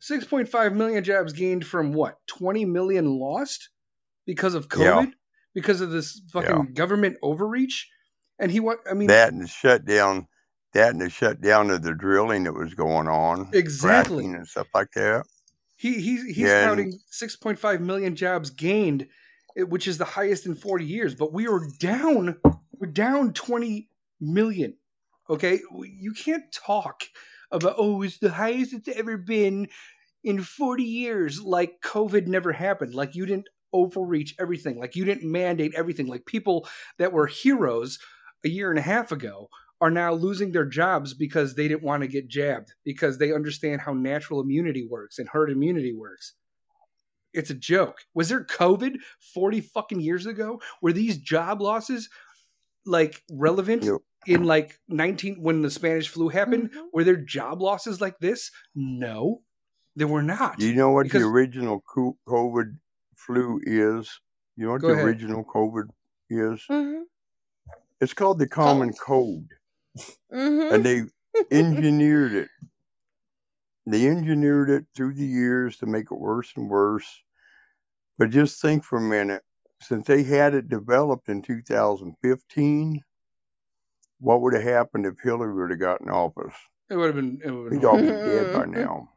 6.5 0.00 0.74
million 0.74 1.04
jobs 1.04 1.32
gained 1.32 1.64
from 1.66 1.92
what? 1.92 2.18
20 2.26 2.64
million 2.64 3.06
lost 3.06 3.68
because 4.26 4.54
of 4.54 4.68
covid? 4.68 5.06
Yeah. 5.06 5.10
Because 5.54 5.80
of 5.80 5.90
this 5.90 6.20
fucking 6.32 6.58
Yeah. 6.68 6.72
government 6.74 7.16
overreach 7.22 7.90
and 8.38 8.50
he 8.50 8.60
want 8.60 8.80
i 8.90 8.94
mean 8.94 9.08
That 9.08 9.32
and 9.32 9.42
the 9.42 9.46
shutdown, 9.48 10.28
that 10.72 10.90
and 10.92 11.00
the 11.00 11.10
shutdown 11.10 11.70
of 11.70 11.82
the 11.82 11.94
drilling 11.94 12.44
that 12.44 12.54
was 12.54 12.74
going 12.74 13.08
on, 13.08 13.48
Exactly. 13.52 14.24
and 14.24 14.46
stuff 14.48 14.68
like 14.74 14.90
that. 14.92 15.24
he 15.76 15.94
he's 16.00 16.24
he's 16.34 16.36
Yeah, 16.46 16.64
counting 16.64 16.98
6.5 17.12 17.80
million 17.80 18.16
jobs 18.16 18.50
gained 18.50 19.08
which 19.56 19.86
is 19.86 19.98
the 19.98 20.04
highest 20.04 20.46
in 20.46 20.54
40 20.54 20.84
years 20.84 21.14
but 21.14 21.32
we 21.32 21.46
are 21.46 21.60
down 21.78 22.38
we're 22.78 22.86
down 22.90 23.32
20 23.32 23.88
million 24.20 24.76
okay 25.28 25.60
you 25.84 26.12
can't 26.12 26.50
talk 26.52 27.02
about 27.50 27.74
oh 27.76 28.02
it's 28.02 28.18
the 28.18 28.30
highest 28.30 28.72
it's 28.72 28.88
ever 28.88 29.16
been 29.18 29.68
in 30.24 30.42
40 30.42 30.84
years 30.84 31.42
like 31.42 31.80
covid 31.82 32.26
never 32.26 32.52
happened 32.52 32.94
like 32.94 33.14
you 33.14 33.26
didn't 33.26 33.48
overreach 33.72 34.34
everything. 34.38 34.78
Like 34.78 34.96
you 34.96 35.04
didn't 35.04 35.30
mandate 35.30 35.74
everything. 35.74 36.06
Like 36.06 36.26
people 36.26 36.68
that 36.98 37.12
were 37.12 37.26
heroes 37.26 37.98
a 38.44 38.48
year 38.48 38.70
and 38.70 38.78
a 38.78 38.82
half 38.82 39.12
ago 39.12 39.48
are 39.80 39.90
now 39.90 40.12
losing 40.12 40.52
their 40.52 40.64
jobs 40.64 41.14
because 41.14 41.54
they 41.54 41.66
didn't 41.68 41.82
want 41.82 42.02
to 42.02 42.06
get 42.08 42.28
jabbed 42.28 42.72
because 42.84 43.18
they 43.18 43.32
understand 43.32 43.80
how 43.80 43.92
natural 43.92 44.40
immunity 44.40 44.86
works 44.88 45.18
and 45.18 45.28
herd 45.28 45.50
immunity 45.50 45.92
works. 45.92 46.34
It's 47.32 47.50
a 47.50 47.54
joke. 47.54 47.98
Was 48.14 48.28
there 48.28 48.44
covid 48.44 48.96
40 49.34 49.60
fucking 49.60 50.00
years 50.00 50.26
ago? 50.26 50.60
Were 50.82 50.92
these 50.92 51.16
job 51.18 51.60
losses 51.62 52.08
like 52.84 53.22
relevant 53.30 53.84
Yep. 53.84 53.96
in 54.26 54.44
like 54.44 54.78
19 54.88 55.42
when 55.42 55.62
the 55.62 55.70
spanish 55.70 56.08
flu 56.08 56.28
happened? 56.28 56.70
Mhm. 56.72 56.88
were 56.92 57.04
there 57.04 57.16
job 57.16 57.62
losses 57.62 58.00
like 58.00 58.18
this? 58.20 58.50
No 58.74 59.42
there 59.94 60.08
were 60.08 60.22
not. 60.22 60.58
Do 60.58 60.66
you 60.66 60.74
know 60.74 60.90
what 60.90 61.02
Because- 61.04 61.20
the 61.20 61.28
original 61.28 61.82
COVID 62.26 62.78
flu 63.26 63.60
is? 63.64 64.20
You 64.56 64.66
know 64.66 64.72
what 64.72 64.80
Go 64.82 64.88
the 64.88 64.94
ahead. 64.94 65.06
original 65.06 65.44
COVID 65.44 65.88
is? 66.30 66.64
Mhm. 66.70 67.02
It's 68.00 68.14
called 68.14 68.38
the 68.38 68.48
common 68.48 68.92
cold. 68.94 69.46
Mhm. 70.32 70.72
and 70.72 70.84
they 70.84 71.02
engineered 71.50 72.32
it. 72.32 72.48
They 73.86 74.06
engineered 74.06 74.70
it 74.70 74.86
through 74.94 75.14
the 75.14 75.24
years 75.26 75.76
to 75.78 75.86
make 75.86 76.06
it 76.10 76.14
worse 76.18 76.52
and 76.56 76.68
worse. 76.70 77.22
But 78.18 78.30
just 78.30 78.60
think 78.62 78.84
for 78.84 78.98
a 78.98 79.02
minute, 79.02 79.42
since 79.80 80.06
they 80.06 80.22
had 80.22 80.54
it 80.54 80.68
developed 80.68 81.28
in 81.28 81.42
2015, 81.42 83.02
what 84.20 84.40
would 84.40 84.54
have 84.54 84.62
happened 84.62 85.04
if 85.06 85.18
Hillary 85.20 85.52
would 85.54 85.70
have 85.70 85.80
gotten 85.80 86.08
office? 86.08 86.54
it 86.88 86.96
would 86.96 87.06
have 87.06 87.16
been 87.16 87.40
it 87.44 87.50
would 87.50 87.72
have 87.72 87.72
We'd 87.72 87.80
been 87.80 87.88
all 87.88 87.96
be 87.96 88.06
dead 88.06 88.52
by 88.52 88.64
now. 88.66 89.11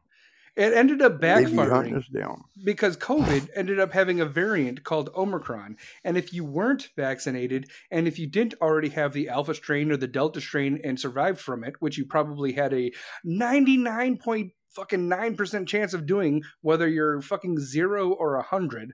It 0.56 0.72
ended 0.72 1.02
up 1.02 1.20
They'd 1.20 1.46
be 1.50 1.54
hunting 1.54 1.92
backfiring 1.94 2.12
down. 2.12 2.44
because 2.64 2.96
COVID 2.96 3.50
ended 3.54 3.78
up 3.78 3.92
having 3.92 4.20
a 4.20 4.26
variant 4.26 4.82
called 4.84 5.10
Omicron. 5.14 5.76
And 6.02 6.16
if 6.16 6.32
you 6.32 6.44
weren't 6.44 6.88
vaccinated, 6.96 7.70
and 7.90 8.08
if 8.08 8.18
you 8.18 8.26
didn't 8.26 8.54
already 8.62 8.88
have 8.90 9.12
the 9.12 9.28
Alpha 9.28 9.54
strain 9.54 9.92
or 9.92 9.96
the 9.98 10.08
Delta 10.08 10.40
strain 10.40 10.80
and 10.82 10.98
survived 10.98 11.40
from 11.40 11.62
it, 11.62 11.74
which 11.80 11.98
you 11.98 12.06
probably 12.06 12.52
had 12.52 12.72
a 12.72 12.90
99 13.24 14.16
point 14.18 14.52
fucking 14.70 15.08
9% 15.08 15.66
chance 15.66 15.94
of 15.94 16.06
doing, 16.06 16.42
whether 16.62 16.88
you're 16.88 17.20
fucking 17.22 17.58
zero 17.58 18.10
or 18.12 18.36
a 18.36 18.42
hundred, 18.42 18.92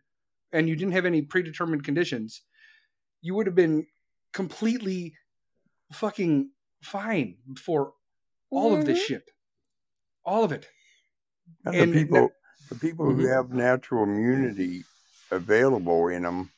and 0.52 0.68
you 0.68 0.76
didn't 0.76 0.92
have 0.92 1.06
any 1.06 1.22
predetermined 1.22 1.84
conditions, 1.84 2.42
you 3.20 3.34
would 3.34 3.46
have 3.46 3.54
been 3.56 3.86
completely 4.32 5.14
fucking 5.92 6.50
fine 6.82 7.36
for 7.58 7.92
all 8.50 8.74
of 8.76 8.84
this 8.86 8.98
Mhm. 9.00 9.06
shit. 9.06 9.30
All 10.24 10.44
of 10.44 10.52
it. 10.52 10.68
And 11.64 11.74
And 11.74 11.92
the 11.92 11.96
people, 11.98 12.20
that- 12.20 12.32
the 12.70 12.74
people 12.76 13.06
who 13.06 13.22
Mhm. 13.22 13.28
have 13.28 13.50
natural 13.50 14.04
immunity 14.04 14.84
available 15.30 16.08
in 16.08 16.22
them 16.22 16.50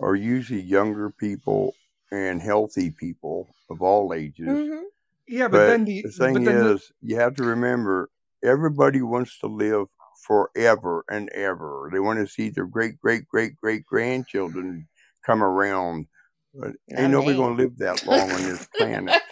are 0.00 0.14
usually 0.14 0.60
younger 0.60 1.10
people 1.10 1.74
and 2.10 2.40
healthy 2.40 2.90
people 2.90 3.54
of 3.68 3.82
all 3.82 4.14
ages. 4.14 4.46
Mhm. 4.46 4.84
Yeah, 5.26 5.48
but, 5.48 5.58
But 5.58 5.66
then 5.66 5.84
the, 5.84 6.02
the 6.02 6.10
thing 6.12 6.34
but 6.34 6.44
then 6.44 6.60
the- 6.60 6.74
is, 6.74 6.92
you 7.02 7.16
have 7.16 7.34
to 7.36 7.44
remember 7.44 8.10
everybody 8.42 9.02
wants 9.02 9.38
to 9.40 9.46
live 9.46 9.88
forever 10.26 11.04
and 11.10 11.28
ever. 11.30 11.90
They 11.92 12.00
want 12.00 12.18
to 12.20 12.26
see 12.26 12.50
their 12.50 12.66
great 12.66 12.98
great 13.00 13.28
great 13.28 13.56
great 13.56 13.84
grandchildren 13.84 14.88
come 15.24 15.42
around. 15.42 16.06
But 16.54 16.76
ain't 16.96 17.12
nobody 17.12 17.36
gonna 17.36 17.54
live 17.54 17.76
that 17.78 18.04
long 18.06 18.30
on 18.30 18.42
this 18.42 18.66
planet. 18.76 19.20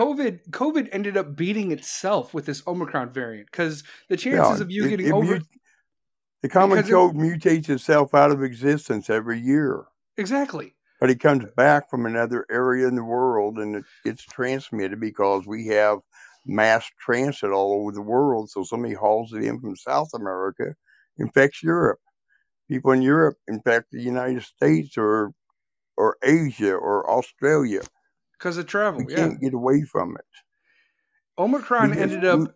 COVID 0.00 0.48
COVID 0.50 0.88
ended 0.92 1.16
up 1.18 1.36
beating 1.36 1.72
itself 1.72 2.32
with 2.32 2.46
this 2.46 2.62
Omicron 2.66 3.10
variant 3.10 3.50
because 3.50 3.84
the 4.08 4.16
chances 4.16 4.58
Yeah, 4.58 4.62
of 4.64 4.70
you 4.70 4.84
it- 4.86 4.88
getting 4.90 5.06
it 5.08 5.12
over 5.12 5.34
mut- 5.34 5.42
the 6.42 6.48
common 6.48 6.78
because 6.78 6.88
it- 6.90 6.92
cold 6.94 7.16
mutates 7.16 7.68
itself 7.68 8.14
out 8.14 8.30
of 8.30 8.42
existence 8.42 9.10
every 9.10 9.38
year. 9.38 9.84
exactly. 10.16 10.74
but 11.00 11.08
it 11.10 11.18
comes 11.18 11.44
back 11.56 11.88
from 11.88 12.04
another 12.04 12.44
area 12.50 12.86
in 12.86 12.94
the 12.94 13.02
world 13.04 13.58
and 13.58 13.74
it 13.76 13.84
gets 14.04 14.22
transmitted 14.22 15.00
because 15.00 15.46
we 15.46 15.66
have 15.66 15.98
mass 16.44 16.86
transit 16.98 17.50
all 17.50 17.72
over 17.80 17.90
the 17.92 18.02
world. 18.02 18.50
So 18.50 18.64
somebody 18.64 18.92
hauls 18.92 19.32
it 19.32 19.42
in 19.42 19.58
from 19.60 19.76
South 19.76 20.12
America, 20.12 20.74
infects 21.16 21.62
Europe. 21.62 22.00
People 22.68 22.92
in 22.92 23.00
Europe 23.00 23.38
infect 23.48 23.90
the 23.90 24.02
United 24.02 24.42
States 24.42 24.98
or 24.98 25.32
or 25.96 26.16
Asia 26.22 26.74
or 26.74 27.08
Australia. 27.10 27.80
Because 28.40 28.56
of 28.56 28.66
travel, 28.66 29.04
We 29.04 29.12
yeah. 29.12 29.18
can't 29.28 29.40
get 29.40 29.52
away 29.52 29.82
from 29.82 30.16
it. 30.16 30.24
Omicron 31.38 31.90
We 31.90 31.96
just- 31.96 32.02
ended 32.12 32.24
up 32.24 32.40
we- 32.40 32.46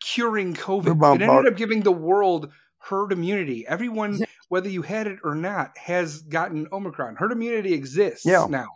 curing 0.00 0.54
COVID. 0.54 0.84
we're 0.86 0.92
It 0.92 0.98
bombard- 0.98 1.22
ended 1.22 1.52
up 1.52 1.56
giving 1.56 1.82
the 1.82 1.92
world 1.92 2.50
herd 2.78 3.12
immunity. 3.12 3.64
Everyone, 3.66 4.18
whether 4.48 4.68
you 4.68 4.82
had 4.82 5.06
it 5.06 5.20
or 5.22 5.34
not, 5.36 5.78
has 5.78 6.22
gotten 6.22 6.66
Omicron. 6.72 7.14
Herd 7.16 7.30
immunity 7.32 7.72
exists 7.72 8.26
Yeah. 8.26 8.46
now. 8.50 8.66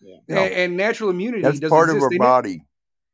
Yeah. 0.00 0.16
Yeah. 0.28 0.38
And, 0.40 0.54
and 0.54 0.76
natural 0.76 1.08
immunity 1.10 1.42
That's 1.42 1.58
doesn't 1.58 1.74
part 1.74 1.88
of 1.88 1.96
exist. 1.96 2.04
our 2.04 2.10
They 2.10 2.16
ne- 2.16 2.18
body. 2.18 2.62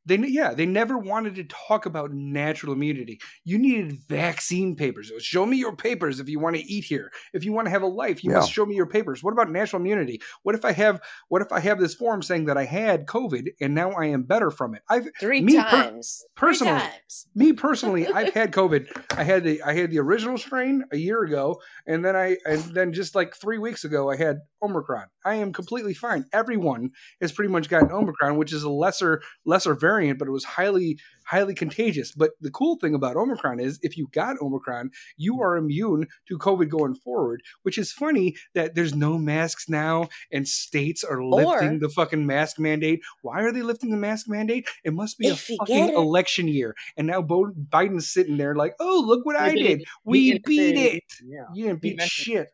They 0.07 0.17
yeah, 0.19 0.55
they 0.55 0.67
never 0.67 0.97
wanted 0.97 1.35
to 1.37 1.45
talk 1.45 1.85
about 1.87 2.13
natural 2.13 2.73
immunity. 2.73 3.21
You 3.45 3.59
needed 3.59 3.99
vaccine 4.09 4.77
papers. 4.77 5.11
It 5.11 5.15
was 5.15 5.25
show 5.25 5.45
me 5.45 5.57
your 5.57 5.77
papers 5.77 6.21
if 6.21 6.29
you 6.29 6.39
want 6.39 6.57
to 6.57 6.63
eat 6.63 6.85
here. 6.85 7.11
If 7.33 7.45
you 7.45 7.53
want 7.53 7.67
to 7.67 7.71
have 7.71 7.83
a 7.83 7.87
life, 7.87 8.23
you 8.23 8.31
must 8.31 8.53
show 8.53 8.65
me 8.65 8.75
your 8.77 8.87
papers. 8.87 9.23
What 9.23 9.33
about 9.33 9.51
natural 9.51 9.83
immunity? 9.83 10.21
What 10.43 10.55
if 10.55 10.65
I 10.65 10.73
have 10.73 11.01
what 11.29 11.43
if 11.43 11.53
I 11.53 11.61
have 11.61 11.79
this 11.81 11.95
form 11.95 12.23
saying 12.23 12.47
that 12.47 12.57
I 12.57 12.65
had 12.65 13.07
COVID 13.07 13.49
and 13.61 13.75
now 13.75 13.91
I 13.93 14.07
am 14.07 14.23
better 14.23 14.51
from 14.51 14.75
it? 14.75 14.83
I've 14.89 15.09
Three 15.21 15.41
Me 15.43 15.57
per- 15.57 15.63
times. 15.71 16.25
Three 16.37 16.49
personally- 16.49 16.81
times. 16.81 17.27
me 17.35 17.53
personally, 17.53 18.07
I've 18.07 18.33
had 18.33 18.53
COVID. 18.53 18.87
I 19.19 19.25
had 19.25 19.45
the 19.45 19.63
I 19.63 19.73
had 19.75 19.91
the 19.91 19.99
original 19.99 20.39
strain 20.39 20.85
a 20.93 20.97
year 20.97 21.23
ago, 21.23 21.61
and 21.87 22.05
then 22.05 22.15
I 22.17 22.37
and 22.47 22.63
then 22.75 22.93
just 22.93 23.15
like 23.15 23.35
three 23.35 23.59
weeks 23.59 23.85
ago, 23.85 24.11
I 24.11 24.17
had 24.17 24.39
Omicron. 24.67 25.07
I 25.25 25.37
am 25.37 25.53
completely 25.53 25.95
fine. 25.95 26.25
Everyone 26.33 26.91
has 27.21 27.33
pretty 27.33 27.51
much 27.51 27.69
gotten 27.69 27.91
Omicron, 27.91 28.37
which 28.37 28.53
is 28.53 28.63
a 28.63 28.71
lesser 28.71 29.23
lesser 29.45 29.75
variant, 29.75 30.19
but 30.19 30.29
it 30.29 30.33
was 30.33 30.45
highly 30.45 30.99
highly 31.27 31.55
contagious. 31.55 32.13
But 32.13 32.31
the 32.41 32.51
cool 32.51 32.77
thing 32.77 32.95
about 32.95 33.17
Omicron 33.17 33.59
is 33.61 33.79
if 33.83 33.97
you 33.97 34.09
got 34.13 34.37
Omicron, 34.41 34.91
you 35.17 35.41
are 35.43 35.57
immune 35.57 36.07
to 36.29 36.39
COVID 36.39 36.69
going 36.69 36.95
forward, 36.95 37.43
which 37.63 37.79
is 37.79 37.93
funny 37.93 38.37
that 38.55 38.75
there's 38.75 38.95
no 38.95 39.19
masks 39.19 39.69
now 39.69 40.09
and 40.31 40.47
states 40.47 41.03
are 41.03 41.23
lifting 41.23 41.77
Or- 41.77 41.79
the 41.79 41.89
fucking 41.89 42.27
mask 42.27 42.59
mandate. 42.59 43.01
Why 43.23 43.43
are 43.43 43.53
they 43.53 43.63
lifting 43.63 43.91
the 43.91 43.97
mask 43.97 44.29
mandate? 44.29 44.69
It 44.85 44.93
must 44.95 45.19
be 45.19 45.29
a 45.29 45.37
fucking 45.37 45.89
election 45.95 46.49
year. 46.49 46.75
And 46.97 47.07
now 47.07 47.23
Bo- 47.23 47.53
Biden's 47.53 48.11
sitting 48.11 48.37
there 48.37 48.55
like, 48.55 48.75
oh, 48.81 49.03
look 49.07 49.25
what 49.27 49.37
I 49.37 49.53
did. 49.55 49.85
We 50.05 50.39
beat 50.39 50.77
it. 50.77 51.03
Yeah. 51.25 51.47
You 51.55 51.67
didn't 51.67 51.83
beat 51.83 52.03
shit. 52.03 52.49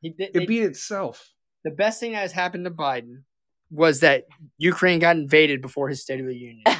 He 0.00 0.10
did, 0.10 0.30
It 0.34 0.46
beat 0.46 0.62
itself. 0.62 1.32
The 1.64 1.70
best 1.70 2.00
thing 2.00 2.12
that 2.12 2.18
has 2.18 2.32
happened 2.32 2.64
to 2.64 2.70
Biden 2.70 3.22
was 3.70 4.00
that 4.00 4.24
Ukraine 4.56 4.98
got 4.98 5.16
invaded 5.16 5.60
before 5.60 5.88
his 5.88 6.02
State 6.02 6.20
of 6.20 6.26
the 6.26 6.36
Union. 6.36 6.64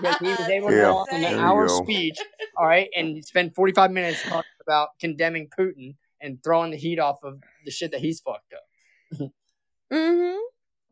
Because 0.00 0.16
he 0.20 0.26
was 0.26 0.48
able 0.48 0.68
to 0.68 0.74
Yeah, 0.74 0.82
go 0.84 0.96
on 1.12 1.22
an 1.24 1.38
hour 1.38 1.68
speech, 1.68 2.18
all 2.56 2.66
right, 2.66 2.88
and 2.96 3.22
spend 3.24 3.54
45 3.54 3.90
minutes 3.90 4.22
talking 4.22 4.50
about 4.66 4.88
condemning 4.98 5.48
Putin 5.58 5.96
and 6.20 6.42
throwing 6.42 6.70
the 6.70 6.78
heat 6.78 6.98
off 6.98 7.18
of 7.22 7.40
the 7.66 7.70
shit 7.70 7.90
that 7.90 8.00
he's 8.00 8.20
fucked 8.20 8.54
up. 8.54 9.30
hmm 9.92 10.36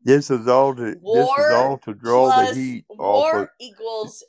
This 0.05 0.31
is 0.31 0.47
all 0.49 0.75
to 0.75 0.83
this 0.83 0.99
is 0.99 1.01
War 1.01 1.53
all 1.53 1.79
to 1.79 1.95
draw 1.95 2.31
the 2.31 2.55
heat 2.55 2.85
off 2.91 2.99
war 3.33 3.43
of 3.45 3.49
equals 3.59 4.23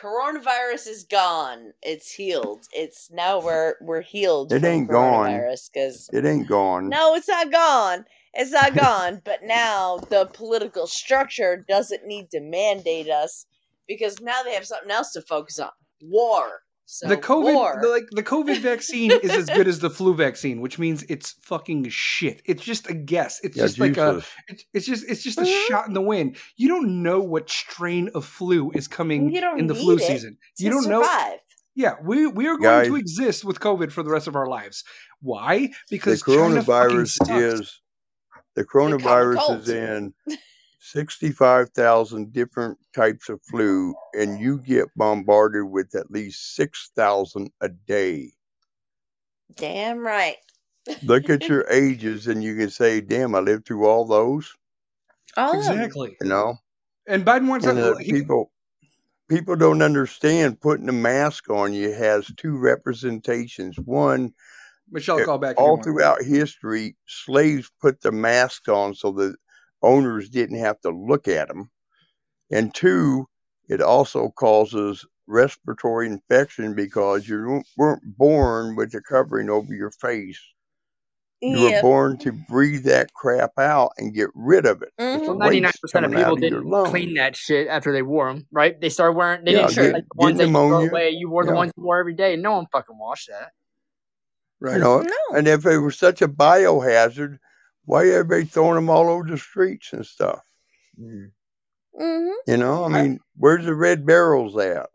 coronavirus 0.00 0.88
is 0.88 1.04
gone. 1.04 1.72
It's 1.82 2.12
healed. 2.12 2.66
It's 2.72 3.10
now 3.10 3.40
we're 3.40 3.74
we're 3.80 4.00
healed. 4.00 4.52
It 4.52 4.64
ain't 4.64 4.88
gone. 4.88 5.40
because 5.72 6.08
it 6.12 6.24
ain't 6.24 6.48
gone. 6.48 6.88
no, 6.88 7.14
it's 7.14 7.28
not 7.28 7.50
gone. 7.52 8.04
It's 8.34 8.50
not 8.50 8.74
gone. 8.78 9.22
But 9.24 9.40
now 9.44 9.98
the 10.08 10.26
political 10.32 10.86
structure 10.86 11.64
doesn't 11.68 12.06
need 12.06 12.30
to 12.30 12.40
mandate 12.40 13.08
us 13.08 13.46
because 13.86 14.20
now 14.20 14.42
they 14.42 14.54
have 14.54 14.66
something 14.66 14.90
else 14.90 15.12
to 15.12 15.22
focus 15.22 15.58
on: 15.58 15.70
war. 16.00 16.62
So 16.94 17.08
the 17.08 17.16
COVID, 17.16 17.54
war. 17.54 17.78
the, 17.80 17.88
like 17.88 18.04
the 18.10 18.22
COVID 18.22 18.58
vaccine 18.58 19.12
is 19.12 19.30
as 19.30 19.46
good 19.46 19.66
as 19.66 19.78
the 19.78 19.88
flu 19.88 20.12
vaccine, 20.12 20.60
which 20.60 20.78
means 20.78 21.04
it's 21.04 21.36
fucking 21.40 21.88
shit. 21.88 22.42
It's 22.44 22.62
just 22.62 22.90
a 22.90 22.92
guess. 22.92 23.40
It's 23.42 23.56
Yeah, 23.56 23.62
just 23.64 23.78
like 23.78 23.96
a, 23.96 24.16
useless. 24.16 24.26
it's, 24.48 24.64
it's 24.74 24.86
just, 24.86 25.04
it's 25.08 25.22
just 25.22 25.38
a 25.38 25.46
shot 25.70 25.88
in 25.88 25.94
the 25.94 26.02
wind. 26.02 26.36
You 26.56 26.68
don't 26.68 27.02
know 27.02 27.20
what 27.20 27.48
strain 27.48 28.10
of 28.14 28.26
flu 28.26 28.70
is 28.74 28.88
coming 28.88 29.34
in 29.34 29.68
the 29.68 29.74
flu 29.74 29.98
season. 30.00 30.36
You 30.58 30.68
don't 30.68 30.86
know. 30.86 31.00
Yeah, 31.74 31.94
we 32.04 32.26
we 32.26 32.46
are 32.46 32.58
going 32.58 32.84
to 32.90 32.96
exist 32.96 33.42
with 33.42 33.58
COVID 33.58 33.90
for 33.90 34.02
the 34.02 34.10
rest 34.10 34.26
of 34.26 34.36
our 34.36 34.46
lives. 34.46 34.84
Why? 35.22 35.70
Because 35.88 36.22
China 36.22 36.62
fucking 36.62 36.66
coronavirus 36.66 37.08
sucks. 37.08 37.30
is 37.30 37.80
the 38.54 38.66
coronavirus 38.66 39.60
is 39.60 39.68
in 39.70 40.12
65,000 40.84 42.32
different 42.32 42.76
types 42.92 43.28
of 43.28 43.40
flu 43.42 43.94
and 44.14 44.40
you 44.40 44.58
get 44.58 44.88
bombarded 44.96 45.64
with 45.70 45.94
at 45.94 46.10
least 46.10 46.56
6,000 46.56 47.50
a 47.60 47.68
day. 47.68 48.32
Damn 49.54 49.98
right. 49.98 50.36
Look 51.04 51.30
at 51.30 51.48
your 51.48 51.64
ages 51.70 52.26
and 52.26 52.42
you 52.42 52.56
can 52.56 52.68
say, 52.70 53.00
"Damn, 53.00 53.36
I 53.36 53.38
lived 53.38 53.66
through 53.66 53.86
all 53.86 54.04
those." 54.04 54.52
All 55.36 55.54
exactly. 55.54 56.16
You 56.20 56.28
know? 56.28 56.56
And 57.06 57.24
Biden 57.24 57.48
wants 57.48 57.66
And 57.66 57.78
uh, 57.78 57.94
to. 57.94 58.02
he- 58.02 58.12
people 58.12 58.50
people 59.28 59.54
don't 59.54 59.82
understand 59.82 60.60
putting 60.60 60.88
a 60.88 60.92
mask 60.92 61.48
on 61.48 61.72
you 61.72 61.92
has 61.92 62.30
two 62.36 62.58
representations. 62.58 63.78
One, 63.78 64.32
Michelle, 64.90 65.20
eh, 65.20 65.24
call 65.24 65.38
back. 65.38 65.56
all 65.58 65.72
want. 65.72 65.84
throughout 65.84 66.22
history, 66.22 66.96
slaves 67.06 67.70
put 67.80 68.00
the 68.00 68.10
mask 68.12 68.68
on 68.68 68.94
so 68.94 69.12
the 69.12 69.36
owners 69.82 70.28
didn't 70.28 70.58
have 70.58 70.80
to 70.82 70.90
look 70.90 71.28
at 71.28 71.48
them. 71.48 71.70
And 72.50 72.74
two, 72.74 73.28
it 73.68 73.80
also 73.80 74.30
causes 74.30 75.04
respiratory 75.26 76.06
infection 76.08 76.74
because 76.74 77.28
you 77.28 77.62
weren't 77.76 78.02
born 78.18 78.76
with 78.76 78.92
the 78.92 79.00
covering 79.00 79.48
over 79.48 79.72
your 79.72 79.90
face. 79.90 80.40
You 81.44 81.60
were 81.60 81.82
born 81.82 82.18
to 82.18 82.30
breathe 82.48 82.84
that 82.84 83.12
crap 83.14 83.58
out 83.58 83.90
and 83.98 84.14
get 84.14 84.28
rid 84.32 84.64
of 84.64 84.80
it. 84.82 84.90
It's 84.96 85.26
Mhm. 85.28 85.38
99% 85.38 86.04
of 86.06 86.12
people 86.12 86.36
didn't 86.36 86.70
clean 86.84 87.14
that 87.14 87.34
shit 87.34 87.66
after 87.66 87.90
they 87.92 88.02
wore 88.02 88.32
them, 88.32 88.46
right? 88.52 88.80
They 88.80 88.88
started 88.88 89.16
wearing, 89.16 89.44
they 89.44 89.52
Yeah, 89.54 89.66
didn't 89.66 89.74
get- 89.74 89.92
like 89.92 90.04
the 90.04 90.08
ones 90.14 90.38
that 90.38 90.44
get 90.44 90.48
you 90.50 90.54
throw 90.54 90.86
away. 90.86 91.10
You 91.10 91.28
wore 91.28 91.44
the 91.44 91.50
Yeah. 91.50 91.56
ones 91.56 91.72
you 91.76 91.82
wore 91.82 91.98
every 91.98 92.14
day. 92.14 92.36
No 92.36 92.52
one 92.52 92.66
fucking 92.70 92.96
washed 92.96 93.28
that. 93.28 93.50
Right. 94.60 94.74
You 94.74 94.80
know, 94.80 95.00
No. 95.00 95.36
and 95.36 95.48
if 95.48 95.66
it 95.66 95.78
was 95.78 95.98
such 95.98 96.22
a 96.22 96.28
biohazard, 96.28 97.38
why 97.84 98.08
everybody 98.08 98.44
throwing 98.44 98.74
them 98.76 98.90
all 98.90 99.08
over 99.08 99.28
the 99.28 99.38
streets 99.38 99.92
and 99.92 100.04
stuff? 100.06 100.40
hmm 100.96 101.24
You 102.46 102.56
know, 102.56 102.84
I 102.84 102.86
I- 102.98 103.02
mean, 103.02 103.20
where's 103.36 103.64
the 103.64 103.74
red 103.74 104.04
barrels 104.06 104.56
at? 104.56 104.88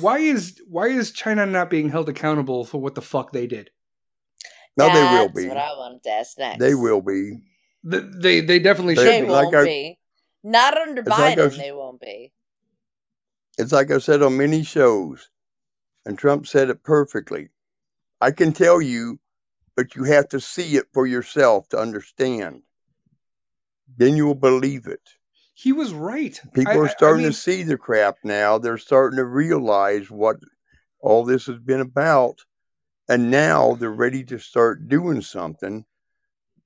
Why 0.00 0.18
is 0.18 0.60
why 0.68 0.86
is 0.88 1.12
China 1.12 1.44
not 1.44 1.68
being 1.68 1.90
held 1.90 2.08
accountable 2.08 2.64
for 2.64 2.80
what 2.80 2.94
the 2.94 3.02
fuck 3.02 3.32
they 3.32 3.46
did? 3.46 3.70
No, 4.78 4.86
they 4.86 5.02
will 5.02 5.26
That's 5.28 5.32
be. 5.42 5.48
what 5.48 5.56
I 5.58 5.70
wanted 5.76 6.02
to 6.04 6.10
ask 6.10 6.38
next. 6.38 6.58
They 6.60 6.74
will 6.74 7.02
be. 7.02 7.42
The, 7.84 8.00
they 8.00 8.40
they 8.40 8.58
definitely 8.60 8.94
They- 8.94 9.02
should 9.02 9.12
They 9.12 9.20
be. 9.22 9.28
like 9.28 9.44
won't 9.46 9.56
I- 9.56 9.64
be. 9.64 9.98
Not 10.44 10.78
under 10.78 11.00
It's 11.02 11.10
like 11.10 11.38
I 11.38 11.42
Biden. 11.42 11.56
they 11.58 11.72
won't 11.72 12.00
be. 12.00 12.32
It's 13.58 13.72
like 13.72 13.90
I 13.90 13.98
said 13.98 14.22
on 14.22 14.36
many 14.38 14.62
shows, 14.62 15.28
and 16.06 16.16
Trump 16.16 16.46
said 16.46 16.70
it 16.70 16.82
perfectly. 16.84 17.48
I 18.20 18.30
can 18.30 18.52
tell 18.52 18.80
you, 18.80 19.18
but 19.78 19.94
you 19.94 20.02
have 20.02 20.28
to 20.28 20.40
see 20.40 20.74
it 20.74 20.86
for 20.92 21.06
yourself 21.06 21.68
to 21.68 21.78
understand. 21.78 22.62
Then 23.96 24.16
you 24.16 24.26
will 24.26 24.34
believe 24.34 24.88
it. 24.88 25.08
He 25.54 25.72
was 25.72 25.94
right. 25.94 26.36
People 26.52 26.72
I- 26.72 26.76
I- 26.76 26.78
are 26.80 26.88
I 26.88 26.90
starting 26.90 27.22
mean, 27.22 27.30
to 27.30 27.38
see 27.38 27.62
the 27.62 27.78
crap 27.78 28.16
now. 28.24 28.58
They're 28.58 28.76
starting 28.76 29.18
to 29.18 29.24
realize 29.24 30.10
what 30.10 30.40
all 30.98 31.24
this 31.24 31.46
has 31.46 31.60
been 31.60 31.78
about. 31.78 32.40
And 33.08 33.30
now 33.30 33.76
they're 33.76 33.92
ready 33.92 34.24
to 34.24 34.38
start 34.40 34.88
doing 34.88 35.22
something. 35.22 35.84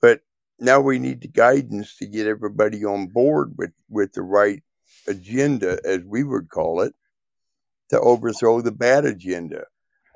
But 0.01 0.23
now 0.59 0.81
we 0.81 0.99
need 0.99 1.21
the 1.21 1.29
guidance 1.29 1.99
to 1.99 2.07
get 2.07 2.27
everybody 2.27 2.83
on 2.83 3.09
board 3.09 3.53
with, 3.59 3.73
with 3.91 4.15
the 4.15 4.23
right 4.23 4.63
agenda, 5.07 5.79
as 5.85 6.01
we 6.07 6.25
would 6.25 6.49
call 6.49 6.81
it, 6.81 6.95
to 7.91 8.01
overthrow 8.01 8.63
the 8.63 8.73
bad 8.73 9.05
agenda. 9.05 9.67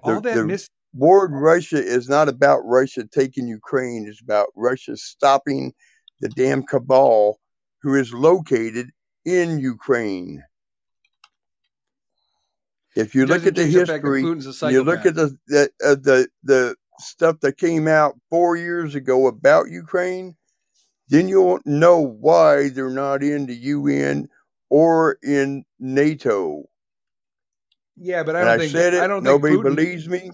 all 0.03 0.15
the- 0.21 0.31
that 0.31 0.37
the- 0.37 0.45
mis- 0.47 0.71
War 0.97 1.27
in 1.27 1.33
Russia 1.33 1.77
is 1.77 2.09
not 2.09 2.29
about 2.29 2.61
Russia 2.65 3.05
taking 3.07 3.47
Ukraine. 3.47 4.07
It's 4.09 4.23
about 4.23 4.49
Russia 4.57 4.97
stopping 4.97 5.75
the 6.21 6.31
damn 6.31 6.63
cabal 6.63 7.39
who 7.83 7.95
is 7.95 8.15
located 8.15 8.91
in 9.27 9.59
Ukraine. 9.59 10.43
If 12.95 13.15
you 13.15 13.27
look 13.27 13.45
at 13.47 13.55
the 13.55 13.67
history, 13.67 14.23
you 14.23 14.83
look 14.83 15.05
at 15.05 15.15
the 15.15 15.37
the, 15.49 15.69
uh, 15.85 15.97
the 15.97 16.29
the 16.43 16.75
stuff 16.99 17.41
that 17.41 17.59
came 17.59 17.87
out 17.87 18.15
four 18.31 18.57
years 18.57 18.95
ago 18.95 19.27
about 19.27 19.69
Ukraine, 19.69 20.35
then 21.11 21.29
you'll 21.29 21.61
know 21.67 22.01
why 22.01 22.71
they're 22.71 22.89
not 22.89 23.23
in 23.23 23.45
the 23.45 23.55
UN 23.55 24.31
or 24.71 25.19
in 25.23 25.67
NATO. 25.79 26.65
Yeah, 27.99 28.23
but 28.23 28.35
I 28.35 28.41
don't 28.41 28.49
I 28.49 28.59
think 28.59 28.73
said 28.73 28.95
it. 28.95 29.03
I 29.03 29.07
don't 29.07 29.23
nobody 29.23 29.57
think 29.57 29.67
Putin, 29.67 29.77
believes 29.77 30.09
me. 30.09 30.31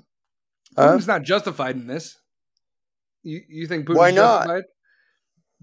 Huh? 0.77 0.95
Putin's 0.97 1.07
not 1.07 1.23
justified 1.23 1.77
in 1.77 1.87
this. 1.87 2.19
You 3.23 3.41
you 3.49 3.67
think 3.67 3.87
Putin's 3.87 3.99
Why 3.99 4.11
not? 4.11 4.39
justified? 4.39 4.65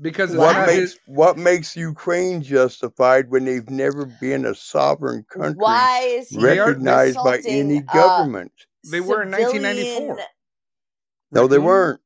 Because 0.01 0.33
What 0.33 0.65
makes 0.65 0.79
his, 0.79 0.99
what 1.07 1.37
makes 1.37 1.75
Ukraine 1.75 2.41
justified 2.41 3.29
when 3.29 3.43
they've 3.43 3.69
never 3.69 4.05
been 4.05 4.45
a 4.45 4.55
sovereign 4.55 5.25
country 5.29 5.57
Why 5.57 5.99
is 6.19 6.29
he 6.29 6.37
They 6.37 6.57
are 6.57 6.67
recognized 6.67 7.17
by 7.17 7.39
any 7.45 7.77
insulting, 7.77 7.87
uh, 7.89 7.93
government? 7.93 8.51
They 8.89 9.01
were 9.01 9.23
in 9.23 9.31
1994. 9.31 10.19
no, 11.31 11.47
they 11.47 11.59
weren't. 11.59 11.99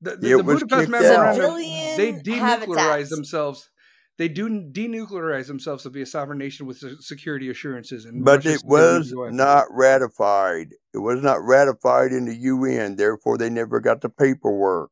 the, 0.00 0.16
the, 0.16 0.36
the 0.38 0.42
Budapest 0.42 0.88
memorandum. 0.88 1.54
They 1.56 2.12
denuclearized 2.14 2.36
habitats. 2.40 3.10
themselves. 3.10 3.70
They 4.16 4.28
do 4.28 4.48
denuclearize 4.48 5.48
themselves 5.48 5.82
to 5.82 5.90
be 5.90 6.02
a 6.02 6.06
sovereign 6.06 6.38
nation 6.38 6.66
with 6.66 7.02
security 7.02 7.50
assurances. 7.50 8.04
And 8.04 8.24
But 8.24 8.44
Russia 8.44 8.54
it 8.54 8.62
was 8.64 9.12
not 9.12 9.66
ratified. 9.70 10.68
It 10.92 10.98
was 10.98 11.20
not 11.20 11.42
ratified 11.42 12.12
in 12.12 12.26
the 12.26 12.36
UN. 12.36 12.94
Therefore, 12.96 13.38
they 13.38 13.50
never 13.50 13.80
got 13.80 14.02
the 14.02 14.08
paperwork. 14.08 14.90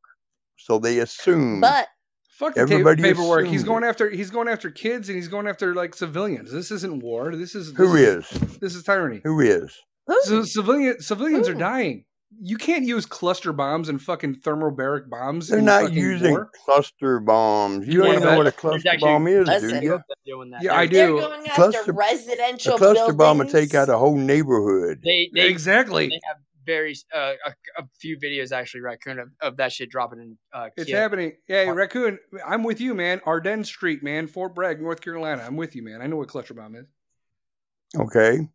So 0.57 0.77
they 0.79 0.99
assumed. 0.99 1.61
But 1.61 1.87
Fuck 2.33 2.55
the 2.55 2.65
ta- 2.65 2.95
paperwork. 3.01 3.45
He's 3.45 3.63
going 3.63 3.83
after 3.83 4.09
he's 4.09 4.31
going 4.31 4.47
after 4.47 4.71
kids 4.71 5.07
and 5.07 5.15
he's 5.15 5.27
going 5.27 5.47
after 5.47 5.75
like 5.75 5.93
civilians. 5.93 6.51
This 6.51 6.71
isn't 6.71 7.03
war. 7.03 7.35
This 7.35 7.53
is 7.53 7.71
who 7.77 7.95
this 7.95 8.31
is? 8.31 8.57
this 8.57 8.75
is 8.75 8.83
tyranny. 8.83 9.21
Who 9.23 9.39
is? 9.39 9.71
So 10.23 10.43
civilian 10.43 10.99
civilians 10.99 11.47
are 11.47 11.53
dying. 11.53 12.05
You 12.41 12.57
can't 12.57 12.83
use 12.85 13.05
cluster 13.05 13.53
bombs 13.53 13.89
and 13.89 14.01
fucking 14.01 14.35
thermobaric 14.41 15.09
bombs. 15.09 15.47
They're 15.47 15.61
not 15.61 15.93
using 15.93 16.31
war. 16.31 16.49
cluster 16.65 17.19
bombs. 17.19 17.87
You 17.87 17.93
You 18.05 18.11
don't 18.13 18.21
know 18.21 18.37
what 18.37 18.47
a 18.47 18.51
cluster 18.51 18.89
actually- 18.89 19.07
bomb 19.07 19.27
is, 19.27 19.47
Listen. 19.47 19.79
do 19.79 19.85
you? 19.85 20.01
doing 20.25 20.49
that. 20.51 20.61
Yeah, 20.63 20.75
I 20.75 20.87
they're 20.87 21.07
do. 21.07 21.19
going 21.19 21.47
after 21.47 21.53
Cluster- 21.71 21.93
residential 21.93 22.75
A 22.75 22.77
cluster 22.77 23.13
bomb 23.13 23.37
would 23.39 23.47
buildings. 23.47 23.71
take 23.71 23.75
out 23.77 23.89
a 23.89 23.97
whole 23.97 24.15
neighborhood. 24.17 24.99
They 25.03 25.29
they, 25.33 25.47
exactly. 25.47 26.07
they 26.09 26.19
have 26.27 26.37
very 26.65 26.95
uh, 27.13 27.33
a, 27.45 27.81
a 27.81 27.87
few 27.99 28.17
videos 28.17 28.51
actually 28.53 28.81
raccoon 28.81 29.19
of, 29.19 29.29
of 29.41 29.57
that 29.57 29.71
shit 29.73 29.89
dropping 29.89 30.19
in 30.19 30.37
uh, 30.53 30.69
It's 30.77 30.89
Kyiv. 30.89 30.95
happening. 30.95 31.33
Hey, 31.45 31.65
Fuck. 31.65 31.75
raccoon, 31.75 32.19
I'm 32.45 32.63
with 32.63 32.79
you, 32.79 32.93
man. 32.93 33.19
Ardennes 33.25 33.67
Street, 33.67 34.01
man. 34.01 34.27
Fort 34.27 34.55
Bragg, 34.55 34.81
North 34.81 35.01
Carolina. 35.01 35.43
I'm 35.45 35.57
with 35.57 35.75
you, 35.75 35.83
man. 35.83 36.01
I 36.01 36.07
know 36.07 36.15
what 36.15 36.29
cluster 36.29 36.53
bomb 36.53 36.75
is. 36.75 36.85
Okay. 37.97 38.47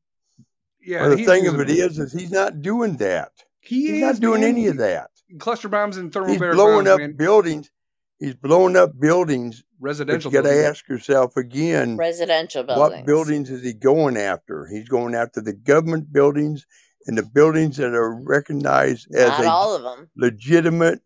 Yeah. 0.80 1.02
well, 1.02 1.16
the 1.16 1.24
thing 1.24 1.46
of 1.46 1.54
using 1.54 1.60
it 1.60 1.66
them. 1.80 1.90
is, 1.90 1.98
is 1.98 2.12
he's 2.12 2.30
not 2.30 2.62
doing 2.62 2.96
that. 2.96 3.32
He 3.68 3.82
He's 3.86 3.90
is 3.96 4.00
not 4.00 4.20
doing 4.20 4.40
man. 4.40 4.50
any 4.50 4.66
of 4.68 4.78
that. 4.78 5.10
Cluster 5.38 5.68
bombs 5.68 5.96
and 5.98 6.12
thermal 6.12 6.30
He's 6.30 6.38
blowing 6.38 6.84
bombs, 6.84 6.88
up 6.88 6.98
man. 7.00 7.12
buildings. 7.12 7.70
He's 8.18 8.34
blowing 8.34 8.76
up 8.76 8.98
buildings. 8.98 9.62
Residential. 9.80 10.32
you 10.32 10.38
got 10.38 10.42
to 10.42 10.48
buildings. 10.48 10.68
ask 10.68 10.88
yourself 10.88 11.36
again. 11.36 11.96
residential 11.96 12.64
buildings. 12.64 12.96
What 12.98 13.06
buildings 13.06 13.50
is 13.50 13.62
he 13.62 13.74
going 13.74 14.16
after? 14.16 14.66
He's 14.66 14.88
going 14.88 15.14
after 15.14 15.40
the 15.40 15.52
government 15.52 16.12
buildings 16.12 16.66
and 17.06 17.16
the 17.16 17.22
buildings 17.22 17.76
that 17.76 17.94
are 17.94 18.14
recognized 18.14 19.14
as 19.14 19.28
Not 19.28 19.44
a 19.44 19.50
all 19.50 19.74
of 19.76 19.82
them. 19.82 20.10
legitimate 20.16 21.00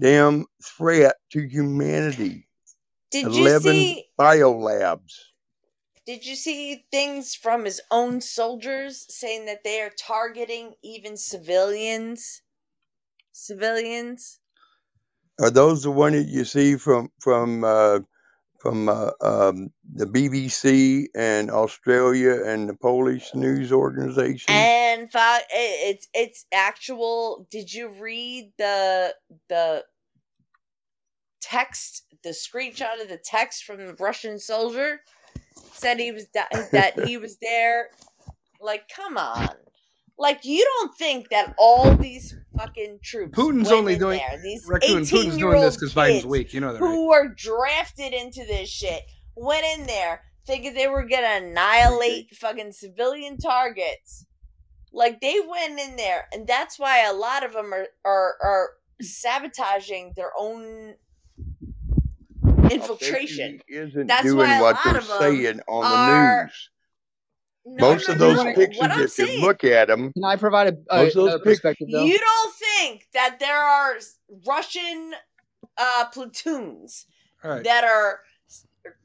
damn 0.00 0.46
threat 0.64 1.16
to 1.32 1.46
humanity. 1.46 2.48
Did 3.12 3.34
you 3.34 3.42
11 3.46 3.72
see? 3.72 4.04
biolabs. 4.18 5.12
Did 6.04 6.26
you 6.26 6.34
see 6.34 6.84
things 6.90 7.34
from 7.34 7.64
his 7.64 7.80
own 7.90 8.20
soldiers 8.20 9.06
saying 9.08 9.46
that 9.46 9.62
they 9.62 9.80
are 9.80 9.92
targeting 9.96 10.74
even 10.82 11.16
civilians? 11.16 12.42
Civilians. 13.32 14.40
Are 15.40 15.50
those 15.50 15.84
the 15.84 15.90
one 15.90 16.12
that 16.12 16.26
you 16.26 16.44
see 16.44 16.76
from 16.76 17.10
from 17.20 17.62
uh, 17.62 18.00
from 18.58 18.88
uh, 18.88 19.10
um, 19.20 19.72
the 19.94 20.06
BBC 20.06 21.06
and 21.14 21.50
Australia 21.50 22.44
and 22.44 22.68
the 22.68 22.74
Polish 22.74 23.34
news 23.34 23.72
organization? 23.72 24.52
And 24.52 25.08
it's 25.12 26.08
it's 26.12 26.46
actual. 26.52 27.46
Did 27.50 27.72
you 27.72 27.88
read 27.88 28.52
the 28.58 29.14
the 29.48 29.84
text, 31.40 32.06
the 32.22 32.30
screenshot 32.30 33.00
of 33.00 33.08
the 33.08 33.20
text 33.22 33.64
from 33.64 33.78
the 33.78 33.94
Russian 33.94 34.38
soldier? 34.38 35.00
Said 35.72 35.98
he 35.98 36.12
was 36.12 36.26
da- 36.26 36.44
that 36.72 37.06
he 37.06 37.16
was 37.16 37.38
there. 37.40 37.90
Like, 38.60 38.88
come 38.94 39.16
on. 39.16 39.48
Like, 40.18 40.44
you 40.44 40.64
don't 40.64 40.94
think 40.96 41.30
that 41.30 41.54
all 41.58 41.96
these 41.96 42.34
fucking 42.56 43.00
troops 43.02 43.36
Putin's 43.36 43.72
only 43.72 43.94
in 43.94 43.98
doing 43.98 44.18
there, 44.18 44.40
these 44.42 44.64
Raccoon, 44.68 44.98
Putin's 44.98 45.10
doing 45.10 45.30
18-year-old 45.30 45.64
this 45.64 45.76
because 45.76 45.94
Biden's 45.94 46.26
weak. 46.26 46.52
You 46.52 46.60
know 46.60 46.72
that, 46.72 46.80
right? 46.80 46.88
who 46.88 47.08
were 47.08 47.28
drafted 47.28 48.12
into 48.12 48.44
this 48.44 48.68
shit 48.68 49.02
went 49.34 49.64
in 49.64 49.86
there 49.86 50.22
thinking 50.46 50.74
they 50.74 50.88
were 50.88 51.06
gonna 51.06 51.46
annihilate 51.46 52.34
fucking 52.36 52.72
civilian 52.72 53.38
targets. 53.38 54.26
Like 54.92 55.20
they 55.20 55.38
went 55.40 55.80
in 55.80 55.96
there, 55.96 56.28
and 56.32 56.46
that's 56.46 56.78
why 56.78 57.06
a 57.06 57.14
lot 57.14 57.44
of 57.44 57.52
them 57.52 57.72
are 57.72 57.86
are, 58.04 58.34
are 58.42 58.70
sabotaging 59.00 60.12
their 60.16 60.32
own 60.38 60.94
infiltration. 62.74 63.60
Isn't 63.68 64.06
That's 64.06 64.24
doing 64.24 64.48
why 64.48 64.56
a 64.58 64.62
what 64.62 64.74
lot 64.76 64.84
they're 64.84 64.98
of 64.98 65.10
'em 65.10 65.18
saying 65.20 65.60
on 65.68 65.84
are- 65.84 66.36
the 66.36 66.44
news. 66.44 66.68
No, 67.64 67.90
Most 67.92 68.08
no, 68.08 68.12
of 68.14 68.18
those 68.18 68.36
no. 68.38 68.54
pictures, 68.54 68.78
What 68.80 68.90
I'm 68.90 69.00
if 69.02 69.16
you 69.18 69.40
look 69.40 69.62
at 69.62 69.86
them, 69.86 70.12
Can 70.12 70.24
I 70.24 70.34
provide 70.34 70.66
a, 70.74 70.76
a 70.90 71.04
Most 71.04 71.08
of 71.10 71.14
those 71.14 71.24
another 71.28 71.38
pic- 71.38 71.44
perspective 71.44 71.88
though? 71.92 72.04
you 72.04 72.18
don't 72.18 72.54
think 72.54 73.06
that 73.14 73.38
there 73.38 73.56
are 73.56 73.94
Russian 74.44 75.14
uh, 75.78 76.06
platoons 76.12 77.06
All 77.44 77.52
right. 77.52 77.62
that 77.64 77.84
are 77.84 78.18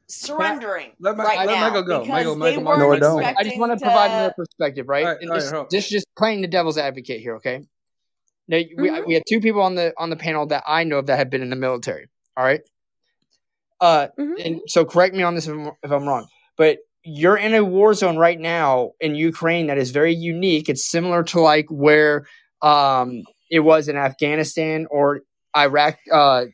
surrendering 0.08 0.90
Let 0.98 1.16
Mi- 1.16 1.22
right 1.24 1.38
let 1.46 1.54
now 1.54 1.68
Michael 1.68 1.82
go. 1.82 1.98
because 2.00 2.08
Michael, 2.08 2.34
they 2.34 2.56
Michael, 2.56 2.64
weren't 2.64 2.80
No, 2.80 2.92
I 2.92 2.98
don't. 2.98 3.38
I 3.38 3.42
just 3.44 3.58
want 3.58 3.78
to 3.78 3.84
provide 3.84 4.08
to- 4.08 4.14
another 4.14 4.34
perspective, 4.36 4.88
right? 4.88 5.04
All 5.04 5.12
right, 5.12 5.20
and 5.20 5.30
all 5.30 5.36
right, 5.36 5.42
this, 5.70 5.70
this 5.70 5.84
is 5.84 5.90
just 5.90 6.06
playing 6.16 6.40
the 6.40 6.48
devil's 6.48 6.78
advocate 6.78 7.20
here, 7.20 7.36
okay? 7.36 7.62
Now 8.48 8.56
we 8.56 8.88
Mhm. 8.90 9.06
we 9.06 9.14
have 9.14 9.22
two 9.28 9.40
people 9.40 9.62
on 9.62 9.74
the 9.76 9.92
on 9.98 10.10
the 10.10 10.16
panel 10.16 10.46
that 10.46 10.64
I 10.66 10.82
know 10.84 10.98
of 10.98 11.06
that 11.06 11.18
have 11.18 11.30
been 11.30 11.42
in 11.42 11.50
the 11.50 11.56
military. 11.56 12.08
All 12.36 12.44
right, 12.44 12.60
uh, 13.80 14.08
Mhm. 14.18 14.44
and 14.44 14.60
so 14.66 14.84
correct 14.84 15.14
me 15.14 15.22
on 15.22 15.34
this 15.34 15.46
if 15.46 15.52
I'm, 15.54 15.70
if 15.82 15.90
I'm 15.90 16.06
wrong, 16.06 16.26
but 16.56 16.78
you're 17.04 17.36
in 17.36 17.54
a 17.54 17.64
war 17.64 17.94
zone 17.94 18.16
right 18.18 18.38
now 18.38 18.92
in 19.00 19.14
Ukraine 19.14 19.68
that 19.68 19.78
is 19.78 19.90
very 19.92 20.14
unique. 20.14 20.68
It's 20.68 20.84
similar 20.90 21.22
to 21.24 21.40
like 21.40 21.66
where 21.70 22.26
um, 22.60 23.22
it 23.50 23.60
was 23.60 23.88
in 23.88 23.96
Afghanistan 23.96 24.86
or 24.90 25.20
Iraq 25.56 25.96
uh, 26.12 26.46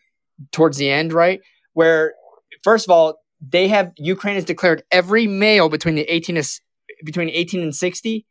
towards 0.52 0.76
the 0.76 0.90
end, 0.90 1.12
right? 1.12 1.40
Where 1.72 2.14
first 2.62 2.86
of 2.86 2.92
all, 2.92 3.18
they 3.40 3.68
have 3.68 3.92
Ukraine 3.96 4.36
has 4.36 4.44
declared 4.44 4.82
every 4.92 5.26
male 5.26 5.68
between 5.68 5.94
the 5.96 6.02
18 6.02 6.36
to, 6.36 6.60
between 7.04 7.30
18 7.30 7.60
and 7.62 7.74
60 7.74 8.26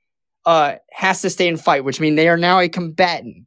uh, 0.45 0.75
has 0.91 1.21
to 1.21 1.29
stay 1.29 1.47
and 1.47 1.59
fight, 1.59 1.83
which 1.83 1.99
means 1.99 2.15
they 2.15 2.29
are 2.29 2.37
now 2.37 2.59
a 2.59 2.69
combatant, 2.69 3.45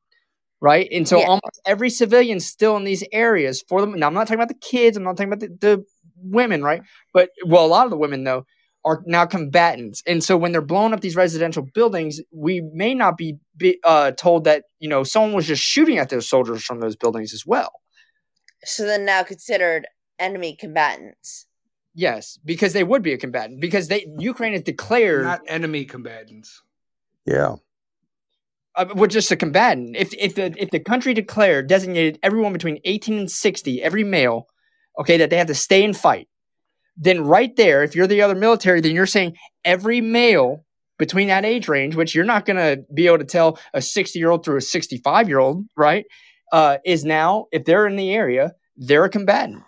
right? 0.61 0.89
And 0.93 1.07
so 1.07 1.19
Yeah. 1.21 1.27
almost 1.27 1.61
every 1.67 1.91
civilian 1.91 2.41
still 2.41 2.77
in 2.77 2.85
these 2.85 3.05
areas 3.13 3.63
for 3.69 3.81
them. 3.81 3.93
Now 3.99 4.07
I'm 4.07 4.15
not 4.15 4.27
talking 4.27 4.41
about 4.41 4.49
the 4.49 4.55
kids. 4.55 4.97
I'm 4.97 5.03
not 5.05 5.17
talking 5.17 5.33
about 5.33 5.41
the, 5.41 5.57
the 5.61 5.85
women, 6.17 6.63
right? 6.63 6.83
But 7.13 7.31
well, 7.45 7.65
a 7.65 7.69
lot 7.69 7.85
of 7.85 7.91
the 7.91 7.97
women 7.97 8.25
though 8.25 8.47
are 8.85 9.03
now 9.05 9.27
combatants, 9.27 10.01
and 10.07 10.23
so 10.23 10.37
when 10.37 10.53
they're 10.53 10.63
blowing 10.63 10.93
up 10.93 11.01
these 11.01 11.17
residential 11.17 11.67
buildings, 11.75 12.21
we 12.31 12.61
may 12.73 12.95
not 12.95 13.17
be, 13.17 13.35
be 13.57 13.81
uh, 13.83 14.13
told 14.13 14.45
that 14.45 14.63
you 14.79 14.89
know 14.89 15.03
someone 15.03 15.33
was 15.33 15.47
just 15.47 15.63
shooting 15.63 15.99
at 15.99 16.09
those 16.09 16.29
soldiers 16.29 16.63
from 16.65 16.79
those 16.79 16.95
buildings 16.95 17.35
as 17.35 17.45
well. 17.45 17.73
So 18.65 18.85
then 18.87 19.05
now 19.05 19.25
considered 19.25 19.87
enemy 20.21 20.55
combatants. 20.55 21.47
Yes, 21.95 22.39
because 22.45 22.75
they 22.75 22.85
would 22.85 23.03
be 23.03 23.13
a 23.13 23.19
combatant 23.19 23.61
because 23.61 23.89
they 23.89 24.07
Ukraine 24.19 24.53
has 24.53 24.63
declared 24.63 25.25
Not 25.25 25.41
enemy 25.49 25.85
combatants. 25.85 26.63
yeah. 27.25 27.57
Uh, 28.77 29.07
just 29.07 29.31
a 29.31 29.37
combatant. 29.37 29.97
If 29.97 30.13
if 30.15 30.35
the 30.35 30.55
if 30.57 30.71
the 30.71 30.81
country 30.81 31.15
declared 31.15 31.69
designated 31.69 32.19
everyone 32.23 32.53
between 32.53 32.79
18 32.85 33.19
and 33.19 33.31
60, 33.31 33.83
every 33.83 34.05
male, 34.05 34.47
okay, 34.99 35.17
that 35.17 35.31
they 35.31 35.37
have 35.37 35.47
to 35.49 35.55
stay 35.55 35.85
and 35.85 35.97
fight, 35.97 36.29
then 36.97 37.25
right 37.25 37.55
there, 37.57 37.83
if 37.83 37.95
you're 37.95 38.07
the 38.07 38.23
other 38.23 38.35
military, 38.35 38.81
then 38.81 38.95
you're 38.95 39.07
saying 39.07 39.37
every 39.65 40.01
male 40.01 40.65
between 40.99 41.29
that 41.29 41.45
age 41.45 41.69
range, 41.69 41.95
which 41.95 42.15
you're 42.15 42.25
not 42.25 42.47
going 42.47 42.57
to 42.57 42.83
be 42.95 43.07
able 43.07 43.19
to 43.19 43.25
tell 43.25 43.59
a 43.75 43.83
60 43.83 44.19
year 44.19 44.31
old 44.31 44.45
through 44.45 44.57
a 44.57 44.63
65 44.63 45.29
year 45.29 45.39
old, 45.39 45.67
right? 45.77 46.07
Uh, 46.53 46.79
is 46.85 47.05
now 47.05 47.47
if 47.53 47.65
they're 47.65 47.87
in 47.87 47.97
the 47.97 48.13
area, 48.13 48.53
they're 48.77 49.05
a 49.05 49.11
combatant. 49.11 49.63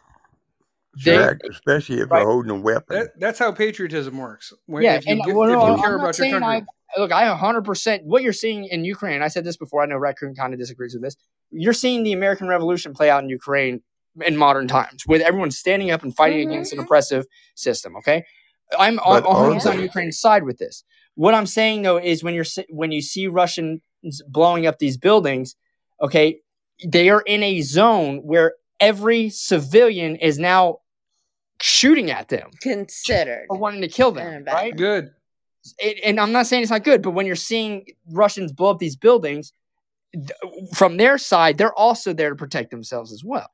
They- 1.04 1.16
Correct, 1.16 1.42
especially 1.48 2.00
if 2.00 2.10
Right. 2.10 2.20
they're 2.20 2.28
holding 2.28 2.50
a 2.50 2.60
weapon. 2.60 2.96
That, 2.98 3.20
that's 3.20 3.38
how 3.38 3.52
patriotism 3.52 4.16
works. 4.18 4.52
When, 4.66 4.82
yeah, 4.82 4.94
if 4.94 5.06
you, 5.06 5.12
and 5.12 5.22
get- 5.24 5.34
well, 5.34 5.48
if 5.48 5.54
no, 5.54 5.66
you 5.66 5.82
I'm 5.82 5.94
about 5.94 6.04
your 6.04 6.12
saying 6.12 6.32
country. 6.32 6.66
I 6.96 7.00
look. 7.00 7.12
I 7.12 7.28
100 7.28 7.64
percent 7.64 8.04
what 8.04 8.22
you're 8.22 8.32
seeing 8.32 8.64
in 8.64 8.84
Ukraine. 8.84 9.22
I 9.22 9.28
said 9.28 9.44
this 9.44 9.56
before. 9.56 9.82
I 9.82 9.86
know 9.86 9.96
Raccoon 9.96 10.34
kind 10.34 10.52
of 10.52 10.58
disagrees 10.58 10.94
with 10.94 11.02
this. 11.02 11.16
You're 11.50 11.72
seeing 11.72 12.02
the 12.02 12.12
American 12.12 12.48
Revolution 12.48 12.94
play 12.94 13.10
out 13.10 13.22
in 13.22 13.28
Ukraine 13.28 13.82
in 14.24 14.36
modern 14.36 14.66
times, 14.66 15.04
with 15.06 15.22
everyone 15.22 15.50
standing 15.50 15.90
up 15.90 16.02
and 16.02 16.14
fighting 16.16 16.40
mm-hmm. 16.40 16.50
against 16.52 16.72
an 16.72 16.80
oppressive 16.80 17.26
system. 17.54 17.96
Okay, 17.98 18.24
I'm 18.78 18.98
on 19.00 19.22
But 19.22 19.28
are 19.28 19.48
100 19.50 19.70
on 19.70 19.76
they? 19.76 19.82
Ukraine's 19.84 20.18
side 20.18 20.44
with 20.44 20.58
this. 20.58 20.84
What 21.14 21.34
I'm 21.34 21.46
saying 21.46 21.82
though 21.82 21.98
is 21.98 22.24
when 22.24 22.34
you're 22.34 22.44
when 22.70 22.92
you 22.92 23.02
see 23.02 23.26
Russians 23.26 23.80
blowing 24.28 24.66
up 24.66 24.78
these 24.78 24.96
buildings, 24.96 25.54
okay, 26.02 26.40
they 26.86 27.10
are 27.10 27.20
in 27.22 27.42
a 27.42 27.60
zone 27.60 28.18
where 28.18 28.54
every 28.80 29.30
civilian 29.30 30.16
is 30.16 30.38
now 30.38 30.78
shooting 31.60 32.10
at 32.10 32.28
them 32.28 32.50
Considered. 32.60 33.46
or 33.50 33.58
wanting 33.58 33.80
to 33.82 33.88
kill 33.88 34.12
them, 34.12 34.44
right? 34.44 34.76
Good. 34.76 35.10
it, 35.78 35.98
and 36.04 36.20
I'm 36.20 36.32
not 36.32 36.46
saying 36.46 36.62
it's 36.62 36.70
not 36.70 36.84
good, 36.84 37.02
but 37.02 37.10
when 37.12 37.26
you're 37.26 37.34
seeing 37.36 37.86
Russians 38.10 38.52
blow 38.52 38.70
up 38.70 38.78
these 38.78 38.96
buildings, 38.96 39.52
th- 40.14 40.30
from 40.74 40.96
their 40.96 41.18
side, 41.18 41.58
they're 41.58 41.74
also 41.74 42.12
there 42.12 42.30
to 42.30 42.36
protect 42.36 42.70
themselves 42.70 43.12
as 43.12 43.24
well. 43.24 43.48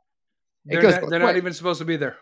It 0.67 0.81
They're, 0.81 1.01
not, 1.01 1.11
they're 1.11 1.19
not 1.19 1.37
even 1.37 1.53
supposed 1.53 1.79
to 1.81 1.85
be 1.85 1.97
there. 1.97 2.17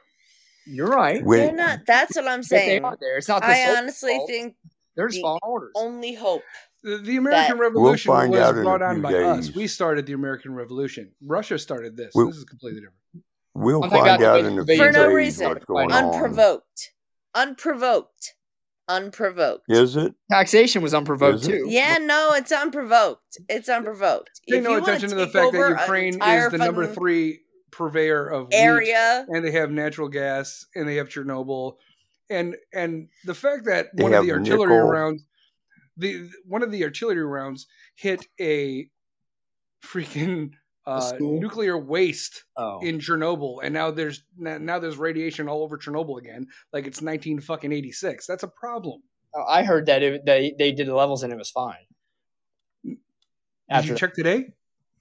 You're 0.67 0.89
right. 0.89 1.25
Wait, 1.25 1.39
They're 1.39 1.53
not. 1.53 1.81
That's 1.87 2.15
what 2.17 2.29
I'm 2.29 2.41
But 2.41 2.49
they 2.51 2.57
saying. 2.59 2.85
are 2.85 2.97
there. 3.01 3.17
It's 3.19 3.27
not. 3.29 3.43
The 3.43 3.49
I 3.49 3.75
honestly 3.77 4.15
fault. 4.17 4.31
think 4.31 4.55
they're 4.95 5.09
just 5.09 5.19
the 5.19 5.23
following 5.23 5.41
orders. 5.43 5.73
only 5.75 6.15
hope. 6.15 6.43
The, 6.83 6.99
the 6.99 7.17
American 7.17 7.59
Revolution 7.59 8.13
We'll 8.13 8.31
was 8.31 8.41
out 8.41 8.55
in 8.55 8.61
a 8.61 8.65
brought 8.65 8.83
on 8.83 8.95
few 8.97 9.03
by 9.03 9.15
us. 9.15 9.55
We 9.55 9.67
started 9.69 10.07
the 10.07 10.15
American 10.15 10.55
Revolution. 10.55 11.13
Russia 11.25 11.59
started 11.59 11.97
this. 11.97 12.13
We'll- 12.15 12.27
this 12.29 12.37
is 12.37 12.45
completely 12.45 12.81
different. 12.81 13.25
we'll 13.55 13.81
find 13.83 13.93
about 13.95 14.23
out 14.23 14.41
in 14.41 14.59
a 14.59 14.65
way- 14.65 14.77
few 14.77 14.85
For 14.87 14.93
no 14.93 15.13
reason. 15.13 15.49
what's 15.49 15.65
going 15.65 15.93
Un- 15.93 16.05
on. 16.05 16.15
Unprovoked. 16.15 16.93
Unprovoked. 17.35 18.35
Unprovoked. 18.89 19.65
Is 19.69 19.95
it? 19.97 20.13
Taxation 20.31 20.83
was 20.83 20.93
unprovoked 20.93 21.45
too. 21.45 21.67
Yeah, 21.69 21.99
no, 22.01 22.33
it's 22.35 22.51
unprovoked. 22.51 23.39
It's 23.49 23.69
unprovoked. 23.69 24.41
Pay 24.49 24.61
no 24.61 24.77
attention 24.77 25.09
to 25.11 25.15
the 25.15 25.29
fact 25.29 25.53
that 25.53 25.77
Ukraine 25.81 26.21
is 26.21 26.51
the 26.51 26.59
number 26.59 26.87
three 26.87 27.41
purveyor 27.71 28.27
of 28.27 28.49
wheat, 28.49 28.55
area. 28.57 29.25
and 29.29 29.45
they 29.45 29.53
have 29.53 29.71
natural 29.71 30.09
gas, 30.09 30.67
and 30.75 30.87
they 30.89 30.97
have 30.97 31.09
Chernobyl, 31.09 31.77
and 32.29 32.57
and 32.75 33.09
the 33.25 33.35
fact 33.35 33.65
that 33.67 33.97
They 33.97 34.03
one 34.03 34.13
of 34.15 34.27
the 34.27 34.33
artillery 34.33 34.75
nickel. 34.75 34.89
rounds, 34.91 35.25
the 35.97 36.31
one 36.45 36.63
of 36.63 36.71
the 36.71 36.85
artillery 36.85 37.25
rounds 37.25 37.67
hit 37.95 38.27
a 38.41 38.89
freaking 39.85 40.53
uh, 40.87 41.13
nuclear 41.21 41.79
waste 41.79 42.45
Oh. 42.57 42.81
in 42.81 42.99
Chernobyl, 42.99 43.61
and 43.63 43.73
now 43.73 43.91
there's 43.91 44.25
now 44.37 44.79
there's 44.79 44.97
radiation 44.97 45.49
all 45.49 45.63
over 45.63 45.79
Chernobyl 45.79 46.19
again, 46.19 46.47
like 46.73 46.87
it's 46.87 47.01
nineteen 47.03 47.41
fucking 47.41 47.73
eighty 47.73 47.93
six. 47.93 48.27
That's 48.27 48.43
a 48.43 48.49
problem. 48.49 49.03
Oh, 49.35 49.45
I 49.45 49.63
heard 49.63 49.87
that 49.87 50.03
it, 50.03 50.27
they 50.27 50.55
they 50.59 50.73
did 50.73 50.87
the 50.89 50.95
levels 50.95 51.23
and 51.23 51.33
it 51.33 51.37
was 51.37 51.51
fine. 51.51 51.77
Did 52.85 52.99
After 53.71 53.93
you 53.93 53.97
check 53.99 54.15
today? 54.15 54.53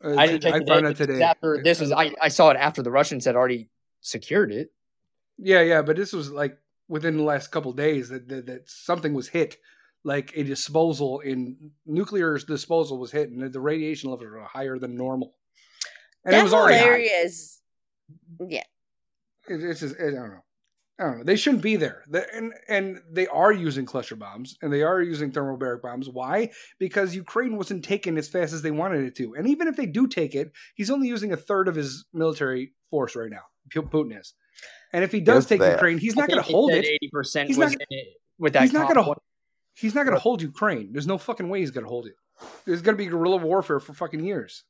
Uh, 0.03 0.15
I 0.15 0.27
didn't 0.27 0.43
check 0.43 0.53
I 0.53 0.59
today, 0.59 0.72
found 0.73 0.85
out 0.88 0.89
but 0.89 0.97
this 0.97 0.99
is 0.99 1.07
today. 1.07 1.23
After 1.23 1.61
this 1.63 1.80
was 1.81 1.91
I, 1.91 2.13
I 2.22 2.27
saw 2.30 2.49
it 2.51 2.57
after 2.57 2.81
the 2.81 2.91
Russians 2.91 3.26
had 3.26 3.35
already 3.35 3.69
secured 4.01 4.51
it. 4.51 4.72
Yeah, 5.38 5.61
yeah, 5.61 5.81
but 5.81 5.95
this 5.95 6.13
was 6.13 6.31
like 6.31 6.57
within 6.88 7.18
the 7.18 7.23
last 7.23 7.51
couple 7.51 7.73
days 7.73 8.09
that, 8.09 8.27
that 8.30 8.45
that 8.45 8.69
something 8.69 9.13
was 9.13 9.27
hit, 9.27 9.57
like 10.03 10.32
a 10.36 10.44
disposal 10.44 11.19
in 11.19 11.72
nuclear 11.86 12.38
disposal 12.40 12.98
was 12.99 13.11
hit, 13.11 13.30
and 13.30 13.52
the 13.53 13.60
radiation 13.60 14.10
levels 14.10 14.30
were 14.30 14.41
higher 14.44 14.78
than 14.80 14.95
normal. 14.95 15.36
And 16.26 16.34
that 16.34 16.40
it 16.40 16.44
was 16.44 16.52
whole 16.53 16.61
already 16.61 16.80
high. 16.80 16.86
area 16.86 17.11
is. 17.23 17.60
Yeah. 18.48 18.64
It- 19.49 19.64
it's 19.64 19.80
just 19.80 19.95
I 19.99 20.06
don't 20.06 20.14
know. 20.32 20.44
I 20.99 21.03
don't 21.06 21.18
know. 21.19 21.23
They 21.23 21.36
shouldn't 21.36 21.64
be 21.64 21.76
there. 21.78 22.03
The- 22.10 22.28
and 22.36 22.53
and 22.68 22.99
they 23.11 23.26
are 23.28 23.52
using 23.52 23.86
cluster 23.86 24.15
bombs 24.15 24.56
and 24.61 24.72
they 24.72 24.84
are 24.84 25.02
using 25.02 25.32
thermobaric 25.32 25.82
bombs. 25.82 26.07
Why? 26.10 26.52
Because 26.80 27.15
Ukraine 27.15 27.57
wasn't 27.57 27.84
taken 27.84 28.18
as 28.18 28.28
fast 28.30 28.53
as 28.53 28.61
they 28.61 28.69
wanted 28.72 29.03
it 29.06 29.15
to. 29.15 29.34
And 29.36 29.48
even 29.48 29.68
if 29.68 29.76
they 29.76 29.88
do 29.88 30.07
take 30.07 30.36
it, 30.36 30.52
he's 30.76 30.91
only 30.91 31.07
using 31.07 31.32
a 31.34 31.38
third 31.38 31.68
of 31.68 31.76
his 31.76 32.06
military 32.14 32.73
force 32.91 33.15
right 33.15 33.32
now. 33.32 33.41
Putin 33.73 34.19
is. 34.19 34.34
And 34.94 35.03
if 35.03 35.11
he 35.11 35.22
does 35.22 35.38
Just 35.44 35.49
take 35.49 35.60
that. 35.61 35.73
Ukraine, 35.73 35.98
he's 35.98 36.15
not 36.15 36.28
going 36.28 36.41
to 36.41 36.45
to 36.48 36.52
hold 36.52 36.72
it. 36.73 36.86
Eighty 36.86 37.10
percent 37.11 37.48
He's 37.48 37.57
was 37.57 37.72
not- 37.72 37.82
in 37.90 37.98
it 37.98 38.07
with 38.38 38.53
that. 38.53 38.64
he's 38.64 38.73
not 38.73 38.88
gonna 38.94 39.14
he's 39.73 39.95
not 39.95 40.06
gonna 40.06 40.19
hold 40.19 40.41
Ukraine. 40.41 40.91
There's 40.91 41.07
no 41.07 41.18
fucking 41.18 41.49
way 41.49 41.60
he's 41.60 41.72
gonna 41.72 41.88
hold 41.88 42.07
it. 42.07 42.15
There's 42.65 42.81
gonna 42.81 42.98
be 42.98 43.06
guerrilla 43.07 43.38
warfare 43.38 43.80
for 43.80 43.93
fucking 43.93 44.23
years. 44.23 44.64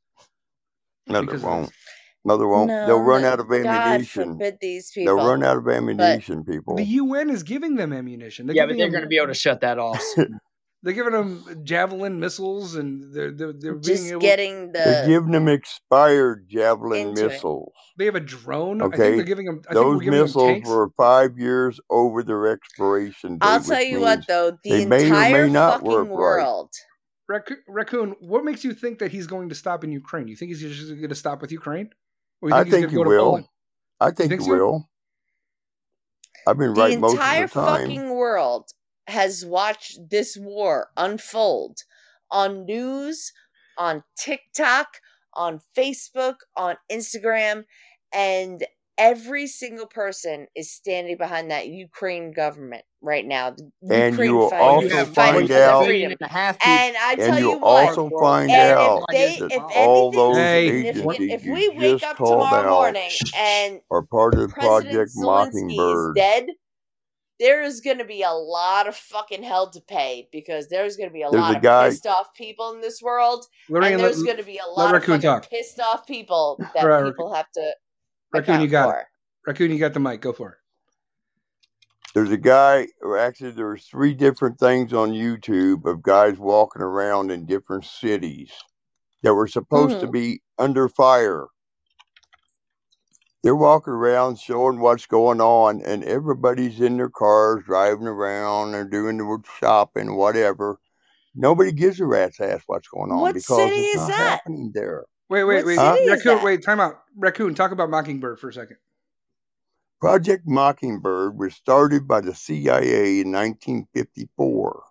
No, 1.08 1.22
they 1.22 1.38
won't. 1.38 1.68
this. 1.68 1.76
No, 2.24 2.38
they 2.38 2.46
won't. 2.46 2.68
No, 2.68 2.86
They'll 2.86 3.00
run 3.00 3.24
out 3.24 3.40
of 3.40 3.48
God 3.50 3.66
ammunition. 3.66 4.34
forbid 4.34 4.58
these 4.62 4.92
people. 4.92 5.18
They'll 5.18 5.26
run 5.28 5.44
out 5.44 5.58
of 5.58 5.68
ammunition, 5.68 6.44
people. 6.44 6.76
The 6.76 6.84
UN 6.84 7.30
is 7.32 7.42
giving 7.42 7.76
them 7.76 7.92
ammunition. 7.92 8.46
They're 8.46 8.56
yeah, 8.56 8.66
but 8.68 8.78
they're 8.78 8.86
them- 8.86 8.92
going 8.92 9.02
to 9.04 9.08
be 9.08 9.18
able 9.18 9.28
to 9.28 9.34
shut 9.34 9.62
that 9.62 9.80
off. 9.80 10.00
soon. 10.84 10.96
They're 10.96 10.96
giving 11.04 11.14
them 11.14 11.64
javelin 11.66 12.20
missiles, 12.20 12.76
and 12.76 13.14
they're 13.14 13.32
they're, 13.32 13.54
they're 13.54 13.76
being 13.76 13.84
just 13.84 14.08
able. 14.08 14.22
getting 14.22 14.72
They're 14.72 15.08
giving 15.08 15.32
them 15.32 15.46
mm. 15.46 15.54
expired 15.54 16.48
javelin 16.50 17.10
Into 17.10 17.26
it. 17.26 17.30
missiles. 17.30 17.74
they 17.98 18.06
have 18.06 18.16
a 18.16 18.20
drone. 18.20 18.82
I 18.82 18.86
think 18.86 18.94
Okay, 18.96 19.16
they're 19.16 19.24
giving 19.24 19.46
them. 19.46 19.62
I 19.70 19.74
think 19.74 19.86
we're 19.88 19.94
Those 19.94 20.02
giving 20.04 20.22
missiles 20.22 20.48
tanks. 20.48 20.70
were 20.70 20.90
five 20.98 21.38
years 21.38 21.80
over 21.90 22.24
their 22.24 22.48
expiration 22.48 23.34
date. 23.40 23.48
I'll 23.48 23.62
tell 23.62 23.84
you 23.84 24.00
what, 24.02 24.28
though, 24.28 24.52
the 24.64 24.70
they 24.72 24.86
may 24.86 25.04
or 25.04 25.08
entire 25.08 25.48
may 25.48 25.54
not 25.54 25.82
fucking 25.82 25.94
right. 25.94 26.10
world. 26.10 26.72
Raccoon, 27.28 27.58
Raccoon, 27.68 28.16
what 28.20 28.44
makes 28.44 28.64
you 28.64 28.74
think 28.74 29.00
that 29.00 29.12
he's 29.12 29.28
going 29.28 29.50
to 29.50 29.56
stop 29.56 29.84
in 29.84 29.92
Ukraine? 29.92 30.28
You 30.28 30.36
think 30.36 30.50
he's 30.50 30.62
just 30.62 30.90
going 30.90 31.10
to 31.10 31.16
stop 31.16 31.42
with 31.42 31.52
Ukraine? 31.52 31.90
Or 32.42 32.50
you 32.50 32.56
I 32.56 32.64
he's 32.66 32.74
think 32.74 32.84
gonna 32.88 32.92
he 32.92 32.96
go 32.98 33.04
to 33.06 33.10
will. 33.10 33.24
Poland? 33.24 33.46
I 34.02 34.12
think 34.12 34.30
think 34.30 34.42
he 34.42 34.48
so? 34.48 34.54
will. 34.54 34.90
I've 36.48 36.58
been 36.58 36.74
The 36.74 36.82
right 36.82 37.00
most 37.00 37.14
of 37.14 37.20
the 37.20 37.24
time. 37.24 37.48
fucking 37.48 38.10
world 38.10 38.70
has 39.12 39.46
watched 39.46 40.00
this 40.10 40.38
war 40.40 40.90
unfold 40.98 41.78
on 42.32 42.66
news, 42.66 43.32
on 43.78 44.04
TikTok, 44.18 44.88
on 45.36 45.60
Facebook, 45.78 46.36
on 46.58 46.76
Instagram, 46.92 47.66
and 48.14 48.66
every 48.98 49.48
single 49.48 49.88
person 49.88 50.46
is 50.56 50.72
standing 50.72 51.18
behind 51.18 51.50
that 51.50 51.68
Ukraine 51.68 52.32
government 52.34 52.84
right 53.02 53.26
now. 53.26 53.50
The 53.82 53.94
And 53.96 54.14
Ukraine 54.14 54.30
you 54.30 54.38
will 54.38 54.50
fighting- 54.50 54.68
also 54.68 54.98
You 55.00 55.06
find 55.14 55.52
out- 55.52 55.86
freedom. 55.86 56.12
and 56.12 56.22
a 56.22 56.28
half 56.28 56.60
people 56.60 56.72
And 56.74 56.96
I 56.98 57.16
tell 57.16 57.26
and 57.30 57.40
you 57.40 57.50
you'll 57.52 57.60
what, 57.62 57.88
also 57.98 58.10
find 58.20 58.52
and 58.52 58.78
out 58.78 59.04
if 59.10 59.40
they, 59.40 59.40
that 59.48 59.52
if 59.56 59.62
all 59.76 60.08
anything 60.08 60.20
those 60.20 60.38
Hey. 60.38 60.68
significant, 60.68 61.32
if 61.32 61.42
agencies 61.42 61.50
we 61.52 61.70
wake 61.70 61.92
just 62.00 62.04
up 62.04 62.18
called 62.18 62.44
tomorrow 62.44 62.70
morning 62.70 63.12
and 63.36 63.82
are 63.90 64.04
part 64.04 64.36
of 64.36 64.52
President 64.52 64.82
Project 64.84 65.12
Zelensky 65.18 65.24
Mockingbird. 65.24 66.18
is 66.18 66.22
dead, 66.22 66.46
there 67.42 67.64
is 67.64 67.82
going 67.82 67.98
to 67.98 68.06
be 68.06 68.22
a 68.22 68.32
lot 68.32 68.88
of 68.88 68.96
fucking 68.96 69.42
hell 69.44 69.70
to 69.72 69.82
pay 69.82 70.30
because 70.32 70.68
there's 70.70 70.96
going 70.96 71.10
to 71.10 71.14
be 71.14 71.24
a 71.24 71.30
There's 71.32 71.42
lot 71.42 71.54
a 71.56 71.58
of 71.58 71.64
guy- 71.64 71.90
pissed 71.90 72.06
off 72.06 72.34
people 72.36 72.72
in 72.74 72.80
this 72.82 73.02
world, 73.02 73.46
Lorraine, 73.68 73.94
and 73.94 74.02
let, 74.02 74.10
there's 74.14 74.24
going 74.24 74.38
to 74.38 74.44
be 74.44 74.60
a 74.60 74.70
lot 74.70 74.94
of 74.96 75.04
fucking 75.04 75.22
talk. 75.22 75.50
pissed 75.50 75.80
off 75.80 76.06
people 76.06 76.58
that 76.76 76.84
Right, 76.86 77.04
people 77.04 77.34
have 77.34 77.52
to 77.56 77.74
Raccoon, 78.32 78.62
you 78.62 78.68
got 78.68 78.86
for. 78.94 79.00
it. 79.00 79.06
Raccoon, 79.48 79.72
you 79.72 79.80
got 79.80 79.94
the 79.94 80.00
mic. 80.00 80.22
Go 80.22 80.32
for 80.34 80.52
it. 80.52 80.58
There's 82.14 82.32
a 82.32 82.38
guy, 82.38 82.88
or 83.02 83.18
actually, 83.18 83.52
there's 83.52 83.86
three 83.86 84.14
different 84.14 84.60
things 84.60 84.94
on 84.94 85.12
YouTube 85.12 85.86
of 85.86 86.02
guys 86.04 86.38
walking 86.38 86.82
around 86.82 87.32
in 87.32 87.46
different 87.46 87.86
cities 87.86 88.52
that 89.24 89.34
were 89.34 89.48
supposed 89.48 90.00
to 90.02 90.08
Mhm. 90.08 90.12
be 90.12 90.42
under 90.60 90.90
fire. 90.90 91.48
They're 93.44 93.56
walking 93.56 93.94
around 93.94 94.40
showing 94.40 94.80
what's 94.80 95.08
going 95.08 95.42
on, 95.42 95.82
and 95.82 96.04
everybody's 96.04 96.80
in 96.80 96.98
their 96.98 97.10
cars 97.10 97.64
driving 97.66 98.08
around 98.08 98.76
or 98.76 98.84
doing 98.86 99.18
the 99.18 99.40
shopping, 99.60 100.16
whatever. 100.16 100.80
Nobody 101.34 101.72
gives 101.72 102.00
a 102.00 102.06
rat's 102.06 102.40
ass 102.40 102.62
what's 102.68 102.88
going 102.88 103.12
on 103.12 103.20
What 103.20 103.34
because 103.34 103.58
city 103.58 103.76
it's 103.78 103.96
is 103.96 104.02
not 104.02 104.08
that? 104.10 104.18
happening 104.18 104.72
there. 104.74 105.06
Wait, 105.30 105.44
wait, 105.46 105.66
wait. 105.66 105.78
city 105.78 106.00
is 106.04 106.10
Raccoon, 106.12 106.36
that? 106.36 106.44
wait, 106.44 106.64
time 106.64 106.80
out. 106.80 106.96
Raccoon, 107.18 107.56
talk 107.56 107.72
about 107.72 107.90
Mockingbird 107.90 108.40
for 108.40 108.50
a 108.50 108.54
second. 108.54 108.78
Project 110.02 110.44
Mockingbird 110.46 111.38
was 111.38 111.54
started 111.56 112.08
by 112.08 112.22
the 112.22 112.36
CIA 112.36 113.22
in 113.22 113.32
1954. 113.32 114.84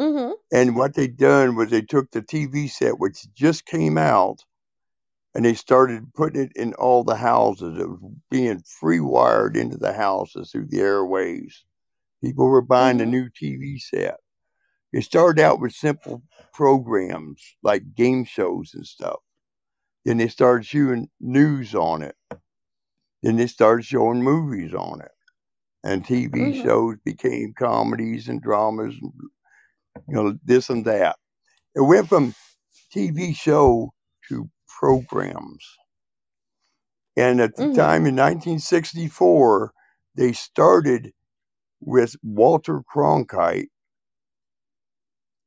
Mm-hmm. 0.00 0.32
And 0.52 0.76
what 0.76 0.94
they 0.94 1.08
done 1.08 1.56
was 1.56 1.70
they 1.70 1.82
took 1.82 2.10
the 2.10 2.22
TV 2.22 2.70
set, 2.70 2.98
which 2.98 3.26
just 3.34 3.66
came 3.66 3.98
out, 3.98 4.44
and 5.34 5.44
they 5.44 5.54
started 5.54 6.12
putting 6.14 6.42
it 6.42 6.52
in 6.56 6.74
all 6.74 7.04
the 7.04 7.16
houses. 7.16 7.78
It 7.78 7.88
was 7.88 8.00
being 8.30 8.62
free 8.62 9.00
wired 9.00 9.56
into 9.56 9.76
the 9.76 9.92
houses 9.92 10.50
through 10.52 10.66
the 10.66 10.80
airways. 10.80 11.64
People 12.22 12.46
were 12.48 12.62
buying 12.62 12.96
Mhm. 12.96 13.00
the 13.00 13.06
new 13.06 13.30
TV 13.30 13.78
set. 13.78 14.20
It 14.92 15.02
started 15.04 15.42
out 15.42 15.60
with 15.60 15.72
simple 15.72 16.22
programs 16.52 17.42
like 17.62 17.94
game 17.94 18.24
shows 18.24 18.74
and 18.74 18.86
stuff. 18.86 19.20
Then 20.04 20.18
they 20.18 20.28
started 20.28 20.66
showing 20.66 21.10
news 21.20 21.74
on 21.74 22.02
it. 22.02 22.16
Then 23.22 23.36
they 23.36 23.46
started 23.46 23.84
showing 23.84 24.22
movies 24.22 24.74
on 24.74 25.00
it. 25.00 25.12
And 25.84 26.04
TV 26.04 26.52
Mhm. 26.52 26.62
shows 26.62 26.96
became 27.04 27.54
comedies 27.54 28.28
and 28.28 28.42
dramas 28.42 28.94
and 29.00 29.12
you 30.08 30.14
know, 30.14 30.38
this 30.44 30.70
and 30.70 30.84
that. 30.84 31.18
It 31.74 31.82
went 31.82 32.08
from 32.08 32.34
TV 32.92 33.34
show 33.34 33.92
to 34.28 34.50
programs. 34.78 35.66
And 37.16 37.40
at 37.40 37.56
the 37.56 37.64
Mhm. 37.64 37.74
time 37.74 38.06
in 38.06 38.14
1964, 38.16 39.72
they 40.16 40.32
started 40.32 41.12
with 41.80 42.16
Walter 42.22 42.82
Cronkite 42.94 43.68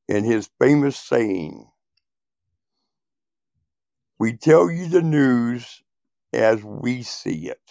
and 0.10 0.26
his 0.26 0.50
famous 0.60 0.98
saying 0.98 1.68
We 4.20 4.38
tell 4.38 4.72
you 4.72 4.88
the 4.88 5.02
news 5.02 5.84
as 6.34 6.64
we 6.64 7.04
see 7.04 7.50
it. 7.50 7.62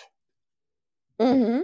Mm-hmm. 1.21 1.63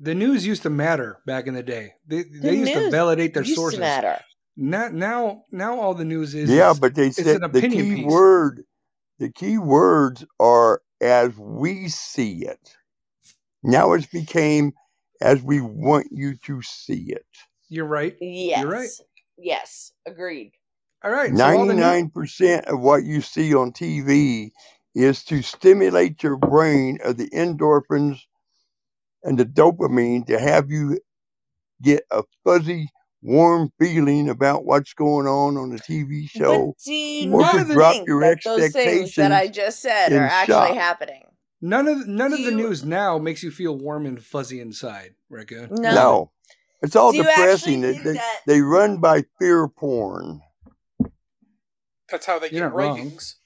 The 0.00 0.14
news 0.14 0.46
used 0.46 0.62
to 0.64 0.70
matter 0.70 1.22
back 1.26 1.46
in 1.46 1.54
the 1.54 1.62
day. 1.62 1.94
They, 2.06 2.24
The 2.40 2.40
they 2.42 2.54
used 2.54 2.74
to 2.74 2.80
validate 2.90 3.34
their 3.34 3.44
sources. 3.44 3.76
to 3.76 3.80
matter. 3.80 4.24
Now, 4.56 4.88
now, 4.88 5.44
now, 5.52 5.80
all 5.80 5.94
the 5.94 6.04
news 6.04 6.34
is 6.34 6.50
Yeah, 6.50 6.74
but 6.74 6.94
they 6.94 7.10
said 7.10 7.40
the 7.52 7.62
key 7.62 7.82
piece. 7.94 8.06
word, 8.06 8.64
the 9.18 9.30
key 9.30 9.58
words 9.58 10.24
are 10.40 10.82
as 11.00 11.36
we 11.38 11.88
see 11.88 12.46
it. 12.46 12.76
Now 13.62 13.92
it's 13.94 14.06
became 14.06 14.72
as 15.22 15.42
we 15.42 15.60
want 15.60 16.08
you 16.12 16.36
to 16.46 16.62
see 16.62 17.12
it. 17.12 17.26
You're 17.68 17.86
right. 17.86 18.16
Yes. 18.20 18.60
You're 18.62 18.70
right. 18.70 18.90
Yes. 19.38 19.92
Agreed. 20.06 20.52
All 21.04 21.10
right. 21.10 21.36
So 21.36 21.50
all 21.50 21.66
the 21.66 21.74
new- 21.74 21.80
Ninety-nine 21.80 22.10
percent 22.10 22.66
of 22.66 22.80
what 22.80 23.04
you 23.04 23.20
see 23.22 23.54
on 23.54 23.72
TV 23.72 24.52
is 24.94 25.24
to 25.26 25.42
stimulate 25.42 26.22
your 26.22 26.36
brain 26.36 26.98
of 27.04 27.16
the 27.18 27.30
endorphins 27.30 28.20
and 29.24 29.38
the 29.38 29.46
dopamine 29.46 30.26
to 30.26 30.38
have 30.40 30.70
you 30.70 30.98
get 31.82 32.04
a 32.12 32.22
fuzzy, 32.44 32.90
warm 33.22 33.72
feeling 33.78 34.28
about 34.28 34.64
what's 34.64 34.92
going 34.94 35.26
on 35.26 35.56
on 35.56 35.70
the 35.70 35.78
TV 35.78 36.28
show. 36.28 36.66
But 36.76 36.84
do 36.84 36.92
you 36.92 37.32
Or 37.32 37.40
not 37.40 37.68
drop 37.68 37.92
think 37.94 38.08
your 38.08 38.20
that 38.20 38.38
those 38.44 38.72
things 38.72 39.14
that 39.14 39.32
I 39.32 39.46
just 39.48 39.80
said 39.80 40.12
are 40.12 40.26
actually 40.26 40.54
shock. 40.54 40.74
happening? 40.74 41.22
none 41.60 41.86
of 41.86 42.06
none 42.08 42.32
of 42.32 42.38
the 42.40 42.50
you- 42.50 42.56
news 42.56 42.84
now 42.84 43.18
makes 43.18 43.42
you 43.42 43.50
feel 43.52 43.76
warm 43.78 44.04
and 44.06 44.22
fuzzy 44.22 44.60
inside, 44.60 45.14
Raccoon. 45.30 45.68
No. 45.70 45.94
No, 45.94 46.30
it's 46.82 46.96
all 46.96 47.12
Do 47.12 47.18
depressing. 47.22 47.80
They, 47.80 47.92
they, 47.98 48.12
that- 48.14 48.40
they 48.46 48.60
run 48.60 48.98
by 48.98 49.22
fear 49.38 49.68
porn. 49.68 50.40
That's 52.10 52.26
how 52.26 52.38
they 52.40 52.46
You're 52.50 52.60
get 52.60 52.60
not 52.70 52.74
wrong. 52.74 52.94
ratings. 52.96 53.36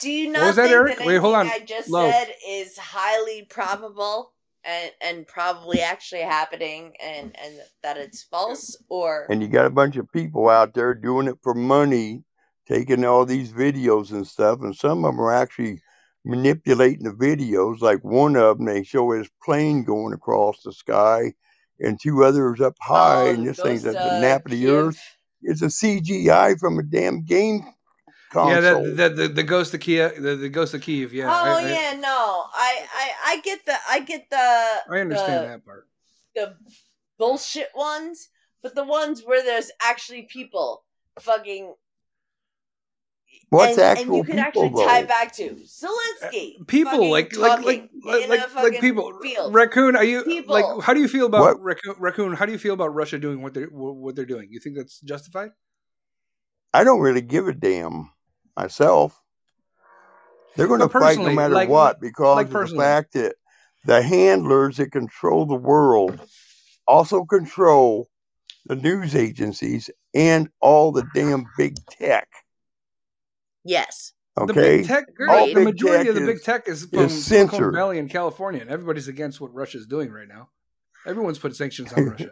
Do 0.00 0.10
you 0.10 0.28
What 0.28 0.38
not 0.38 0.46
was 0.46 0.56
that, 0.56 0.62
think 0.62 0.72
Eric? 0.74 0.98
that 0.98 1.06
Wait, 1.06 1.16
hold 1.16 1.34
anything 1.36 1.52
on. 1.56 1.62
I 1.62 1.64
just 1.66 1.90
Low. 1.90 2.10
said 2.10 2.28
is 2.48 2.78
highly 2.78 3.42
probable 3.50 4.32
and 4.64 4.90
and 5.02 5.26
probably 5.26 5.80
actually 5.80 6.22
happening 6.22 6.92
and 7.02 7.36
and 7.42 7.54
that 7.82 7.96
it's 7.96 8.22
false 8.22 8.76
or 8.88 9.26
And 9.30 9.42
you 9.42 9.48
got 9.48 9.66
a 9.66 9.70
bunch 9.70 9.96
of 9.96 10.10
people 10.12 10.48
out 10.48 10.74
there 10.74 10.94
doing 10.94 11.28
it 11.28 11.38
for 11.42 11.54
money, 11.54 12.24
taking 12.66 13.04
all 13.04 13.24
these 13.24 13.52
videos 13.52 14.10
and 14.10 14.26
stuff. 14.26 14.60
And 14.60 14.74
some 14.74 15.04
of 15.04 15.12
them 15.12 15.20
are 15.20 15.32
actually 15.32 15.80
manipulating 16.24 17.04
the 17.04 17.10
videos. 17.10 17.80
Like 17.80 18.04
one 18.04 18.36
of 18.36 18.58
them, 18.58 18.66
they 18.66 18.82
show 18.82 19.10
his 19.12 19.30
plane 19.42 19.84
going 19.84 20.12
across 20.12 20.62
the 20.62 20.72
sky, 20.72 21.32
and 21.78 21.98
two 22.00 22.24
others 22.24 22.60
up 22.60 22.76
high. 22.80 23.28
Oh, 23.28 23.34
and 23.34 23.46
this 23.46 23.60
thing's 23.60 23.86
at 23.86 23.94
the 23.94 24.20
nap 24.20 24.44
of 24.44 24.52
the 24.52 24.68
earth. 24.68 25.00
It's 25.42 25.62
a 25.62 25.66
CGI 25.66 26.58
from 26.58 26.78
a 26.78 26.82
damn 26.82 27.24
game 27.24 27.64
console. 28.30 28.50
Yeah, 28.50 28.60
that, 28.60 28.96
that 28.96 29.16
the, 29.16 29.28
the 29.28 29.42
ghost 29.42 29.74
of 29.74 29.80
Kyiv, 29.80 30.20
the, 30.20 30.36
the 30.36 30.48
ghost 30.48 30.74
of 30.74 30.80
Kyiv. 30.80 31.12
Yeah, 31.12 31.26
oh 31.26 31.30
I, 31.30 31.62
I, 31.62 31.68
yeah, 31.68 31.92
no. 32.00 32.44
I, 32.54 32.86
I 32.94 33.10
I 33.26 33.40
get 33.40 33.66
the 33.66 33.74
I 33.88 34.00
get 34.00 34.30
the 34.30 34.36
I 34.36 35.00
understand 35.00 35.44
the, 35.44 35.48
that 35.48 35.64
part. 35.64 35.86
the 36.34 36.56
bullshit 37.18 37.68
ones, 37.74 38.28
but 38.62 38.74
the 38.74 38.84
ones 38.84 39.22
where 39.24 39.42
there's 39.42 39.70
actually 39.82 40.22
people 40.22 40.84
fucking 41.18 41.74
What's 43.50 43.78
and, 43.78 43.82
actual 43.82 44.04
and 44.04 44.16
you 44.16 44.22
can 44.22 44.44
people 44.44 44.64
actually 44.64 44.84
tie 44.84 45.02
though? 45.02 45.08
back 45.08 45.32
to 45.32 45.50
Zelensky. 45.50 46.60
Uh, 46.60 46.64
people 46.68 47.10
like 47.10 47.36
like 47.36 47.64
like 47.64 47.90
like 48.04 48.28
like, 48.28 48.54
like 48.54 48.80
people. 48.80 49.18
field. 49.20 49.52
Raccoon, 49.52 49.96
are 49.96 50.04
you 50.04 50.22
People. 50.22 50.54
like? 50.54 50.84
How 50.84 50.94
do 50.94 51.00
you 51.00 51.08
feel 51.08 51.26
about 51.26 51.60
raccoon, 51.60 51.94
raccoon? 51.98 52.32
How 52.34 52.46
do 52.46 52.52
you 52.52 52.58
feel 52.58 52.74
about 52.74 52.94
Russia 52.94 53.18
doing 53.18 53.42
what 53.42 53.52
they're 53.54 53.66
what 53.66 53.96
what 53.96 54.14
they're 54.14 54.24
doing? 54.24 54.48
You 54.52 54.60
think 54.60 54.76
that's 54.76 55.00
justified? 55.00 55.50
I 56.72 56.84
don't 56.84 57.00
really 57.00 57.22
give 57.22 57.48
a 57.48 57.52
damn 57.52 58.12
myself. 58.60 59.20
They're 60.56 60.66
going 60.66 60.80
to 60.80 60.88
But 60.88 61.00
fight 61.00 61.18
no 61.18 61.32
matter 61.32 61.54
like- 61.54 61.68
what 61.68 62.00
because 62.00 62.36
like 62.36 62.46
of 62.52 62.70
the 62.70 62.76
fact 62.76 63.14
that 63.14 63.36
the 63.84 64.02
handlers 64.02 64.76
that 64.76 64.92
control 64.92 65.46
the 65.46 65.54
world 65.54 66.20
also 66.86 67.24
control 67.24 68.08
the 68.66 68.76
news 68.76 69.14
agencies 69.16 69.88
and 70.14 70.50
all 70.60 70.92
the 70.92 71.06
damn 71.14 71.46
big 71.56 71.76
tech. 71.88 72.28
Yes. 73.64 74.12
The 74.36 74.42
Okay, 74.44 74.78
big 74.78 74.86
tech, 74.86 75.04
All 75.28 75.46
the 75.46 75.54
big 75.54 75.64
majority 75.64 76.04
tech 76.04 76.08
of 76.08 76.14
the 76.14 76.26
big 76.26 76.42
tech 76.42 76.68
is 76.68 76.86
from 76.86 77.04
is 77.04 77.24
Silicon 77.24 77.50
censored. 77.50 77.74
Valley 77.74 77.98
in 77.98 78.08
California, 78.08 78.60
and 78.60 78.70
everybody's 78.70 79.08
against 79.08 79.40
what 79.40 79.52
Russia's 79.54 79.86
doing 79.86 80.10
right 80.10 80.28
now. 80.28 80.48
Everyone's 81.06 81.38
put 81.38 81.56
sanctions 81.56 81.92
on 81.92 82.04
Russia. 82.10 82.30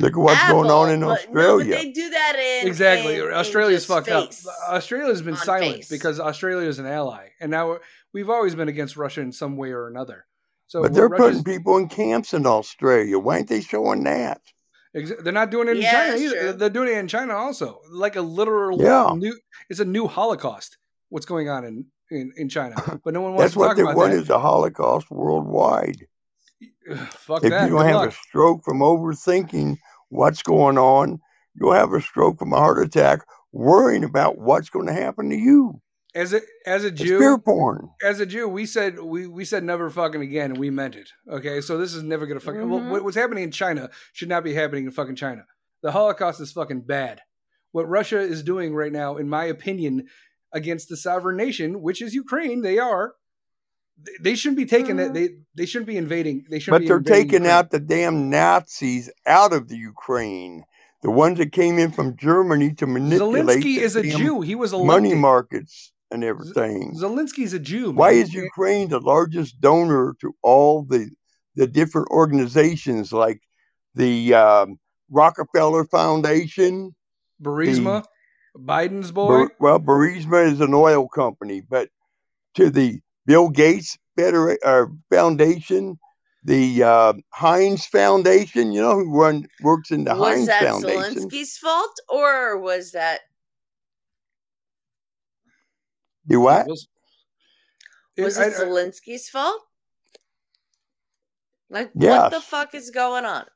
Look 0.00 0.12
at 0.12 0.18
what's 0.18 0.48
going 0.48 0.70
on 0.70 0.90
in 0.90 1.00
but- 1.00 1.18
Australia. 1.18 1.64
No, 1.70 1.76
but 1.76 1.82
they 1.82 1.90
do 1.92 2.10
that 2.10 2.36
in 2.62 2.66
exactly. 2.68 3.16
in- 3.16 3.26
in 3.26 3.32
Australia's 3.32 3.86
just 3.86 3.88
fucked 3.88 4.08
face. 4.08 4.46
up. 4.46 4.54
Australia's 4.74 5.22
been 5.22 5.34
On 5.34 5.40
silent 5.40 5.76
face. 5.76 5.88
because 5.88 6.20
Australia 6.20 6.68
is 6.68 6.78
an 6.78 6.86
ally, 6.86 7.28
and 7.40 7.50
now 7.50 7.78
we've 8.12 8.30
always 8.30 8.54
been 8.54 8.68
against 8.68 8.96
Russia 8.96 9.20
in 9.20 9.32
some 9.32 9.56
way 9.56 9.70
or 9.72 9.88
another. 9.88 10.26
So 10.66 10.82
but 10.82 10.94
they're 10.94 11.08
Russia's- 11.08 11.38
putting 11.42 11.44
people 11.44 11.76
in 11.78 11.88
camps 11.88 12.34
in 12.34 12.46
Australia. 12.46 13.18
Why 13.18 13.38
ain't 13.38 13.48
they 13.48 13.60
showing 13.60 14.04
that? 14.04 14.40
They're 14.94 15.32
not 15.32 15.50
doing 15.50 15.66
it 15.68 15.76
in 15.76 15.82
Yeah, 15.82 15.90
China 15.92 16.16
either. 16.22 16.40
true. 16.40 16.52
They're 16.52 16.70
doing 16.70 16.88
it 16.88 16.98
in 16.98 17.08
China 17.08 17.34
also. 17.34 17.80
Like 17.90 18.14
a 18.16 18.20
literal 18.22 18.80
Yeah. 18.80 19.12
new. 19.16 19.36
It's 19.68 19.80
a 19.80 19.84
new 19.84 20.06
Holocaust. 20.06 20.78
What's 21.08 21.26
going 21.26 21.48
on 21.48 21.64
in 21.64 21.86
in, 22.10 22.32
in 22.36 22.48
China? 22.48 22.76
But 23.04 23.12
no 23.14 23.20
one 23.22 23.32
wants 23.32 23.42
That's 23.42 23.52
to 23.54 23.58
what 23.58 23.66
talk 23.68 23.76
they 23.76 23.82
about 23.82 23.96
want 23.96 24.12
that. 24.12 24.18
is 24.22 24.30
a 24.30 24.38
Holocaust 24.38 25.10
worldwide. 25.10 26.06
Fuck 27.10 27.44
if 27.44 27.50
that. 27.50 27.64
you 27.64 27.70
don't 27.70 27.78
Good 27.78 27.86
have 27.86 27.94
luck. 27.96 28.10
a 28.10 28.12
stroke 28.12 28.64
from 28.64 28.78
overthinking 28.80 29.78
what's 30.08 30.42
going 30.42 30.78
on, 30.78 31.20
you'll 31.54 31.72
have 31.72 31.92
a 31.92 32.00
stroke 32.00 32.38
from 32.38 32.52
a 32.52 32.56
heart 32.56 32.78
attack 32.84 33.20
worrying 33.52 34.04
about 34.04 34.38
what's 34.38 34.70
going 34.70 34.86
to 34.86 34.92
happen 34.92 35.30
to 35.30 35.36
you. 35.36 35.80
As 36.14 36.32
a 36.32 36.40
as 36.64 36.84
a 36.84 36.88
It's 36.88 37.02
Jew, 37.02 37.18
fear 37.18 37.38
porn. 37.38 37.90
as 38.04 38.20
a 38.20 38.26
Jew, 38.26 38.46
we 38.48 38.66
said 38.66 39.00
we, 39.00 39.26
we 39.26 39.44
said 39.44 39.64
never 39.64 39.90
fucking 39.90 40.20
again, 40.22 40.52
and 40.52 40.58
we 40.58 40.70
meant 40.70 40.94
it. 40.94 41.08
Okay, 41.28 41.60
so 41.60 41.76
this 41.76 41.92
is 41.92 42.04
never 42.04 42.26
gonna 42.26 42.38
fucking. 42.38 42.68
Well, 42.70 42.78
Mhm. 42.80 42.90
what, 42.90 43.02
what's 43.04 43.16
happening 43.16 43.42
in 43.42 43.50
China 43.50 43.90
should 44.12 44.28
not 44.28 44.44
be 44.44 44.54
happening 44.54 44.84
in 44.84 44.92
fucking 44.92 45.16
China. 45.16 45.44
The 45.82 45.90
Holocaust 45.90 46.40
is 46.40 46.52
fucking 46.52 46.82
bad. 46.82 47.20
What 47.72 47.88
Russia 47.88 48.20
is 48.20 48.44
doing 48.44 48.74
right 48.76 48.92
now, 48.92 49.16
in 49.16 49.28
my 49.28 49.44
opinion, 49.46 50.06
against 50.52 50.88
the 50.88 50.96
sovereign 50.96 51.36
nation, 51.36 51.82
which 51.82 52.00
is 52.00 52.14
Ukraine, 52.14 52.62
they 52.62 52.78
are. 52.78 53.14
They- 54.02 54.12
They 54.20 54.34
shouldn't 54.34 54.58
be 54.58 54.66
taking 54.66 54.96
that. 54.96 55.10
Mhm. 55.10 55.14
They 55.14 55.28
they 55.54 55.66
shouldn't 55.66 55.86
be 55.86 55.96
invading. 55.96 56.46
They 56.50 56.58
shouldn't. 56.58 56.74
But 56.74 56.82
be 56.82 56.88
they're 56.88 57.00
taking 57.16 57.42
Ukraine. 57.44 57.50
out 57.50 57.70
the 57.70 57.80
damn 57.80 58.28
Nazis 58.30 59.10
out 59.26 59.52
of 59.52 59.68
the 59.68 59.76
Ukraine. 59.76 60.64
The 61.02 61.10
ones 61.10 61.38
that 61.38 61.52
came 61.52 61.78
in 61.78 61.90
from 61.92 62.16
Germany 62.16 62.72
to 62.74 62.86
manipulate 62.86 63.44
Zelensky 63.46 63.76
the 63.76 63.80
is 63.80 63.96
a 63.96 64.02
Jew. 64.02 64.40
He 64.40 64.54
was 64.54 64.72
a 64.72 64.78
money 64.82 65.14
markets 65.14 65.92
and 66.10 66.24
everything. 66.24 66.94
Zelensky's 66.96 67.52
a 67.52 67.58
Jew. 67.58 67.92
Why 67.92 68.12
is 68.12 68.32
Ukraine 68.32 68.88
the 68.88 69.00
largest 69.00 69.60
donor 69.60 70.16
to 70.20 70.34
all 70.42 70.82
the 70.82 71.10
the 71.56 71.66
different 71.66 72.08
organizations 72.10 73.12
like 73.12 73.40
the 73.94 74.34
um, 74.34 74.78
Rockefeller 75.10 75.84
Foundation? 75.84 76.94
Burisma, 77.42 78.04
Biden's 78.56 79.12
boy? 79.12 79.28
Bur- 79.28 79.50
well, 79.60 79.78
Burisma 79.78 80.50
is 80.50 80.60
an 80.60 80.72
oil 80.74 81.06
company, 81.08 81.60
but 81.60 81.90
to 82.54 82.70
the 82.70 83.00
Bill 83.26 83.48
Gates 83.48 83.96
Federa- 84.18 84.56
uh, 84.64 84.86
Foundation, 85.10 85.98
the 86.44 86.82
uh, 86.82 87.12
Heinz 87.32 87.86
Foundation, 87.86 88.72
you 88.72 88.80
know 88.80 88.94
who 88.94 89.10
run 89.18 89.46
works 89.62 89.90
in 89.90 90.04
the 90.04 90.14
was 90.14 90.34
Heinz 90.34 90.46
that 90.46 90.62
Foundation. 90.62 91.28
Zelensky's 91.30 91.56
fault 91.58 91.98
or 92.08 92.58
was 92.58 92.92
that 92.92 93.20
Do 96.26 96.40
what? 96.40 96.66
Was, 96.66 96.86
was 98.16 98.38
I- 98.38 98.46
it 98.46 98.54
I- 98.54 98.64
Zelensky's 98.64 99.28
fault? 99.28 99.60
Like 101.70 101.90
Yes. 101.94 102.20
what 102.22 102.30
the 102.30 102.40
fuck 102.40 102.74
is 102.74 102.90
going 102.90 103.24
on? 103.24 103.46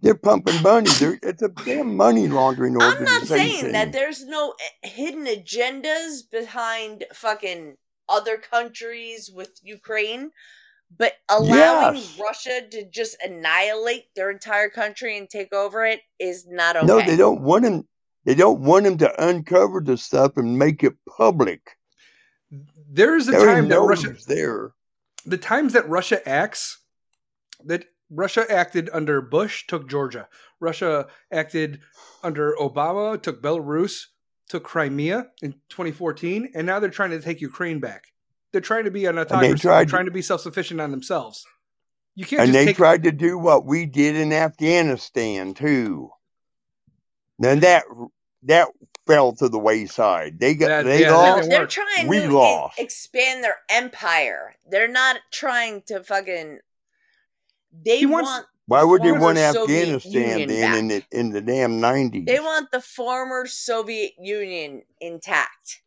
They're 0.00 0.14
pumping 0.14 0.62
money. 0.62 0.88
They're, 1.00 1.18
it's 1.24 1.42
a 1.42 1.48
damn 1.48 1.96
money 1.96 2.28
laundering 2.28 2.80
I'm 2.80 3.02
not 3.02 3.22
saying 3.26 3.72
that 3.72 3.90
there's 3.90 4.24
no 4.24 4.54
eh, 4.84 4.88
hidden 4.88 5.24
agendas 5.26 6.20
behind 6.30 7.04
fucking 7.12 7.76
other 8.08 8.36
countries 8.38 9.30
with 9.32 9.58
Ukraine, 9.62 10.30
but 10.96 11.14
allowing 11.28 11.96
Yes. 11.96 12.18
Russia 12.18 12.62
to 12.70 12.84
just 12.90 13.16
annihilate 13.24 14.06
their 14.16 14.30
entire 14.30 14.68
country 14.70 15.18
and 15.18 15.28
take 15.28 15.52
over 15.52 15.84
it 15.84 16.00
is 16.18 16.46
not 16.48 16.76
okay. 16.76 16.86
No, 16.86 17.00
they 17.00 17.16
don't 17.16 17.42
want 17.42 17.64
them. 17.64 17.86
They 18.24 18.34
don't 18.34 18.60
want 18.60 18.84
them 18.84 18.98
to 18.98 19.24
uncover 19.28 19.80
the 19.80 19.96
stuff 19.96 20.36
and 20.36 20.58
make 20.58 20.82
it 20.84 20.94
public. 21.16 21.76
there 22.90 23.16
is 23.16 23.28
a 23.28 23.32
They 23.32 23.36
already 23.38 23.54
time 23.54 23.68
that 23.68 23.74
know 23.74 23.86
Russia 23.86 24.16
there. 24.26 24.72
the 25.26 25.38
times 25.38 25.72
that 25.74 25.88
Russia 25.88 26.26
acts, 26.28 26.78
that 27.64 27.84
Russia 28.10 28.44
acted 28.50 28.88
under 28.92 29.20
Bush, 29.20 29.66
took 29.66 29.88
Georgia. 29.88 30.28
Russia 30.60 31.06
acted 31.32 31.80
under 32.22 32.54
Obama, 32.60 33.20
took 33.20 33.42
Belarus, 33.42 34.06
took 34.48 34.64
Crimea 34.64 35.26
in 35.42 35.52
2014, 35.68 36.52
and 36.54 36.66
now 36.66 36.80
they're 36.80 36.90
trying 36.90 37.10
to 37.10 37.20
take 37.20 37.40
Ukraine 37.40 37.80
back. 37.80 38.04
They're 38.52 38.60
trying 38.60 38.84
to 38.84 38.90
be 38.90 39.04
an 39.06 39.18
autocracy. 39.18 39.46
They're 39.48 39.56
tried- 39.58 39.88
trying 39.88 40.06
to 40.06 40.10
be 40.10 40.22
self-sufficient 40.22 40.80
on 40.80 40.90
themselves. 40.90 41.46
You 42.14 42.24
can't 42.24 42.42
And 42.42 42.48
just 42.52 42.58
they 42.58 42.66
take. 42.66 42.76
tried 42.76 43.02
to 43.04 43.12
do 43.12 43.38
what 43.38 43.64
we 43.64 43.86
did 43.86 44.16
in 44.16 44.32
Afghanistan 44.32 45.54
too. 45.54 46.10
Then 47.38 47.60
that 47.60 47.84
that 48.44 48.68
fell 49.06 49.32
to 49.36 49.48
the 49.48 49.58
wayside. 49.58 50.38
They 50.40 50.54
got 50.54 50.68
That- 50.68 50.84
they 50.84 51.02
yeah, 51.02 51.12
lost. 51.14 51.48
they're 51.48 51.66
trying 51.66 52.08
We 52.08 52.20
to 52.20 52.28
lost. 52.30 52.78
expand 52.78 53.44
their 53.44 53.56
empire. 53.68 54.54
They're 54.68 54.88
not 54.88 55.18
trying 55.32 55.82
to 55.88 56.02
fucking. 56.02 56.58
They 57.84 57.98
He 57.98 58.06
wants- 58.06 58.30
want. 58.30 58.46
Why 58.68 58.84
would 58.84 59.02
they 59.02 59.12
want 59.12 59.38
Afghanistan 59.38 60.46
then 60.46 60.74
in 60.76 60.88
the 60.88 61.02
in 61.10 61.30
the 61.30 61.40
damn 61.40 61.80
nineties? 61.80 62.26
They 62.26 62.38
want 62.38 62.70
the 62.70 62.82
former 62.82 63.46
Soviet 63.46 64.12
Union 64.20 64.82
intact. 65.00 65.80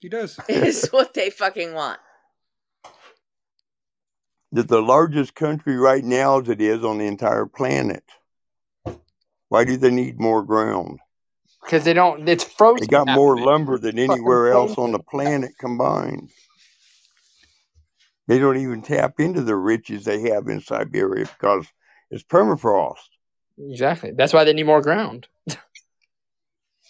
He 0.00 0.08
does. 0.08 0.40
Is 0.48 0.88
what 0.88 1.12
they 1.12 1.28
fucking 1.28 1.74
want. 1.74 2.00
that 4.52 4.68
the 4.68 4.80
largest 4.80 5.34
country 5.34 5.76
right 5.76 6.02
now 6.02 6.40
as 6.40 6.48
it 6.48 6.62
is 6.62 6.82
on 6.82 6.96
the 6.96 7.06
entire 7.06 7.46
planet. 7.46 8.02
Why 9.50 9.64
do 9.64 9.76
they 9.76 9.90
need 9.90 10.18
more 10.18 10.42
ground? 10.42 11.00
because 11.62 11.84
they 11.84 11.92
don't. 11.92 12.28
It's 12.28 12.44
frozen. 12.44 12.80
They 12.80 12.86
got 12.86 13.08
more 13.08 13.38
lumber 13.38 13.78
than 13.78 13.98
anywhere 13.98 14.52
else 14.52 14.76
on 14.78 14.92
the 14.92 14.98
planet 14.98 15.52
combined. 15.58 16.30
They 18.26 18.38
don't 18.38 18.56
even 18.56 18.82
tap 18.82 19.20
into 19.20 19.42
the 19.42 19.56
riches 19.56 20.04
they 20.04 20.30
have 20.30 20.48
in 20.48 20.60
Siberia 20.60 21.26
because 21.26 21.66
it's 22.12 22.22
permafrost. 22.22 22.98
Exactly. 23.58 24.12
That's 24.12 24.32
why 24.32 24.44
they 24.44 24.52
need 24.52 24.66
more 24.66 24.82
ground. 24.82 25.26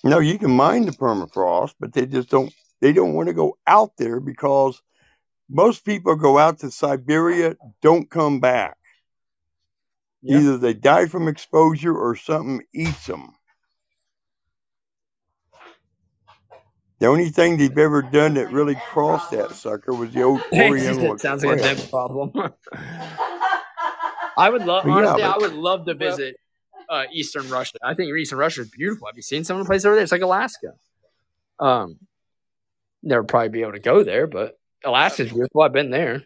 No, 0.05 0.19
you 0.19 0.36
can 0.36 0.51
mine 0.51 0.85
the 0.85 0.90
permafrost, 0.90 1.74
but 1.78 1.93
they 1.93 2.07
just 2.07 2.28
don't. 2.28 2.53
They 2.81 2.93
don't 2.93 3.15
want 3.15 3.28
to 3.28 3.32
go 3.32 3.57
out 3.69 3.93
there 3.97 4.19
because 4.19 4.82
most 5.49 5.85
people 5.85 6.16
go 6.16 6.39
out 6.39 6.59
to 6.59 6.73
Siberia, 6.73 7.55
don't 7.81 8.11
come 8.11 8.40
back. 8.40 8.77
Yeah. 10.20 10.39
Either 10.39 10.59
they 10.59 10.74
die 10.74 11.07
from 11.07 11.28
exposure 11.28 11.97
or 11.97 12.16
something 12.16 12.62
eats 12.74 13.07
them. 13.07 13.32
The 16.99 17.07
only 17.07 17.31
thing 17.31 17.57
they've 17.57 17.78
ever 17.78 18.03
done 18.03 18.35
that 18.35 18.53
really 18.53 18.77
crossed 18.90 19.32
that 19.32 19.53
sucker 19.53 19.93
was 19.93 20.12
the 20.12 20.23
old 20.23 20.40
Oriental 20.53 21.12
it 21.15 21.20
sounds 21.20 21.44
like 21.44 21.59
a 21.59 21.62
them 21.62 21.89
problem. 21.89 22.32
I 24.43 24.51
would 24.51 24.64
love, 24.64 24.85
Well, 24.85 25.01
yeah, 25.01 25.09
honestly, 25.09 25.23
I 25.23 25.36
would 25.39 25.55
love 25.55 25.86
to 25.86 25.94
Well- 25.94 26.10
visit 26.10 26.36
uh, 26.89 27.05
Eastern 27.12 27.48
Russia. 27.48 27.78
I 27.82 27.94
think 27.94 28.14
Eastern 28.16 28.39
Russia 28.39 28.62
is 28.62 28.70
beautiful. 28.70 29.06
Have 29.06 29.16
you 29.16 29.23
seen 29.23 29.44
some 29.44 29.56
of 29.56 29.64
the 29.64 29.69
places 29.69 29.86
over 29.86 29.94
there? 29.94 30.02
It's 30.02 30.12
like 30.12 30.20
Alaska. 30.20 30.73
Um, 31.60 31.98
never 33.02 33.23
probably 33.23 33.48
be 33.51 33.62
able 33.62 33.73
to 33.73 33.78
go 33.78 34.02
there, 34.02 34.27
but 34.27 34.59
Alaska's 34.85 35.32
beautiful. 35.32 35.62
I've 35.62 35.73
been 35.73 35.90
there. 35.90 36.24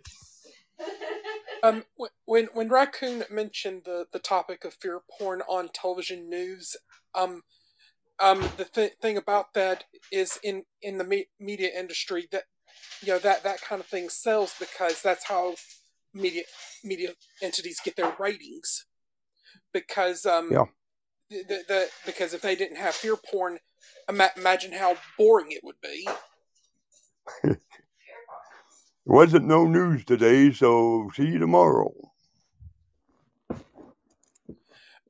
Um, 1.62 1.84
when 2.26 2.48
when 2.52 2.68
Raccoon 2.68 3.24
mentioned 3.30 3.82
the, 3.84 4.06
the 4.12 4.18
topic 4.18 4.64
of 4.64 4.74
fear 4.74 5.00
porn 5.18 5.42
on 5.48 5.68
television 5.72 6.28
news, 6.28 6.76
um, 7.14 7.42
um, 8.18 8.40
the 8.56 8.64
th- 8.64 8.92
thing 9.00 9.16
about 9.16 9.54
that 9.54 9.84
is 10.12 10.38
in 10.42 10.64
in 10.82 10.98
the 10.98 11.04
me- 11.04 11.28
media 11.40 11.70
industry 11.76 12.28
that 12.30 12.44
you 13.02 13.08
know 13.08 13.18
that 13.18 13.42
that 13.44 13.60
kind 13.62 13.80
of 13.80 13.86
thing 13.86 14.08
sells 14.08 14.54
because 14.58 15.02
that's 15.02 15.26
how 15.26 15.54
media 16.16 16.42
media 16.84 17.10
entities 17.42 17.80
get 17.84 17.96
their 17.96 18.14
ratings. 18.18 18.86
Because 19.72 20.26
um, 20.26 20.50
Yeah. 20.50 20.64
the, 21.30 21.44
the, 21.48 21.64
the 21.68 21.88
because 22.04 22.34
if 22.34 22.42
they 22.42 22.56
didn't 22.56 22.76
have 22.78 22.94
fear 22.94 23.16
porn, 23.16 23.58
ima- 24.08 24.32
imagine 24.36 24.72
how 24.72 24.96
boring 25.18 25.52
it 25.52 25.62
would 25.64 25.80
be. 25.82 26.08
There 27.42 27.56
wasn't 29.04 29.46
no 29.46 29.66
news 29.66 30.04
today, 30.04 30.52
so 30.52 31.10
see 31.14 31.26
you 31.26 31.38
tomorrow. 31.38 31.92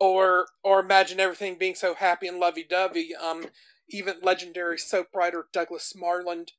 or 0.00 0.46
or 0.62 0.80
imagine 0.80 1.20
everything 1.20 1.56
being 1.56 1.74
so 1.74 1.94
happy 1.94 2.26
and 2.26 2.38
lovey-dovey. 2.38 3.14
Um, 3.14 3.46
even 3.88 4.16
legendary 4.22 4.78
soap 4.78 5.08
writer 5.14 5.46
Douglas 5.52 5.94
Marland 5.96 6.52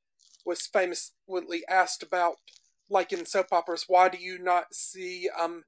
was 0.45 0.65
famously 0.65 1.63
asked 1.69 2.01
about, 2.01 2.37
like 2.89 3.13
in 3.13 3.25
soap 3.25 3.47
operas, 3.51 3.85
why 3.87 4.09
do 4.09 4.17
you 4.17 4.39
not 4.39 4.73
see 4.73 5.29
um, 5.39 5.63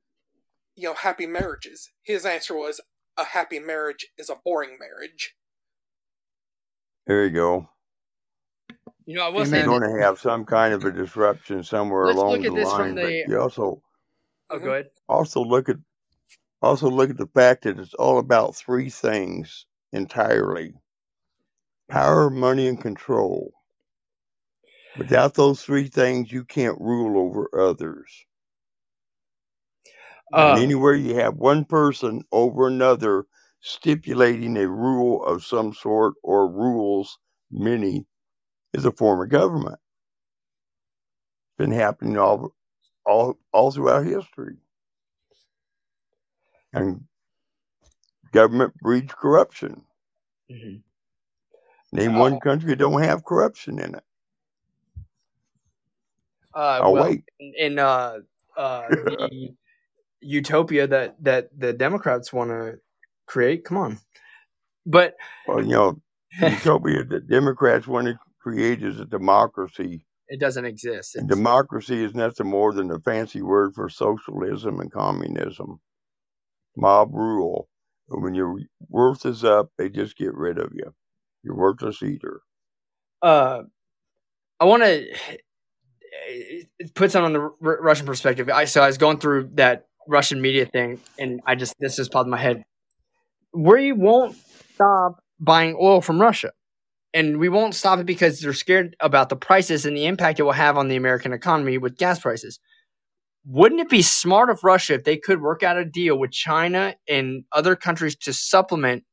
you 0.75 0.87
know, 0.87 0.93
happy 0.95 1.25
marriages? 1.27 1.91
His 2.03 2.25
answer 2.25 2.55
was, 2.55 2.81
a 3.17 3.25
happy 3.25 3.59
marriage 3.59 4.07
is 4.17 4.29
a 4.29 4.37
boring 4.43 4.77
marriage. 4.79 5.35
There 7.05 7.25
you 7.25 7.31
go. 7.31 7.69
You 9.05 9.15
know, 9.15 9.25
I 9.25 9.29
was 9.29 9.51
You're 9.51 9.65
going 9.65 9.81
to 9.81 10.01
have 10.05 10.19
some 10.19 10.45
kind 10.45 10.73
of 10.73 10.85
a 10.85 10.91
disruption 10.91 11.63
somewhere 11.63 12.05
Let's 12.05 12.17
along 12.17 12.31
look 12.31 12.45
at 12.45 12.53
the 12.53 12.59
this 12.59 12.69
from 12.71 12.81
line, 12.81 12.95
but 12.95 13.03
the- 13.07 13.25
you 13.27 13.39
also 13.39 13.81
oh, 14.51 14.59
good. 14.59 14.87
also 15.09 15.41
look 15.43 15.69
at 15.69 15.77
also 16.61 16.89
look 16.89 17.09
at 17.09 17.17
the 17.17 17.27
fact 17.33 17.63
that 17.63 17.79
it's 17.79 17.93
all 17.95 18.19
about 18.19 18.55
three 18.55 18.89
things 18.89 19.65
entirely 19.91 20.73
power 21.89 22.29
money 22.29 22.67
and 22.67 22.79
control 22.79 23.51
without 24.95 25.35
those 25.35 25.63
three 25.63 25.87
things 25.87 26.31
you 26.31 26.45
can't 26.45 26.79
rule 26.81 27.19
over 27.19 27.49
others 27.59 28.25
Uh, 30.33 30.47
and 30.47 30.59
anywhere 30.59 30.95
you 30.95 31.15
have 31.15 31.35
one 31.37 31.65
person 31.65 32.23
over 32.31 32.67
another 32.67 33.25
stipulating 33.61 34.57
a 34.57 34.67
rule 34.67 35.23
of 35.25 35.43
some 35.43 35.73
sort 35.73 36.15
or 36.23 36.49
rules 36.51 37.19
many 37.51 38.05
is 38.73 38.85
a 38.85 38.91
form 38.93 39.21
of 39.21 39.29
government 39.29 39.79
It's 41.43 41.57
been 41.59 41.71
happening 41.71 42.17
all 42.17 42.55
all 43.05 43.37
all 43.53 43.71
throughout 43.71 44.05
history 44.05 44.57
and 46.73 47.01
government 48.33 48.73
breeds 48.81 49.13
corruption 49.13 49.83
mhm. 50.49 50.83
name 51.93 52.15
Oh. 52.15 52.17
one 52.17 52.39
country 52.39 52.69
that 52.71 52.77
don't 52.79 53.03
have 53.03 53.25
corruption 53.25 53.79
in 53.79 53.95
it 53.95 54.03
uh, 56.55 56.79
i'll 56.83 56.93
well, 56.93 57.03
wait 57.03 57.23
in 57.39 57.79
uh, 57.79 58.17
uh, 58.57 58.87
the 58.89 59.49
utopia 60.21 60.87
that 60.87 61.15
that 61.23 61.49
the 61.57 61.73
Democrats 61.73 62.33
want 62.33 62.49
to 62.49 62.75
create. 63.27 63.63
Come 63.65 63.77
on, 63.77 63.99
but 64.85 65.15
well 65.47 65.61
you 65.61 65.69
know 65.73 66.01
utopia 66.41 67.03
that 67.05 67.27
democrats 67.29 67.87
want 67.87 68.07
to 68.07 68.19
create 68.41 68.83
is 68.83 68.99
a 68.99 69.05
democracy 69.05 70.05
it 70.29 70.39
doesn't 70.39 70.65
exist. 70.65 71.15
It's- 71.15 71.27
democracy 71.27 72.03
is 72.03 72.13
nothing 72.13 72.47
more 72.47 72.71
than 72.73 72.91
a 72.91 72.99
fancy 72.99 73.41
word 73.41 73.73
for 73.73 73.89
socialism 73.89 74.79
and 74.79 74.91
communism. 74.91 75.79
Mob 76.77 77.13
rule. 77.13 77.67
When 78.07 78.35
your 78.35 78.59
worth 78.89 79.25
is 79.25 79.43
up, 79.43 79.71
they 79.77 79.89
just 79.89 80.17
get 80.17 80.33
rid 80.35 80.59
of 80.59 80.71
you. 80.73 80.93
You're 81.43 81.55
worthless 81.55 82.01
either. 82.03 82.41
uh, 83.21 83.63
I 84.59 84.65
want 84.65 84.83
to 84.83 85.05
put 86.95 87.11
some 87.11 87.23
on 87.23 87.33
the 87.33 87.39
R- 87.39 87.53
Russian 87.81 88.05
perspective. 88.05 88.49
I 88.49 88.65
so 88.65 88.81
I 88.81 88.87
was 88.87 88.97
going 88.97 89.19
through 89.19 89.51
that 89.55 89.87
Russian 90.07 90.41
media 90.41 90.65
thing, 90.65 90.99
and 91.17 91.41
I 91.45 91.55
just 91.55 91.75
this 91.79 91.95
just 91.95 92.11
popped 92.11 92.27
in 92.27 92.31
my 92.31 92.37
head. 92.37 92.63
We 93.53 93.91
won't 93.91 94.35
stop 94.73 95.23
buying 95.39 95.77
oil 95.79 96.01
from 96.01 96.21
Russia, 96.21 96.51
and 97.13 97.37
we 97.37 97.49
won't 97.49 97.75
stop 97.75 97.99
it 97.99 98.05
because 98.05 98.39
they're 98.39 98.53
scared 98.53 98.95
about 98.99 99.29
the 99.29 99.35
prices 99.35 99.85
and 99.85 99.95
the 99.95 100.05
impact 100.05 100.39
it 100.39 100.43
will 100.43 100.51
have 100.51 100.77
on 100.77 100.87
the 100.87 100.95
American 100.95 101.33
economy 101.33 101.77
with 101.77 101.97
gas 101.97 102.19
prices. 102.19 102.59
Wouldn't 103.45 103.81
it 103.81 103.89
be 103.89 104.01
smart 104.01 104.49
of 104.49 104.63
Russia 104.63 104.95
if 104.95 105.05
they 105.05 105.17
could 105.17 105.41
work 105.41 105.63
out 105.63 105.77
a 105.77 105.85
deal 105.85 106.19
with 106.19 106.31
China 106.31 106.95
and 107.07 107.45
other 107.51 107.75
countries 107.75 108.15
to 108.17 108.33
supplement 108.33 109.03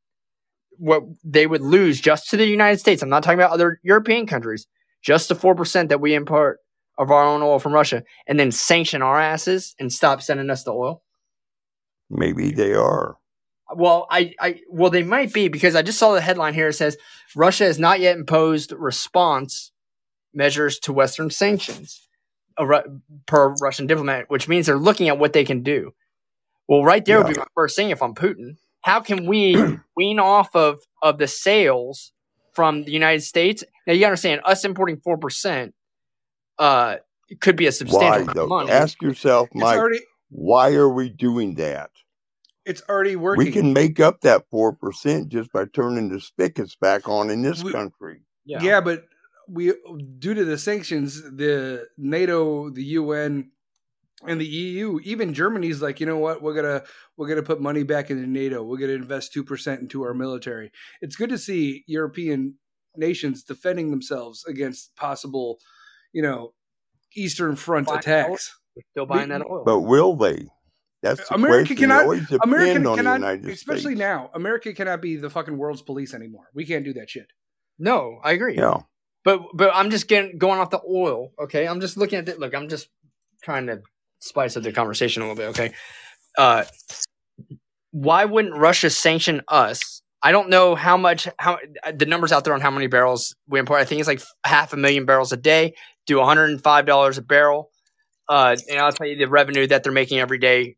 what 0.79 1.03
they 1.25 1.47
would 1.47 1.63
lose 1.63 2.01
just 2.01 2.29
to 2.31 2.37
the 2.37 2.47
United 2.47 2.79
States? 2.79 3.03
I'm 3.03 3.09
not 3.09 3.23
talking 3.23 3.39
about 3.39 3.53
other 3.53 3.81
European 3.83 4.27
countries, 4.27 4.67
just 5.03 5.29
the 5.29 5.37
4% 5.37 5.89
that 5.89 6.01
we 6.01 6.15
import 6.15 6.59
of 6.99 7.11
our 7.11 7.25
own 7.25 7.43
oil 7.43 7.59
from 7.59 7.73
Russia, 7.73 8.03
and 8.27 8.39
then 8.39 8.51
sanction 8.51 9.03
our 9.03 9.21
asses 9.21 9.75
and 9.79 9.93
stop 9.93 10.23
sending 10.23 10.51
us 10.51 10.65
the 10.65 10.73
oil? 10.73 11.03
Maybe 12.09 12.53
they 12.53 12.73
are. 12.73 13.17
Well, 13.75 14.07
I, 14.11 14.33
I, 14.39 14.61
well, 14.71 14.91
they 14.91 15.03
might 15.03 15.33
be 15.33 15.49
because 15.49 15.75
I 15.75 15.83
just 15.83 15.99
saw 15.99 16.15
the 16.15 16.21
headline 16.21 16.55
here. 16.55 16.69
It 16.69 16.75
says 16.75 16.97
Russia 17.35 17.65
has 17.65 17.79
not 17.79 17.99
yet 17.99 18.17
imposed 18.17 18.73
response 18.73 19.73
measures 20.33 20.79
to 20.81 20.93
Western 20.93 21.31
sanctions, 21.31 22.09
Ru- 22.61 23.01
per 23.27 23.55
Russian 23.55 23.87
diplomat, 23.87 24.27
which 24.29 24.49
means 24.49 24.67
they're 24.67 24.79
looking 24.79 25.09
at 25.09 25.19
what 25.19 25.33
they 25.33 25.45
can 25.45 25.63
do. 25.63 25.93
Well, 26.69 26.85
right 26.85 27.05
there 27.05 27.19
would 27.19 27.33
be 27.33 27.39
my 27.39 27.47
first 27.55 27.77
thing 27.77 27.91
if 27.91 28.03
I'm 28.03 28.15
Putin. 28.15 28.57
How 28.83 29.01
can 29.01 29.27
we 29.27 29.57
wean 29.97 30.21
off 30.21 30.55
of 30.55 30.81
of 31.03 31.19
the 31.19 31.27
sales 31.27 32.13
from 32.53 32.85
the 32.85 32.93
United 32.93 33.23
States? 33.23 33.65
Now 33.87 33.95
you 33.95 34.05
understand, 34.05 34.43
us 34.45 34.65
importing 34.65 34.99
four 34.99 35.17
percent, 35.17 35.75
uh, 36.59 36.97
could 37.41 37.57
be 37.57 37.65
a 37.67 37.69
Why 37.69 37.71
substantial 37.73 38.23
amount 38.23 38.39
of 38.39 38.49
money. 38.49 38.71
Ask 38.71 39.03
yourself, 39.03 39.49
It's 39.53 39.61
Mike, 39.61 39.79
already 39.79 40.01
why 40.31 40.75
are 40.75 40.89
we 40.89 41.09
doing 41.11 41.55
that? 41.57 41.91
it's 42.65 42.83
already 42.89 43.15
working. 43.15 43.45
We 43.45 43.53
can 43.53 43.73
make 43.73 44.01
up 44.01 44.23
that 44.23 44.45
four 44.51 44.73
percent 44.73 45.29
just 45.29 45.53
by 45.53 45.67
turning 45.67 46.09
the 46.09 46.21
spigots 46.21 46.75
back 46.75 47.09
on 47.09 47.31
in 47.31 47.43
this 47.43 47.63
We- 47.63 47.71
country. 47.73 48.23
yeah. 48.45 48.81
but 48.81 49.05
we 49.49 49.73
due 50.19 50.35
to 50.35 50.45
the 50.45 50.59
sanctions, 50.59 51.23
the 51.23 51.87
NATO, 51.97 52.69
the 52.71 52.83
UN, 52.99 53.53
and 54.27 54.41
the 54.41 54.47
EU, 54.47 54.99
even 55.05 55.33
Germany's 55.35 55.81
like, 55.81 56.01
you 56.01 56.07
know 56.07 56.19
what, 56.19 56.43
we're 56.43 56.55
gonna 56.55 56.83
we're 57.17 57.29
gonna 57.29 57.45
put 57.45 57.61
money 57.61 57.85
back 57.85 58.11
into 58.11 58.27
NATO. 58.27 58.65
We're 58.65 58.79
gonna 58.79 58.95
invest 58.95 59.33
two 59.33 59.45
percent 59.45 59.81
into 59.83 60.03
our 60.03 60.15
military. 60.15 60.73
It's 61.01 61.15
good 61.15 61.31
to 61.31 61.39
see 61.39 61.85
European 61.87 62.55
nations 62.97 63.45
defending 63.45 63.91
themselves 63.93 64.45
against 64.47 64.97
possible, 64.97 65.59
you 66.13 66.23
know, 66.23 66.53
Eastern 67.15 67.57
Front 67.57 67.89
Fine. 67.89 67.99
attacks. 67.99 68.55
We're 68.77 68.83
still 68.93 69.07
buying 69.07 69.29
that 69.31 69.43
oil. 69.43 69.63
But 69.65 69.81
will 69.81 70.17
they? 70.17 70.47
That's 71.03 71.29
the 71.29 71.35
America 71.35 71.69
question. 71.69 71.77
cannot- 71.77 71.99
They 71.99 72.05
always 72.05 72.21
depend 72.29 72.41
America 72.45 72.95
cannot, 72.97 73.23
especially 73.47 73.81
States. 73.81 73.99
now. 73.99 74.31
America 74.35 74.73
cannot 74.75 75.01
be 75.01 75.17
the 75.17 75.31
fucking 75.31 75.57
world's 75.57 75.83
police 75.83 76.15
anymore. 76.15 76.45
We 76.55 76.67
can't 76.67 76.85
do 76.85 76.93
that 76.95 77.09
shit. 77.11 77.27
no, 77.79 78.19
I 78.25 78.33
agree. 78.33 78.57
Yeah. 78.57 78.81
But 79.25 79.41
but 79.55 79.71
I'm 79.75 79.91
just 79.91 80.09
getting 80.09 80.39
going 80.39 80.61
off 80.61 80.71
the 80.71 80.81
oil. 80.89 81.33
Okay, 81.39 81.67
I'm 81.67 81.81
just 81.81 81.97
looking 81.97 82.19
at 82.19 82.29
it. 82.29 82.39
Look, 82.39 82.55
I'm 82.55 82.69
just 82.69 82.89
trying 83.43 83.67
to 83.67 83.83
spice 84.21 84.57
up 84.57 84.63
the 84.63 84.73
conversation 84.73 85.23
a 85.23 85.27
little 85.27 85.37
bit. 85.37 85.49
Okay, 85.51 85.75
uh, 86.39 86.65
why 87.91 88.25
wouldn't 88.25 88.57
Russia 88.57 88.91
sanction 88.91 89.43
us? 89.49 90.03
I 90.23 90.33
don't 90.33 90.49
know 90.49 90.75
how 90.75 90.97
much 90.97 91.29
how 91.39 91.59
the 91.95 92.07
numbers 92.07 92.33
out 92.33 92.45
there 92.45 92.55
on 92.55 92.61
how 92.61 92.71
many 92.71 92.87
barrels 92.87 93.35
we 93.49 93.59
import. 93.59 93.81
I 93.81 93.85
think 93.85 94.01
it's 94.01 94.09
like 94.09 94.23
half 94.45 94.73
a 94.73 94.77
million 94.77 95.05
barrels 95.07 95.33
a 95.33 95.37
day. 95.37 95.75
Do 96.07 96.19
105 96.19 96.87
dollars 96.87 97.19
a 97.19 97.23
barrel, 97.23 97.71
uh, 98.29 98.57
and 98.69 98.79
I'll 98.79 98.93
tell 98.93 99.07
you 99.07 99.17
the 99.17 99.29
revenue 99.29 99.67
that 99.67 99.83
they're 99.83 99.93
making 99.93 100.19
every 100.19 100.39
day 100.39 100.77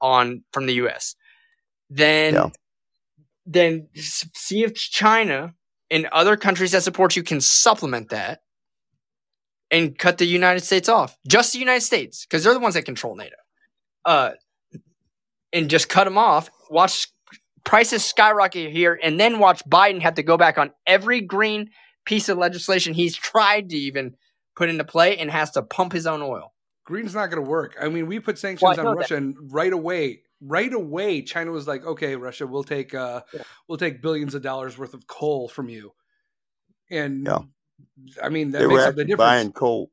on 0.00 0.44
from 0.52 0.66
the 0.66 0.74
U.S. 0.74 1.14
Then 1.90 2.34
Yeah. 2.34 2.48
then 3.46 3.88
see 3.94 4.62
if 4.62 4.74
China 4.74 5.54
and 5.90 6.06
other 6.06 6.36
countries 6.36 6.72
that 6.72 6.82
support 6.82 7.16
you 7.16 7.22
can 7.22 7.40
supplement 7.40 8.10
that 8.10 8.40
and 9.70 9.98
cut 9.98 10.18
the 10.18 10.26
United 10.26 10.60
States 10.60 10.88
off. 10.88 11.16
Just 11.26 11.52
the 11.52 11.58
United 11.58 11.82
States, 11.82 12.24
because 12.24 12.44
they're 12.44 12.54
the 12.54 12.60
ones 12.60 12.74
that 12.74 12.84
control 12.84 13.16
NATO. 13.16 13.36
Uh, 14.04 14.30
and 15.52 15.68
just 15.70 15.88
cut 15.88 16.04
them 16.04 16.18
off. 16.18 16.50
Watch 16.70 17.08
prices 17.64 18.04
skyrocket 18.04 18.70
here, 18.70 18.98
and 19.02 19.18
then 19.18 19.38
watch 19.38 19.62
Biden 19.64 20.02
have 20.02 20.14
to 20.14 20.22
go 20.22 20.36
back 20.36 20.58
on 20.58 20.70
every 20.86 21.20
green 21.20 21.70
piece 22.04 22.28
of 22.28 22.38
legislation 22.38 22.94
he's 22.94 23.16
tried 23.16 23.70
to 23.70 23.76
even 23.76 24.14
put 24.58 24.68
into 24.68 24.84
play 24.84 25.16
and 25.18 25.30
has 25.30 25.52
to 25.52 25.62
pump 25.62 25.92
his 25.92 26.06
own 26.06 26.20
oil. 26.20 26.52
Green's 26.84 27.14
not 27.14 27.30
going 27.30 27.42
to 27.42 27.48
work. 27.48 27.76
I 27.80 27.88
mean, 27.88 28.06
we 28.06 28.18
put 28.18 28.38
sanctions 28.38 28.62
Well, 28.76 28.80
on 28.80 28.84
know 28.86 28.98
Russia, 29.00 29.16
and 29.16 29.36
right 29.52 29.72
away, 29.72 30.22
right 30.40 30.72
away, 30.72 31.22
China 31.22 31.52
was 31.52 31.68
like, 31.68 31.86
"Okay, 31.86 32.16
Russia, 32.16 32.46
we'll 32.46 32.64
take 32.64 32.92
uh, 32.94 33.22
Yeah. 33.32 33.42
we'll 33.68 33.78
take 33.78 34.02
billions 34.02 34.34
of 34.34 34.42
dollars 34.42 34.76
worth 34.76 34.94
of 34.94 35.06
coal 35.06 35.48
from 35.48 35.68
you." 35.68 35.94
And 36.90 37.26
Yeah. 37.26 37.40
I 38.22 38.30
mean, 38.30 38.50
that 38.52 38.60
they 38.60 38.66
were 38.66 38.80
makes 38.80 38.86
up 38.86 38.96
the 38.96 39.02
actually 39.02 39.04
difference. 39.04 39.18
buying 39.18 39.52
coal. 39.52 39.90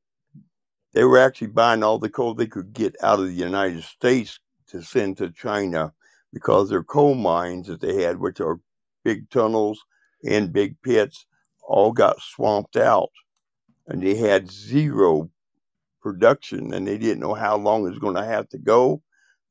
They 0.94 1.04
were 1.04 1.20
actually 1.20 1.48
buying 1.48 1.84
all 1.84 2.00
the 2.00 2.10
coal 2.10 2.34
they 2.34 2.48
could 2.48 2.74
get 2.74 2.96
out 3.04 3.20
of 3.20 3.28
the 3.28 3.34
United 3.34 3.84
States 3.84 4.40
to 4.68 4.82
send 4.82 5.18
to 5.18 5.30
China 5.32 5.94
because 6.34 6.70
their 6.70 6.84
coal 6.84 7.16
mines 7.16 7.68
that 7.68 7.82
they 7.82 8.02
had, 8.02 8.20
which 8.20 8.40
are 8.42 8.60
big 9.04 9.30
tunnels 9.30 9.84
and 10.24 10.54
big 10.54 10.82
pits, 10.82 11.26
all 11.68 11.92
got 11.92 12.22
swamped 12.22 12.78
out. 12.78 13.12
And 13.88 14.02
they 14.02 14.16
had 14.16 14.52
zero 14.52 15.30
production 16.02 16.74
and 16.74 16.88
they 16.88 16.98
didn't 16.98 17.20
know 17.20 17.34
how 17.34 17.58
long 17.58 17.86
it 17.86 17.90
was 17.90 18.00
going 18.00 18.16
to 18.16 18.26
have 18.26 18.50
to 18.50 18.58
go. 18.58 19.02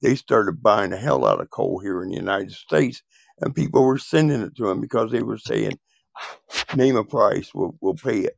They 0.03 0.15
started 0.15 0.63
buying 0.63 0.91
the 0.91 0.97
hell 0.97 1.25
out 1.25 1.41
of 1.41 1.51
coal 1.51 1.79
here 1.79 2.03
in 2.03 2.11
the 2.11 2.17
United 2.17 2.53
States 2.53 3.03
and 3.41 3.55
people 3.55 3.85
were 3.85 3.99
sending 3.99 4.41
it 4.43 4.57
to 4.57 4.67
them 4.67 4.81
because 4.81 5.11
they 5.11 5.23
were 5.23 5.39
saying, 5.39 5.79
ah, 6.17 6.65
name 6.77 6.97
a 6.97 7.05
price, 7.05 7.53
we'll, 7.55 7.77
we'll 7.81 7.95
pay 7.95 8.21
it. 8.21 8.37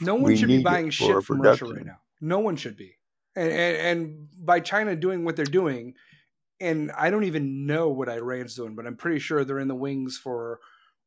No 0.00 0.14
one 0.14 0.24
We 0.24 0.36
should 0.36 0.48
be 0.48 0.62
buying 0.62 0.90
shit 0.90 1.22
from 1.22 1.40
Russia 1.40 1.66
right 1.66 1.86
now. 1.86 1.98
No 2.20 2.40
one 2.40 2.56
should 2.56 2.76
be. 2.76 2.96
And, 3.36 3.52
and 3.52 3.76
and 3.76 4.28
by 4.44 4.60
China 4.60 4.96
doing 4.96 5.24
what 5.24 5.36
they're 5.36 5.44
doing, 5.44 5.94
and 6.60 6.90
I 6.92 7.10
don't 7.10 7.24
even 7.24 7.66
know 7.66 7.88
what 7.90 8.08
Iran's 8.08 8.56
doing, 8.56 8.74
but 8.74 8.86
I'm 8.86 8.96
pretty 8.96 9.20
sure 9.20 9.44
they're 9.44 9.60
in 9.60 9.68
the 9.68 9.76
wings 9.76 10.18
for 10.18 10.58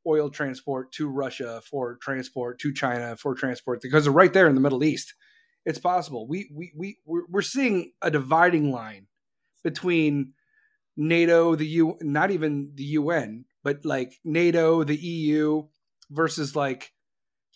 oil 0.07 0.29
transport 0.29 0.91
to 0.93 1.09
Russia, 1.09 1.61
for 1.69 1.97
transport 2.01 2.59
to 2.59 2.73
China, 2.73 3.15
for 3.15 3.35
transport 3.35 3.81
because 3.81 4.03
they're 4.03 4.13
right 4.13 4.33
there 4.33 4.47
in 4.47 4.55
the 4.55 4.61
Middle 4.61 4.83
East. 4.83 5.13
It's 5.65 5.79
possible. 5.79 6.27
We 6.27 6.49
we 6.53 6.71
we 6.75 6.97
we're, 7.05 7.41
seeing 7.41 7.91
a 8.01 8.09
dividing 8.09 8.71
line 8.71 9.07
between 9.63 10.33
NATO, 10.97 11.55
the 11.55 11.67
U, 11.67 11.97
not 12.01 12.31
even 12.31 12.71
the 12.73 12.83
UN, 12.83 13.45
but 13.63 13.85
like 13.85 14.13
NATO, 14.23 14.83
the 14.83 14.95
EU 14.95 15.67
versus 16.09 16.55
like 16.55 16.91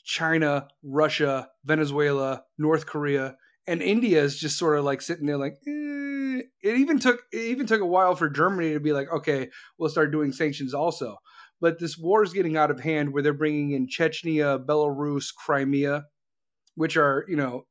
China, 0.03 0.67
Russia, 0.83 1.49
Venezuela, 1.63 2.43
North 2.59 2.85
Korea, 2.85 3.37
and 3.67 3.81
India 3.81 4.21
is 4.21 4.39
just 4.39 4.57
sort 4.57 4.77
of 4.77 4.85
like 4.85 5.01
sitting 5.01 5.25
there 5.25 5.37
like 5.37 5.53
eh. 5.67 6.41
it 6.61 6.77
even 6.77 6.99
took 6.99 7.21
it 7.31 7.49
even 7.51 7.65
took 7.65 7.81
a 7.81 7.85
while 7.85 8.15
for 8.15 8.29
Germany 8.29 8.73
to 8.73 8.79
be 8.79 8.91
like 8.91 9.07
okay 9.11 9.49
we'll 9.77 9.89
start 9.89 10.11
doing 10.11 10.31
sanctions 10.31 10.73
also 10.73 11.17
but 11.61 11.79
this 11.79 11.97
war 11.97 12.23
is 12.23 12.33
getting 12.33 12.57
out 12.57 12.71
of 12.71 12.79
hand 12.79 13.13
where 13.13 13.23
they're 13.23 13.33
bringing 13.33 13.71
in 13.71 13.87
Chechnya, 13.87 14.63
Belarus, 14.65 15.33
Crimea 15.33 16.05
which 16.75 16.97
are 16.97 17.25
you 17.29 17.37
know 17.37 17.65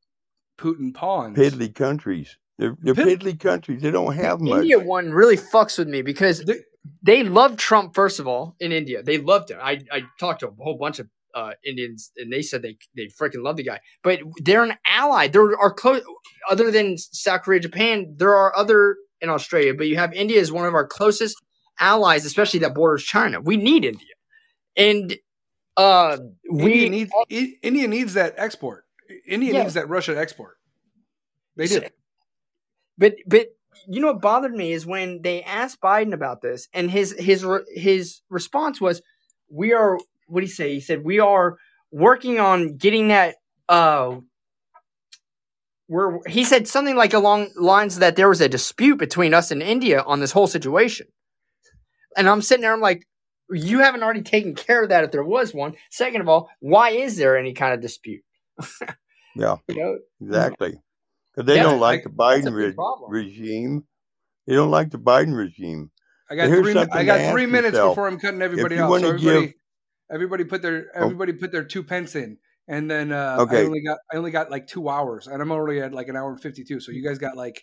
Putin 0.58 0.94
pawns 0.94 1.36
Piddly 1.38 1.74
countries. 1.74 2.38
They're, 2.58 2.76
they're 2.80 2.94
Pid- 2.94 3.20
piddly 3.20 3.38
countries. 3.38 3.82
They 3.82 3.90
don't 3.90 4.14
have 4.14 4.38
The 4.38 4.44
much. 4.46 4.58
India 4.60 4.78
one 4.78 5.10
really 5.10 5.36
fucks 5.36 5.78
with 5.78 5.88
me 5.88 6.02
because 6.02 6.44
They- 6.44 6.60
they 7.02 7.22
love 7.24 7.56
Trump 7.56 7.94
first 7.94 8.20
of 8.20 8.26
all 8.28 8.56
in 8.60 8.70
India. 8.72 9.02
They 9.02 9.18
loved 9.18 9.50
him. 9.50 9.58
I, 9.60 9.80
I 9.90 10.02
talked 10.20 10.40
to 10.40 10.48
a 10.48 10.52
whole 10.58 10.76
bunch 10.78 10.98
of 11.00 11.08
uh, 11.34 11.52
Indians 11.66 12.12
and 12.16 12.32
they 12.32 12.42
said 12.42 12.62
they 12.62 12.76
they 12.94 13.06
freaking 13.20 13.42
love 13.42 13.56
the 13.56 13.64
guy. 13.64 13.80
But 14.02 14.20
they're 14.42 14.62
an 14.62 14.74
ally. 14.86 15.28
There 15.28 15.58
are 15.58 15.72
close 15.72 16.02
other 16.48 16.70
than 16.70 16.96
South 16.96 17.42
Korea, 17.42 17.60
Japan. 17.60 18.14
There 18.16 18.34
are 18.34 18.56
other 18.56 18.96
in 19.20 19.28
Australia, 19.28 19.74
but 19.74 19.86
you 19.88 19.96
have 19.96 20.12
India 20.14 20.40
as 20.40 20.52
one 20.52 20.66
of 20.66 20.74
our 20.74 20.86
closest 20.86 21.36
allies, 21.78 22.24
especially 22.24 22.60
that 22.60 22.74
borders 22.74 23.04
China. 23.04 23.40
We 23.40 23.56
need 23.56 23.84
India, 23.84 24.14
and 24.76 25.16
uh, 25.76 26.18
we 26.50 26.72
India 26.72 26.88
needs 26.90 27.12
I- 27.30 27.54
India 27.62 27.88
needs 27.88 28.14
that 28.14 28.34
export 28.36 28.84
India 29.26 29.52
Yeah. 29.52 29.60
needs 29.62 29.74
that 29.74 29.88
Russia 29.88 30.16
export 30.18 30.56
they 31.56 31.68
do 31.68 31.80
But 32.98 33.16
but 33.26 33.48
you 33.88 34.00
know 34.00 34.12
what 34.12 34.22
bothered 34.22 34.54
me 34.54 34.72
is 34.72 34.86
when 34.86 35.22
they 35.22 35.42
asked 35.42 35.80
Biden 35.80 36.12
about 36.14 36.42
this, 36.42 36.68
and 36.72 36.90
his 36.90 37.14
his 37.18 37.44
his 37.74 38.20
response 38.30 38.80
was, 38.80 39.02
"We 39.50 39.72
are 39.72 39.98
what 40.26 40.40
did 40.40 40.46
he 40.48 40.52
say? 40.52 40.74
He 40.74 40.80
said 40.80 41.04
we 41.04 41.18
are 41.20 41.56
working 41.90 42.38
on 42.38 42.76
getting 42.76 43.08
that." 43.08 43.36
Uh, 43.68 44.18
we're 45.88 46.18
he 46.26 46.44
said 46.44 46.66
something 46.66 46.96
like 46.96 47.12
along 47.14 47.50
lines 47.56 47.98
that 47.98 48.16
there 48.16 48.28
was 48.28 48.40
a 48.40 48.48
dispute 48.48 48.96
between 48.96 49.34
us 49.34 49.50
and 49.50 49.62
India 49.62 50.02
on 50.02 50.20
this 50.20 50.32
whole 50.32 50.46
situation, 50.46 51.06
and 52.16 52.28
I'm 52.28 52.42
sitting 52.42 52.62
there, 52.62 52.72
I'm 52.72 52.80
like. 52.80 53.06
You 53.50 53.80
haven't 53.80 54.02
already 54.02 54.22
taken 54.22 54.54
care 54.54 54.82
of 54.82 54.88
that 54.88 55.04
if 55.04 55.10
there 55.12 55.22
was 55.22 55.52
one. 55.52 55.74
Second 55.90 56.22
of 56.22 56.30
all, 56.30 56.48
why 56.60 56.90
is 56.90 57.18
there 57.18 57.36
any 57.36 57.52
kind 57.52 57.74
of 57.74 57.82
dispute? 57.82 58.22
Yeah, 59.36 59.56
You 59.68 59.76
know, 59.76 59.98
exactly. 60.20 60.80
Because 61.34 61.46
they 61.46 61.56
Yeah, 61.56 61.64
don't 61.64 61.78
like 61.78 62.00
I- 62.00 62.02
the 62.04 62.08
Biden 62.10 62.54
re- 62.54 62.74
regime. 63.08 63.84
They 64.46 64.54
don't 64.54 64.70
like 64.70 64.90
the 64.90 64.98
Biden 64.98 65.36
regime. 65.36 65.90
I 66.30 66.36
got 66.36 66.48
Here's 66.48 66.62
three. 66.62 66.74
mi- 66.74 66.86
I 66.90 67.04
got 67.04 67.32
three 67.32 67.44
minutes 67.46 67.72
yourself. 67.74 67.90
before 67.92 68.08
I'm 68.08 68.18
cutting 68.18 68.40
everybody 68.42 68.76
you 68.76 68.80
off. 68.82 69.00
So 69.00 69.08
everybody, 69.08 69.40
give- 69.46 69.54
everybody 70.10 70.44
put 70.44 70.62
their 70.62 70.86
Oh. 70.94 71.02
everybody 71.04 71.32
put 71.34 71.52
their 71.52 71.64
two 71.64 71.82
pence 71.82 72.16
in, 72.16 72.38
and 72.66 72.90
then 72.90 73.12
uh, 73.12 73.44
I 73.50 73.62
only 73.64 73.82
got 73.82 73.98
I 74.12 74.16
only 74.16 74.30
got 74.30 74.50
like 74.50 74.66
two 74.66 74.88
hours, 74.88 75.26
and 75.26 75.42
I'm 75.42 75.52
already 75.52 75.80
at 75.80 75.92
like 75.92 76.08
an 76.08 76.16
hour 76.16 76.30
and 76.30 76.40
fifty 76.40 76.64
two. 76.64 76.80
So 76.80 76.92
you 76.92 77.04
guys 77.06 77.18
got 77.18 77.36
like 77.36 77.60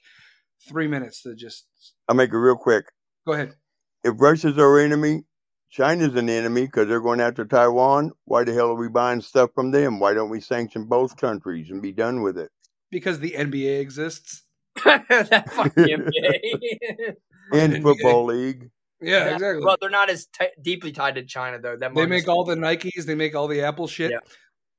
three 0.69 0.87
minutes 0.87 1.23
to 1.23 1.33
just 1.33 1.65
I'll 2.07 2.15
make 2.15 2.29
it 2.31 2.37
real 2.37 2.55
quick. 2.55 2.85
go 3.25 3.33
ahead. 3.33 3.55
If 4.03 4.15
Russia's 4.19 4.57
our 4.57 4.79
enemy, 4.79 5.23
China's 5.69 6.15
an 6.15 6.29
enemy 6.29 6.61
because 6.65 6.87
they're 6.87 6.99
going 7.01 7.21
after 7.21 7.45
Taiwan. 7.45 8.11
Why 8.25 8.43
the 8.43 8.53
hell 8.53 8.69
are 8.71 8.75
we 8.75 8.89
buying 8.89 9.21
stuff 9.21 9.51
from 9.55 9.71
them? 9.71 9.99
Why 9.99 10.13
don't 10.13 10.29
we 10.29 10.41
sanction 10.41 10.85
both 10.85 11.15
countries 11.17 11.69
and 11.69 11.81
be 11.81 11.91
done 11.91 12.21
with 12.21 12.37
it? 12.37 12.49
Because 12.89 13.19
the 13.19 13.31
NBA 13.31 13.79
exists. 13.79 14.43
that 14.85 15.49
fucking 15.51 15.83
NBA. 15.83 17.13
And 17.53 17.73
NBA. 17.73 17.81
football 17.83 18.25
league. 18.25 18.69
Yeah, 19.01 19.25
That- 19.25 19.33
exactly. 19.33 19.65
Well, 19.65 19.75
they're 19.81 19.89
not 19.89 20.09
as 20.09 20.27
t- 20.27 20.47
deeply 20.61 20.91
tied 20.93 21.15
to 21.15 21.23
China 21.23 21.59
though. 21.59 21.75
That 21.75 21.93
they 21.93 22.05
make 22.05 22.29
all 22.29 22.45
the 22.45 22.55
Nikes. 22.55 23.03
They 23.05 23.15
make 23.15 23.35
all 23.35 23.47
the 23.49 23.61
Apple 23.61 23.87
shit. 23.87 24.11
Yeah. 24.11 24.19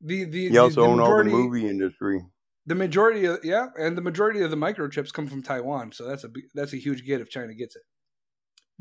The 0.01 0.24
the 0.24 0.39
You 0.40 0.51
the, 0.51 0.59
also 0.59 0.81
the 0.82 0.86
own 0.86 1.01
all 1.01 1.19
the 1.19 1.24
majority, 1.24 1.31
movie 1.32 1.69
industry. 1.69 2.20
the 2.66 2.74
majority 2.74 3.27
of 3.27 3.40
yeah, 3.44 3.66
and 3.78 3.97
the 3.99 4.01
majority 4.01 4.40
of 4.40 4.51
the 4.51 4.57
microchips 4.57 5.12
come 5.12 5.27
from 5.27 5.43
Taiwan. 5.43 5.93
So 5.93 6.07
that's 6.07 6.24
a 6.24 6.28
big- 6.28 6.44
that's 6.55 6.73
a 6.73 6.77
huge 6.78 7.05
get 7.05 7.20
if 7.20 7.28
China 7.28 7.53
gets 7.55 7.77
it. 7.77 7.82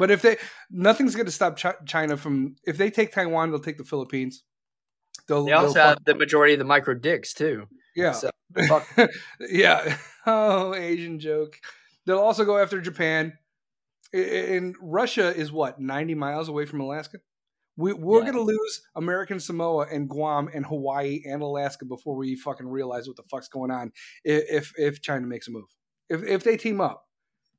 But 0.02 0.10
if 0.10 0.24
they 0.24 0.38
nothing's 0.72 1.14
going 1.16 1.28
to 1.28 1.32
stop 1.32 1.60
Chi- 1.60 1.76
China 1.86 2.18
from 2.18 2.56
if 2.66 2.76
they 2.78 2.90
take 2.90 3.12
Taiwan, 3.14 3.52
they'll 3.52 3.60
take 3.60 3.78
the 3.78 3.84
Philippines. 3.84 4.44
They'll, 5.28 5.46
They 5.46 5.52
also 5.52 5.80
have 5.80 5.98
the 6.06 6.16
majority 6.16 6.54
of 6.54 6.60
the 6.60 6.66
micro 6.66 6.96
dicks 6.96 7.34
too. 7.36 7.68
yeah 7.96 8.14
So, 8.14 8.32
fuck. 8.68 8.88
yeah. 9.40 9.98
Oh, 10.26 10.74
Asian 10.76 11.20
joke. 11.20 11.58
They'll 12.06 12.20
also 12.20 12.46
go 12.46 12.58
after 12.58 12.82
Japan. 12.82 13.34
And 14.14 14.76
Russia 14.82 15.36
is 15.36 15.52
what 15.52 15.80
ninety 15.80 16.16
miles 16.16 16.50
away 16.50 16.66
from 16.66 16.80
Alaska. 16.82 17.20
We, 17.78 17.94
we're 17.94 18.20
Yeah. 18.26 18.32
going 18.32 18.46
to 18.46 18.52
lose 18.54 18.82
American 18.96 19.40
Samoa 19.40 19.88
and 19.92 20.10
Guam 20.10 20.50
and 20.54 20.66
Hawaii 20.66 21.22
and 21.26 21.42
Alaska 21.42 21.86
before 21.86 22.16
we 22.16 22.36
fucking 22.36 22.68
realize 22.68 23.08
what 23.08 23.18
the 23.18 23.24
fuck's 23.32 23.48
going 23.50 23.72
on. 23.72 23.92
i- 24.26 24.46
If 24.60 24.74
if 24.78 25.02
China 25.02 25.26
makes 25.28 25.48
a 25.48 25.52
move, 25.52 25.70
if 26.10 26.24
if 26.24 26.44
they 26.44 26.58
team 26.58 26.82
up, 26.82 27.04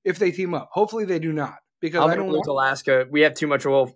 if 0.05 0.19
they 0.19 0.31
team 0.31 0.55
up, 0.55 0.69
hopefully 0.73 1.05
they 1.05 1.19
do 1.19 1.33
not 1.33 1.55
because 1.83 2.09
I 2.09 2.15
don't 2.17 2.29
lose 2.29 2.47
want. 2.47 2.49
Alaska. 2.49 3.07
We 3.11 3.21
have 3.23 3.35
too 3.35 3.47
much 3.47 3.67
oil 3.67 3.95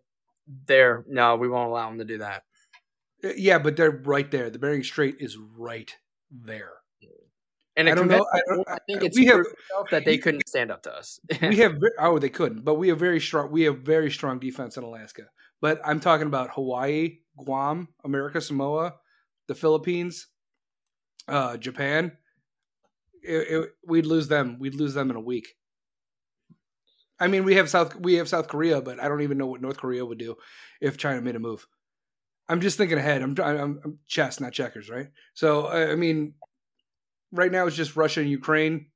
there. 0.67 1.05
No, 1.09 1.37
we 1.37 1.49
won't 1.49 1.71
allow 1.71 1.89
them 1.89 1.99
to 1.99 2.05
do 2.05 2.19
that. 2.19 2.43
Uh, 3.25 3.29
Yeah, 3.37 3.59
but 3.59 3.77
they're 3.77 3.91
right 3.91 4.31
there. 4.31 4.51
The 4.51 4.59
Bering 4.59 4.83
Strait 4.85 5.17
is 5.21 5.39
right 5.39 5.91
there. 6.31 6.73
And 7.79 7.91
I 7.91 7.95
don't 7.95 8.09
know. 8.09 8.27
I, 8.33 8.41
don't, 8.49 8.69
I 8.71 8.79
think 8.87 9.03
it's 9.03 9.19
we 9.19 9.27
have 9.27 9.41
that 9.91 10.07
they 10.07 10.17
couldn't 10.25 10.49
stand 10.49 10.71
up 10.71 10.83
to 10.85 10.95
us. 10.97 11.21
we 11.43 11.57
have 11.57 11.79
oh 11.99 12.19
they 12.19 12.31
couldn't, 12.31 12.65
but 12.65 12.75
we 12.77 12.89
have 12.89 12.99
very 12.99 13.21
strong. 13.21 13.51
We 13.51 13.63
have 13.65 13.81
very 13.81 14.11
strong 14.11 14.39
defense 14.39 14.77
in 14.79 14.83
Alaska. 14.83 15.25
But 15.61 15.81
I'm 15.85 16.01
talking 16.01 16.27
about 16.27 16.55
Hawaii, 16.55 17.19
Guam, 17.37 17.89
America 18.05 18.41
Samoa, 18.41 18.95
the 19.47 19.55
Philippines, 19.55 20.29
uh, 21.29 21.57
Japan. 21.59 22.13
It- 23.23 23.49
it- 23.51 23.71
we'd 23.87 24.07
lose 24.07 24.29
them. 24.29 24.59
We'd 24.59 24.75
lose 24.75 24.95
them 24.95 25.11
in 25.11 25.17
a 25.17 25.21
week. 25.21 25.55
I 27.19 27.29
mean, 27.29 27.45
we 27.45 27.55
have 27.57 27.71
South 27.71 27.97
we 27.97 28.15
have 28.15 28.29
South 28.29 28.49
Korea, 28.49 28.81
but 28.81 29.01
I 29.01 29.09
don't 29.09 29.23
even 29.23 29.39
know 29.39 29.47
what 29.47 29.63
North 29.63 29.79
Korea 29.79 30.05
would 30.05 30.19
do 30.19 30.37
if 30.81 30.99
China 30.99 31.21
made 31.21 31.37
a 31.37 31.41
move. 31.41 31.67
I'm 32.49 32.61
just 32.61 32.77
thinking 32.77 32.99
ahead. 32.99 33.23
I'm 33.23 33.35
I'm, 33.43 33.81
I'm 33.85 33.99
chess, 34.07 34.41
not 34.41 34.53
checkers, 34.53 34.91
right? 34.91 35.09
So 35.35 35.69
I 35.69 35.97
mean, 35.97 36.35
right 37.33 37.51
now 37.51 37.67
it's 37.67 37.77
just 37.77 37.97
Russia 37.97 38.21
and 38.21 38.31
Ukraine 38.31 38.87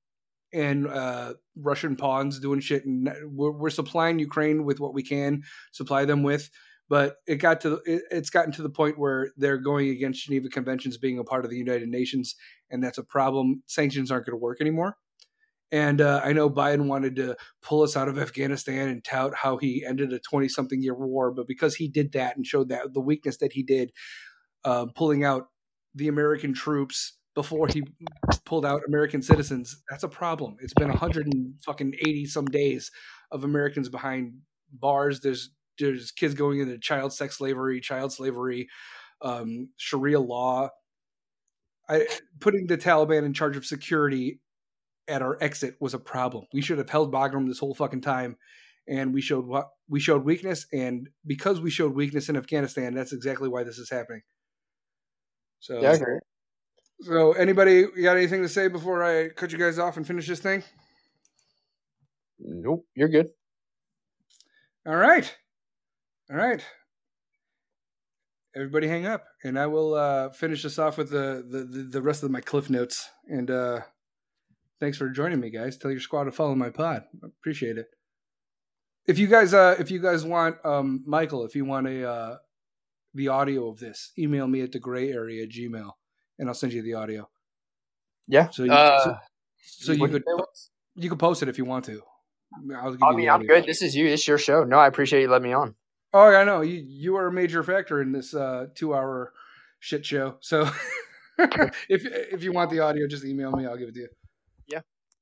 and 0.52 0.86
uh, 0.86 1.34
Russian 1.56 1.96
pawns 1.96 2.40
doing 2.40 2.60
shit, 2.60 2.84
and 2.84 3.10
we're, 3.24 3.52
we're 3.52 3.70
supplying 3.70 4.18
Ukraine 4.18 4.64
with 4.64 4.80
what 4.80 4.94
we 4.94 5.02
can 5.02 5.42
supply 5.72 6.04
them 6.04 6.22
with. 6.22 6.50
But 6.88 7.16
it 7.26 7.36
got 7.36 7.60
to 7.62 7.80
it, 7.86 8.02
it's 8.10 8.30
gotten 8.30 8.52
to 8.52 8.62
the 8.62 8.70
point 8.70 8.98
where 8.98 9.30
they're 9.36 9.58
going 9.58 9.90
against 9.90 10.24
Geneva 10.24 10.48
Conventions 10.48 10.98
being 10.98 11.18
a 11.18 11.24
part 11.24 11.44
of 11.44 11.50
the 11.50 11.56
United 11.56 11.88
Nations, 11.88 12.34
and 12.70 12.82
that's 12.82 12.98
a 12.98 13.04
problem. 13.04 13.62
Sanctions 13.66 14.10
aren't 14.10 14.26
going 14.26 14.38
to 14.38 14.42
work 14.42 14.60
anymore. 14.60 14.96
And 15.72 16.00
uh, 16.00 16.20
I 16.24 16.32
know 16.32 16.50
Biden 16.50 16.86
wanted 16.86 17.16
to 17.16 17.36
pull 17.62 17.82
us 17.82 17.96
out 17.96 18.08
of 18.08 18.18
Afghanistan 18.18 18.88
and 18.88 19.04
tout 19.04 19.34
how 19.34 19.56
he 19.56 19.84
ended 19.86 20.12
a 20.12 20.18
20 20.18 20.48
something 20.48 20.82
year 20.82 20.94
war. 20.94 21.30
But 21.30 21.46
because 21.46 21.76
he 21.76 21.88
did 21.88 22.12
that 22.12 22.36
and 22.36 22.44
showed 22.44 22.70
that 22.70 22.92
the 22.92 23.00
weakness 23.00 23.36
that 23.38 23.52
he 23.52 23.62
did, 23.62 23.92
uh, 24.64 24.86
pulling 24.94 25.24
out 25.24 25.46
the 25.94 26.08
American 26.08 26.54
troops 26.54 27.18
before 27.34 27.68
he 27.68 27.84
pulled 28.44 28.66
out 28.66 28.82
American 28.86 29.22
citizens, 29.22 29.80
that's 29.88 30.02
a 30.02 30.08
problem. 30.08 30.56
It's 30.60 30.74
been 30.74 30.88
100 30.88 31.26
and 31.32 31.54
fucking 31.64 31.94
80 32.00 32.26
some 32.26 32.46
days 32.46 32.90
of 33.30 33.44
Americans 33.44 33.88
behind 33.88 34.32
bars. 34.72 35.20
There's 35.20 35.50
there's 35.78 36.10
kids 36.10 36.34
going 36.34 36.60
into 36.60 36.76
child 36.78 37.12
sex 37.12 37.38
slavery, 37.38 37.80
child 37.80 38.12
slavery, 38.12 38.68
um, 39.22 39.70
Sharia 39.76 40.20
law. 40.20 40.68
I, 41.88 42.06
putting 42.40 42.66
the 42.66 42.76
Taliban 42.76 43.24
in 43.24 43.32
charge 43.32 43.56
of 43.56 43.64
security 43.64 44.40
at 45.08 45.22
our 45.22 45.38
exit 45.42 45.76
was 45.80 45.94
a 45.94 45.98
problem. 45.98 46.44
We 46.52 46.62
should 46.62 46.78
have 46.78 46.90
held 46.90 47.12
Bagram 47.12 47.48
this 47.48 47.58
whole 47.58 47.74
fucking 47.74 48.02
time, 48.02 48.36
and 48.88 49.12
we 49.12 49.20
showed 49.20 49.46
what 49.46 49.68
we 49.88 50.00
showed 50.00 50.24
weakness. 50.24 50.66
And 50.72 51.08
because 51.26 51.60
we 51.60 51.70
showed 51.70 51.94
weakness 51.94 52.28
in 52.28 52.36
Afghanistan, 52.36 52.94
that's 52.94 53.12
exactly 53.12 53.48
why 53.48 53.64
this 53.64 53.78
is 53.78 53.90
happening. 53.90 54.22
So, 55.60 55.80
yeah, 55.80 55.98
so 57.00 57.32
anybody 57.32 57.86
got 58.02 58.16
anything 58.16 58.42
to 58.42 58.48
say 58.48 58.68
before 58.68 59.02
I 59.02 59.28
cut 59.30 59.52
you 59.52 59.58
guys 59.58 59.78
off 59.78 59.96
and 59.96 60.06
finish 60.06 60.26
this 60.26 60.40
thing? 60.40 60.62
Nope, 62.38 62.84
you're 62.94 63.08
good. 63.08 63.28
All 64.86 64.96
right, 64.96 65.34
all 66.30 66.36
right. 66.36 66.64
Everybody, 68.56 68.88
hang 68.88 69.06
up, 69.06 69.24
and 69.44 69.58
I 69.58 69.66
will 69.66 69.94
uh, 69.94 70.30
finish 70.30 70.62
this 70.62 70.78
off 70.78 70.98
with 70.98 71.10
the, 71.10 71.44
the 71.48 71.64
the 71.64 71.82
the 71.84 72.02
rest 72.02 72.22
of 72.22 72.30
my 72.30 72.40
cliff 72.40 72.68
notes. 72.68 73.08
And 73.28 73.50
uh, 73.50 73.80
thanks 74.80 74.98
for 74.98 75.08
joining 75.10 75.40
me, 75.40 75.50
guys. 75.50 75.76
Tell 75.76 75.90
your 75.90 76.00
squad 76.00 76.24
to 76.24 76.32
follow 76.32 76.54
my 76.54 76.70
pod. 76.70 77.04
Appreciate 77.22 77.78
it. 77.78 77.86
If 79.06 79.18
you 79.18 79.26
guys, 79.26 79.54
uh, 79.54 79.76
if 79.78 79.90
you 79.90 80.00
guys 80.00 80.24
want, 80.24 80.56
um, 80.64 81.02
Michael, 81.06 81.44
if 81.44 81.54
you 81.54 81.64
want 81.64 81.86
a 81.86 82.08
uh, 82.08 82.36
the 83.14 83.28
audio 83.28 83.68
of 83.68 83.78
this, 83.78 84.12
email 84.18 84.46
me 84.46 84.60
at 84.60 84.72
the 84.72 84.78
gray 84.78 85.10
area 85.12 85.46
Gmail, 85.46 85.90
and 86.38 86.48
I'll 86.48 86.54
send 86.54 86.72
you 86.72 86.82
the 86.82 86.94
audio. 86.94 87.28
Yeah. 88.28 88.50
So 88.50 88.64
you, 88.64 88.72
Uh, 88.72 88.98
so, 89.04 89.16
so 89.62 89.92
you 89.92 90.08
could 90.08 90.24
did 90.24 90.44
you 90.96 91.08
could 91.08 91.18
post 91.18 91.42
it 91.42 91.48
if 91.48 91.58
you 91.58 91.64
want 91.64 91.84
to. 91.86 92.02
I'll 92.76 92.92
give 92.92 93.02
I 93.02 93.10
you 93.10 93.16
mean, 93.16 93.28
I'm 93.28 93.46
good. 93.46 93.64
This 93.64 93.80
is 93.82 93.94
you. 93.94 94.06
It's 94.06 94.26
your 94.26 94.38
show. 94.38 94.64
No, 94.64 94.78
I 94.78 94.86
appreciate 94.86 95.22
you 95.22 95.28
letting 95.28 95.48
me 95.48 95.52
on. 95.54 95.74
Oh, 96.12 96.34
I 96.34 96.44
know 96.44 96.62
you. 96.62 96.84
You 96.86 97.16
are 97.16 97.28
a 97.28 97.32
major 97.32 97.62
factor 97.62 98.02
in 98.02 98.12
this 98.12 98.34
uh, 98.34 98.66
two-hour 98.74 99.32
shit 99.78 100.04
show. 100.04 100.36
So, 100.40 100.68
if 101.38 102.04
if 102.04 102.42
you 102.42 102.52
want 102.52 102.70
the 102.70 102.80
audio, 102.80 103.06
just 103.06 103.24
email 103.24 103.52
me. 103.52 103.66
I'll 103.66 103.76
give 103.76 103.88
it 103.88 103.94
to 103.94 104.00
you. 104.00 104.08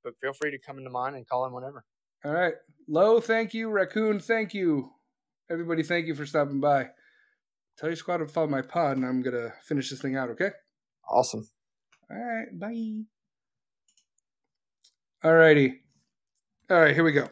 But 0.05 0.15
feel 0.21 0.33
free 0.33 0.51
to 0.51 0.59
come 0.59 0.79
into 0.79 0.91
mine 0.91 1.15
and 1.15 1.29
call 1.29 1.47
in 1.47 1.53
whenever. 1.53 1.85
All 2.25 2.33
right. 2.33 2.55
Low, 2.89 3.21
thank 3.21 3.55
you. 3.55 3.71
Raccoon, 3.71 4.21
thank 4.21 4.55
you. 4.55 4.91
Everybody, 5.51 5.83
thank 5.83 6.07
you 6.07 6.15
for 6.15 6.27
stopping 6.27 6.61
by. 6.61 6.89
Tell 7.79 7.89
your 7.89 7.97
squad 7.97 8.19
to 8.19 8.27
follow 8.27 8.49
my 8.49 8.63
pod, 8.63 8.97
and 8.97 9.07
I'm 9.07 9.23
gonna 9.23 9.53
finish 9.65 9.91
this 9.91 10.01
thing 10.01 10.17
out. 10.17 10.31
Okay. 10.31 10.51
Awesome. 11.09 11.49
All 12.11 12.19
right. 12.19 12.47
Bye. 12.59 13.05
All 15.23 15.35
righty. 15.35 15.81
All 16.71 16.81
right. 16.81 16.95
Here 16.95 17.05
we 17.05 17.13
go. 17.13 17.29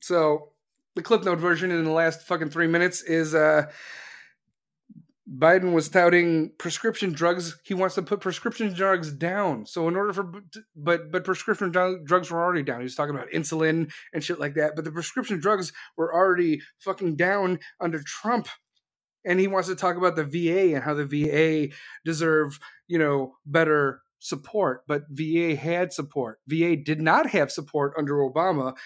So 0.00 0.52
the 0.94 1.02
clip 1.02 1.24
note 1.24 1.38
version 1.38 1.70
in 1.70 1.84
the 1.84 1.90
last 1.90 2.22
fucking 2.22 2.50
three 2.50 2.66
minutes 2.66 3.02
is 3.02 3.34
uh 3.34 3.70
Biden 5.36 5.72
was 5.72 5.88
touting 5.88 6.52
prescription 6.58 7.12
drugs. 7.12 7.58
He 7.64 7.74
wants 7.74 7.94
to 7.96 8.02
put 8.02 8.20
prescription 8.20 8.72
drugs 8.72 9.12
down. 9.12 9.66
So 9.66 9.86
in 9.88 9.96
order 9.96 10.12
for, 10.12 10.32
but 10.74 11.12
but 11.12 11.24
prescription 11.24 11.70
drugs 11.70 12.30
were 12.30 12.42
already 12.42 12.62
down. 12.62 12.80
He 12.80 12.84
was 12.84 12.94
talking 12.94 13.14
about 13.14 13.30
insulin 13.30 13.90
and 14.14 14.24
shit 14.24 14.40
like 14.40 14.54
that. 14.54 14.74
But 14.74 14.84
the 14.84 14.92
prescription 14.92 15.38
drugs 15.38 15.72
were 15.96 16.14
already 16.14 16.62
fucking 16.78 17.16
down 17.16 17.58
under 17.80 18.02
Trump. 18.02 18.48
And 19.24 19.38
he 19.38 19.48
wants 19.48 19.68
to 19.68 19.76
talk 19.76 19.96
about 19.96 20.16
the 20.16 20.24
VA 20.24 20.74
and 20.74 20.82
how 20.82 20.94
the 20.94 21.04
VA 21.04 21.74
deserve, 22.04 22.58
you 22.86 22.98
know, 22.98 23.34
better 23.44 24.00
support. 24.20 24.84
But 24.86 25.02
VA 25.10 25.56
had 25.56 25.92
support. 25.92 26.38
VA 26.46 26.76
did 26.76 27.02
not 27.02 27.30
have 27.30 27.52
support 27.52 27.92
under 27.98 28.14
Obama. 28.14 28.76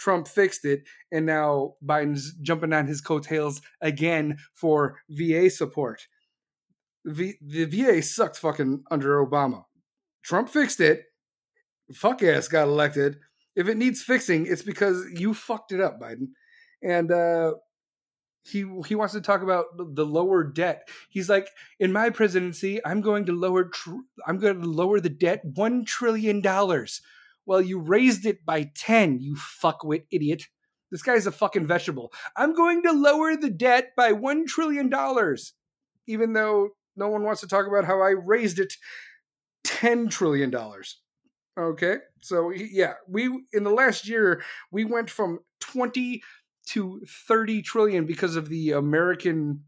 Trump 0.00 0.26
fixed 0.26 0.64
it, 0.64 0.84
and 1.12 1.26
now 1.26 1.74
Biden's 1.84 2.32
jumping 2.40 2.72
on 2.72 2.86
his 2.86 3.02
coattails 3.02 3.60
again 3.82 4.38
for 4.54 4.96
VA 5.10 5.50
support. 5.50 6.08
V- 7.04 7.36
the 7.42 7.66
VA 7.66 8.00
sucked 8.00 8.38
fucking 8.38 8.84
under 8.90 9.24
Obama. 9.24 9.64
Trump 10.22 10.48
fixed 10.48 10.80
it. 10.80 11.02
Fuck 11.92 12.22
ass 12.22 12.48
got 12.48 12.66
elected. 12.66 13.18
If 13.54 13.68
it 13.68 13.76
needs 13.76 14.02
fixing, 14.02 14.46
it's 14.46 14.62
because 14.62 15.04
you 15.12 15.34
fucked 15.34 15.72
it 15.72 15.82
up, 15.82 16.00
Biden. 16.00 16.28
And 16.82 17.12
uh, 17.12 17.54
he 18.42 18.64
he 18.86 18.94
wants 18.94 19.12
to 19.12 19.20
talk 19.20 19.42
about 19.42 19.66
the 19.76 20.06
lower 20.06 20.44
debt. 20.44 20.88
He's 21.10 21.28
like, 21.28 21.48
in 21.78 21.92
my 21.92 22.08
presidency, 22.08 22.80
I'm 22.86 23.02
going 23.02 23.26
to 23.26 23.32
lower 23.32 23.64
tr- 23.64 24.06
I'm 24.26 24.38
going 24.38 24.62
to 24.62 24.66
lower 24.66 24.98
the 24.98 25.10
debt 25.10 25.42
one 25.44 25.84
trillion 25.84 26.40
dollars. 26.40 27.02
Well, 27.50 27.60
you 27.60 27.80
raised 27.80 28.26
it 28.26 28.46
by 28.46 28.70
10, 28.76 29.18
you 29.18 29.34
fuckwit 29.34 30.04
idiot. 30.12 30.44
This 30.92 31.02
guy's 31.02 31.26
a 31.26 31.32
fucking 31.32 31.66
vegetable. 31.66 32.12
I'm 32.36 32.54
going 32.54 32.80
to 32.84 32.92
lower 32.92 33.34
the 33.34 33.50
debt 33.50 33.88
by 33.96 34.12
$1 34.12 34.46
trillion, 34.46 34.88
even 36.06 36.32
though 36.32 36.68
no 36.94 37.08
one 37.08 37.24
wants 37.24 37.40
to 37.40 37.48
talk 37.48 37.66
about 37.66 37.86
how 37.86 38.02
I 38.02 38.10
raised 38.10 38.60
it 38.60 38.74
$10 39.66 40.08
trillion. 40.12 40.54
Okay, 41.58 41.96
so 42.20 42.50
yeah, 42.50 42.92
we 43.08 43.24
in 43.52 43.64
the 43.64 43.70
last 43.70 44.08
year 44.08 44.44
we 44.70 44.84
went 44.84 45.10
from 45.10 45.40
20 45.58 46.22
to 46.68 47.02
30 47.26 47.62
trillion 47.62 48.06
because 48.06 48.36
of 48.36 48.48
the 48.48 48.70
American 48.70 49.64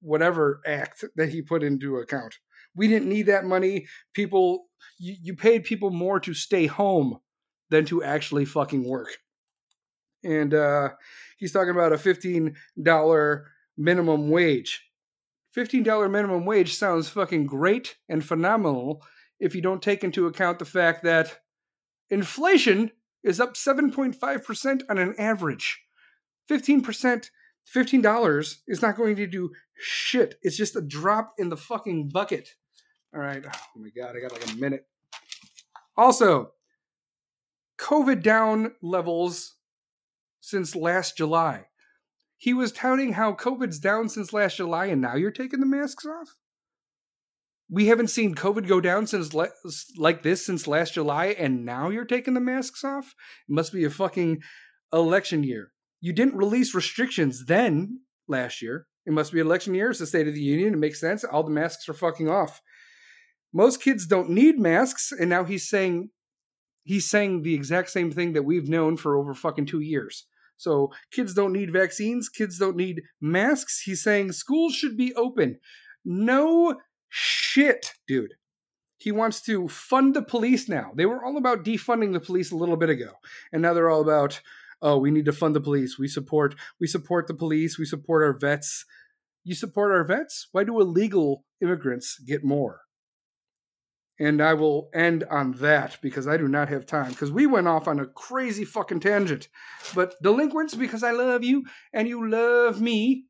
whatever 0.00 0.60
act 0.66 1.04
that 1.14 1.28
he 1.28 1.42
put 1.42 1.62
into 1.62 1.98
account. 1.98 2.40
We 2.76 2.88
didn't 2.88 3.08
need 3.08 3.26
that 3.26 3.44
money. 3.44 3.86
People 4.14 4.66
you, 4.98 5.16
you 5.22 5.36
paid 5.36 5.64
people 5.64 5.90
more 5.90 6.20
to 6.20 6.34
stay 6.34 6.66
home 6.66 7.18
than 7.70 7.84
to 7.86 8.02
actually 8.02 8.44
fucking 8.44 8.84
work. 8.84 9.08
And 10.22 10.52
uh, 10.52 10.90
he's 11.38 11.52
talking 11.52 11.70
about 11.70 11.92
a 11.92 11.96
$15 11.96 13.42
minimum 13.78 14.30
wage. 14.30 14.84
$15 15.56 16.10
minimum 16.10 16.44
wage 16.44 16.74
sounds 16.74 17.08
fucking 17.08 17.46
great 17.46 17.96
and 18.08 18.24
phenomenal 18.24 19.02
if 19.40 19.54
you 19.54 19.62
don't 19.62 19.82
take 19.82 20.04
into 20.04 20.26
account 20.26 20.58
the 20.58 20.64
fact 20.64 21.02
that 21.02 21.38
inflation 22.10 22.90
is 23.24 23.40
up 23.40 23.54
7.5% 23.54 24.82
on 24.88 24.98
an 24.98 25.14
average. 25.18 25.80
15%, 26.50 27.30
$15 27.74 28.56
is 28.68 28.82
not 28.82 28.96
going 28.96 29.16
to 29.16 29.26
do 29.26 29.50
shit. 29.78 30.34
It's 30.42 30.56
just 30.56 30.76
a 30.76 30.82
drop 30.82 31.32
in 31.38 31.48
the 31.48 31.56
fucking 31.56 32.10
bucket. 32.12 32.54
All 33.14 33.20
right. 33.20 33.44
Oh 33.44 33.80
my 33.80 33.90
God, 33.90 34.16
I 34.16 34.20
got 34.20 34.32
like 34.32 34.52
a 34.52 34.56
minute. 34.56 34.86
Also, 35.96 36.52
COVID 37.80 38.22
down 38.22 38.72
levels 38.82 39.56
since 40.40 40.76
last 40.76 41.16
July. 41.16 41.66
He 42.36 42.54
was 42.54 42.72
touting 42.72 43.14
how 43.14 43.34
COVID's 43.34 43.78
down 43.78 44.08
since 44.08 44.32
last 44.32 44.56
July, 44.56 44.86
and 44.86 45.00
now 45.00 45.14
you're 45.14 45.30
taking 45.30 45.60
the 45.60 45.66
masks 45.66 46.06
off? 46.06 46.36
We 47.68 47.86
haven't 47.86 48.08
seen 48.08 48.34
COVID 48.34 48.66
go 48.66 48.80
down 48.80 49.06
since 49.06 49.34
le- 49.34 49.50
like 49.96 50.22
this 50.22 50.46
since 50.46 50.66
last 50.66 50.94
July, 50.94 51.26
and 51.26 51.64
now 51.64 51.90
you're 51.90 52.04
taking 52.04 52.34
the 52.34 52.40
masks 52.40 52.82
off? 52.82 53.14
It 53.48 53.52
must 53.52 53.72
be 53.72 53.84
a 53.84 53.90
fucking 53.90 54.42
election 54.92 55.42
year. 55.42 55.72
You 56.00 56.12
didn't 56.12 56.36
release 56.36 56.74
restrictions 56.74 57.44
then 57.44 58.00
last 58.26 58.62
year. 58.62 58.86
It 59.04 59.12
must 59.12 59.32
be 59.32 59.40
election 59.40 59.74
year. 59.74 59.90
It's 59.90 59.98
the 59.98 60.06
State 60.06 60.28
of 60.28 60.34
the 60.34 60.40
Union. 60.40 60.74
It 60.74 60.78
makes 60.78 61.00
sense. 61.00 61.24
All 61.24 61.42
the 61.42 61.50
masks 61.50 61.88
are 61.88 61.94
fucking 61.94 62.28
off. 62.28 62.60
Most 63.52 63.82
kids 63.82 64.06
don't 64.06 64.30
need 64.30 64.58
masks, 64.58 65.12
and 65.12 65.28
now 65.28 65.44
he's 65.44 65.68
saying 65.68 66.10
he's 66.84 67.08
saying 67.08 67.42
the 67.42 67.54
exact 67.54 67.90
same 67.90 68.10
thing 68.10 68.32
that 68.32 68.44
we've 68.44 68.68
known 68.68 68.96
for 68.96 69.16
over 69.16 69.34
fucking 69.34 69.66
two 69.66 69.80
years. 69.80 70.26
So 70.56 70.90
kids 71.10 71.34
don't 71.34 71.52
need 71.52 71.72
vaccines, 71.72 72.28
kids 72.28 72.58
don't 72.58 72.76
need 72.76 73.02
masks. 73.20 73.80
He's 73.80 74.02
saying 74.02 74.32
schools 74.32 74.74
should 74.74 74.96
be 74.96 75.14
open. 75.14 75.58
No 76.04 76.80
shit, 77.08 77.94
dude. 78.06 78.34
He 78.98 79.10
wants 79.12 79.40
to 79.42 79.68
fund 79.68 80.14
the 80.14 80.22
police 80.22 80.68
now. 80.68 80.92
They 80.94 81.06
were 81.06 81.24
all 81.24 81.38
about 81.38 81.64
defunding 81.64 82.12
the 82.12 82.20
police 82.20 82.52
a 82.52 82.56
little 82.56 82.76
bit 82.76 82.90
ago. 82.90 83.12
And 83.50 83.62
now 83.62 83.72
they're 83.72 83.88
all 83.88 84.02
about, 84.02 84.42
oh, 84.82 84.98
we 84.98 85.10
need 85.10 85.24
to 85.24 85.32
fund 85.32 85.56
the 85.56 85.60
police. 85.60 85.98
We 85.98 86.08
support 86.08 86.54
we 86.78 86.86
support 86.86 87.26
the 87.26 87.34
police, 87.34 87.78
we 87.78 87.86
support 87.86 88.22
our 88.22 88.36
vets. 88.38 88.84
You 89.42 89.54
support 89.54 89.92
our 89.92 90.04
vets? 90.04 90.48
Why 90.52 90.64
do 90.64 90.78
illegal 90.78 91.44
immigrants 91.62 92.18
get 92.18 92.44
more? 92.44 92.82
And 94.20 94.42
I 94.42 94.52
will 94.52 94.90
end 94.92 95.24
on 95.30 95.52
that 95.52 95.96
because 96.02 96.28
I 96.28 96.36
do 96.36 96.46
not 96.46 96.68
have 96.68 96.84
time. 96.84 97.08
Because 97.08 97.32
we 97.32 97.46
went 97.46 97.66
off 97.66 97.88
on 97.88 97.98
a 97.98 98.06
crazy 98.06 98.66
fucking 98.66 99.00
tangent. 99.00 99.48
But 99.94 100.14
delinquents, 100.22 100.74
because 100.74 101.02
I 101.02 101.12
love 101.12 101.42
you 101.42 101.64
and 101.94 102.06
you 102.06 102.30
love 102.30 102.82
me. 102.82 103.24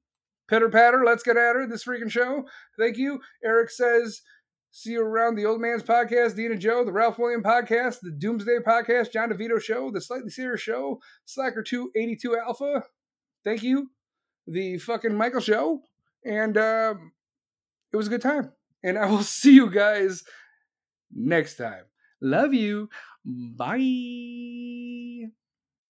Pitter 0.49 0.69
patter, 0.69 1.05
let's 1.07 1.23
get 1.23 1.37
at 1.37 1.55
her. 1.55 1.69
This 1.69 1.85
freaking 1.85 2.11
show. 2.11 2.43
Thank 2.77 2.97
you. 2.97 3.21
Eric 3.45 3.71
says, 3.71 4.23
see 4.73 4.91
you 4.91 5.03
around 5.03 5.37
the 5.37 5.47
Old 5.47 5.61
Man's 5.61 5.85
Podcast, 5.85 6.35
Dina 6.35 6.57
Joe, 6.57 6.85
the 6.85 6.91
Ralph 6.91 7.21
William 7.21 7.45
Podcast, 7.45 7.99
the 8.03 8.11
Doomsday 8.11 8.59
Podcast, 8.67 9.13
John 9.13 9.31
DeVito 9.31 9.63
Show, 9.63 9.93
the 9.93 10.01
Slightly 10.01 10.31
Serious 10.31 10.61
Show, 10.61 10.99
Slacker 11.25 11.63
282 11.63 12.37
Alpha. 12.37 12.83
Thank 13.45 13.63
you. 13.63 13.93
The 14.49 14.79
fucking 14.79 15.15
Michael 15.15 15.41
Show. 15.41 15.83
And 16.25 16.59
um, 16.59 17.13
it 17.93 17.97
was 17.97 18.09
a 18.09 18.11
good 18.11 18.23
time. 18.23 18.51
And 18.83 18.99
I 18.99 19.07
will 19.07 19.23
see 19.23 19.55
you 19.55 19.71
guys 19.71 20.25
next 21.13 21.57
time. 21.57 21.85
Love 22.21 22.55
you. 22.55 22.89
Bye. 23.25 25.31